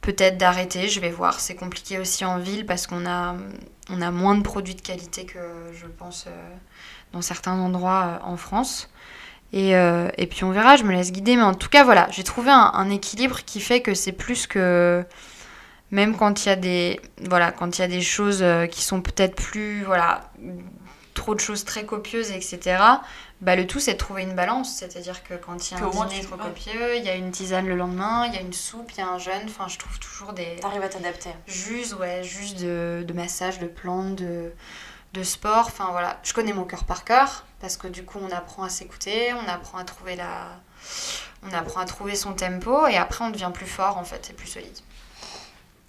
peut-être 0.00 0.36
d'arrêter, 0.36 0.88
je 0.88 0.98
vais 0.98 1.10
voir, 1.10 1.38
c'est 1.38 1.54
compliqué 1.54 2.00
aussi 2.00 2.24
en 2.24 2.40
ville 2.40 2.66
parce 2.66 2.88
qu'on 2.88 3.06
a, 3.06 3.36
moins 4.10 4.34
de 4.34 4.42
produits 4.42 4.74
de 4.74 4.80
qualité 4.80 5.24
que 5.24 5.38
je 5.72 5.86
pense 5.86 6.24
euh, 6.26 6.30
dans 7.12 7.22
certains 7.22 7.56
endroits 7.60 8.18
en 8.24 8.36
France. 8.36 8.90
Et, 9.52 9.76
puis 10.28 10.42
on 10.42 10.50
verra, 10.50 10.74
je 10.74 10.82
me 10.82 10.90
laisse 10.90 11.12
guider. 11.12 11.36
Mais 11.36 11.42
en 11.42 11.54
tout 11.54 11.68
cas, 11.68 11.84
voilà, 11.84 12.08
j'ai 12.10 12.24
trouvé 12.24 12.50
un, 12.50 12.90
équilibre 12.90 13.44
qui 13.44 13.60
fait 13.60 13.82
que 13.82 13.94
c'est 13.94 14.10
plus 14.10 14.48
que. 14.48 15.04
Même 15.92 16.16
quand 16.16 16.44
il 16.44 16.48
y 16.48 16.52
a 16.52 16.56
des, 16.56 17.00
quand 17.30 17.78
il 17.78 17.80
y 17.80 17.84
a 17.84 17.88
des 17.88 18.00
choses 18.00 18.44
qui 18.72 18.82
sont 18.82 19.00
peut-être 19.00 19.36
plus. 19.36 19.84
Voilà, 19.84 20.32
trop 21.16 21.34
de 21.34 21.40
choses 21.40 21.64
très 21.64 21.84
copieuses, 21.84 22.30
etc. 22.30 22.78
Bah, 23.40 23.56
le 23.56 23.66
tout, 23.66 23.80
c'est 23.80 23.94
de 23.94 23.98
trouver 23.98 24.22
une 24.22 24.34
balance. 24.34 24.76
C'est-à-dire 24.76 25.24
que 25.24 25.34
quand 25.34 25.70
il 25.70 25.76
y 25.76 25.80
a 25.80 25.84
un 25.84 26.06
dîner 26.06 26.22
trop 26.22 26.36
copieux, 26.36 26.96
il 26.96 27.04
y 27.04 27.08
a 27.08 27.16
une 27.16 27.32
tisane 27.32 27.66
le 27.66 27.74
lendemain, 27.74 28.26
il 28.26 28.34
y 28.34 28.38
a 28.38 28.40
une 28.40 28.52
soupe, 28.52 28.92
il 28.92 28.98
y 28.98 29.00
a 29.00 29.08
un 29.08 29.18
jeûne. 29.18 29.46
Enfin, 29.46 29.66
je 29.68 29.78
trouve 29.78 29.98
toujours 29.98 30.32
des. 30.32 30.56
T'arrives 30.60 30.82
à 30.82 30.88
t'adapter. 30.88 31.30
Juste, 31.46 31.94
ouais, 31.94 32.22
juste 32.22 32.60
de, 32.60 33.04
de 33.06 33.12
massage, 33.12 33.58
de 33.58 33.66
plantes, 33.66 34.14
de, 34.16 34.52
de 35.12 35.22
sport. 35.22 35.66
Enfin 35.66 35.88
voilà, 35.90 36.20
je 36.22 36.32
connais 36.32 36.52
mon 36.52 36.64
cœur 36.64 36.84
par 36.84 37.04
cœur 37.04 37.44
parce 37.60 37.76
que 37.76 37.88
du 37.88 38.04
coup 38.04 38.18
on 38.22 38.30
apprend 38.30 38.62
à 38.62 38.68
s'écouter, 38.68 39.32
on 39.32 39.48
apprend 39.48 39.78
à 39.78 39.84
trouver 39.84 40.14
la, 40.14 40.48
on 41.42 41.52
apprend 41.52 41.80
à 41.80 41.86
trouver 41.86 42.14
son 42.14 42.34
tempo 42.34 42.86
et 42.86 42.96
après 42.96 43.24
on 43.24 43.30
devient 43.30 43.50
plus 43.52 43.66
fort 43.66 43.96
en 43.98 44.04
fait 44.04 44.30
et 44.30 44.32
plus 44.34 44.46
solide. 44.46 44.78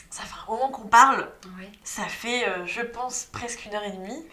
Ça 0.10 0.24
fait 0.24 0.36
un 0.48 0.52
moment 0.52 0.70
qu'on 0.70 0.88
parle. 0.88 1.30
Oui. 1.60 1.66
Ça 1.84 2.06
fait, 2.06 2.48
euh, 2.48 2.66
je 2.66 2.82
pense, 2.82 3.28
presque 3.32 3.66
une 3.66 3.76
heure 3.76 3.84
et 3.84 3.92
demie. 3.92 4.26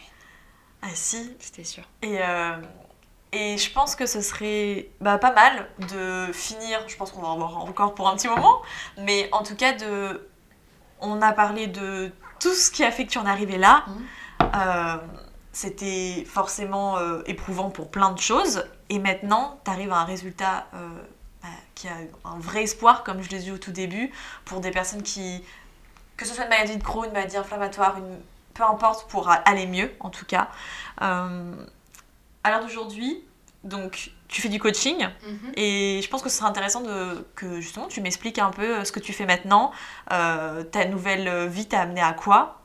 Ah 0.87 0.95
si. 0.95 1.35
C'était 1.39 1.65
sûr. 1.65 1.83
Et, 2.03 2.19
euh, 2.21 2.57
et 3.33 3.57
je 3.57 3.73
pense 3.73 3.97
que 3.97 4.05
ce 4.05 4.21
serait 4.21 4.91
bah, 5.01 5.17
pas 5.17 5.33
mal 5.33 5.67
de 5.91 6.31
finir, 6.33 6.87
je 6.89 6.97
pense 6.97 7.11
qu'on 7.11 7.23
va 7.23 7.29
en 7.29 7.35
avoir 7.35 7.57
encore 7.57 7.95
pour 7.95 8.09
un 8.09 8.17
petit 8.17 8.29
moment, 8.29 8.61
mais 8.99 9.29
en 9.33 9.43
tout 9.43 9.57
cas, 9.57 9.73
de, 9.73 10.29
on 11.01 11.23
a 11.23 11.33
parlé 11.33 11.67
de 11.67 12.13
tout 12.39 12.53
ce 12.53 12.71
qui 12.71 12.85
a 12.85 12.91
fait 12.93 13.07
que 13.07 13.13
tu 13.13 13.19
en 13.19 13.27
es 13.27 13.31
arrivé 13.31 13.57
là. 13.57 13.87
Euh, 14.43 14.97
C'était 15.53 16.25
forcément 16.29 16.99
euh, 16.99 17.23
éprouvant 17.27 17.71
pour 17.71 17.91
plein 17.91 18.13
de 18.13 18.21
choses, 18.21 18.65
et 18.91 18.99
maintenant, 18.99 19.59
tu 19.65 19.71
arrives 19.71 19.93
à 19.93 19.97
un 20.01 20.05
résultat 20.05 20.67
bah, 21.43 21.49
qui 21.75 21.89
a 21.89 21.95
un 22.25 22.39
vrai 22.39 22.65
espoir, 22.65 23.05
comme 23.05 23.23
je 23.23 23.31
l'ai 23.31 23.39
dit 23.39 23.53
au 23.53 23.59
tout 23.59 23.73
début, 23.73 24.13
pour 24.45 24.61
des 24.61 24.71
personnes 24.71 25.03
qui, 25.03 25.43
que 26.19 26.27
ce 26.27 26.35
soit 26.35 26.45
une 26.45 26.51
maladie 26.51 26.77
de 26.77 26.83
Crohn, 26.83 27.07
une 27.07 27.13
maladie 27.13 27.39
inflammatoire, 27.39 27.97
une, 27.99 28.21
peu 28.55 28.63
importe, 28.63 29.09
pour 29.11 29.29
aller 29.29 29.67
mieux 29.67 29.93
en 30.01 30.11
tout 30.11 30.25
cas. 30.25 30.49
Euh, 31.03 31.55
à 32.45 32.51
l'heure 32.51 32.61
d'aujourd'hui, 32.63 33.23
donc 33.65 34.11
tu 34.29 34.43
fais 34.43 34.49
du 34.49 34.59
coaching 34.59 35.09
Mhm. 35.27 35.53
et 35.57 36.01
je 36.03 36.09
pense 36.11 36.23
que 36.23 36.29
ce 36.29 36.37
serait 36.39 36.49
intéressant 36.49 36.83
de, 36.83 37.27
que 37.35 37.61
justement 37.61 37.87
tu 37.89 38.01
m'expliques 38.01 38.39
un 38.39 38.51
peu 38.51 38.79
euh, 38.79 38.85
ce 38.85 38.93
que 38.93 39.01
tu 39.01 39.13
fais 39.13 39.27
maintenant, 39.27 39.73
euh, 40.13 40.63
ta 40.65 40.85
nouvelle 40.85 41.49
vie 41.49 41.67
t'a 41.67 41.81
amené 41.83 42.01
à 42.03 42.13
quoi 42.13 42.61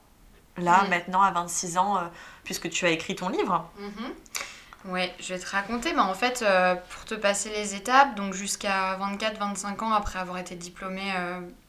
là 0.58 0.84
Mhm. 0.84 0.90
maintenant 0.90 1.22
à 1.22 1.32
26 1.32 1.78
ans 1.78 1.98
euh, 1.98 2.02
puisque 2.44 2.70
tu 2.70 2.86
as 2.86 2.90
écrit 2.90 3.16
ton 3.16 3.30
livre? 3.30 3.70
Mhm. 3.80 4.92
Ouais, 4.94 5.14
je 5.20 5.34
vais 5.34 5.40
te 5.40 5.46
raconter. 5.50 5.94
Bah, 5.94 6.06
en 6.06 6.14
fait, 6.14 6.42
euh, 6.42 6.76
pour 6.90 7.04
te 7.06 7.14
passer 7.14 7.50
les 7.50 7.76
étapes, 7.76 8.16
donc 8.16 8.34
jusqu'à 8.34 8.98
24-25 8.98 9.82
ans 9.84 9.92
après 9.92 10.20
avoir 10.20 10.38
été 10.38 10.56
diplômée, 10.56 11.12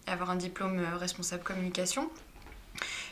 avoir 0.06 0.30
un 0.30 0.36
diplôme 0.36 0.80
responsable 0.96 1.42
communication, 1.42 2.08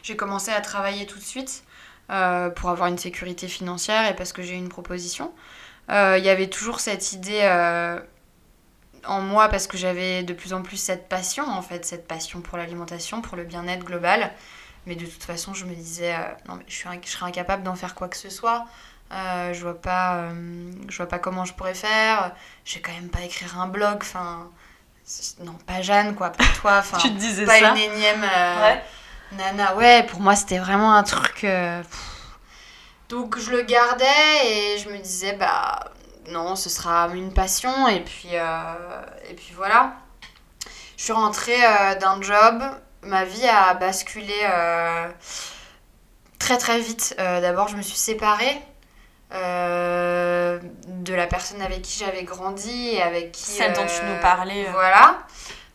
j'ai 0.03 0.16
commencé 0.16 0.51
à 0.51 0.61
travailler 0.61 1.07
tout 1.07 1.19
de 1.19 1.25
suite 1.25 1.65
euh, 2.11 2.49
pour 2.49 2.70
avoir 2.70 2.89
une 2.89 2.97
sécurité 2.97 3.49
financière 3.49 4.11
et 4.11 4.16
parce 4.16 4.33
que 4.33 4.43
j'ai 4.43 4.55
eu 4.55 4.57
une 4.57 4.70
proposition. 4.70 5.31
Euh, 5.91 6.16
Il 6.19 6.25
y 6.25 6.31
avait 6.31 6.49
toujours 6.49 6.81
cette 6.81 7.12
idée 7.12 7.41
euh, 7.43 8.01
en 9.05 9.20
moi 9.20 9.49
parce 9.49 9.66
que 9.66 9.77
j'avais 9.77 10.23
de 10.23 10.33
plus 10.33 10.55
en 10.55 10.62
plus 10.62 10.79
cette 10.79 11.09
passion, 11.11 11.47
en 11.47 11.61
fait, 11.61 11.85
cette 11.85 12.09
passion 12.09 12.41
pour 12.41 12.57
l'alimentation, 12.57 13.20
pour 13.20 13.37
le 13.37 13.45
bien-être 13.45 13.85
global. 13.85 14.33
Mais 14.87 14.95
de 14.95 15.05
toute 15.05 15.23
façon, 15.23 15.53
je 15.53 15.66
me 15.66 15.75
disais, 15.75 16.16
non, 16.49 16.55
mais 16.55 16.65
je, 16.66 16.75
suis 16.77 16.89
je 17.05 17.11
serais 17.11 17.27
incapable 17.27 17.62
d'en 17.62 17.75
faire 17.75 17.95
quoi 17.95 18.09
que 18.09 18.16
ce 18.16 18.31
soit. 18.31 18.65
Je 19.11 19.61
vois 19.61 19.79
pas, 19.79 20.31
je 20.89 20.97
vois 20.97 21.09
pas 21.09 21.19
comment 21.19 21.45
je 21.45 21.53
pourrais 21.53 21.75
faire. 21.75 22.35
Je 22.65 22.77
vais 22.77 22.81
quand 22.81 22.93
même 22.93 23.11
pas 23.11 23.20
écrire 23.20 23.61
un 23.61 23.66
blog. 23.66 23.99
Enfin, 24.01 24.49
non, 25.41 25.53
pas 25.66 25.83
Jeanne, 25.83 26.15
quoi, 26.15 26.31
pas 26.31 26.45
toi. 26.59 26.77
Enfin, 26.79 26.97
Tu 26.97 27.11
te 27.11 27.19
disais 27.19 27.45
pas 27.45 27.59
ça 27.59 27.70
une 27.73 27.77
énième 27.77 28.23
Ouais. 28.23 28.83
Nana. 29.33 29.75
Ouais, 29.77 30.05
pour 30.05 30.21
moi, 30.21 30.35
c'était 30.37 30.59
vraiment 30.59 30.95
un 30.95 31.03
truc. 31.03 31.45
euh. 31.45 31.83
Donc, 33.09 33.39
je 33.39 33.51
le 33.51 33.63
gardais 33.63 34.05
et 34.45 34.79
je 34.79 34.91
me 34.91 34.99
disais, 34.99 35.33
bah 35.35 35.93
non, 36.31 36.57
ce 36.57 36.69
sera 36.69 37.09
une 37.15 37.33
passion. 37.33 37.89
Et 37.89 38.01
puis, 38.01 38.31
euh, 38.33 39.03
et 39.31 39.35
puis 39.35 39.53
voilà. 39.57 39.95
Je 40.97 41.05
suis 41.05 41.13
rentrée 41.13 41.65
euh, 41.65 41.95
d'un 41.95 42.21
job. 42.21 42.63
Ma 43.03 43.25
vie 43.25 43.47
a 43.47 43.75
basculé 43.75 44.35
très 46.39 46.59
très 46.59 46.81
vite. 46.81 47.15
D'abord, 47.17 47.69
je 47.69 47.77
me 47.77 47.83
suis 47.83 47.97
séparée. 47.97 48.61
de 49.31 51.15
la 51.15 51.27
personne 51.29 51.63
avec 51.63 51.83
qui 51.83 51.99
j'avais 52.01 52.25
grandi 52.25 52.89
et 52.89 53.03
avec 53.03 53.33
qui. 53.33 53.45
Celle 53.45 53.73
dont 53.75 53.87
tu 53.87 54.05
nous 54.05 54.21
parlais. 54.21 54.67
Voilà. 54.73 55.21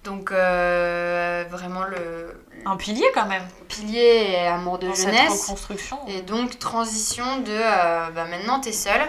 Donc, 0.04 0.32
vraiment 0.32 1.86
le. 1.86 2.43
Un 2.66 2.78
pilier 2.78 3.06
quand 3.14 3.26
même. 3.26 3.48
Pilier 3.68 4.32
et 4.32 4.48
amour 4.48 4.80
de 4.80 4.88
Dans 4.88 4.96
cette 4.96 5.08
jeunesse. 5.08 5.44
reconstruction. 5.44 6.00
Et 6.08 6.22
donc, 6.22 6.60
transition 6.60 7.42
de 7.42 7.52
euh, 7.52 8.10
bah, 8.12 8.26
maintenant, 8.26 8.60
t'es 8.60 8.72
seule. 8.72 9.02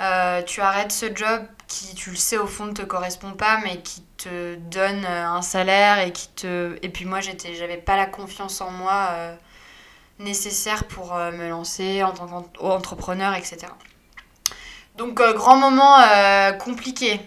Euh, 0.00 0.42
tu 0.42 0.60
arrêtes 0.60 0.92
ce 0.92 1.06
job 1.14 1.44
qui, 1.68 1.94
tu 1.94 2.10
le 2.10 2.16
sais, 2.16 2.38
au 2.38 2.46
fond, 2.46 2.66
ne 2.66 2.72
te 2.72 2.82
correspond 2.82 3.32
pas, 3.32 3.58
mais 3.62 3.82
qui 3.82 4.02
te 4.16 4.56
donne 4.56 5.04
euh, 5.04 5.26
un 5.26 5.42
salaire 5.42 5.98
et 6.00 6.12
qui 6.12 6.28
te. 6.28 6.76
Et 6.82 6.88
puis, 6.88 7.04
moi, 7.04 7.20
j'étais, 7.20 7.54
j'avais 7.54 7.76
pas 7.76 7.96
la 7.96 8.06
confiance 8.06 8.60
en 8.60 8.70
moi 8.70 9.08
euh, 9.10 9.34
nécessaire 10.18 10.84
pour 10.84 11.14
me 11.14 11.48
lancer 11.48 12.02
en 12.02 12.12
tant 12.12 12.26
qu'entrepreneur, 12.26 13.34
etc. 13.34 13.58
Donc, 14.96 15.14
grand 15.14 15.56
moment 15.56 15.96
compliqué. 16.58 17.20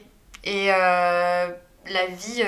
Et 0.44 0.68
la 0.68 2.06
vie 2.10 2.44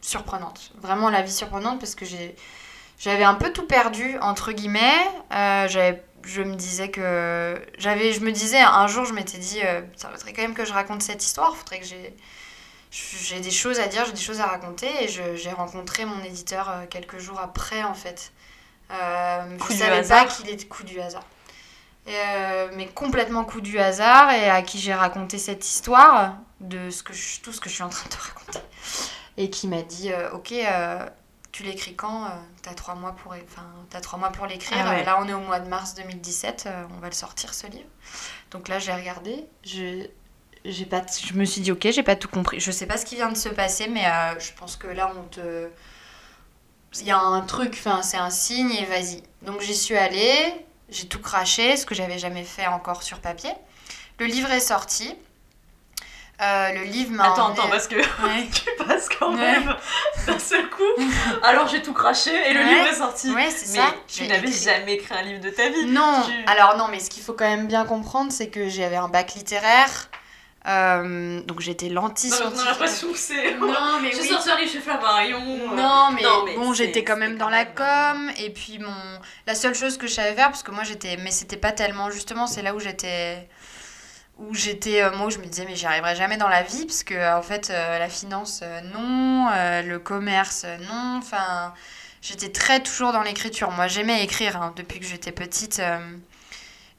surprenante. 0.00 0.70
Vraiment, 0.80 1.10
la 1.10 1.22
vie 1.22 1.32
surprenante 1.32 1.78
parce 1.80 1.94
que 1.94 2.04
j'ai. 2.04 2.34
J'avais 2.98 3.24
un 3.24 3.34
peu 3.34 3.50
tout 3.52 3.66
perdu, 3.66 4.18
entre 4.20 4.52
guillemets. 4.52 5.00
Euh, 5.32 5.66
j'avais 5.68 6.02
je 6.22 6.42
me 6.42 6.54
disais 6.54 6.90
que 6.90 7.58
j'avais 7.78 8.12
je 8.12 8.20
me 8.20 8.30
disais 8.30 8.60
un 8.60 8.86
jour 8.86 9.06
je 9.06 9.14
m'étais 9.14 9.38
dit 9.38 9.60
euh, 9.64 9.80
ça 9.96 10.10
faudrait 10.10 10.34
quand 10.34 10.42
même 10.42 10.52
que 10.52 10.66
je 10.66 10.72
raconte 10.74 11.00
cette 11.00 11.24
histoire 11.24 11.56
faudrait 11.56 11.80
que 11.80 11.86
j'ai 11.86 12.14
j'ai 12.90 13.40
des 13.40 13.50
choses 13.50 13.80
à 13.80 13.86
dire 13.88 14.04
j'ai 14.04 14.12
des 14.12 14.20
choses 14.20 14.38
à 14.40 14.44
raconter 14.46 14.86
et 15.02 15.08
je- 15.08 15.34
j'ai 15.36 15.50
rencontré 15.50 16.04
mon 16.04 16.22
éditeur 16.22 16.68
euh, 16.68 16.84
quelques 16.90 17.16
jours 17.16 17.40
après 17.40 17.82
en 17.84 17.94
fait 17.94 18.32
euh, 18.90 19.56
Coup 19.56 19.68
je 19.68 19.72
du 19.72 19.78
savais 19.78 19.96
hasard. 19.96 20.26
pas 20.26 20.30
qu'il 20.30 20.50
était 20.50 20.66
coup 20.66 20.82
du 20.82 21.00
hasard 21.00 21.24
euh, 22.08 22.68
mais 22.74 22.86
complètement 22.88 23.44
coup 23.44 23.62
du 23.62 23.78
hasard 23.78 24.30
et 24.32 24.50
à 24.50 24.60
qui 24.60 24.78
j'ai 24.78 24.92
raconté 24.92 25.38
cette 25.38 25.64
histoire 25.66 26.34
de 26.60 26.90
ce 26.90 27.02
que 27.02 27.14
je- 27.14 27.40
tout 27.40 27.52
ce 27.54 27.60
que 27.62 27.70
je 27.70 27.74
suis 27.76 27.82
en 27.82 27.88
train 27.88 28.04
de 28.10 28.14
te 28.14 28.20
raconter 28.34 28.58
et 29.36 29.50
qui 29.50 29.68
m'a 29.68 29.82
dit 29.82 30.12
euh, 30.12 30.30
ok 30.32 30.52
euh, 30.52 31.06
tu 31.52 31.62
l'écris 31.64 31.94
quand 31.96 32.24
Euh, 32.26 32.28
T'as 32.62 32.74
trois 32.74 32.94
mois 32.94 33.12
pour, 33.12 33.32
enfin, 33.32 33.64
t'as 33.88 34.00
trois 34.00 34.18
mois 34.18 34.30
pour 34.30 34.46
l'écrire. 34.46 34.78
Ah 34.86 34.90
ouais. 34.90 35.04
Là, 35.04 35.18
on 35.20 35.26
est 35.26 35.32
au 35.32 35.40
mois 35.40 35.58
de 35.60 35.68
mars 35.68 35.94
2017. 35.94 36.64
euh, 36.66 36.84
on 36.96 37.00
va 37.00 37.08
le 37.08 37.14
sortir 37.14 37.54
ce 37.54 37.66
livre. 37.66 37.88
Donc 38.50 38.68
là, 38.68 38.78
j'ai 38.78 38.92
regardé. 38.92 39.46
Je, 39.64 40.06
j'ai 40.64 40.84
pas, 40.84 41.02
je 41.26 41.32
me 41.34 41.44
suis 41.46 41.62
dit 41.62 41.72
ok, 41.72 41.88
j'ai 41.90 42.02
pas 42.02 42.16
tout 42.16 42.28
compris. 42.28 42.60
Je 42.60 42.70
sais 42.70 42.86
pas 42.86 42.98
ce 42.98 43.06
qui 43.06 43.16
vient 43.16 43.32
de 43.32 43.36
se 43.36 43.48
passer, 43.48 43.88
mais 43.88 44.06
euh, 44.06 44.38
je 44.38 44.52
pense 44.52 44.76
que 44.76 44.86
là, 44.88 45.10
on 45.16 45.22
te, 45.28 45.68
il 47.00 47.06
y 47.06 47.10
a 47.10 47.18
un 47.18 47.40
truc. 47.40 47.70
Enfin, 47.72 48.02
c'est 48.02 48.18
un 48.18 48.30
signe 48.30 48.70
et 48.72 48.84
vas-y. 48.84 49.22
Donc 49.42 49.60
j'y 49.62 49.74
suis 49.74 49.96
allée. 49.96 50.54
J'ai 50.90 51.06
tout 51.08 51.20
craché, 51.20 51.76
ce 51.76 51.86
que 51.86 51.94
j'avais 51.94 52.18
jamais 52.18 52.44
fait 52.44 52.66
encore 52.66 53.02
sur 53.02 53.20
papier. 53.20 53.50
Le 54.18 54.26
livre 54.26 54.50
est 54.50 54.60
sorti. 54.60 55.16
Euh, 56.42 56.72
le 56.72 56.84
livre 56.84 57.12
m'a 57.12 57.32
Attends, 57.32 57.50
emmené- 57.50 57.58
attends, 57.60 57.68
parce 57.68 57.86
que 57.86 57.96
Ouais. 57.96 58.48
tu 58.54 58.84
passes 58.84 59.08
quand 59.18 59.32
Ouais. 59.34 59.36
même 59.40 59.76
d'un 60.26 60.38
seul 60.38 60.70
coup. 60.70 60.82
Alors 61.42 61.68
j'ai 61.68 61.82
tout 61.82 61.92
craché 61.92 62.30
et 62.30 62.54
le 62.54 62.60
Ouais. 62.60 62.74
livre 62.74 62.86
est 62.86 62.94
sorti. 62.94 63.30
Ouais, 63.30 63.50
c'est 63.50 63.72
mais 63.78 63.84
ça. 63.86 63.94
tu 64.08 64.26
n'avais 64.26 64.48
écrit- 64.48 64.62
jamais 64.64 64.94
écrit 64.94 65.14
un 65.14 65.22
livre 65.22 65.40
de 65.40 65.50
ta 65.50 65.68
vie. 65.68 65.84
Non, 65.86 66.22
Tu- 66.24 66.32
alors 66.50 66.76
non, 66.78 66.86
mais 66.90 66.98
ce 67.00 67.10
qu'il 67.10 67.22
faut 67.22 67.34
quand 67.34 67.48
même 67.48 67.66
bien 67.66 67.84
comprendre, 67.84 68.32
c'est 68.32 68.48
que 68.48 68.68
j'avais 68.70 68.96
un 68.96 69.08
bac 69.08 69.34
littéraire. 69.34 70.08
euh, 70.66 71.40
donc 71.42 71.60
j'étais 71.60 71.88
lentie 71.88 72.28
Non, 72.28 72.36
mais 72.80 72.86
c'est. 73.16 73.54
Non, 73.58 73.72
J'ai 74.02 74.08
oui. 74.20 74.28
sorti 74.28 74.50
un 74.50 74.56
livre 74.58 74.70
chez 74.70 74.80
Flammarion. 74.80 75.40
Non 75.74 76.10
mais, 76.14 76.22
Non, 76.22 76.42
mais 76.44 76.54
bon, 76.54 76.74
j'étais 76.74 77.02
quand 77.02 77.16
même 77.16 77.38
dans 77.38 77.46
quand 77.46 77.50
la 77.50 77.64
même, 77.64 77.74
com. 77.74 78.30
Et 78.38 78.50
puis 78.50 78.78
mon, 78.78 78.92
la 79.46 79.54
seule 79.54 79.74
chose 79.74 79.96
que 79.96 80.06
je 80.06 80.12
savais 80.12 80.34
faire, 80.34 80.48
parce 80.50 80.62
que 80.62 80.70
moi 80.70 80.84
j'étais, 80.84 81.16
mais 81.16 81.30
c'était 81.30 81.56
pas 81.56 81.72
tellement 81.72 82.10
justement, 82.10 82.46
c'est 82.46 82.60
là 82.60 82.74
où 82.74 82.80
j'étais, 82.80 83.48
où 84.40 84.54
j'étais, 84.54 85.02
euh, 85.02 85.10
moi 85.16 85.26
où 85.26 85.30
je 85.30 85.38
me 85.38 85.44
disais 85.46 85.64
mais 85.66 85.76
j'y 85.76 85.86
arriverai 85.86 86.16
jamais 86.16 86.36
dans 86.36 86.48
la 86.48 86.62
vie, 86.62 86.86
parce 86.86 87.04
que 87.04 87.36
en 87.38 87.42
fait 87.42 87.70
euh, 87.70 87.98
la 87.98 88.08
finance 88.08 88.60
euh, 88.62 88.80
non, 88.94 89.48
euh, 89.52 89.82
le 89.82 89.98
commerce 89.98 90.62
euh, 90.64 90.76
non, 90.78 91.18
enfin 91.18 91.72
j'étais 92.22 92.50
très 92.50 92.80
toujours 92.80 93.12
dans 93.12 93.22
l'écriture. 93.22 93.70
Moi 93.70 93.86
j'aimais 93.86 94.22
écrire 94.24 94.56
hein, 94.60 94.72
depuis 94.76 94.98
que 95.00 95.06
j'étais 95.06 95.32
petite. 95.32 95.78
euh, 95.80 95.98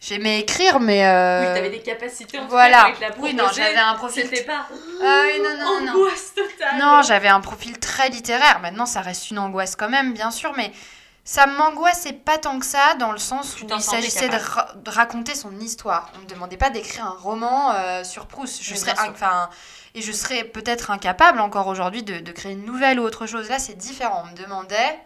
J'aimais 0.04 0.40
écrire, 0.40 0.80
mais. 0.80 1.06
euh, 1.06 1.42
Oui, 1.48 1.54
t'avais 1.54 1.70
des 1.70 1.82
capacités 1.84 2.40
en 2.40 2.46
tout 2.46 2.50
voilà. 2.50 2.78
cas, 2.78 2.84
avec 2.86 3.00
la 3.02 3.10
Oui, 3.20 3.36
non, 3.36 3.44
j'avais 3.56 3.78
un 3.78 3.94
profil. 3.94 4.24
C'était 4.24 4.46
pas. 4.46 4.66
Ah 5.04 5.24
oui, 5.28 5.40
non, 5.44 5.64
non, 5.64 5.86
non. 5.86 5.92
Angoisse 5.92 6.34
totale. 6.34 6.80
Non, 6.80 7.04
j'avais 7.04 7.28
un 7.28 7.40
profil 7.40 7.78
très 7.78 8.10
littéraire. 8.10 8.60
Maintenant, 8.64 8.88
ça 8.88 9.02
reste 9.02 9.30
une 9.30 9.38
angoisse 9.38 9.76
quand 9.76 9.90
même, 9.90 10.14
bien 10.14 10.32
sûr, 10.32 10.54
mais 10.58 10.72
ça 11.24 11.46
m'angoissait 11.46 12.14
pas 12.14 12.38
tant 12.38 12.60
que 12.60 12.66
ça, 12.66 12.96
dans 12.96 13.12
le 13.12 13.18
sens 13.20 13.62
où 13.62 13.66
il 13.70 13.82
s'agissait 13.82 14.28
de, 14.28 14.34
capable. 14.34 14.50
ra- 14.52 14.74
de 14.76 14.90
raconter 14.90 15.36
son 15.36 15.58
histoire. 15.60 16.12
On 16.16 16.20
me 16.20 16.26
demandait 16.26 16.58
pas 16.58 16.70
d'écrire 16.72 17.06
un 17.06 17.12
roman 17.18 17.72
euh, 17.74 18.04
sur 18.04 18.26
Proust. 18.28 18.62
Je 18.64 18.72
Oui, 18.74 18.78
serais, 18.80 18.94
enfin, 19.10 19.50
et 19.94 20.02
je 20.02 20.12
serais 20.12 20.44
peut-être 20.44 20.90
incapable 20.90 21.40
encore 21.40 21.68
aujourd'hui 21.68 22.02
de, 22.04 22.20
de 22.20 22.32
créer 22.32 22.54
une 22.54 22.66
nouvelle 22.66 23.00
ou 23.00 23.04
autre 23.04 23.28
chose. 23.28 23.50
Là, 23.50 23.60
c'est 23.60 23.76
différent. 23.76 24.24
On 24.26 24.32
me 24.32 24.36
demandait. 24.36 25.00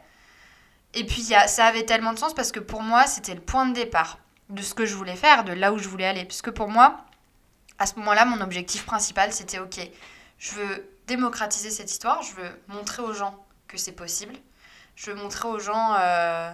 Et 0.94 1.06
puis, 1.06 1.22
il 1.22 1.28
y 1.28 1.36
a, 1.36 1.48
ça 1.48 1.66
avait 1.66 1.84
tellement 1.84 2.14
de 2.14 2.20
sens 2.20 2.34
parce 2.34 2.54
que 2.54 2.62
pour 2.62 2.82
moi, 2.82 3.06
c'était 3.08 3.36
le 3.36 3.42
point 3.42 3.66
de 3.66 3.74
départ 3.74 4.18
de 4.50 4.62
ce 4.62 4.74
que 4.74 4.86
je 4.86 4.96
voulais 4.96 5.16
faire, 5.18 5.44
de 5.44 5.52
là 5.52 5.74
où 5.74 5.78
je 5.78 5.90
voulais 5.90 6.06
aller. 6.08 6.24
Puisque 6.24 6.52
pour 6.52 6.70
moi, 6.70 6.98
à 7.78 7.86
ce 7.88 7.96
moment-là, 7.96 8.24
mon 8.24 8.40
objectif 8.40 8.86
principal, 8.86 9.34
c'était 9.34 9.60
OK, 9.60 9.80
je 10.40 10.54
veux 10.54 10.90
démocratiser 11.08 11.70
cette 11.72 11.92
histoire, 11.92 12.22
je 12.24 12.34
veux 12.36 12.62
montrer 12.70 13.02
aux 13.02 13.12
gens 13.14 13.36
que 13.68 13.78
c'est 13.78 13.92
possible, 13.92 14.34
je 14.96 15.12
veux 15.12 15.18
montrer 15.18 15.48
aux 15.48 15.60
gens 15.60 15.96
euh, 16.00 16.52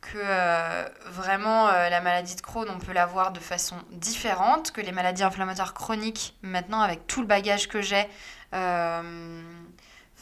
que 0.00 0.16
euh, 0.18 0.88
vraiment 1.06 1.68
euh, 1.68 1.88
la 1.88 2.00
maladie 2.00 2.34
de 2.36 2.40
Crohn, 2.40 2.68
on 2.68 2.78
peut 2.78 2.92
la 2.92 3.06
voir 3.06 3.32
de 3.32 3.40
façon 3.40 3.76
différente, 3.90 4.72
que 4.72 4.80
les 4.80 4.92
maladies 4.92 5.22
inflammatoires 5.22 5.74
chroniques, 5.74 6.36
maintenant 6.42 6.80
avec 6.80 7.06
tout 7.06 7.20
le 7.20 7.26
bagage 7.26 7.68
que 7.68 7.80
j'ai, 7.82 8.08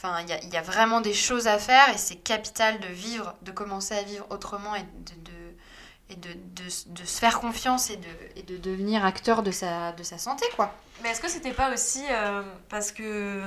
Enfin, 0.03 0.19
il 0.21 0.51
y 0.51 0.57
a, 0.57 0.61
vraiment 0.63 0.99
des 0.99 1.13
choses 1.13 1.47
à 1.47 1.59
faire 1.59 1.89
et 1.89 1.97
c'est 1.97 2.15
capital 2.15 2.79
de 2.79 2.87
vivre, 2.87 3.35
de 3.43 3.51
commencer 3.51 3.93
à 3.95 4.01
vivre 4.01 4.25
autrement 4.31 4.73
et 4.75 4.81
de, 4.81 5.31
et 6.09 6.15
de, 6.15 6.29
de- 6.33 7.01
de 7.01 7.05
se 7.05 7.19
faire 7.19 7.39
confiance 7.39 7.91
et 7.91 7.97
de, 7.97 8.07
et 8.35 8.41
de 8.41 8.57
devenir 8.57 9.05
acteur 9.05 9.43
de 9.43 9.51
sa, 9.51 9.91
de 9.91 10.01
sa 10.01 10.17
santé, 10.17 10.45
quoi. 10.55 10.73
Mais 11.03 11.09
est-ce 11.09 11.21
que 11.21 11.29
c'était 11.29 11.51
pas 11.53 11.71
aussi 11.71 12.03
parce 12.67 12.91
que 12.91 13.43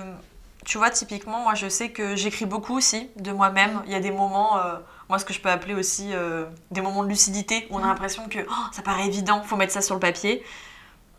tu 0.64 0.78
vois 0.78 0.90
typiquement 0.90 1.40
moi 1.40 1.54
je 1.54 1.68
sais 1.68 1.90
que 1.90 2.16
j'écris 2.16 2.46
beaucoup 2.46 2.76
aussi 2.76 3.10
de 3.16 3.32
moi-même. 3.32 3.82
Il 3.86 3.92
y 3.92 3.94
a 3.94 4.00
des 4.00 4.10
moments 4.10 4.58
euh, 4.58 4.78
moi 5.08 5.18
ce 5.18 5.24
que 5.24 5.32
je 5.32 5.40
peux 5.40 5.50
appeler 5.50 5.74
aussi 5.74 6.10
euh, 6.12 6.46
des 6.70 6.80
moments 6.80 7.04
de 7.04 7.08
lucidité 7.08 7.66
où 7.70 7.76
on 7.76 7.84
a 7.84 7.86
l'impression 7.86 8.28
que 8.28 8.38
oh, 8.48 8.64
ça 8.72 8.82
paraît 8.82 9.06
évident, 9.06 9.42
faut 9.42 9.56
mettre 9.56 9.72
ça 9.72 9.82
sur 9.82 9.94
le 9.94 10.00
papier. 10.00 10.42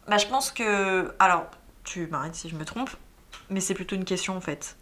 Bah 0.07 0.17
je 0.17 0.26
pense 0.27 0.51
que 0.51 1.13
alors 1.19 1.45
tu 1.84 2.07
m'arrêtes 2.07 2.35
si 2.35 2.49
je 2.49 2.55
me 2.55 2.65
trompe, 2.65 2.89
mais 3.49 3.59
c'est 3.59 3.73
plutôt 3.73 3.95
une 3.95 4.05
question 4.05 4.35
en 4.35 4.41
fait. 4.41 4.77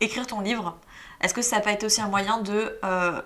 Écrire 0.00 0.26
ton 0.26 0.40
livre, 0.40 0.78
est-ce 1.20 1.34
que 1.34 1.42
ça 1.42 1.60
peut 1.60 1.70
être 1.70 1.84
aussi 1.84 2.00
un 2.00 2.08
moyen 2.08 2.38
de 2.38 2.78
euh, 2.84 3.20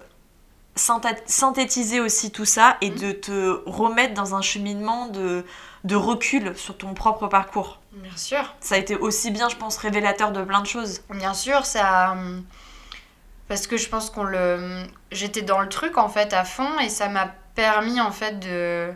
synthétiser 0.74 2.00
aussi 2.00 2.30
tout 2.30 2.44
ça 2.44 2.76
et 2.82 2.90
de 2.90 3.12
te 3.12 3.62
remettre 3.66 4.14
dans 4.14 4.34
un 4.34 4.42
cheminement 4.42 5.06
de, 5.06 5.44
de 5.84 5.96
recul 5.96 6.54
sur 6.56 6.76
ton 6.76 6.92
propre 6.92 7.28
parcours? 7.28 7.80
Bien 7.97 8.16
sûr. 8.16 8.55
Ça 8.60 8.77
a 8.77 8.78
été 8.78 8.94
aussi 8.97 9.31
bien, 9.32 9.48
je 9.48 9.56
pense, 9.56 9.77
révélateur 9.78 10.31
de 10.32 10.44
plein 10.44 10.60
de 10.60 10.66
choses. 10.66 11.01
Bien 11.10 11.35
sûr, 11.35 11.64
ça. 11.66 12.12
hum, 12.12 12.44
Parce 13.48 13.66
que 13.66 13.77
je 13.77 13.89
pense 13.89 14.10
qu'on 14.10 14.24
le. 14.24 14.85
J'étais 15.12 15.43
dans 15.43 15.60
le 15.60 15.68
truc 15.68 15.98
en 15.98 16.09
fait 16.09 16.32
à 16.32 16.44
fond 16.44 16.78
et 16.81 16.89
ça 16.89 17.09
m'a 17.09 17.28
permis 17.55 18.01
en 18.01 18.12
fait 18.12 18.39
de 18.40 18.93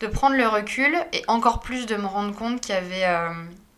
de 0.00 0.06
prendre 0.08 0.36
le 0.36 0.48
recul 0.48 0.96
et 1.14 1.24
encore 1.28 1.60
plus 1.60 1.86
de 1.86 1.96
me 1.96 2.06
rendre 2.06 2.34
compte 2.34 2.60
qu'il 2.60 2.74
y 2.74 2.78
avait 2.78 3.04
euh, 3.06 3.30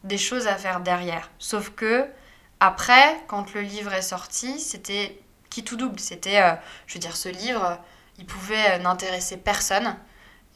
des 0.05 0.19
choses 0.19 0.48
à 0.48 0.56
faire 0.56 0.81
derrière. 0.81 1.31
Sauf 1.39 1.70
que 1.70 2.06
après, 2.60 3.20
quand 3.28 3.55
le 3.55 3.62
livre 3.62 3.93
est 3.94 4.02
sorti, 4.02 4.60
c'était 4.60 5.20
qui 5.51 5.65
tout 5.65 5.77
double. 5.77 6.01
C'était, 6.01 6.43
euh, 6.43 6.55
je 6.86 6.94
veux 6.94 7.01
dire, 7.01 7.16
ce 7.16 7.28
livre, 7.31 7.78
il 8.19 8.27
pouvait 8.27 8.73
euh, 8.73 8.78
n'intéresser 8.78 9.36
personne 9.39 9.97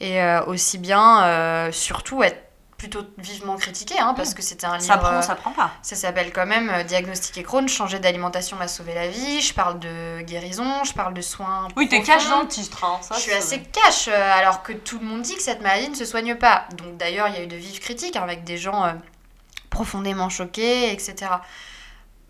et 0.01 0.23
euh, 0.23 0.45
aussi 0.47 0.79
bien, 0.79 1.25
euh, 1.25 1.73
surtout 1.73 2.23
être 2.25 2.43
plutôt 2.83 3.07
vivement 3.17 3.55
critiqué, 3.55 3.95
hein, 4.01 4.13
parce 4.13 4.35
que 4.35 4.43
c'était 4.43 4.67
un 4.67 4.77
livre. 4.77 4.85
Ça 4.85 4.97
prend, 4.97 5.23
ça 5.23 5.37
prend 5.37 5.53
pas. 5.53 5.71
ça 5.83 5.95
s'appelle 5.95 6.33
quand 6.33 6.47
même 6.47 6.69
euh, 6.69 6.83
Diagnostiquer 6.83 7.45
Crohn, 7.45 7.69
changer 7.69 8.01
d'alimentation 8.01 8.57
m'a 8.57 8.67
sauvé 8.67 8.93
la 8.93 9.07
vie. 9.07 9.41
Je 9.41 9.55
parle 9.55 9.79
de 9.79 10.21
guérison, 10.23 10.83
je 10.83 10.93
parle 10.93 11.15
de 11.15 11.21
soins. 11.21 11.69
Oui, 11.77 11.89
t'es 11.89 12.03
cash 12.03 12.29
dans 12.29 12.41
le 12.41 12.49
titre. 12.49 12.83
Hein, 12.83 12.99
ça, 13.01 13.15
je 13.15 13.21
suis 13.21 13.33
assez 13.33 13.63
cash, 13.63 14.09
euh, 14.09 14.33
alors 14.33 14.65
que 14.65 14.73
tout 14.73 14.99
le 14.99 15.05
monde 15.07 15.23
dit 15.23 15.37
que 15.37 15.43
cette 15.43 15.61
maladie 15.63 15.91
ne 15.91 15.95
se 15.95 16.05
soigne 16.05 16.35
pas. 16.35 16.65
Donc 16.77 16.97
d'ailleurs, 16.97 17.29
il 17.29 17.35
y 17.37 17.39
a 17.39 17.45
eu 17.45 17.47
de 17.47 17.55
vives 17.55 17.79
critiques 17.79 18.17
hein, 18.17 18.23
avec 18.25 18.43
des 18.43 18.59
gens 18.59 18.85
euh, 18.85 18.95
profondément 19.71 20.29
choqués, 20.29 20.93
etc. 20.93 21.31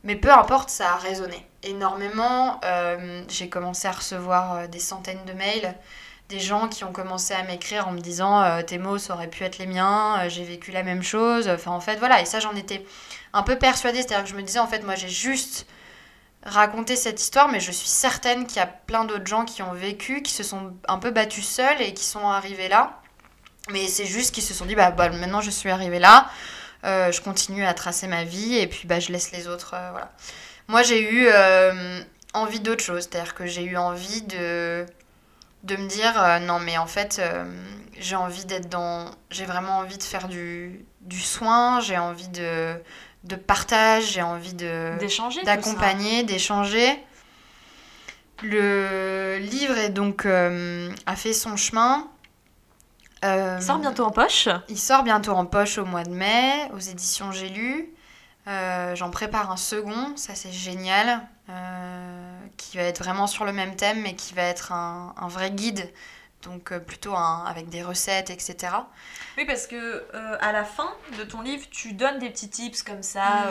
Mais 0.05 0.17
peu 0.17 0.31
importe, 0.31 0.69
ça 0.69 0.93
a 0.93 0.97
résonné 0.97 1.47
énormément. 1.63 2.61
Euh, 2.65 3.23
J'ai 3.31 3.49
commencé 3.49 3.89
à 3.89 3.93
recevoir 3.93 4.69
des 4.69 4.81
centaines 4.81 5.25
de 5.25 5.33
mails, 5.33 5.75
des 6.33 6.41
gens 6.41 6.67
qui 6.67 6.83
ont 6.83 6.93
commencé 6.93 7.35
à 7.35 7.43
m'écrire 7.43 7.89
en 7.89 7.93
me 7.93 8.01
disant 8.01 8.43
euh, 8.43 8.63
tes 8.63 8.79
mots 8.79 8.97
ça 8.97 9.13
aurait 9.13 9.29
pu 9.29 9.45
être 9.45 9.59
les 9.59 9.67
miens, 9.67 10.19
euh, 10.19 10.29
j'ai 10.31 10.45
vécu 10.45 10.71
la 10.71 10.83
même 10.83 11.03
chose. 11.03 11.47
Enfin 11.47 11.73
en 11.73 11.81
fait 11.81 11.97
voilà, 11.97 12.23
et 12.23 12.25
ça 12.25 12.41
j'en 12.41 12.57
étais 12.57 12.85
un 13.35 13.43
peu 13.43 13.59
persuadée, 13.59 13.99
c'est-à-dire 13.99 14.25
que 14.25 14.31
je 14.31 14.35
me 14.35 14.43
disais 14.43 14.59
en 14.59 14.67
fait 14.67 14.83
moi 14.83 14.95
j'ai 14.95 15.11
juste 15.11 15.67
raconté 16.43 16.97
cette 16.97 17.21
histoire, 17.21 17.49
mais 17.49 17.61
je 17.61 17.71
suis 17.71 17.89
certaine 17.89 18.47
qu'il 18.47 18.57
y 18.57 18.61
a 18.61 18.67
plein 18.67 19.05
d'autres 19.05 19.27
gens 19.27 19.45
qui 19.45 19.63
ont 19.63 19.75
vécu, 19.75 20.23
qui 20.23 20.33
se 20.33 20.43
sont 20.43 20.73
un 20.89 20.99
peu 20.99 21.11
battus 21.11 21.47
seuls 21.47 21.83
et 21.83 21.93
qui 21.93 22.05
sont 22.05 22.27
arrivés 22.27 22.69
là. 22.69 22.99
Mais 23.71 23.87
c'est 23.87 24.07
juste 24.07 24.35
qu'ils 24.35 24.43
se 24.43 24.55
sont 24.55 24.65
dit, 24.65 24.75
bah, 24.75 24.91
bah, 24.91 25.11
maintenant 25.11 25.43
je 25.43 25.51
suis 25.51 25.71
arrivée 25.71 25.99
là, 25.99 26.31
euh, 26.85 27.13
je 27.13 27.21
continue 27.21 27.65
à 27.65 27.75
tracer 27.75 28.09
ma 28.09 28.25
vie 28.25 28.57
et 28.57 28.67
puis 28.67 28.89
bah, 28.89 29.01
je 29.01 29.13
laisse 29.13 29.33
les 29.33 29.49
autres. 29.49 29.77
voilà. 29.93 30.11
Moi, 30.69 30.83
j'ai 30.83 31.03
eu 31.03 31.29
envie 32.35 32.61
d'autre 32.61 32.83
chose, 32.83 33.03
c'est-à-dire 33.03 33.35
que 33.35 33.47
j'ai 33.47 33.65
eu 33.65 33.77
envie 33.77 34.23
de, 34.23 34.87
de 35.63 35.77
me 35.77 35.87
dire, 35.87 36.21
euh, 36.21 36.39
non, 36.41 36.59
mais 36.59 36.79
en 36.79 36.87
fait, 36.87 37.19
euh, 37.21 37.45
j'ai 37.99 38.17
envie 38.17 38.45
d'être 38.45 38.69
dans. 38.69 39.11
J'ai 39.31 39.45
vraiment 39.45 39.79
envie 39.79 39.99
de 39.99 40.03
faire 40.03 40.29
du, 40.29 40.85
du 41.01 41.21
soin, 41.21 41.81
j'ai 41.81 41.99
envie 41.99 42.29
de, 42.29 42.75
de 43.25 43.37
partage, 43.37 44.13
j'ai 44.13 44.23
envie 44.23 44.55
de 44.55 44.97
D'échanger 44.99 45.43
d'accompagner, 45.43 46.25
d'échanger. 46.25 47.03
Le 48.43 49.39
livre 49.39 49.79
est 49.79 49.91
donc 49.91 50.27
euh, 50.27 50.91
a 51.07 51.15
fait 51.15 51.33
son 51.33 51.57
chemin. 51.57 52.09
Il 53.25 53.63
sort 53.63 53.79
bientôt 53.79 54.05
en 54.05 54.11
poche. 54.11 54.49
il 54.69 54.77
sort 54.77 55.05
bientôt 55.05 55.31
en 55.31 55.47
poche 55.47 55.79
au 55.79 55.85
mois 55.85 56.03
de 56.03 56.11
mai, 56.11 56.69
aux 56.75 56.81
éditions 56.81 57.31
J'ai 57.31 57.49
lu. 57.51 57.89
J'en 58.47 59.11
prépare 59.11 59.53
un 59.53 59.57
second, 59.57 60.17
ça 60.17 60.35
c'est 60.35 60.51
génial, 60.51 61.21
euh, 61.49 62.32
qui 62.57 62.77
va 62.77 62.85
être 62.85 62.99
vraiment 63.03 63.27
sur 63.27 63.45
le 63.45 63.53
même 63.53 63.77
thème, 63.77 64.01
mais 64.03 64.15
qui 64.15 64.35
va 64.35 64.43
être 64.43 64.73
un, 64.73 65.15
un 65.17 65.29
vrai 65.29 65.51
guide, 65.51 65.93
donc 66.43 66.73
euh, 66.73 66.81
plutôt 66.81 67.15
un- 67.15 67.45
avec 67.47 67.69
des 67.69 67.83
recettes, 67.83 68.31
etc. 68.31 68.75
Oui, 69.39 69.45
parce 69.47 69.67
que 69.67 69.77
euh, 70.15 70.37
à 70.41 70.53
la 70.53 70.65
fin 70.65 70.91
de 71.17 71.23
ton 71.25 71.41
livre, 71.41 71.65
tu 71.71 71.93
donnes 71.95 72.19
des 72.19 72.29
petits 72.31 72.51
tips 72.51 72.83
comme 72.83 73.03
ça, 73.03 73.21
Mm. 73.21 73.49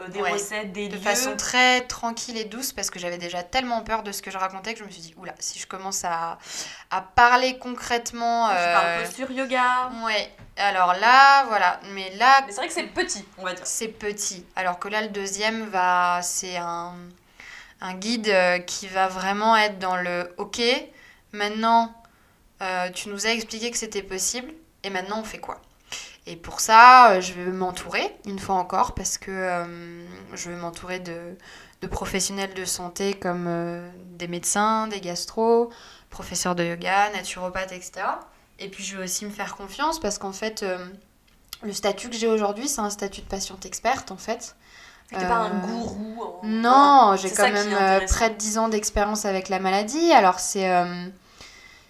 euh, 0.00 0.08
des 0.08 0.20
Ouais. 0.20 0.32
recettes, 0.32 0.72
des 0.72 0.88
de 0.88 0.96
lieux. 0.96 1.00
façon 1.00 1.36
très 1.36 1.82
tranquille 1.82 2.36
et 2.36 2.44
douce 2.44 2.72
parce 2.72 2.90
que 2.90 2.98
j'avais 2.98 3.16
déjà 3.18 3.42
tellement 3.44 3.82
peur 3.82 4.02
de 4.02 4.10
ce 4.12 4.20
que 4.22 4.30
je 4.32 4.36
racontais 4.38 4.72
que 4.74 4.80
je 4.80 4.84
me 4.84 4.90
suis 4.90 5.00
dit 5.00 5.14
oula 5.16 5.32
si 5.38 5.58
je 5.60 5.66
commence 5.68 6.04
à, 6.04 6.38
à 6.90 7.00
parler 7.00 7.58
concrètement 7.58 8.48
Tu 8.48 8.54
parles 8.56 9.04
posture 9.04 9.30
yoga. 9.30 9.90
ouais 10.04 10.32
alors 10.56 10.94
là 10.94 11.44
voilà 11.44 11.78
mais 11.94 12.10
là 12.16 12.42
Mais 12.44 12.50
c'est 12.52 12.56
vrai 12.58 12.66
que 12.68 12.74
c'est 12.74 12.82
petit, 12.88 13.24
on 13.38 13.44
va 13.44 13.54
dire. 13.54 13.64
c'est 13.66 13.88
petit 13.88 14.44
alors 14.56 14.78
que 14.80 14.88
là 14.88 15.00
le 15.02 15.08
deuxième 15.08 15.68
va 15.70 16.20
c'est 16.22 16.56
un 16.56 16.94
un 17.82 17.94
guide 17.94 18.28
euh, 18.28 18.58
qui 18.60 18.86
va 18.86 19.08
vraiment 19.08 19.56
être 19.56 19.78
dans 19.78 19.96
le 19.96 20.32
ok 20.38 20.62
maintenant 21.32 21.92
euh, 22.62 22.88
tu 22.90 23.08
nous 23.08 23.26
as 23.26 23.30
expliqué 23.30 23.70
que 23.70 23.76
c'était 23.76 24.04
possible 24.04 24.52
et 24.84 24.90
maintenant 24.90 25.20
on 25.20 25.24
fait 25.24 25.38
quoi? 25.38 25.60
Et 26.26 26.36
pour 26.36 26.60
ça, 26.60 27.10
euh, 27.10 27.20
je 27.20 27.32
vais 27.32 27.50
m'entourer, 27.50 28.14
une 28.26 28.38
fois 28.38 28.54
encore, 28.54 28.94
parce 28.94 29.18
que 29.18 29.66
je 30.32 30.50
vais 30.50 30.56
m'entourer 30.56 31.00
de, 31.00 31.36
professionnels 31.88 32.54
de 32.54 32.64
santé 32.64 33.14
comme 33.14 33.50
des 34.16 34.28
médecins, 34.28 34.86
des 34.86 35.00
gastros, 35.00 35.70
professeurs 36.10 36.54
de 36.54 36.62
yoga, 36.62 37.10
naturopathes, 37.10 37.72
etc. 37.72 38.06
Et 38.60 38.68
puis 38.68 38.84
je 38.84 38.96
vais 38.96 39.04
aussi 39.04 39.24
me 39.24 39.30
faire 39.30 39.56
confiance 39.56 39.98
parce 39.98 40.18
qu'en 40.18 40.32
fait, 40.32 40.64
le 41.62 41.72
statut 41.72 42.08
que 42.08 42.16
j'ai 42.16 42.28
aujourd'hui, 42.28 42.68
c'est 42.68 42.80
un 42.80 42.90
statut 42.90 43.22
de 43.22 43.26
patiente 43.26 43.66
experte, 43.66 44.12
en 44.12 44.16
fait. 44.16 44.54
T'es 45.12 45.26
pas 45.26 45.34
un 45.34 45.50
Euh, 45.50 45.66
gourou. 45.66 46.22
en- 46.22 46.46
Non, 46.46 47.16
j'ai 47.20 47.30
quand 47.30 47.50
même 47.50 47.72
euh, 47.72 48.00
près 48.06 48.30
de 48.30 48.34
10 48.36 48.58
ans 48.58 48.68
d'expérience 48.68 49.24
avec 49.24 49.48
la 49.48 49.58
maladie. 49.58 50.12
Alors 50.12 50.38
c'est 50.40 50.70
euh, 50.70 51.06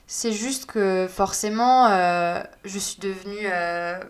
c'est 0.06 0.32
juste 0.32 0.66
que 0.66 1.08
forcément, 1.12 1.86
euh, 1.88 2.42
je 2.64 2.78
suis 2.78 2.98
devenue 3.00 3.48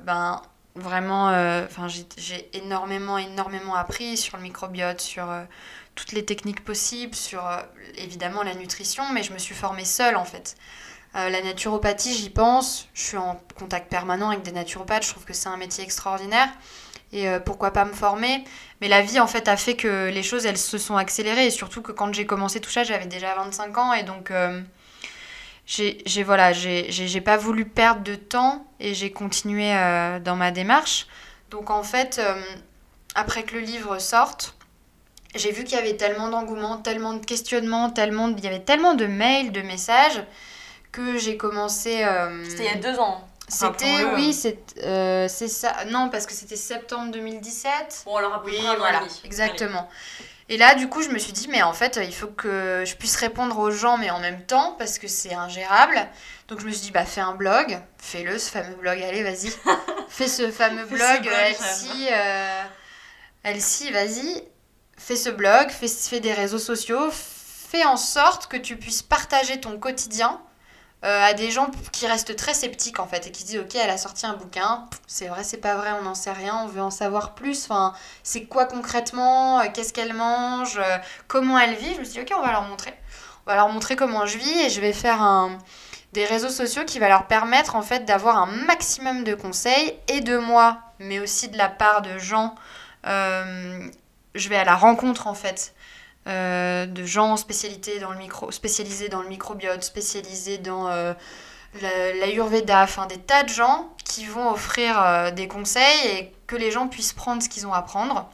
ben, 0.05 0.43
vraiment... 0.75 1.27
Enfin, 1.65 1.87
j'ai- 1.89 2.51
énormément, 2.57 3.19
énormément 3.19 3.75
appris 3.75 4.17
sur 4.17 4.37
le 4.37 4.43
microbiote, 4.43 5.01
sur 5.01 5.27
toutes 5.95 6.13
les 6.13 6.25
techniques 6.25 6.65
possibles, 6.65 7.15
sur 7.15 7.43
évidemment 7.97 8.43
la 8.43 8.55
nutrition, 8.55 9.05
mais 9.13 9.23
je 9.23 9.33
me 9.33 9.39
suis 9.39 9.55
formée 9.55 9.85
seule 9.85 10.17
en 10.17 10.25
fait. 10.25 10.57
Euh, 11.15 11.29
la 11.29 11.43
naturopathie, 11.43 12.15
j'y 12.15 12.31
pense. 12.31 12.89
Je 12.95 13.03
suis 13.03 13.17
en 13.19 13.39
contact 13.59 13.91
permanent 13.91 14.31
avec 14.31 14.43
des 14.43 14.51
naturopathes. 14.53 15.05
Je 15.05 15.11
trouve 15.11 15.27
que 15.27 15.35
c'est 15.35 15.51
un 15.51 15.59
métier 15.59 15.85
extraordinaire. 15.85 16.49
Et 17.13 17.29
euh, 17.29 17.41
pourquoi 17.41 17.73
pas 17.73 17.85
me 17.85 17.93
former 17.93 18.43
Mais 18.81 18.89
la 18.89 19.03
vie, 19.03 19.21
en 19.21 19.27
fait, 19.27 19.47
a 19.49 19.57
fait 19.57 19.75
que 19.75 20.09
les 20.09 20.23
choses, 20.23 20.47
elles 20.47 20.59
se 20.59 20.79
sont 20.79 20.97
accélérées. 20.97 21.47
Et 21.47 21.51
surtout 21.51 21.83
que 21.83 21.93
quand 21.93 22.13
j'ai 22.15 22.27
commencé 22.27 22.61
tout 22.61 22.71
ça, 22.71 22.85
j'avais 22.85 23.07
déjà 23.07 23.35
25 23.35 23.79
ans. 23.79 23.93
Et 23.93 24.03
donc, 24.03 24.31
euh, 24.31 24.61
j'ai 25.67 26.23
voilà, 26.23 26.53
j'ai 26.53 27.21
pas 27.21 27.37
voulu 27.37 27.67
perdre 27.67 28.03
de 28.03 28.15
temps. 28.15 28.67
Et 28.81 28.95
j'ai 28.95 29.13
continué 29.13 29.75
euh, 29.75 30.21
dans 30.21 30.37
ma 30.37 30.51
démarche. 30.51 31.07
Donc, 31.51 31.71
en 31.71 31.83
fait, 31.83 32.19
euh, 32.19 32.41
après 33.15 33.43
que 33.43 33.55
le 33.55 33.61
livre 33.61 33.99
sorte, 33.99 34.57
j'ai 35.35 35.53
vu 35.53 35.65
qu'il 35.65 35.77
y 35.77 35.81
avait 35.81 35.97
tellement 35.97 36.29
d'engouement, 36.29 36.79
tellement 36.79 37.13
de 37.13 37.25
questionnements, 37.25 37.91
tellement 37.91 38.29
il 38.29 38.43
y 38.43 38.47
avait 38.47 38.61
tellement 38.61 38.95
de 38.95 39.07
mails, 39.07 39.53
de 39.53 39.61
messages 39.61 40.23
que 40.93 41.19
j'ai 41.19 41.37
commencé. 41.37 42.07
C'était 42.49 42.65
il 42.65 42.71
y 42.71 42.75
a 42.75 42.77
deux 42.77 42.99
ans. 42.99 43.27
C'était, 43.53 44.05
oui, 44.15 44.33
c'est 44.33 44.59
euh, 44.83 45.29
c'est 45.29 45.49
ça. 45.49 45.85
Non, 45.91 46.09
parce 46.09 46.27
que 46.27 46.33
c'était 46.33 46.57
septembre 46.57 47.13
2017. 47.13 48.03
Bon, 48.07 48.17
alors 48.17 48.35
à 48.35 48.43
peu 48.43 48.51
Oui, 48.51 48.57
près 48.57 48.77
voilà, 48.77 49.03
exactement. 49.25 49.89
Et 50.49 50.57
là, 50.57 50.75
du 50.75 50.89
coup, 50.89 51.03
je 51.03 51.11
me 51.11 51.19
suis 51.19 51.33
dit, 51.33 51.49
mais 51.49 51.63
en 51.63 51.73
fait, 51.73 52.01
il 52.03 52.15
faut 52.15 52.29
que 52.29 52.83
je 52.87 52.95
puisse 52.97 53.17
répondre 53.17 53.59
aux 53.59 53.71
gens, 53.71 53.99
mais 53.99 54.11
en 54.11 54.21
même 54.21 54.45
temps, 54.45 54.75
parce 54.79 54.99
que 54.99 55.07
c'est 55.07 55.35
ingérable. 55.35 55.97
Donc, 56.49 56.61
je 56.61 56.67
me 56.67 56.71
suis 56.73 56.81
dit, 56.81 56.91
bah, 56.91 57.05
fais 57.05 57.21
un 57.21 57.35
blog, 57.35 57.79
fais-le, 57.99 58.39
ce 58.39 58.51
fameux 58.51 58.75
blog, 58.75 59.01
allez, 59.03 59.23
vas-y. 59.23 59.53
fais 60.09 60.29
ce 60.29 60.51
fameux 60.51 60.87
Fais 60.87 60.95
blog, 60.95 61.23
blog, 61.23 61.35
Elsie, 61.47 62.09
euh, 62.11 62.63
Elsie, 63.45 63.91
vas-y. 63.93 64.45
Fais 64.97 65.17
ce 65.17 65.31
blog, 65.31 65.71
fais, 65.71 65.89
fais 65.89 66.21
des 66.21 66.33
réseaux 66.33 66.59
sociaux, 66.59 67.11
fais 67.11 67.85
en 67.85 67.97
sorte 67.97 68.47
que 68.47 68.57
tu 68.57 68.77
puisses 68.77 69.03
partager 69.03 69.61
ton 69.61 69.79
quotidien 69.79 70.41
euh, 71.05 71.21
à 71.21 71.35
des 71.35 71.51
gens 71.51 71.69
qui 71.91 72.07
restent 72.07 72.37
très 72.37 72.55
sceptiques 72.55 73.01
en 73.01 73.09
fait 73.09 73.27
et 73.27 73.33
qui 73.33 73.43
disent 73.43 73.59
ok 73.59 73.75
elle 73.75 73.91
a 73.91 73.99
sorti 73.99 74.25
un 74.25 74.35
bouquin. 74.35 74.87
C'est 75.09 75.27
vrai 75.27 75.43
c'est 75.43 75.57
pas 75.57 75.75
vrai 75.75 75.91
on 75.99 76.03
n'en 76.03 76.15
sait 76.15 76.31
rien 76.31 76.61
on 76.63 76.69
veut 76.69 76.81
en 76.81 76.91
savoir 76.91 77.35
plus. 77.35 77.65
Enfin 77.65 77.93
c'est 78.23 78.45
quoi 78.45 78.67
concrètement 78.67 79.61
euh, 79.61 79.65
qu'est-ce 79.75 79.93
qu'elle 79.93 80.15
mange 80.15 80.79
euh, 80.79 80.99
comment 81.27 81.59
elle 81.59 81.75
vit. 81.75 81.95
Je 81.95 82.01
me 82.01 82.05
suis 82.05 82.15
dit 82.15 82.21
ok 82.21 82.39
on 82.39 82.43
va 82.43 82.53
leur 82.53 82.63
montrer. 82.63 82.95
On 83.47 83.51
va 83.51 83.57
leur 83.57 83.69
montrer 83.69 83.97
comment 83.97 84.27
je 84.27 84.39
vis 84.39 84.61
et 84.61 84.71
je 84.71 84.81
vais 84.81 84.93
faire 84.93 85.51
des 86.13 86.25
réseaux 86.25 86.51
sociaux 86.51 86.85
qui 86.85 87.01
va 87.01 87.09
leur 87.09 87.27
permettre 87.27 87.75
en 87.75 87.83
fait 87.83 88.05
d'avoir 88.05 88.37
un 88.37 88.47
maximum 88.47 89.25
de 89.25 89.35
conseils 89.35 89.99
et 90.07 90.21
de 90.21 90.39
moi 90.39 90.79
mais 91.01 91.19
aussi 91.19 91.49
de 91.49 91.59
la 91.59 91.69
part 91.69 92.03
de 92.03 92.19
gens. 92.19 92.55
Je 93.05 94.49
vais 94.49 94.57
à 94.57 94.65
la 94.65 94.77
rencontre 94.77 95.27
en 95.27 95.35
fait 95.35 95.75
euh, 96.29 96.87
de 96.87 97.05
gens 97.05 97.37
spécialisés 97.37 97.99
dans 97.99 98.13
le 98.13 98.19
micro, 98.19 98.53
spécialisés 98.53 99.09
dans 99.09 99.23
le 99.23 99.29
microbiote, 99.29 99.83
spécialisés 99.83 100.59
dans 100.59 100.89
euh, 100.89 101.15
la, 101.81 102.15
l'Ayurveda, 102.15 102.83
enfin 102.83 103.07
des 103.07 103.19
tas 103.19 103.43
de 103.43 103.49
gens 103.49 103.89
qui 104.05 104.25
vont 104.27 104.51
offrir 104.51 105.03
euh, 105.03 105.31
des 105.33 105.49
conseils 105.49 106.07
et 106.13 106.33
que 106.47 106.55
les 106.55 106.71
gens 106.71 106.87
puissent 106.87 107.13
prendre 107.13 107.43
ce 107.43 107.49
qu'ils 107.49 107.67
ont 107.67 107.73
à 107.73 107.83
prendre. 107.83 108.31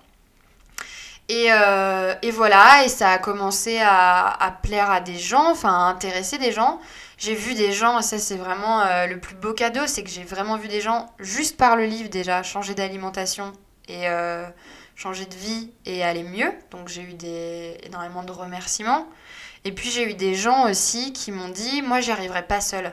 Et, 1.30 1.46
euh, 1.50 2.14
et 2.20 2.30
voilà, 2.30 2.84
et 2.84 2.88
ça 2.88 3.10
a 3.10 3.18
commencé 3.18 3.78
à, 3.80 4.26
à 4.26 4.50
plaire 4.50 4.90
à 4.90 5.00
des 5.00 5.18
gens, 5.18 5.50
enfin 5.50 5.72
à 5.72 5.88
intéresser 5.88 6.36
des 6.36 6.52
gens. 6.52 6.80
J'ai 7.16 7.34
vu 7.34 7.54
des 7.54 7.72
gens, 7.72 7.98
et 7.98 8.02
ça 8.02 8.18
c'est 8.18 8.36
vraiment 8.36 8.84
le 9.06 9.18
plus 9.18 9.34
beau 9.34 9.52
cadeau, 9.52 9.86
c'est 9.86 10.04
que 10.04 10.08
j'ai 10.08 10.24
vraiment 10.24 10.56
vu 10.56 10.68
des 10.68 10.80
gens, 10.80 11.12
juste 11.18 11.56
par 11.56 11.74
le 11.76 11.84
livre 11.84 12.08
déjà, 12.08 12.42
changer 12.42 12.74
d'alimentation 12.74 13.52
et 13.88 14.08
euh, 14.08 14.46
changer 14.96 15.26
de 15.26 15.34
vie 15.34 15.70
et 15.86 16.04
aller 16.04 16.22
mieux. 16.22 16.52
Donc 16.70 16.88
j'ai 16.88 17.02
eu 17.02 17.14
des, 17.14 17.78
énormément 17.84 18.22
de 18.22 18.32
remerciements. 18.32 19.06
Et 19.64 19.72
puis 19.72 19.90
j'ai 19.90 20.08
eu 20.08 20.14
des 20.14 20.34
gens 20.34 20.68
aussi 20.70 21.12
qui 21.12 21.32
m'ont 21.32 21.48
dit, 21.48 21.82
moi 21.82 22.00
j'y 22.00 22.10
arriverai 22.10 22.46
pas 22.46 22.60
seule. 22.60 22.92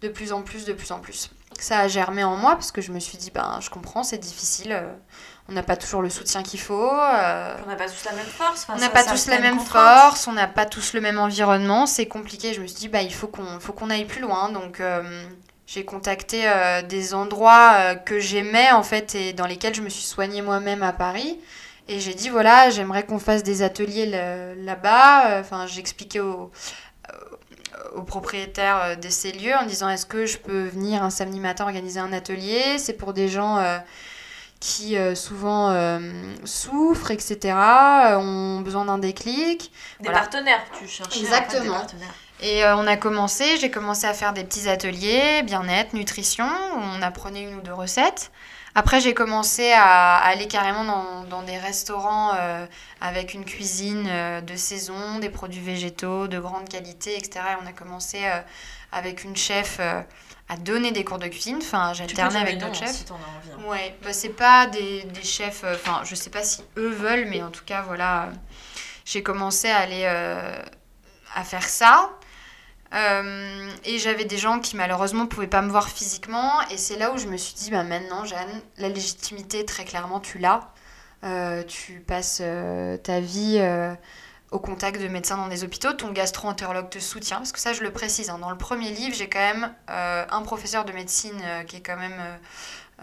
De 0.00 0.08
plus 0.08 0.32
en 0.32 0.42
plus, 0.42 0.64
de 0.64 0.72
plus 0.72 0.92
en 0.92 1.00
plus. 1.00 1.30
Ça 1.58 1.80
a 1.80 1.88
germé 1.88 2.22
en 2.22 2.36
moi 2.36 2.52
parce 2.52 2.70
que 2.70 2.80
je 2.80 2.92
me 2.92 3.00
suis 3.00 3.18
dit, 3.18 3.32
ben 3.32 3.58
je 3.60 3.68
comprends, 3.68 4.04
c'est 4.04 4.18
difficile. 4.18 4.70
euh, 4.72 4.92
On 5.48 5.52
n'a 5.52 5.64
pas 5.64 5.76
toujours 5.76 6.02
le 6.02 6.10
soutien 6.10 6.44
qu'il 6.44 6.60
faut. 6.60 6.88
euh, 6.92 7.56
On 7.64 7.68
n'a 7.68 7.74
pas 7.74 7.88
tous 7.88 8.04
la 8.04 8.12
même 8.12 8.24
force. 8.26 8.62
enfin, 8.62 8.74
on 8.76 8.80
n'a 8.80 8.90
pas 8.90 9.02
tous 9.02 9.26
la 9.26 9.40
même 9.40 9.56
contrainte. 9.58 10.00
force, 10.02 10.26
on 10.28 10.32
n'a 10.32 10.46
pas 10.46 10.66
tous 10.66 10.92
le 10.92 11.00
même 11.00 11.18
environnement, 11.18 11.86
c'est 11.86 12.06
compliqué. 12.06 12.54
Je 12.54 12.60
me 12.60 12.66
suis 12.68 12.76
dit, 12.78 12.88
bah, 12.88 13.02
il 13.02 13.12
faut 13.12 13.26
qu'on 13.26 13.58
faut 13.58 13.72
qu'on 13.72 13.90
aille 13.90 14.04
plus 14.04 14.20
loin. 14.20 14.50
Donc, 14.50 14.78
euh, 14.78 15.24
j'ai 15.68 15.84
contacté 15.84 16.48
euh, 16.48 16.82
des 16.82 17.12
endroits 17.14 17.72
euh, 17.76 17.94
que 17.94 18.18
j'aimais, 18.18 18.70
en 18.72 18.82
fait, 18.82 19.14
et 19.14 19.32
dans 19.34 19.46
lesquels 19.46 19.74
je 19.74 19.82
me 19.82 19.90
suis 19.90 20.02
soignée 20.04 20.42
moi-même 20.42 20.82
à 20.82 20.92
Paris. 20.94 21.38
Et 21.88 22.00
j'ai 22.00 22.14
dit, 22.14 22.30
voilà, 22.30 22.70
j'aimerais 22.70 23.04
qu'on 23.04 23.18
fasse 23.18 23.42
des 23.42 23.62
ateliers 23.62 24.06
là- 24.06 24.54
là-bas. 24.56 25.30
Euh, 25.30 25.40
Enfin, 25.40 25.66
j'ai 25.66 25.80
expliqué 25.80 26.20
aux, 26.20 26.50
aux 27.94 28.02
propriétaires 28.02 28.80
euh, 28.82 28.94
de 28.96 29.08
ces 29.08 29.32
lieux 29.32 29.54
en 29.54 29.66
disant, 29.66 29.88
est-ce 29.90 30.06
que 30.06 30.26
je 30.26 30.38
peux 30.38 30.64
venir 30.68 31.02
un 31.02 31.10
samedi 31.10 31.40
matin 31.40 31.64
organiser 31.64 32.00
un 32.00 32.12
atelier? 32.12 32.78
C'est 32.78 32.94
pour 32.94 33.12
des 33.12 33.28
gens... 33.28 33.58
euh, 33.58 33.78
qui 34.60 34.96
euh, 34.96 35.14
souvent 35.14 35.70
euh, 35.70 36.00
souffrent, 36.44 37.12
etc., 37.12 37.38
euh, 37.54 38.16
ont 38.16 38.60
besoin 38.60 38.84
d'un 38.86 38.98
déclic. 38.98 39.70
Des 40.00 40.08
Voilà. 40.08 40.18
partenaires, 40.18 40.64
tu 40.76 40.88
cherchais 40.88 41.20
en 41.20 41.30
fait, 41.30 41.60
des 41.60 41.68
partenaires. 41.68 42.14
Et 42.40 42.64
euh, 42.64 42.76
on 42.76 42.86
a 42.86 42.96
commencé, 42.96 43.56
j'ai 43.58 43.70
commencé 43.70 44.06
à 44.06 44.14
faire 44.14 44.32
des 44.32 44.44
petits 44.44 44.68
ateliers, 44.68 45.42
bien-être, 45.42 45.92
nutrition, 45.92 46.46
où 46.46 46.80
on 46.80 47.02
apprenait 47.02 47.42
une 47.42 47.56
ou 47.56 47.60
deux 47.60 47.72
recettes 47.74 48.30
Après, 48.76 49.00
j'ai 49.00 49.12
commencé 49.12 49.72
à 49.72 50.16
aller 50.18 50.46
carrément 50.46 50.84
dans, 50.84 51.24
dans 51.24 51.42
des 51.42 51.58
restaurants 51.58 52.32
euh, 52.36 52.64
avec 53.00 53.34
une 53.34 53.44
cuisine 53.44 54.06
euh, 54.08 54.40
de 54.40 54.54
saison, 54.54 55.18
des 55.18 55.30
produits 55.30 55.60
végétaux 55.60 56.28
de 56.28 56.38
grande 56.38 56.68
qualité, 56.68 57.16
etc. 57.16 57.40
Et 57.52 57.64
on 57.64 57.66
a 57.66 57.72
commencé 57.72 58.18
euh, 58.24 58.40
avec 58.92 59.24
une 59.24 59.36
chef 59.36 59.80
à 59.80 60.56
donner 60.56 60.92
des 60.92 61.04
cours 61.04 61.18
de 61.18 61.26
cuisine. 61.26 61.58
Enfin, 61.60 61.92
j'alternais 61.92 62.38
avec 62.38 62.58
d'autres 62.58 62.76
chefs. 62.76 62.98
si 62.98 63.04
t'en 63.04 63.16
as 63.16 63.18
envie. 63.18 63.50
hein. 63.64 63.68
Ouais, 63.68 63.96
bah, 64.02 64.12
c'est 64.12 64.28
pas 64.30 64.66
des, 64.66 65.02
des 65.02 65.22
chefs. 65.24 65.64
Enfin, 65.64 66.02
je 66.04 66.14
sais 66.14 66.30
pas 66.30 66.42
si 66.44 66.62
eux 66.76 66.88
veulent, 66.90 67.26
mais 67.28 67.42
en 67.42 67.50
tout 67.50 67.64
cas, 67.66 67.82
voilà. 67.82 68.28
J'ai 69.04 69.22
commencé 69.24 69.68
à 69.68 69.78
aller 69.78 70.06
à 70.06 71.44
faire 71.44 71.68
ça. 71.68 72.10
Euh, 72.94 73.70
et 73.84 73.98
j'avais 73.98 74.24
des 74.24 74.38
gens 74.38 74.60
qui 74.60 74.74
malheureusement 74.76 75.26
pouvaient 75.26 75.46
pas 75.46 75.62
me 75.62 75.70
voir 75.70 75.88
physiquement. 75.88 76.60
Et 76.70 76.78
c'est 76.78 76.96
là 76.96 77.12
où 77.12 77.18
je 77.18 77.26
me 77.26 77.36
suis 77.36 77.54
dit, 77.54 77.70
bah 77.70 77.82
maintenant, 77.84 78.24
Jeanne, 78.24 78.62
la 78.78 78.88
légitimité, 78.88 79.64
très 79.64 79.84
clairement, 79.84 80.20
tu 80.20 80.38
l'as. 80.38 80.72
Euh, 81.24 81.62
tu 81.64 82.00
passes 82.00 82.38
euh, 82.40 82.96
ta 82.96 83.20
vie 83.20 83.60
au 84.50 84.58
contact 84.58 85.00
de 85.00 85.08
médecins 85.08 85.36
dans 85.36 85.48
des 85.48 85.64
hôpitaux. 85.64 85.92
Ton 85.92 86.12
gastro-entérologue 86.12 86.88
te 86.88 86.98
soutient. 86.98 87.38
Parce 87.38 87.52
que 87.52 87.60
ça, 87.60 87.74
je 87.74 87.82
le 87.82 87.90
précise. 87.90 88.30
hein, 88.30 88.38
dans 88.38 88.50
le 88.50 88.56
premier 88.56 88.90
livre, 88.90 89.14
j'ai 89.14 89.28
quand 89.28 89.38
même 89.38 89.74
un 89.88 90.42
professeur 90.42 90.84
de 90.84 90.92
médecine 90.92 91.42
qui 91.66 91.76
est 91.76 91.82
quand 91.82 91.96
même. 91.96 92.38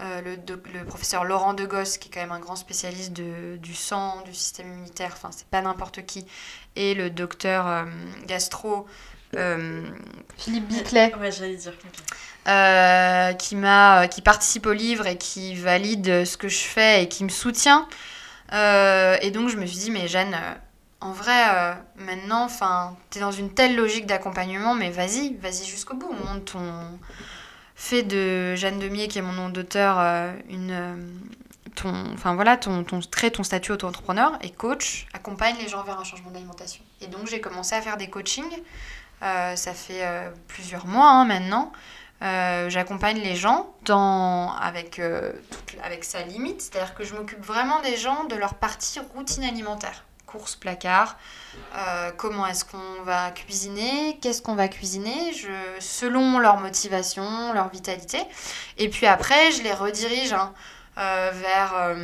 le, 0.00 0.36
le 0.74 0.84
professeur 0.84 1.24
Laurent 1.24 1.54
Degos, 1.54 1.98
qui 2.00 2.08
est 2.08 2.12
quand 2.12 2.20
même 2.20 2.32
un 2.32 2.40
grand 2.40 2.56
spécialiste 2.56 3.12
de, 3.12 3.56
du 3.56 3.74
sang, 3.74 4.20
du 4.26 4.34
système 4.34 4.66
immunitaire, 4.72 5.12
enfin, 5.12 5.30
c'est 5.30 5.46
pas 5.46 5.62
n'importe 5.62 6.04
qui, 6.04 6.26
et 6.74 6.94
le 6.94 7.08
docteur 7.08 7.86
gastro 8.26 8.86
Philippe 10.38 10.68
Biclet, 10.68 11.14
Ouais, 11.16 11.32
j'allais 11.32 11.56
dire. 11.56 11.72
euh, 12.48 13.32
qui, 13.34 13.56
m'a, 13.56 14.08
qui 14.08 14.22
participe 14.22 14.66
au 14.66 14.72
livre 14.72 15.06
et 15.06 15.16
qui 15.18 15.54
valide 15.54 16.24
ce 16.24 16.36
que 16.36 16.48
je 16.48 16.58
fais 16.64 17.02
et 17.02 17.08
qui 17.08 17.24
me 17.24 17.28
soutient. 17.28 17.88
Euh, 18.52 19.16
et 19.22 19.30
donc, 19.30 19.48
je 19.48 19.56
me 19.56 19.66
suis 19.66 19.78
dit, 19.78 19.90
mais 19.90 20.06
Jeanne, 20.08 20.34
euh, 20.34 20.54
en 21.00 21.12
vrai, 21.12 21.44
euh, 21.54 21.74
maintenant, 21.96 22.44
enfin, 22.44 22.96
t'es 23.10 23.20
dans 23.20 23.32
une 23.32 23.52
telle 23.52 23.74
logique 23.76 24.06
d'accompagnement, 24.06 24.74
mais 24.74 24.90
vas-y, 24.90 25.34
vas-y 25.36 25.64
jusqu'au 25.66 25.96
bout. 25.96 26.12
Monte 26.12 26.44
ton. 26.52 26.98
Fais 27.74 28.02
de 28.02 28.54
Jeanne 28.54 28.78
Demier, 28.78 29.06
qui 29.08 29.18
est 29.18 29.22
mon 29.22 29.32
nom 29.32 29.48
d'auteur, 29.50 29.96
euh, 29.98 30.32
une. 30.48 30.70
euh, 30.70 30.96
ton, 31.74 31.92
enfin 32.14 32.34
voilà, 32.34 32.56
ton, 32.56 32.84
ton, 32.84 33.00
crée 33.00 33.30
ton 33.30 33.42
statut 33.42 33.72
auto-entrepreneur 33.72 34.38
et 34.40 34.48
coach, 34.50 35.06
accompagne 35.12 35.56
les 35.60 35.68
gens 35.68 35.82
vers 35.82 36.00
un 36.00 36.04
changement 36.04 36.30
d'alimentation. 36.30 36.82
Et 37.02 37.06
donc 37.06 37.26
j'ai 37.26 37.38
commencé 37.42 37.74
à 37.74 37.82
faire 37.82 37.98
des 37.98 38.08
coachings. 38.08 38.50
Euh, 39.22 39.56
ça 39.56 39.72
fait 39.72 40.04
euh, 40.04 40.30
plusieurs 40.48 40.86
mois 40.86 41.08
hein, 41.08 41.24
maintenant. 41.24 41.72
Euh, 42.22 42.70
J'accompagne 42.70 43.18
les 43.18 43.36
gens 43.36 43.74
dans, 43.84 44.52
avec, 44.54 45.00
avec 45.82 46.04
sa 46.04 46.22
limite, 46.22 46.62
c'est-à-dire 46.62 46.94
que 46.94 47.04
je 47.04 47.14
m'occupe 47.14 47.44
vraiment 47.44 47.80
des 47.82 47.96
gens 47.96 48.24
de 48.24 48.34
leur 48.36 48.54
partie 48.54 49.00
routine 49.14 49.44
alimentaire. 49.44 50.04
Course, 50.26 50.56
placard, 50.56 51.16
comment 52.16 52.46
est-ce 52.46 52.64
qu'on 52.64 53.02
va 53.04 53.30
cuisiner, 53.30 54.18
qu'est-ce 54.20 54.42
qu'on 54.42 54.56
va 54.56 54.66
cuisiner, 54.68 55.32
je, 55.32 55.52
selon 55.78 56.38
leur 56.38 56.56
motivation, 56.56 57.52
leur 57.52 57.68
vitalité. 57.68 58.18
Et 58.76 58.88
puis 58.88 59.06
après, 59.06 59.52
je 59.52 59.62
les 59.62 59.72
redirige 59.72 60.32
hein, 60.32 60.52
vers, 60.96 61.94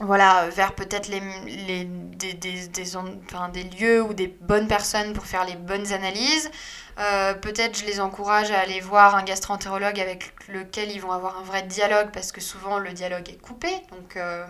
voilà, 0.00 0.48
vers 0.50 0.74
peut-être 0.74 1.08
les, 1.08 1.20
les, 1.46 1.84
des, 1.84 3.64
lieux 3.78 4.02
ou 4.02 4.14
des 4.14 4.28
bonnes 4.28 4.68
personnes 4.68 5.12
pour 5.12 5.24
faire 5.24 5.44
les 5.44 5.56
bonnes 5.56 5.92
analyses. 5.92 6.50
Euh, 6.98 7.34
peut-être 7.34 7.78
je 7.78 7.84
les 7.84 8.00
encourage 8.00 8.50
à 8.50 8.60
aller 8.60 8.80
voir 8.80 9.14
un 9.14 9.22
gastro-entérologue 9.22 10.00
avec 10.00 10.32
lequel 10.48 10.90
ils 10.90 11.00
vont 11.00 11.12
avoir 11.12 11.38
un 11.38 11.42
vrai 11.42 11.62
dialogue 11.62 12.08
parce 12.12 12.32
que 12.32 12.40
souvent 12.40 12.78
le 12.78 12.92
dialogue 12.92 13.28
est 13.28 13.40
coupé. 13.40 13.70
Donc 13.90 14.16
euh, 14.16 14.46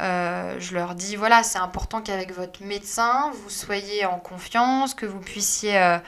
euh, 0.00 0.56
je 0.60 0.74
leur 0.74 0.94
dis 0.94 1.16
voilà, 1.16 1.42
c'est 1.42 1.58
important 1.58 2.00
qu'avec 2.00 2.32
votre 2.32 2.62
médecin, 2.64 3.32
vous 3.32 3.50
soyez 3.50 4.06
en 4.06 4.18
confiance, 4.18 4.94
que 4.94 5.06
vous 5.06 5.20
puissiez 5.20 5.98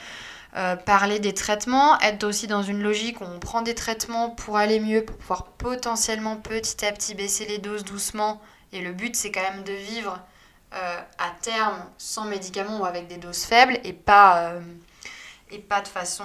euh, 0.56 0.76
parler 0.76 1.18
des 1.18 1.35
traitements, 1.35 1.98
être 2.01 2.22
aussi 2.22 2.47
dans 2.47 2.62
une 2.62 2.81
logique 2.81 3.20
où 3.20 3.24
on 3.24 3.40
prend 3.40 3.62
des 3.62 3.74
traitements 3.74 4.31
pour 4.31 4.56
aller 4.56 4.78
mieux, 4.78 5.05
pour 5.05 5.16
pouvoir 5.16 5.44
potentiellement 5.59 6.36
petit 6.36 6.85
à 6.86 6.93
petit 6.93 7.14
baisser 7.14 7.44
les 7.47 7.59
doses 7.59 7.85
doucement. 7.85 8.40
Et 8.72 8.81
le 8.81 8.93
but, 8.93 9.16
c'est 9.16 9.32
quand 9.32 9.43
même 9.43 9.64
de 9.64 9.72
vivre 9.72 10.20
euh, 10.74 11.01
à 11.18 11.31
terme 11.43 11.85
sans 11.98 12.24
médicaments 12.24 12.78
ou 12.78 12.85
avec 12.85 13.09
des 13.09 13.16
doses 13.16 13.44
faibles 13.44 13.81
et 13.82 13.93
pas, 13.93 14.43
euh, 14.43 14.60
et 15.51 15.59
pas 15.59 15.81
de 15.81 15.89
façon 15.89 16.24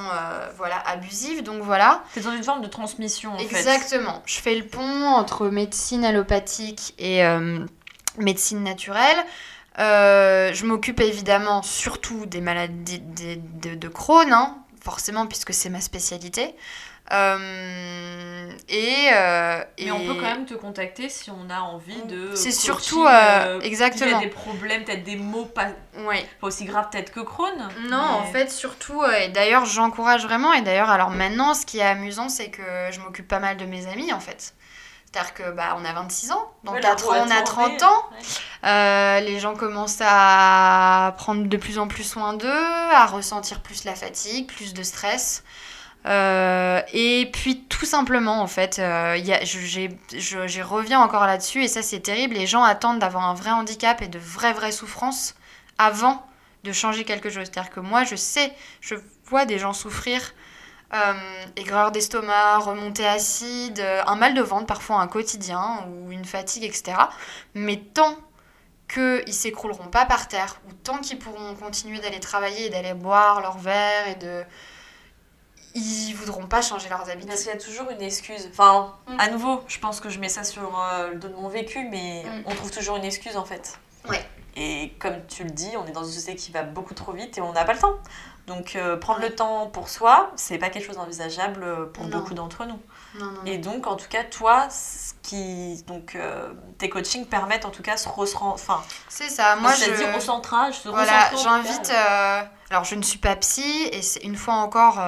voilà, 0.57 0.77
abusive. 0.87 1.41
Donc 1.41 1.63
voilà. 1.63 2.03
T'es 2.13 2.21
dans 2.21 2.31
une 2.31 2.43
forme 2.43 2.61
de 2.61 2.67
transmission, 2.67 3.33
en 3.33 3.37
fait. 3.39 3.45
Exactement. 3.45 4.21
Je 4.27 4.39
fais 4.39 4.55
le 4.55 4.65
pont 4.65 5.05
entre 5.05 5.47
médecine 5.47 6.05
allopathique 6.05 6.93
et 6.99 7.23
médecine 8.19 8.63
naturelle. 8.63 9.17
Euh, 9.77 10.51
je 10.53 10.65
m'occupe 10.65 10.99
évidemment 10.99 11.61
surtout 11.61 12.25
des 12.25 12.41
maladies 12.41 12.99
de, 12.99 13.75
de 13.75 13.87
Crohn, 13.87 14.33
hein, 14.33 14.57
forcément, 14.81 15.27
puisque 15.27 15.53
c'est 15.53 15.69
ma 15.69 15.79
spécialité. 15.81 16.55
Euh, 17.11 18.51
et, 18.67 19.09
euh, 19.13 19.63
Mais 19.79 19.91
on 19.91 19.99
peut 20.05 20.13
quand 20.13 20.21
même 20.21 20.45
te 20.45 20.53
contacter 20.53 21.09
si 21.09 21.31
on 21.31 21.49
a 21.49 21.59
envie 21.59 22.01
de. 22.03 22.35
C'est 22.35 22.51
surtout, 22.51 23.03
euh, 23.05 23.57
Il 23.61 23.65
y 23.65 23.67
exactement. 23.67 24.17
a 24.17 24.21
des 24.21 24.27
problèmes, 24.27 24.83
peut-être 24.83 25.03
des 25.03 25.15
mots 25.15 25.45
pas, 25.45 25.69
Ouais. 26.05 26.23
pas 26.39 26.47
aussi 26.47 26.65
graves 26.65 26.89
peut-être 26.91 27.11
que 27.11 27.21
Crohn. 27.21 27.67
Non, 27.89 27.97
en 27.97 28.25
fait, 28.25 28.51
surtout, 28.51 29.03
et 29.05 29.29
d'ailleurs, 29.29 29.65
j'encourage 29.65 30.23
vraiment. 30.25 30.53
Et 30.53 30.61
d'ailleurs, 30.61 30.89
alors 30.91 31.09
maintenant, 31.09 31.53
ce 31.55 31.65
qui 31.65 31.79
est 31.79 31.83
amusant, 31.83 32.29
c'est 32.29 32.49
que 32.49 32.61
je 32.91 32.99
m'occupe 32.99 33.27
pas 33.27 33.39
mal 33.39 33.57
de 33.57 33.65
mes 33.65 33.87
amis, 33.87 34.13
en 34.13 34.19
fait. 34.19 34.53
C'est-à-dire 35.11 35.33
que 35.33 35.51
bah, 35.51 35.75
on 35.79 35.85
a 35.85 35.93
26 35.93 36.31
ans, 36.31 36.51
dans 36.63 36.73
Ouais, 36.73 36.81
4 36.81 37.03
la 37.11 37.21
ans, 37.23 37.25
on 37.27 37.31
a 37.31 37.39
retournée, 37.39 37.77
30 37.77 37.83
ans. 37.83 38.05
ouais. 38.11 38.69
Euh, 38.69 39.19
les 39.21 39.39
gens 39.39 39.55
commencent 39.55 40.01
à 40.05 41.15
prendre 41.17 41.47
de 41.47 41.57
plus 41.57 41.79
en 41.79 41.87
plus 41.87 42.03
soin 42.03 42.33
d'eux, 42.33 42.47
à 42.93 43.05
ressentir 43.07 43.61
plus 43.61 43.85
la 43.85 43.95
fatigue, 43.95 44.45
plus 44.47 44.73
de 44.75 44.83
stress. 44.83 45.43
Euh, 46.05 46.81
et 46.93 47.29
puis 47.33 47.63
tout 47.67 47.85
simplement 47.85 48.41
en 48.41 48.47
fait, 48.47 48.79
euh, 48.79 49.17
y 49.17 49.33
a- 49.33 49.43
je, 49.43 49.59
j'ai- 49.59 49.99
je- 50.15 50.47
j'y 50.47 50.61
reviens 50.61 51.01
encore 51.01 51.25
là-dessus 51.25 51.63
et 51.63 51.67
ça 51.67 51.81
c'est 51.81 51.99
terrible, 51.99 52.35
les 52.35 52.47
gens 52.47 52.63
attendent 52.63 52.99
d'avoir 52.99 53.25
un 53.25 53.33
vrai 53.33 53.49
handicap 53.51 54.01
et 54.01 54.07
de 54.07 54.17
vraies 54.17 54.53
vraies 54.53 54.71
souffrances 54.71 55.35
avant 55.77 56.25
de 56.63 56.71
changer 56.71 57.03
quelque 57.03 57.29
chose. 57.29 57.47
C'est-à-dire 57.51 57.69
que 57.71 57.81
moi 57.81 58.05
je 58.05 58.15
sais, 58.15 58.53
je 58.79 58.95
vois 59.25 59.43
des 59.45 59.59
gens 59.59 59.73
souffrir, 59.73 60.21
aigreur 61.55 61.91
d'estomac, 61.91 62.57
remontée 62.59 63.07
acide, 63.07 63.79
euh, 63.79 64.01
un 64.07 64.15
mal 64.15 64.33
de 64.33 64.41
ventre 64.41 64.65
parfois 64.65 64.97
un 64.97 65.07
quotidien 65.07 65.85
ou 65.87 66.11
une 66.11 66.25
fatigue 66.25 66.63
etc. 66.63 66.93
Mais 67.53 67.77
tant 67.77 68.15
qu'ils 68.91 69.33
s'écrouleront 69.33 69.87
pas 69.89 70.05
par 70.07 70.27
terre, 70.27 70.59
ou 70.67 70.73
tant 70.73 70.97
qu'ils 70.97 71.19
pourront 71.19 71.53
continuer 71.55 71.99
d'aller 71.99 72.19
travailler 72.19 72.65
et 72.65 72.69
d'aller 72.69 72.95
boire 72.95 73.39
leur 73.39 73.57
verre 73.59 74.07
et 74.07 74.15
de... 74.15 74.43
Ils 75.75 76.13
voudront 76.15 76.47
pas 76.47 76.63
changer 76.63 76.89
leurs 76.89 77.07
habitudes. 77.07 77.27
Parce 77.27 77.41
qu'il 77.43 77.51
y 77.51 77.55
a 77.55 77.59
toujours 77.59 77.91
une 77.91 78.01
excuse. 78.01 78.49
Enfin, 78.51 78.95
Mm. 79.07 79.19
à 79.19 79.29
nouveau, 79.29 79.61
je 79.67 79.77
pense 79.77 79.99
que 79.99 80.09
je 80.09 80.19
mets 80.19 80.27
ça 80.29 80.43
sur 80.43 80.79
euh, 80.81 81.11
le 81.11 81.19
dos 81.19 81.27
de 81.27 81.35
mon 81.35 81.47
vécu, 81.49 81.87
mais 81.91 82.23
Mm. 82.25 82.43
on 82.47 82.55
trouve 82.55 82.71
toujours 82.71 82.95
une 82.97 83.05
excuse 83.05 83.37
en 83.37 83.45
fait. 83.45 83.77
Ouais. 84.09 84.25
Et 84.55 84.93
comme 84.97 85.23
tu 85.27 85.43
le 85.43 85.51
dis, 85.51 85.69
on 85.77 85.85
est 85.85 85.91
dans 85.91 86.03
une 86.03 86.11
société 86.11 86.35
qui 86.35 86.51
va 86.51 86.63
beaucoup 86.63 86.95
trop 86.95 87.11
vite 87.11 87.37
et 87.37 87.41
on 87.41 87.53
n'a 87.53 87.65
pas 87.65 87.73
le 87.73 87.79
temps. 87.79 87.99
Donc 88.49 88.75
euh, 88.75 88.97
prendre 88.97 89.21
le 89.21 89.33
temps 89.33 89.67
pour 89.67 89.87
soi, 89.87 90.31
c'est 90.35 90.57
pas 90.57 90.69
quelque 90.69 90.85
chose 90.85 90.97
d'envisageable 90.97 91.63
euh, 91.63 91.85
pour 91.85 92.03
Non. 92.05 92.17
beaucoup 92.17 92.33
d'entre 92.33 92.65
nous. 92.65 92.79
Non, 93.17 93.25
non, 93.25 93.31
non. 93.31 93.45
Et 93.45 93.57
donc, 93.57 93.87
en 93.87 93.95
tout 93.95 94.07
cas, 94.09 94.23
toi, 94.23 94.67
ce 94.69 95.13
qui, 95.23 95.81
donc, 95.87 96.15
euh, 96.15 96.51
tes 96.77 96.89
coachings 96.89 97.25
permettent 97.25 97.65
en 97.65 97.69
tout 97.69 97.81
cas 97.83 97.95
resserent- 97.95 98.43
enfin, 98.43 98.83
C'est 99.07 99.29
ça, 99.29 99.55
moi 99.55 99.71
je... 99.73 99.77
c'est-à-dire 99.85 100.13
recentrage, 100.13 100.79
ce 100.81 100.89
Voilà, 100.89 101.31
j'invite... 101.41 101.89
euh, 101.91 102.41
Alors 102.69 102.83
je 102.83 102.95
ne 102.95 103.01
suis 103.01 103.19
pas 103.19 103.35
psy, 103.37 103.89
et 103.91 104.01
c'est 104.01 104.19
une 104.23 104.35
fois 104.35 104.55
encore... 104.55 104.99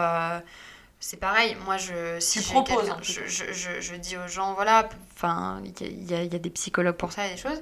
C'est 1.03 1.17
pareil, 1.17 1.57
moi 1.65 1.77
je... 1.77 2.19
Si 2.19 2.41
Tu 2.43 2.51
proposes 2.51 2.93
je, 3.01 3.21
je, 3.25 3.51
je, 3.51 3.81
je 3.81 3.95
dis 3.95 4.17
aux 4.17 4.27
gens, 4.27 4.53
voilà, 4.53 4.87
enfin, 5.15 5.59
il 5.63 5.71
y, 5.81 6.13
y 6.13 6.27
y 6.27 6.35
a 6.35 6.39
des 6.39 6.49
psychologues 6.51 6.95
pour 6.95 7.11
ça 7.11 7.27
des 7.27 7.37
choses, 7.37 7.61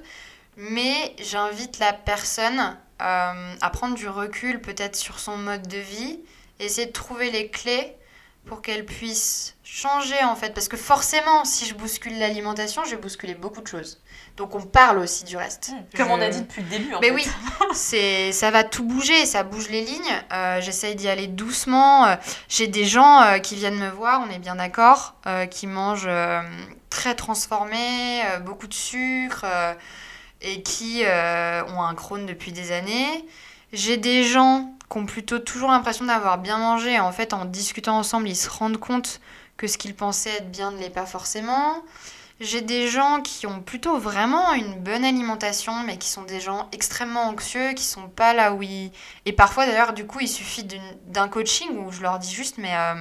mais 0.56 1.14
j'invite 1.18 1.78
la 1.78 1.94
personne 1.94 2.76
euh, 3.00 3.54
à 3.60 3.70
prendre 3.70 3.94
du 3.94 4.08
recul 4.08 4.60
peut-être 4.60 4.96
sur 4.96 5.18
son 5.18 5.36
mode 5.36 5.66
de 5.68 5.78
vie, 5.78 6.20
essayer 6.58 6.86
de 6.86 6.92
trouver 6.92 7.30
les 7.30 7.48
clés 7.48 7.94
pour 8.46 8.62
qu'elle 8.62 8.84
puisse 8.86 9.54
changer 9.64 10.22
en 10.24 10.34
fait. 10.34 10.54
Parce 10.54 10.66
que 10.68 10.76
forcément, 10.76 11.44
si 11.44 11.66
je 11.66 11.74
bouscule 11.74 12.18
l'alimentation, 12.18 12.84
je 12.84 12.90
vais 12.90 12.96
bousculer 12.96 13.34
beaucoup 13.34 13.60
de 13.60 13.66
choses. 13.66 14.00
Donc 14.36 14.54
on 14.54 14.62
parle 14.62 14.98
aussi 14.98 15.24
du 15.24 15.36
reste. 15.36 15.72
Comme 15.96 16.06
Je- 16.08 16.12
on 16.12 16.20
a 16.20 16.28
dit 16.30 16.40
depuis 16.40 16.62
le 16.62 16.68
début. 16.68 16.94
En 16.94 17.00
mais 17.00 17.08
fait. 17.08 17.14
oui, 17.14 17.26
c'est 17.74 18.32
ça 18.32 18.50
va 18.50 18.64
tout 18.64 18.84
bouger, 18.84 19.26
ça 19.26 19.42
bouge 19.42 19.68
les 19.68 19.82
lignes. 19.84 20.22
Euh, 20.32 20.60
J'essaye 20.60 20.94
d'y 20.96 21.08
aller 21.08 21.26
doucement. 21.26 22.06
Euh, 22.06 22.16
J'ai 22.48 22.66
des 22.66 22.84
gens 22.86 23.20
euh, 23.22 23.38
qui 23.38 23.54
viennent 23.56 23.78
me 23.78 23.90
voir, 23.90 24.22
on 24.26 24.30
est 24.32 24.38
bien 24.38 24.56
d'accord, 24.56 25.14
euh, 25.26 25.46
qui 25.46 25.66
mangent 25.66 26.04
euh, 26.06 26.40
très 26.88 27.14
transformé, 27.14 28.22
euh, 28.24 28.38
beaucoup 28.40 28.66
de 28.66 28.74
sucre 28.74 29.42
euh, 29.44 29.74
et 30.42 30.62
qui 30.62 31.02
euh, 31.04 31.64
ont 31.66 31.82
un 31.82 31.94
Crohn 31.94 32.26
depuis 32.26 32.52
des 32.52 32.72
années. 32.72 33.24
J'ai 33.72 33.96
des 33.96 34.24
gens 34.24 34.74
qui 34.90 34.98
ont 34.98 35.06
plutôt 35.06 35.38
toujours 35.38 35.70
l'impression 35.70 36.04
d'avoir 36.04 36.38
bien 36.38 36.58
mangé. 36.58 36.98
En 36.98 37.12
fait, 37.12 37.32
en 37.32 37.44
discutant 37.44 37.98
ensemble, 37.98 38.28
ils 38.28 38.36
se 38.36 38.50
rendent 38.50 38.78
compte 38.78 39.20
que 39.56 39.66
ce 39.66 39.78
qu'ils 39.78 39.94
pensaient 39.94 40.36
être 40.38 40.50
bien 40.50 40.70
ne 40.70 40.78
l'est 40.78 40.90
pas 40.90 41.06
forcément. 41.06 41.82
j'ai 42.40 42.62
des 42.62 42.88
gens 42.88 43.20
qui 43.20 43.46
ont 43.46 43.60
plutôt 43.60 43.98
vraiment 43.98 44.54
une 44.54 44.74
bonne 44.76 45.04
alimentation, 45.04 45.82
mais 45.84 45.98
qui 45.98 46.08
sont 46.08 46.22
des 46.22 46.40
gens 46.40 46.68
extrêmement 46.72 47.24
anxieux, 47.28 47.74
qui 47.74 47.84
sont 47.84 48.08
pas 48.08 48.32
là 48.32 48.54
où 48.54 48.62
ils... 48.62 48.90
Et 49.26 49.32
parfois 49.32 49.66
d'ailleurs, 49.66 49.92
du 49.92 50.06
coup, 50.06 50.20
il 50.20 50.28
suffit 50.28 50.66
d'un 51.06 51.28
coaching 51.28 51.76
où 51.84 51.92
je 51.92 52.00
leur 52.00 52.18
dis 52.18 52.32
juste, 52.32 52.56
mais, 52.56 52.74
euh, 52.74 52.94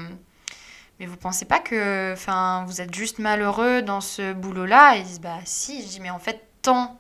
mais 1.00 1.06
vous 1.06 1.16
pensez 1.16 1.46
pas 1.46 1.60
que 1.60 2.14
vous 2.66 2.82
êtes 2.82 2.94
juste 2.94 3.20
malheureux 3.20 3.82
dans 3.82 4.02
ce 4.02 4.34
boulot-là? 4.34 4.98
Ils 4.98 5.04
disent, 5.06 5.22
bah 5.22 5.40
si, 5.46 5.82
je 5.84 5.88
dis, 5.88 6.00
mais 6.02 6.10
en 6.10 6.20
fait, 6.20 6.46
tant 6.62 6.99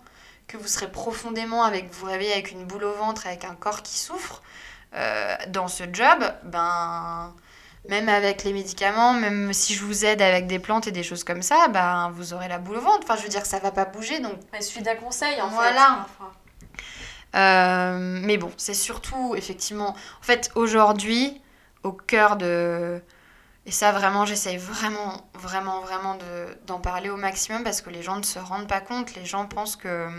que 0.49 0.57
vous 0.57 0.67
serez 0.67 0.91
profondément 0.91 1.63
avec, 1.63 1.89
vous 1.93 2.07
réveillez 2.07 2.33
avec 2.33 2.51
une 2.51 2.65
boule 2.65 2.83
au 2.83 2.93
ventre, 2.93 3.27
avec 3.27 3.45
un 3.45 3.55
corps 3.55 3.83
qui 3.83 3.97
souffre, 3.97 4.41
euh, 4.95 5.35
dans 5.47 5.67
ce 5.67 5.83
job, 5.93 6.23
ben 6.43 7.33
même 7.87 8.09
avec 8.09 8.43
les 8.43 8.51
médicaments, 8.51 9.13
même 9.13 9.53
si 9.53 9.73
je 9.73 9.85
vous 9.85 10.03
aide 10.03 10.21
avec 10.21 10.47
des 10.47 10.59
plantes 10.59 10.87
et 10.87 10.91
des 10.91 11.03
choses 11.03 11.23
comme 11.23 11.43
ça, 11.43 11.67
ben 11.69 12.11
vous 12.13 12.33
aurez 12.33 12.47
la 12.47 12.57
boule 12.57 12.77
au 12.77 12.81
ventre. 12.81 13.01
Enfin, 13.03 13.15
je 13.15 13.21
veux 13.23 13.29
dire, 13.29 13.45
ça 13.45 13.59
va 13.59 13.71
pas 13.71 13.85
bouger, 13.85 14.19
donc 14.19 14.33
Il 14.53 14.63
suffit 14.63 14.81
d'un 14.81 14.95
conseil, 14.95 15.39
en 15.39 15.47
Voilà. 15.49 16.07
Euh, 17.35 18.19
mais 18.23 18.37
bon, 18.37 18.51
c'est 18.57 18.73
surtout, 18.73 19.35
effectivement, 19.35 19.89
en 19.89 20.23
fait, 20.23 20.51
aujourd'hui, 20.55 21.39
au 21.83 21.91
cœur 21.91 22.35
de... 22.35 23.01
Et 23.69 23.71
ça, 23.71 23.91
vraiment, 23.91 24.25
j'essaye 24.25 24.57
vraiment, 24.57 25.21
vraiment, 25.35 25.81
vraiment 25.81 26.15
de- 26.15 26.57
d'en 26.65 26.79
parler 26.79 27.11
au 27.11 27.17
maximum 27.17 27.63
parce 27.63 27.81
que 27.81 27.91
les 27.91 28.01
gens 28.01 28.15
ne 28.15 28.23
se 28.23 28.39
rendent 28.39 28.67
pas 28.67 28.81
compte. 28.81 29.13
Les 29.13 29.25
gens 29.25 29.45
pensent 29.45 29.75
que, 29.75 30.09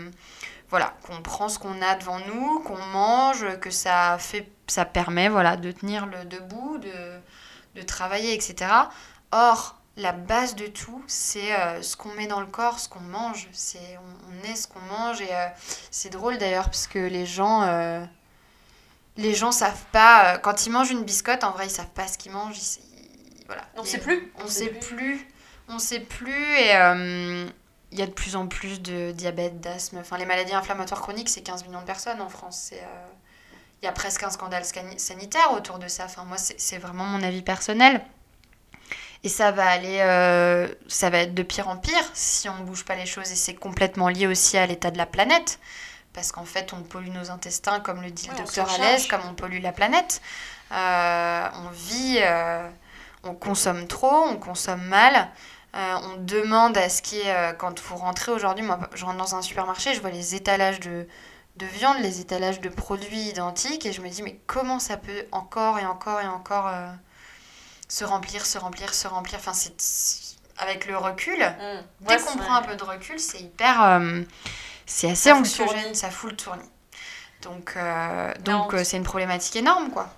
voilà, 0.69 0.93
qu'on 1.05 1.21
prend 1.21 1.49
ce 1.49 1.59
qu'on 1.59 1.81
a 1.81 1.95
devant 1.95 2.19
nous, 2.33 2.59
qu'on 2.61 2.77
mange, 2.77 3.59
que 3.59 3.69
ça 3.69 4.15
fait, 4.19 4.49
ça 4.67 4.85
permet, 4.85 5.27
voilà, 5.27 5.57
de 5.57 5.69
tenir 5.73 6.05
le 6.05 6.23
debout, 6.23 6.77
de, 6.77 7.19
de 7.75 7.81
travailler, 7.81 8.33
etc. 8.33 8.71
Or, 9.33 9.75
la 9.97 10.13
base 10.13 10.55
de 10.55 10.67
tout, 10.67 11.03
c'est 11.07 11.53
euh, 11.53 11.81
ce 11.81 11.97
qu'on 11.97 12.13
met 12.13 12.27
dans 12.27 12.39
le 12.39 12.45
corps, 12.47 12.79
ce 12.79 12.87
qu'on 12.87 13.01
mange. 13.01 13.49
C'est 13.51 13.99
on, 14.29 14.49
est 14.49 14.55
ce 14.55 14.65
qu'on 14.69 14.79
mange 14.79 15.19
et 15.19 15.35
euh, 15.35 15.47
c'est 15.91 16.09
drôle 16.09 16.37
d'ailleurs 16.37 16.67
parce 16.67 16.87
que 16.87 16.99
les 16.99 17.25
gens, 17.25 17.63
euh, 17.63 18.01
les 19.17 19.35
gens 19.35 19.51
savent 19.51 19.83
pas 19.91 20.37
quand 20.37 20.65
ils 20.65 20.69
mangent 20.69 20.91
une 20.91 21.03
biscotte. 21.03 21.43
En 21.43 21.51
vrai, 21.51 21.67
ils 21.67 21.69
savent 21.69 21.87
pas 21.93 22.07
ce 22.07 22.17
qu'ils 22.17 22.31
mangent. 22.31 22.55
Voilà. 23.51 23.67
On 23.75 23.83
Les- 23.83 23.89
sait 23.89 23.97
plus. 23.99 24.31
On 24.43 24.47
sait 24.47 24.69
plus. 24.69 25.27
On 25.67 25.79
sait 25.79 25.99
plus 25.99 26.55
et 26.57 26.75
euh, 26.75 27.47
il 27.91 27.99
y 27.99 28.01
a 28.01 28.05
de 28.05 28.11
plus 28.11 28.35
en 28.35 28.47
plus 28.47 28.81
de 28.81 29.11
diabète, 29.11 29.59
d'asthme. 29.61 29.97
Enfin, 29.97 30.17
les 30.17 30.25
maladies 30.25 30.53
inflammatoires 30.53 31.01
chroniques, 31.01 31.29
c'est 31.29 31.41
15 31.41 31.65
millions 31.65 31.81
de 31.81 31.85
personnes 31.85 32.21
en 32.21 32.29
France. 32.29 32.67
C'est 32.69 32.79
euh, 32.79 33.07
il 33.81 33.85
y 33.85 33.89
a 33.89 33.91
presque 33.91 34.23
un 34.23 34.29
scandale 34.29 34.63
sanitaire 34.97 35.53
autour 35.53 35.79
de 35.79 35.87
ça. 35.87 36.05
Enfin, 36.05 36.23
moi, 36.23 36.37
c'est 36.37 36.59
c'est 36.59 36.77
vraiment 36.77 37.05
mon 37.05 37.21
avis 37.23 37.41
personnel. 37.41 38.01
Et 39.23 39.29
ça 39.29 39.51
va 39.51 39.67
aller, 39.69 39.99
euh, 40.01 40.67
ça 40.87 41.09
va 41.11 41.19
être 41.19 41.35
de 41.35 41.43
pire 41.43 41.67
en 41.67 41.77
pire 41.77 42.03
si 42.13 42.49
on 42.49 42.55
ne 42.57 42.63
bouge 42.63 42.85
pas 42.85 42.95
les 42.95 43.05
choses. 43.05 43.31
Et 43.31 43.35
c'est 43.35 43.53
complètement 43.53 44.09
lié 44.09 44.27
aussi 44.27 44.57
à 44.57 44.65
l'état 44.65 44.91
de 44.91 44.97
la 44.97 45.05
planète. 45.05 45.59
Parce 46.13 46.31
qu'en 46.31 46.43
fait, 46.45 46.73
on 46.73 46.81
pollue 46.81 47.09
nos 47.09 47.29
intestins, 47.31 47.79
comme 47.79 48.01
le 48.01 48.11
dit 48.11 48.27
Ouais, 48.29 48.35
le 48.37 48.43
docteur. 48.43 48.69
Alès, 48.73 49.07
comme 49.07 49.21
on 49.29 49.33
pollue 49.35 49.61
la 49.61 49.71
planète. 49.71 50.21
Euh, 50.71 51.47
on 51.65 51.69
vit, 51.69 52.17
euh, 52.21 52.67
on 53.23 53.33
consomme 53.35 53.87
trop, 53.87 54.23
on 54.27 54.37
consomme 54.37 54.83
mal. 54.85 55.29
Euh, 55.73 55.95
on 56.03 56.17
demande 56.17 56.77
à 56.77 56.89
ce 56.89 57.01
qui 57.01 57.19
est, 57.19 57.33
euh, 57.33 57.53
quand 57.53 57.79
vous 57.79 57.95
rentrez 57.95 58.31
aujourd'hui, 58.31 58.65
moi 58.65 58.79
je 58.93 59.05
rentre 59.05 59.17
dans 59.17 59.35
un 59.35 59.41
supermarché, 59.41 59.93
je 59.93 60.01
vois 60.01 60.09
les 60.09 60.35
étalages 60.35 60.81
de, 60.81 61.07
de 61.55 61.65
viande, 61.65 61.97
les 62.01 62.19
étalages 62.19 62.59
de 62.59 62.67
produits 62.67 63.29
identiques, 63.29 63.85
et 63.85 63.93
je 63.93 64.01
me 64.01 64.09
dis, 64.09 64.21
mais 64.21 64.37
comment 64.47 64.79
ça 64.79 64.97
peut 64.97 65.25
encore 65.31 65.79
et 65.79 65.85
encore 65.85 66.19
et 66.19 66.27
encore 66.27 66.67
euh, 66.67 66.87
se 67.87 68.03
remplir, 68.03 68.45
se 68.45 68.57
remplir, 68.57 68.93
se 68.93 69.07
remplir? 69.07 69.39
Enfin, 69.39 69.53
c'est 69.53 69.73
avec 70.57 70.85
le 70.87 70.97
recul, 70.97 71.39
Mmh. 71.39 72.07
dès 72.07 72.17
qu'on 72.17 72.37
prend 72.37 72.55
un 72.55 72.61
peu 72.61 72.75
de 72.75 72.83
recul, 72.83 73.19
c'est 73.19 73.39
hyper. 73.39 73.99
c'est 74.85 75.09
assez 75.09 75.29
Ça 75.29 75.35
anxiogène, 75.35 75.95
ça 75.95 76.11
fout 76.11 76.31
le 76.31 76.35
tournis. 76.37 76.69
Donc, 77.41 77.75
donc 78.43 78.75
c'est 78.83 78.97
une 78.97 79.03
problématique 79.03 79.55
énorme, 79.55 79.89
quoi. 79.89 80.09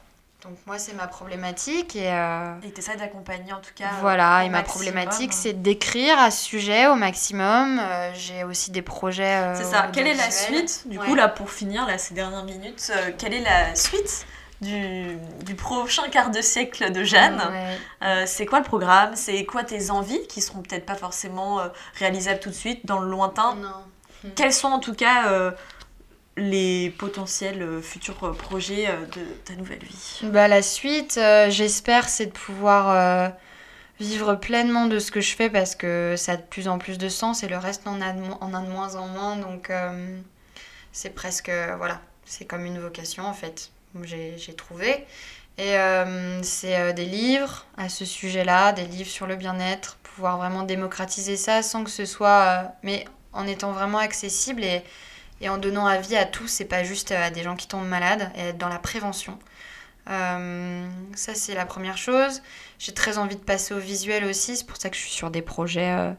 Donc, 0.44 0.58
moi, 0.66 0.78
c'est 0.78 0.94
ma 0.94 1.08
problématique, 1.08 1.96
et. 1.96 2.12
euh, 2.12 2.54
Et 2.64 2.72
t'essaies 2.72 2.98
d'accompagner 2.98 3.54
en 3.54 3.62
tout 3.62 3.72
cas. 3.76 3.86
voilà, 4.02 4.40
au 4.42 4.46
et 4.46 4.50
ma 4.50 4.58
maximum. 4.60 4.66
problématique, 4.66 5.32
c'est 5.34 5.54
d'écrire 5.62 6.20
à 6.20 6.32
ce 6.32 6.44
sujet 6.44 6.88
au 6.88 6.96
maximum. 6.96 7.80
Euh, 7.80 8.12
J'ai 8.14 8.44
aussi 8.44 8.72
des 8.72 8.82
projets. 8.82 9.38
euh, 9.38 9.56
C'est 9.56 9.64
ça. 9.64 9.88
Quelle 9.94 10.08
est 10.08 10.16
la 10.16 10.30
suite 10.32 10.84
Du 10.88 10.98
Ouais. 11.00 11.06
coup, 11.06 11.16
là, 11.16 11.30
pour 11.30 11.50
finir, 11.50 11.86
là, 11.88 11.98
ces 11.98 12.14
dernières 12.14 12.44
minutes, 12.44 12.92
euh, 12.94 13.12
quelle 13.18 13.34
est 13.34 13.42
la 13.44 13.74
suite 13.76 14.26
du, 14.62 15.18
du 15.46 15.56
prochain 15.56 16.10
quart 16.10 16.30
de 16.30 16.42
siècle 16.42 16.92
de 16.92 17.04
Jeanne 17.04 17.42
Ouais. 17.52 17.78
Euh, 18.04 18.24
C'est 18.26 18.46
quoi 18.46 18.60
le 18.60 18.66
programme? 18.66 19.12
C'est 19.16 19.46
quoi 19.46 19.64
tes 19.64 19.92
envies 19.92 20.28
qui 20.28 20.42
seront 20.42 20.62
peut-être 20.62 20.86
pas 20.86 20.96
forcément 20.96 21.60
euh, 21.62 21.68
réalisables 22.00 22.40
tout 22.40 22.50
de 22.50 22.56
suite, 22.56 22.86
dans 22.86 23.00
le 23.00 23.10
lointain? 23.10 23.56
Non. 23.56 23.70
Quels 24.38 24.54
sont 24.54 24.70
en 24.70 24.80
tout 24.80 24.94
cas 24.94 25.28
euh, 25.28 25.52
les 26.38 26.90
potentiels 26.90 27.62
euh, 27.62 27.82
futurs 27.82 28.24
euh, 28.24 28.34
projets 28.34 28.88
euh, 28.88 29.06
de 29.06 29.22
ta 29.46 29.54
nouvelle 29.56 29.84
vie 29.84 30.22
Bah, 30.24 30.48
la 30.48 30.62
suite, 30.62 31.20
j'espère, 31.50 32.10
c'est 32.10 32.28
de 32.28 32.32
pouvoir 32.32 33.34
vivre 34.00 34.36
pleinement 34.36 34.88
de 34.88 35.00
ce 35.00 35.12
que 35.12 35.22
je 35.22 35.36
fais 35.36 35.50
parce 35.50 35.76
que 35.76 36.16
ça 36.18 36.34
a 36.34 36.38
de 36.38 36.42
plus 36.42 36.68
en 36.68 36.78
plus 36.80 36.98
de 36.98 37.10
sens 37.10 37.44
et 37.44 37.48
le 37.48 37.58
reste 37.58 37.88
en 37.88 38.02
a 38.02 38.14
de, 38.14 38.22
en 38.42 38.54
a 38.54 38.62
de 38.62 38.70
moins 38.70 38.96
en 38.96 39.08
moins. 39.08 39.36
Donc, 39.36 39.72
c'est 40.92 41.12
presque. 41.12 41.52
voilà, 41.78 42.02
c'est 42.26 42.46
comme 42.46 42.66
une 42.66 42.80
vocation 42.80 43.24
en 43.26 43.34
fait. 43.34 43.72
J'ai 44.04 44.56
trouvé. 44.56 45.06
Et 45.58 45.76
c'est 46.42 46.94
des 46.94 47.06
livres 47.06 47.66
à 47.78 47.90
ce 47.90 48.06
sujet-là, 48.06 48.74
des 48.74 48.86
livres 48.86 49.10
sur 49.10 49.28
le 49.28 49.36
bien-être, 49.36 49.98
pouvoir 50.02 50.38
vraiment 50.38 50.64
démocratiser 50.64 51.38
ça 51.38 51.62
sans 51.62 51.84
que 51.84 51.92
ce 51.92 52.06
soit. 52.06 52.74
mais 52.82 53.06
en 53.34 53.48
étant 53.48 53.72
vraiment 53.72 53.98
accessible 53.98 54.64
et, 54.64 54.84
et 55.44 55.50
en 55.50 55.58
donnant 55.58 55.86
avis 55.86 56.16
à 56.16 56.26
tous, 56.26 56.48
c'est 56.48 56.66
pas 56.66 56.84
juste 56.84 57.12
à 57.12 57.30
des 57.30 57.44
gens 57.44 57.56
qui 57.56 57.68
tombent 57.68 57.88
malades, 57.88 58.32
et 58.36 58.50
être 58.50 58.58
dans 58.58 58.70
la 58.70 58.80
prévention. 58.80 59.38
Euh, 60.10 60.88
ça, 61.16 61.36
c'est 61.36 61.54
la 61.54 61.66
première 61.66 61.98
chose. 61.98 62.42
J'ai 62.80 62.94
très 62.94 63.18
envie 63.18 63.36
de 63.36 63.42
passer 63.44 63.74
au 63.74 63.80
visuel 63.80 64.26
aussi, 64.26 64.56
c'est 64.58 64.66
pour 64.66 64.78
ça 64.78 64.90
que 64.90 64.96
je 64.96 65.02
suis 65.02 65.12
sur 65.12 65.30
des 65.30 65.42
projets. 65.42 65.92
euh, 65.92 66.14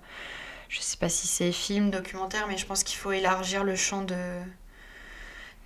je 0.68 0.80
sais 0.80 0.96
pas 0.96 1.08
si 1.08 1.26
c'est 1.26 1.52
film, 1.52 1.90
documentaire, 1.90 2.46
mais 2.48 2.58
je 2.58 2.66
pense 2.66 2.84
qu'il 2.84 2.98
faut 2.98 3.12
élargir 3.12 3.64
le 3.64 3.76
champ 3.76 4.04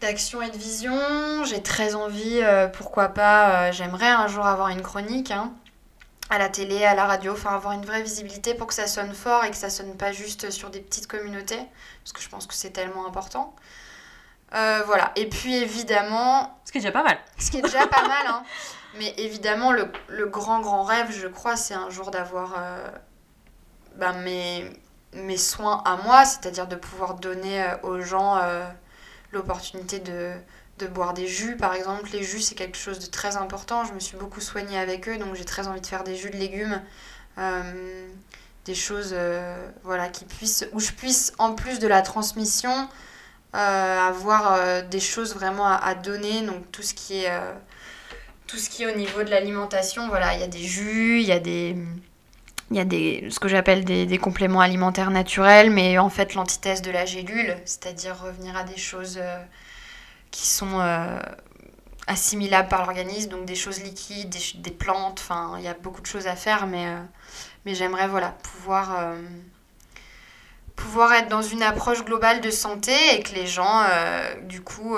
d'action 0.01 0.43
et 0.43 0.51
de 0.51 0.57
vision. 0.57 1.45
J'ai 1.45 1.63
très 1.63 1.95
envie, 1.95 2.41
euh, 2.43 2.69
pourquoi 2.69 3.09
pas, 3.09 3.69
euh, 3.69 3.73
j'aimerais 3.73 4.11
un 4.11 4.29
jour 4.29 4.47
avoir 4.47 4.69
une 4.69 4.83
chronique 4.83 5.31
hein, 5.31 5.53
à 6.31 6.39
la 6.39 6.49
télé, 6.49 6.85
à 6.85 6.95
la 6.95 7.07
radio, 7.07 7.33
enfin 7.33 7.55
avoir 7.55 7.73
une 7.73 7.85
vraie 7.85 8.03
visibilité 8.03 8.55
pour 8.55 8.67
que 8.67 8.75
ça 8.75 8.87
sonne 8.87 9.15
fort 9.15 9.45
et 9.45 9.51
que 9.51 9.57
ça 9.57 9.71
sonne 9.71 9.97
pas 9.97 10.13
juste 10.13 10.51
sur 10.51 10.71
des 10.71 10.81
petites 10.81 11.07
communautés, 11.07 11.61
parce 12.03 12.13
que 12.13 12.21
je 12.21 12.29
pense 12.29 12.47
que 12.47 12.55
c'est 12.55 12.71
tellement 12.71 13.07
important. 13.07 13.55
Euh, 14.55 14.83
voilà, 14.87 15.13
et 15.17 15.29
puis 15.29 15.57
évidemment, 15.57 16.59
Ce 16.65 16.73
qui 16.73 16.79
est 16.79 16.81
déjà 16.81 16.93
pas 16.93 17.03
mal. 17.03 17.19
ce 17.39 17.51
qui 17.51 17.59
est 17.59 17.63
déjà 17.63 17.87
pas 17.87 18.03
mal, 18.03 18.27
hein. 18.27 18.43
Mais 18.99 19.15
évidemment, 19.19 19.73
le, 19.73 19.91
le 20.09 20.27
grand, 20.27 20.61
grand 20.61 20.83
rêve, 20.83 21.11
je 21.11 21.29
crois, 21.29 21.57
c'est 21.57 21.75
un 21.75 21.91
jour 21.91 22.11
d'avoir 22.11 22.55
euh, 22.59 22.89
ben, 23.97 24.13
mes, 24.15 24.71
mes 25.13 25.37
soins 25.37 25.83
à 25.85 25.97
moi, 25.97 26.25
c'est-à-dire 26.25 26.67
de 26.67 26.77
pouvoir 26.77 27.15
donner 27.15 27.63
euh, 27.63 27.77
aux 27.83 28.01
gens 28.01 28.39
euh, 28.39 28.67
l'opportunité 29.33 30.01
de, 30.01 30.33
de 30.79 30.87
boire 30.87 31.15
des 31.15 31.27
jus, 31.27 31.57
par 31.57 31.75
exemple. 31.75 32.11
Les 32.13 32.23
jus, 32.23 32.41
c'est 32.41 32.55
quelque 32.55 32.79
chose 32.79 32.99
de 32.99 33.07
très 33.07 33.37
important. 33.37 33.85
Je 33.85 33.93
me 33.93 34.01
suis 34.01 34.17
beaucoup 34.17 34.41
soignée 34.41 34.79
avec 34.79 35.09
eux, 35.09 35.19
donc 35.19 35.35
j'ai 35.35 35.45
très 35.45 35.67
envie 35.69 35.81
de 35.81 35.87
faire 35.87 36.05
des 36.05 36.17
jus 36.17 36.31
de 36.31 36.37
légumes. 36.37 36.81
euh, 37.39 38.09
des 38.65 38.75
choses 38.75 39.15
euh, 39.15 39.71
voilà, 39.83 40.09
qui 40.09 40.27
puissent, 40.27 40.69
où 40.73 40.81
je 40.81 40.93
puisse, 40.93 41.33
en 41.39 41.55
plus 41.55 41.79
de 41.79 41.89
la 41.89 42.03
transmission, 42.03 42.89
euh, 43.55 44.09
avoir 44.09 44.85
des 44.85 45.01
choses 45.01 45.35
vraiment 45.35 45.67
à, 45.67 45.95
donner. 45.95 46.43
Donc 46.43 46.71
tout 46.71 46.83
ce 46.83 46.93
qui 46.93 47.25
est, 47.25 47.31
tout 48.47 48.59
ce 48.59 48.69
qui 48.69 48.83
est 48.83 48.93
au 48.93 48.97
niveau 48.97 49.23
de 49.23 49.31
l'alimentation, 49.31 50.09
voilà, 50.09 50.35
il 50.35 50.41
y 50.41 50.43
a 50.43 50.49
des 50.49 50.63
jus, 50.63 51.21
il 51.21 51.27
y 51.27 51.33
a 51.33 51.39
des, 51.39 51.77
il 52.71 52.77
y 52.77 52.81
a 52.81 52.85
des, 52.85 53.29
ce 53.31 53.41
que 53.41 53.49
j'appelle 53.49 53.85
des, 53.85 54.19
compléments 54.19 54.61
alimentaires 54.61 55.11
naturels, 55.11 55.71
mais 55.71 55.97
en 55.97 56.11
fait 56.11 56.35
l'antithèse 56.35 56.83
de 56.83 56.91
la 56.91 57.07
gélule, 57.07 57.57
c'est-à-dire 57.65 58.21
revenir 58.21 58.55
à 58.55 58.65
des 58.65 58.77
choses 58.77 59.19
qui 60.31 60.47
sont 60.47 60.81
euh, 60.81 61.19
assimilables 62.09 62.69
par 62.69 62.81
l'organisme, 62.81 63.31
donc 63.31 63.45
des 63.45 63.55
choses 63.55 63.83
liquides, 63.83 64.31
des, 64.31 64.59
des 64.61 64.71
plantes, 64.71 65.21
enfin 65.21 65.55
il 65.59 65.65
y 65.65 65.69
a 65.69 65.75
beaucoup 65.75 66.01
de 66.01 66.07
choses 66.07 66.27
à 66.27 66.35
faire, 66.35 66.67
mais, 66.67 66.87
euh, 66.87 67.01
mais 67.65 67.75
j'aimerais 67.75 68.09
voilà, 68.09 68.31
pouvoir, 68.43 68.99
euh, 68.99 69.23
pouvoir 70.75 71.13
être 71.13 71.29
dans 71.29 71.43
une 71.43 71.63
approche 71.63 72.05
globale 72.05 72.41
de 72.41 72.51
santé 72.51 72.93
et 73.13 73.23
que 73.23 73.35
les 73.35 73.47
gens, 73.47 73.83
euh, 73.83 74.35
du 74.41 74.63
coup, 74.63 74.97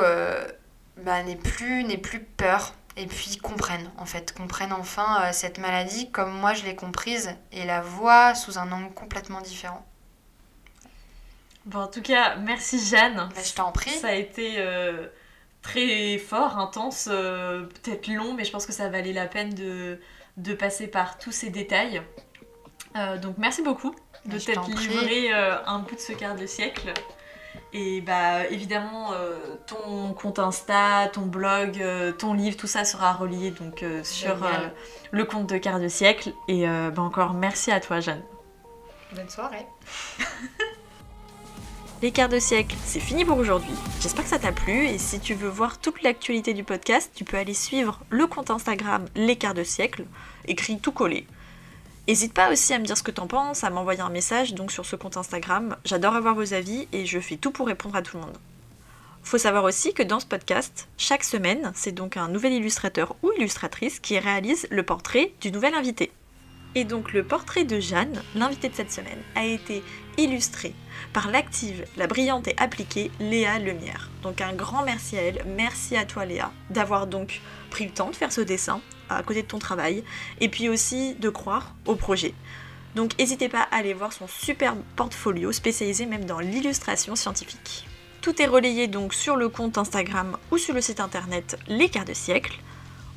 bah, 0.98 1.22
n'aient 1.24 1.36
plus, 1.36 1.84
plus 1.98 2.20
peur 2.20 2.74
et 2.96 3.06
puis 3.06 3.38
comprennent, 3.38 3.90
en 3.98 4.06
fait, 4.06 4.32
comprennent 4.32 4.72
enfin 4.72 5.32
cette 5.32 5.58
maladie 5.58 6.10
comme 6.10 6.32
moi 6.32 6.54
je 6.54 6.64
l'ai 6.64 6.76
comprise 6.76 7.34
et 7.50 7.64
la 7.64 7.80
voient 7.80 8.34
sous 8.34 8.58
un 8.58 8.70
angle 8.70 8.92
complètement 8.94 9.40
différent. 9.40 9.84
Bon, 11.66 11.80
en 11.80 11.88
tout 11.88 12.02
cas, 12.02 12.36
merci 12.36 12.78
Jeanne. 12.84 13.28
Bah, 13.34 13.42
je 13.44 13.52
t'en 13.52 13.72
prie. 13.72 13.90
Ça 13.90 14.08
a 14.08 14.12
été 14.12 14.64
très 15.62 16.18
fort, 16.18 16.58
intense, 16.58 17.08
euh, 17.10 17.64
peut-être 17.64 18.08
long, 18.08 18.34
mais 18.34 18.44
je 18.44 18.52
pense 18.52 18.66
que 18.66 18.72
ça 18.72 18.88
valait 18.88 19.12
la 19.12 19.26
peine 19.26 19.54
de, 19.54 19.98
de 20.36 20.54
passer 20.54 20.86
par 20.86 21.18
tous 21.18 21.32
ces 21.32 21.50
détails. 21.50 22.02
Euh, 22.96 23.18
donc 23.18 23.36
merci 23.38 23.62
beaucoup 23.62 23.94
de 24.26 24.38
t'être 24.38 24.68
livré 24.68 25.32
euh, 25.32 25.56
un 25.64 25.80
bout 25.80 25.94
de 25.94 26.00
ce 26.00 26.12
quart 26.12 26.36
de 26.36 26.46
siècle. 26.46 26.92
Et 27.72 28.00
bah 28.00 28.48
évidemment, 28.48 29.12
ton 29.68 30.12
compte 30.12 30.40
Insta, 30.40 31.08
ton 31.12 31.26
blog, 31.26 31.80
ton 32.18 32.34
livre, 32.34 32.56
tout 32.56 32.66
ça 32.66 32.84
sera 32.84 33.12
relié 33.12 33.52
donc 33.52 33.84
sur 34.02 34.44
le 35.12 35.24
compte 35.24 35.48
de 35.48 35.56
quart 35.56 35.78
de 35.78 35.86
siècle. 35.86 36.32
Et 36.48 36.66
bah, 36.66 37.02
encore 37.02 37.32
merci 37.32 37.70
à 37.70 37.78
toi, 37.78 38.00
Jeanne. 38.00 38.22
Bonne 39.14 39.28
soirée. 39.28 39.66
Les 42.02 42.12
quarts 42.12 42.30
de 42.30 42.38
siècle, 42.38 42.76
c'est 42.82 42.98
fini 42.98 43.26
pour 43.26 43.36
aujourd'hui. 43.36 43.74
J'espère 44.00 44.24
que 44.24 44.30
ça 44.30 44.38
t'a 44.38 44.52
plu 44.52 44.86
et 44.86 44.96
si 44.96 45.20
tu 45.20 45.34
veux 45.34 45.50
voir 45.50 45.78
toute 45.78 46.02
l'actualité 46.02 46.54
du 46.54 46.64
podcast, 46.64 47.10
tu 47.14 47.24
peux 47.24 47.36
aller 47.36 47.52
suivre 47.52 48.00
le 48.08 48.26
compte 48.26 48.50
Instagram 48.50 49.04
Les 49.16 49.36
quarts 49.36 49.52
de 49.52 49.64
siècle, 49.64 50.06
écrit 50.48 50.78
tout 50.78 50.92
collé. 50.92 51.26
N'hésite 52.08 52.32
pas 52.32 52.50
aussi 52.50 52.72
à 52.72 52.78
me 52.78 52.86
dire 52.86 52.96
ce 52.96 53.02
que 53.02 53.10
t'en 53.10 53.26
penses, 53.26 53.64
à 53.64 53.70
m'envoyer 53.70 54.00
un 54.00 54.08
message 54.08 54.54
donc 54.54 54.72
sur 54.72 54.86
ce 54.86 54.96
compte 54.96 55.18
Instagram. 55.18 55.76
J'adore 55.84 56.14
avoir 56.14 56.34
vos 56.34 56.54
avis 56.54 56.88
et 56.92 57.04
je 57.04 57.20
fais 57.20 57.36
tout 57.36 57.50
pour 57.50 57.66
répondre 57.66 57.96
à 57.96 58.00
tout 58.00 58.16
le 58.16 58.22
monde. 58.22 58.38
Faut 59.22 59.36
savoir 59.36 59.64
aussi 59.64 59.92
que 59.92 60.02
dans 60.02 60.20
ce 60.20 60.26
podcast, 60.26 60.88
chaque 60.96 61.22
semaine, 61.22 61.70
c'est 61.74 61.92
donc 61.92 62.16
un 62.16 62.28
nouvel 62.28 62.54
illustrateur 62.54 63.14
ou 63.22 63.30
illustratrice 63.36 64.00
qui 64.00 64.18
réalise 64.18 64.66
le 64.70 64.84
portrait 64.84 65.34
du 65.42 65.52
nouvel 65.52 65.74
invité. 65.74 66.10
Et 66.74 66.84
donc 66.84 67.12
le 67.12 67.24
portrait 67.24 67.64
de 67.64 67.78
Jeanne, 67.78 68.22
l'invité 68.34 68.70
de 68.70 68.74
cette 68.74 68.92
semaine, 68.92 69.20
a 69.34 69.44
été 69.44 69.82
illustré 70.16 70.72
par 71.12 71.30
l'active, 71.30 71.84
la 71.96 72.06
brillante 72.06 72.48
et 72.48 72.54
appliquée 72.56 73.10
Léa 73.20 73.58
Lemierre. 73.58 74.10
Donc 74.22 74.40
un 74.40 74.52
grand 74.52 74.84
merci 74.84 75.16
à 75.16 75.22
elle, 75.22 75.44
merci 75.56 75.96
à 75.96 76.04
toi 76.04 76.24
Léa 76.24 76.52
d'avoir 76.70 77.06
donc 77.06 77.40
pris 77.70 77.84
le 77.86 77.90
temps 77.90 78.10
de 78.10 78.16
faire 78.16 78.32
ce 78.32 78.40
dessin 78.40 78.80
à 79.08 79.22
côté 79.22 79.42
de 79.42 79.48
ton 79.48 79.58
travail 79.58 80.04
et 80.40 80.48
puis 80.48 80.68
aussi 80.68 81.14
de 81.14 81.28
croire 81.28 81.74
au 81.86 81.96
projet. 81.96 82.34
Donc 82.94 83.18
n'hésitez 83.18 83.48
pas 83.48 83.68
à 83.70 83.76
aller 83.76 83.94
voir 83.94 84.12
son 84.12 84.26
superbe 84.28 84.80
portfolio 84.96 85.52
spécialisé 85.52 86.06
même 86.06 86.24
dans 86.24 86.40
l'illustration 86.40 87.16
scientifique. 87.16 87.86
Tout 88.20 88.40
est 88.42 88.46
relayé 88.46 88.86
donc 88.86 89.14
sur 89.14 89.36
le 89.36 89.48
compte 89.48 89.78
Instagram 89.78 90.36
ou 90.50 90.58
sur 90.58 90.74
le 90.74 90.80
site 90.80 91.00
internet 91.00 91.58
Les 91.68 91.88
Quarts 91.88 92.04
de 92.04 92.12
Siècle. 92.14 92.58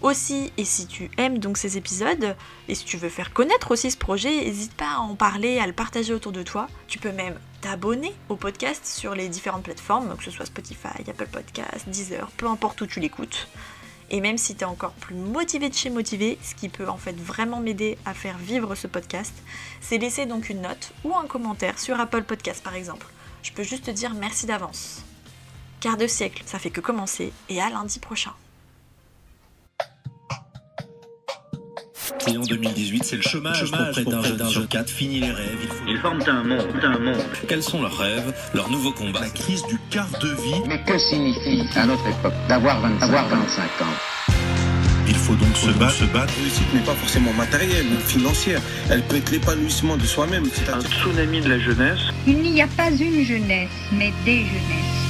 Aussi, 0.04 0.52
et 0.58 0.66
si 0.66 0.86
tu 0.86 1.10
aimes 1.18 1.40
donc 1.40 1.58
ces 1.58 1.78
épisodes, 1.78 2.36
et 2.68 2.76
si 2.76 2.84
tu 2.84 2.98
veux 2.98 3.08
faire 3.08 3.32
connaître 3.32 3.72
aussi 3.72 3.90
ce 3.90 3.96
projet, 3.96 4.44
n'hésite 4.44 4.74
pas 4.74 4.96
à 4.96 5.00
en 5.00 5.16
parler, 5.16 5.60
à 5.60 5.66
le 5.66 5.72
partager 5.72 6.14
autour 6.14 6.34
de 6.34 6.44
toi. 6.44 6.68
Tu 6.88 7.00
peux 7.00 7.14
même 7.14 7.40
t'abonner 7.62 8.14
au 8.28 8.36
podcast 8.36 8.86
sur 8.86 9.16
les 9.16 9.30
différentes 9.30 9.64
plateformes, 9.64 10.14
que 10.18 10.24
ce 10.26 10.32
soit 10.32 10.46
Spotify, 10.46 11.10
Apple 11.10 11.30
Podcast, 11.32 11.88
Deezer, 11.88 12.30
peu 12.36 12.48
importe 12.48 12.82
où 12.82 12.86
tu 12.86 13.00
l'écoutes. 13.00 13.48
Et 14.10 14.20
même 14.20 14.38
si 14.38 14.56
tu 14.56 14.64
es 14.64 14.66
encore 14.66 14.92
plus 14.92 15.16
motivé 15.16 15.70
de 15.70 15.74
chez 15.74 15.90
motivé, 15.90 16.38
ce 16.44 16.54
qui 16.54 16.68
peut 16.68 16.90
en 16.90 16.98
fait 16.98 17.18
vraiment 17.18 17.62
m'aider 17.62 17.98
à 18.06 18.14
faire 18.14 18.38
vivre 18.38 18.76
ce 18.76 18.88
podcast, 18.88 19.34
c'est 19.80 20.00
laisser 20.00 20.26
donc 20.26 20.50
une 20.50 20.64
note 20.64 20.92
ou 21.06 21.16
un 21.16 21.28
commentaire 21.28 21.80
sur 21.80 21.98
Apple 21.98 22.24
Podcast 22.24 22.62
par 22.62 22.76
exemple. 22.76 23.08
Je 23.42 23.54
peux 23.54 23.64
juste 23.64 23.86
te 23.86 23.92
dire 23.92 24.14
merci 24.16 24.48
d'avance. 24.48 25.02
Quart 25.80 25.96
de 25.96 26.08
siècle, 26.08 26.44
ça 26.46 26.60
fait 26.60 26.72
que 26.72 26.82
commencer, 26.82 27.32
et 27.48 27.62
à 27.62 27.70
lundi 27.70 28.00
prochain. 28.00 28.34
Et 32.28 32.38
en 32.38 32.42
2018, 32.42 33.04
c'est 33.04 33.16
le 33.16 33.22
chômage, 33.22 33.72
pour 33.72 33.92
près 33.92 34.04
d'un 34.04 34.24
jeune 34.24 34.48
sur 34.48 34.68
quatre. 34.68 34.90
Fini 34.90 35.20
les 35.20 35.32
rêves. 35.32 35.58
Il 35.62 35.68
faut... 35.68 35.84
Ils 35.88 35.98
forment 35.98 36.24
un 36.28 36.44
monde, 36.44 36.68
un 36.82 37.00
monde. 37.00 37.24
Quels 37.48 37.64
sont 37.64 37.82
leurs 37.82 37.98
rêves, 37.98 38.34
leurs 38.54 38.70
nouveaux 38.70 38.92
combats 38.92 39.22
La 39.22 39.30
crise 39.30 39.64
du 39.68 39.78
quart 39.90 40.10
de 40.22 40.30
vie, 40.30 40.62
Mais 40.68 40.82
que 40.84 40.98
signifie, 40.98 41.64
à 41.76 41.86
notre 41.86 42.08
époque, 42.08 42.34
d'avoir 42.48 42.80
25, 42.82 43.04
avoir 43.04 43.28
25 43.28 43.64
ans 43.82 43.94
il 45.08 45.16
faut 45.16 45.36
donc 45.36 45.56
se 45.56 45.70
battre, 45.78 45.94
se 45.94 46.06
battre. 46.06 46.34
La 46.38 46.44
réussite 46.44 46.74
n'est 46.74 46.82
pas 46.82 46.94
forcément 46.94 47.34
matérielle 47.34 47.86
ou 47.88 48.00
financière. 48.00 48.62
Elle 48.90 49.02
peut 49.04 49.18
être 49.18 49.32
l'épanouissement 49.32 49.98
de 49.98 50.06
soi-même. 50.06 50.46
Un 50.46 50.50
C'est-à-dire 50.50 50.90
tsunami 50.90 51.42
de 51.42 51.50
la 51.50 51.60
jeunesse. 51.60 52.00
Il 52.26 52.42
n'y 52.42 52.62
a 52.62 52.68
pas 52.68 52.90
une 52.90 53.24
jeunesse, 53.24 53.70
mais 53.92 54.14
des 54.26 54.46
jeunesses. 54.46 55.03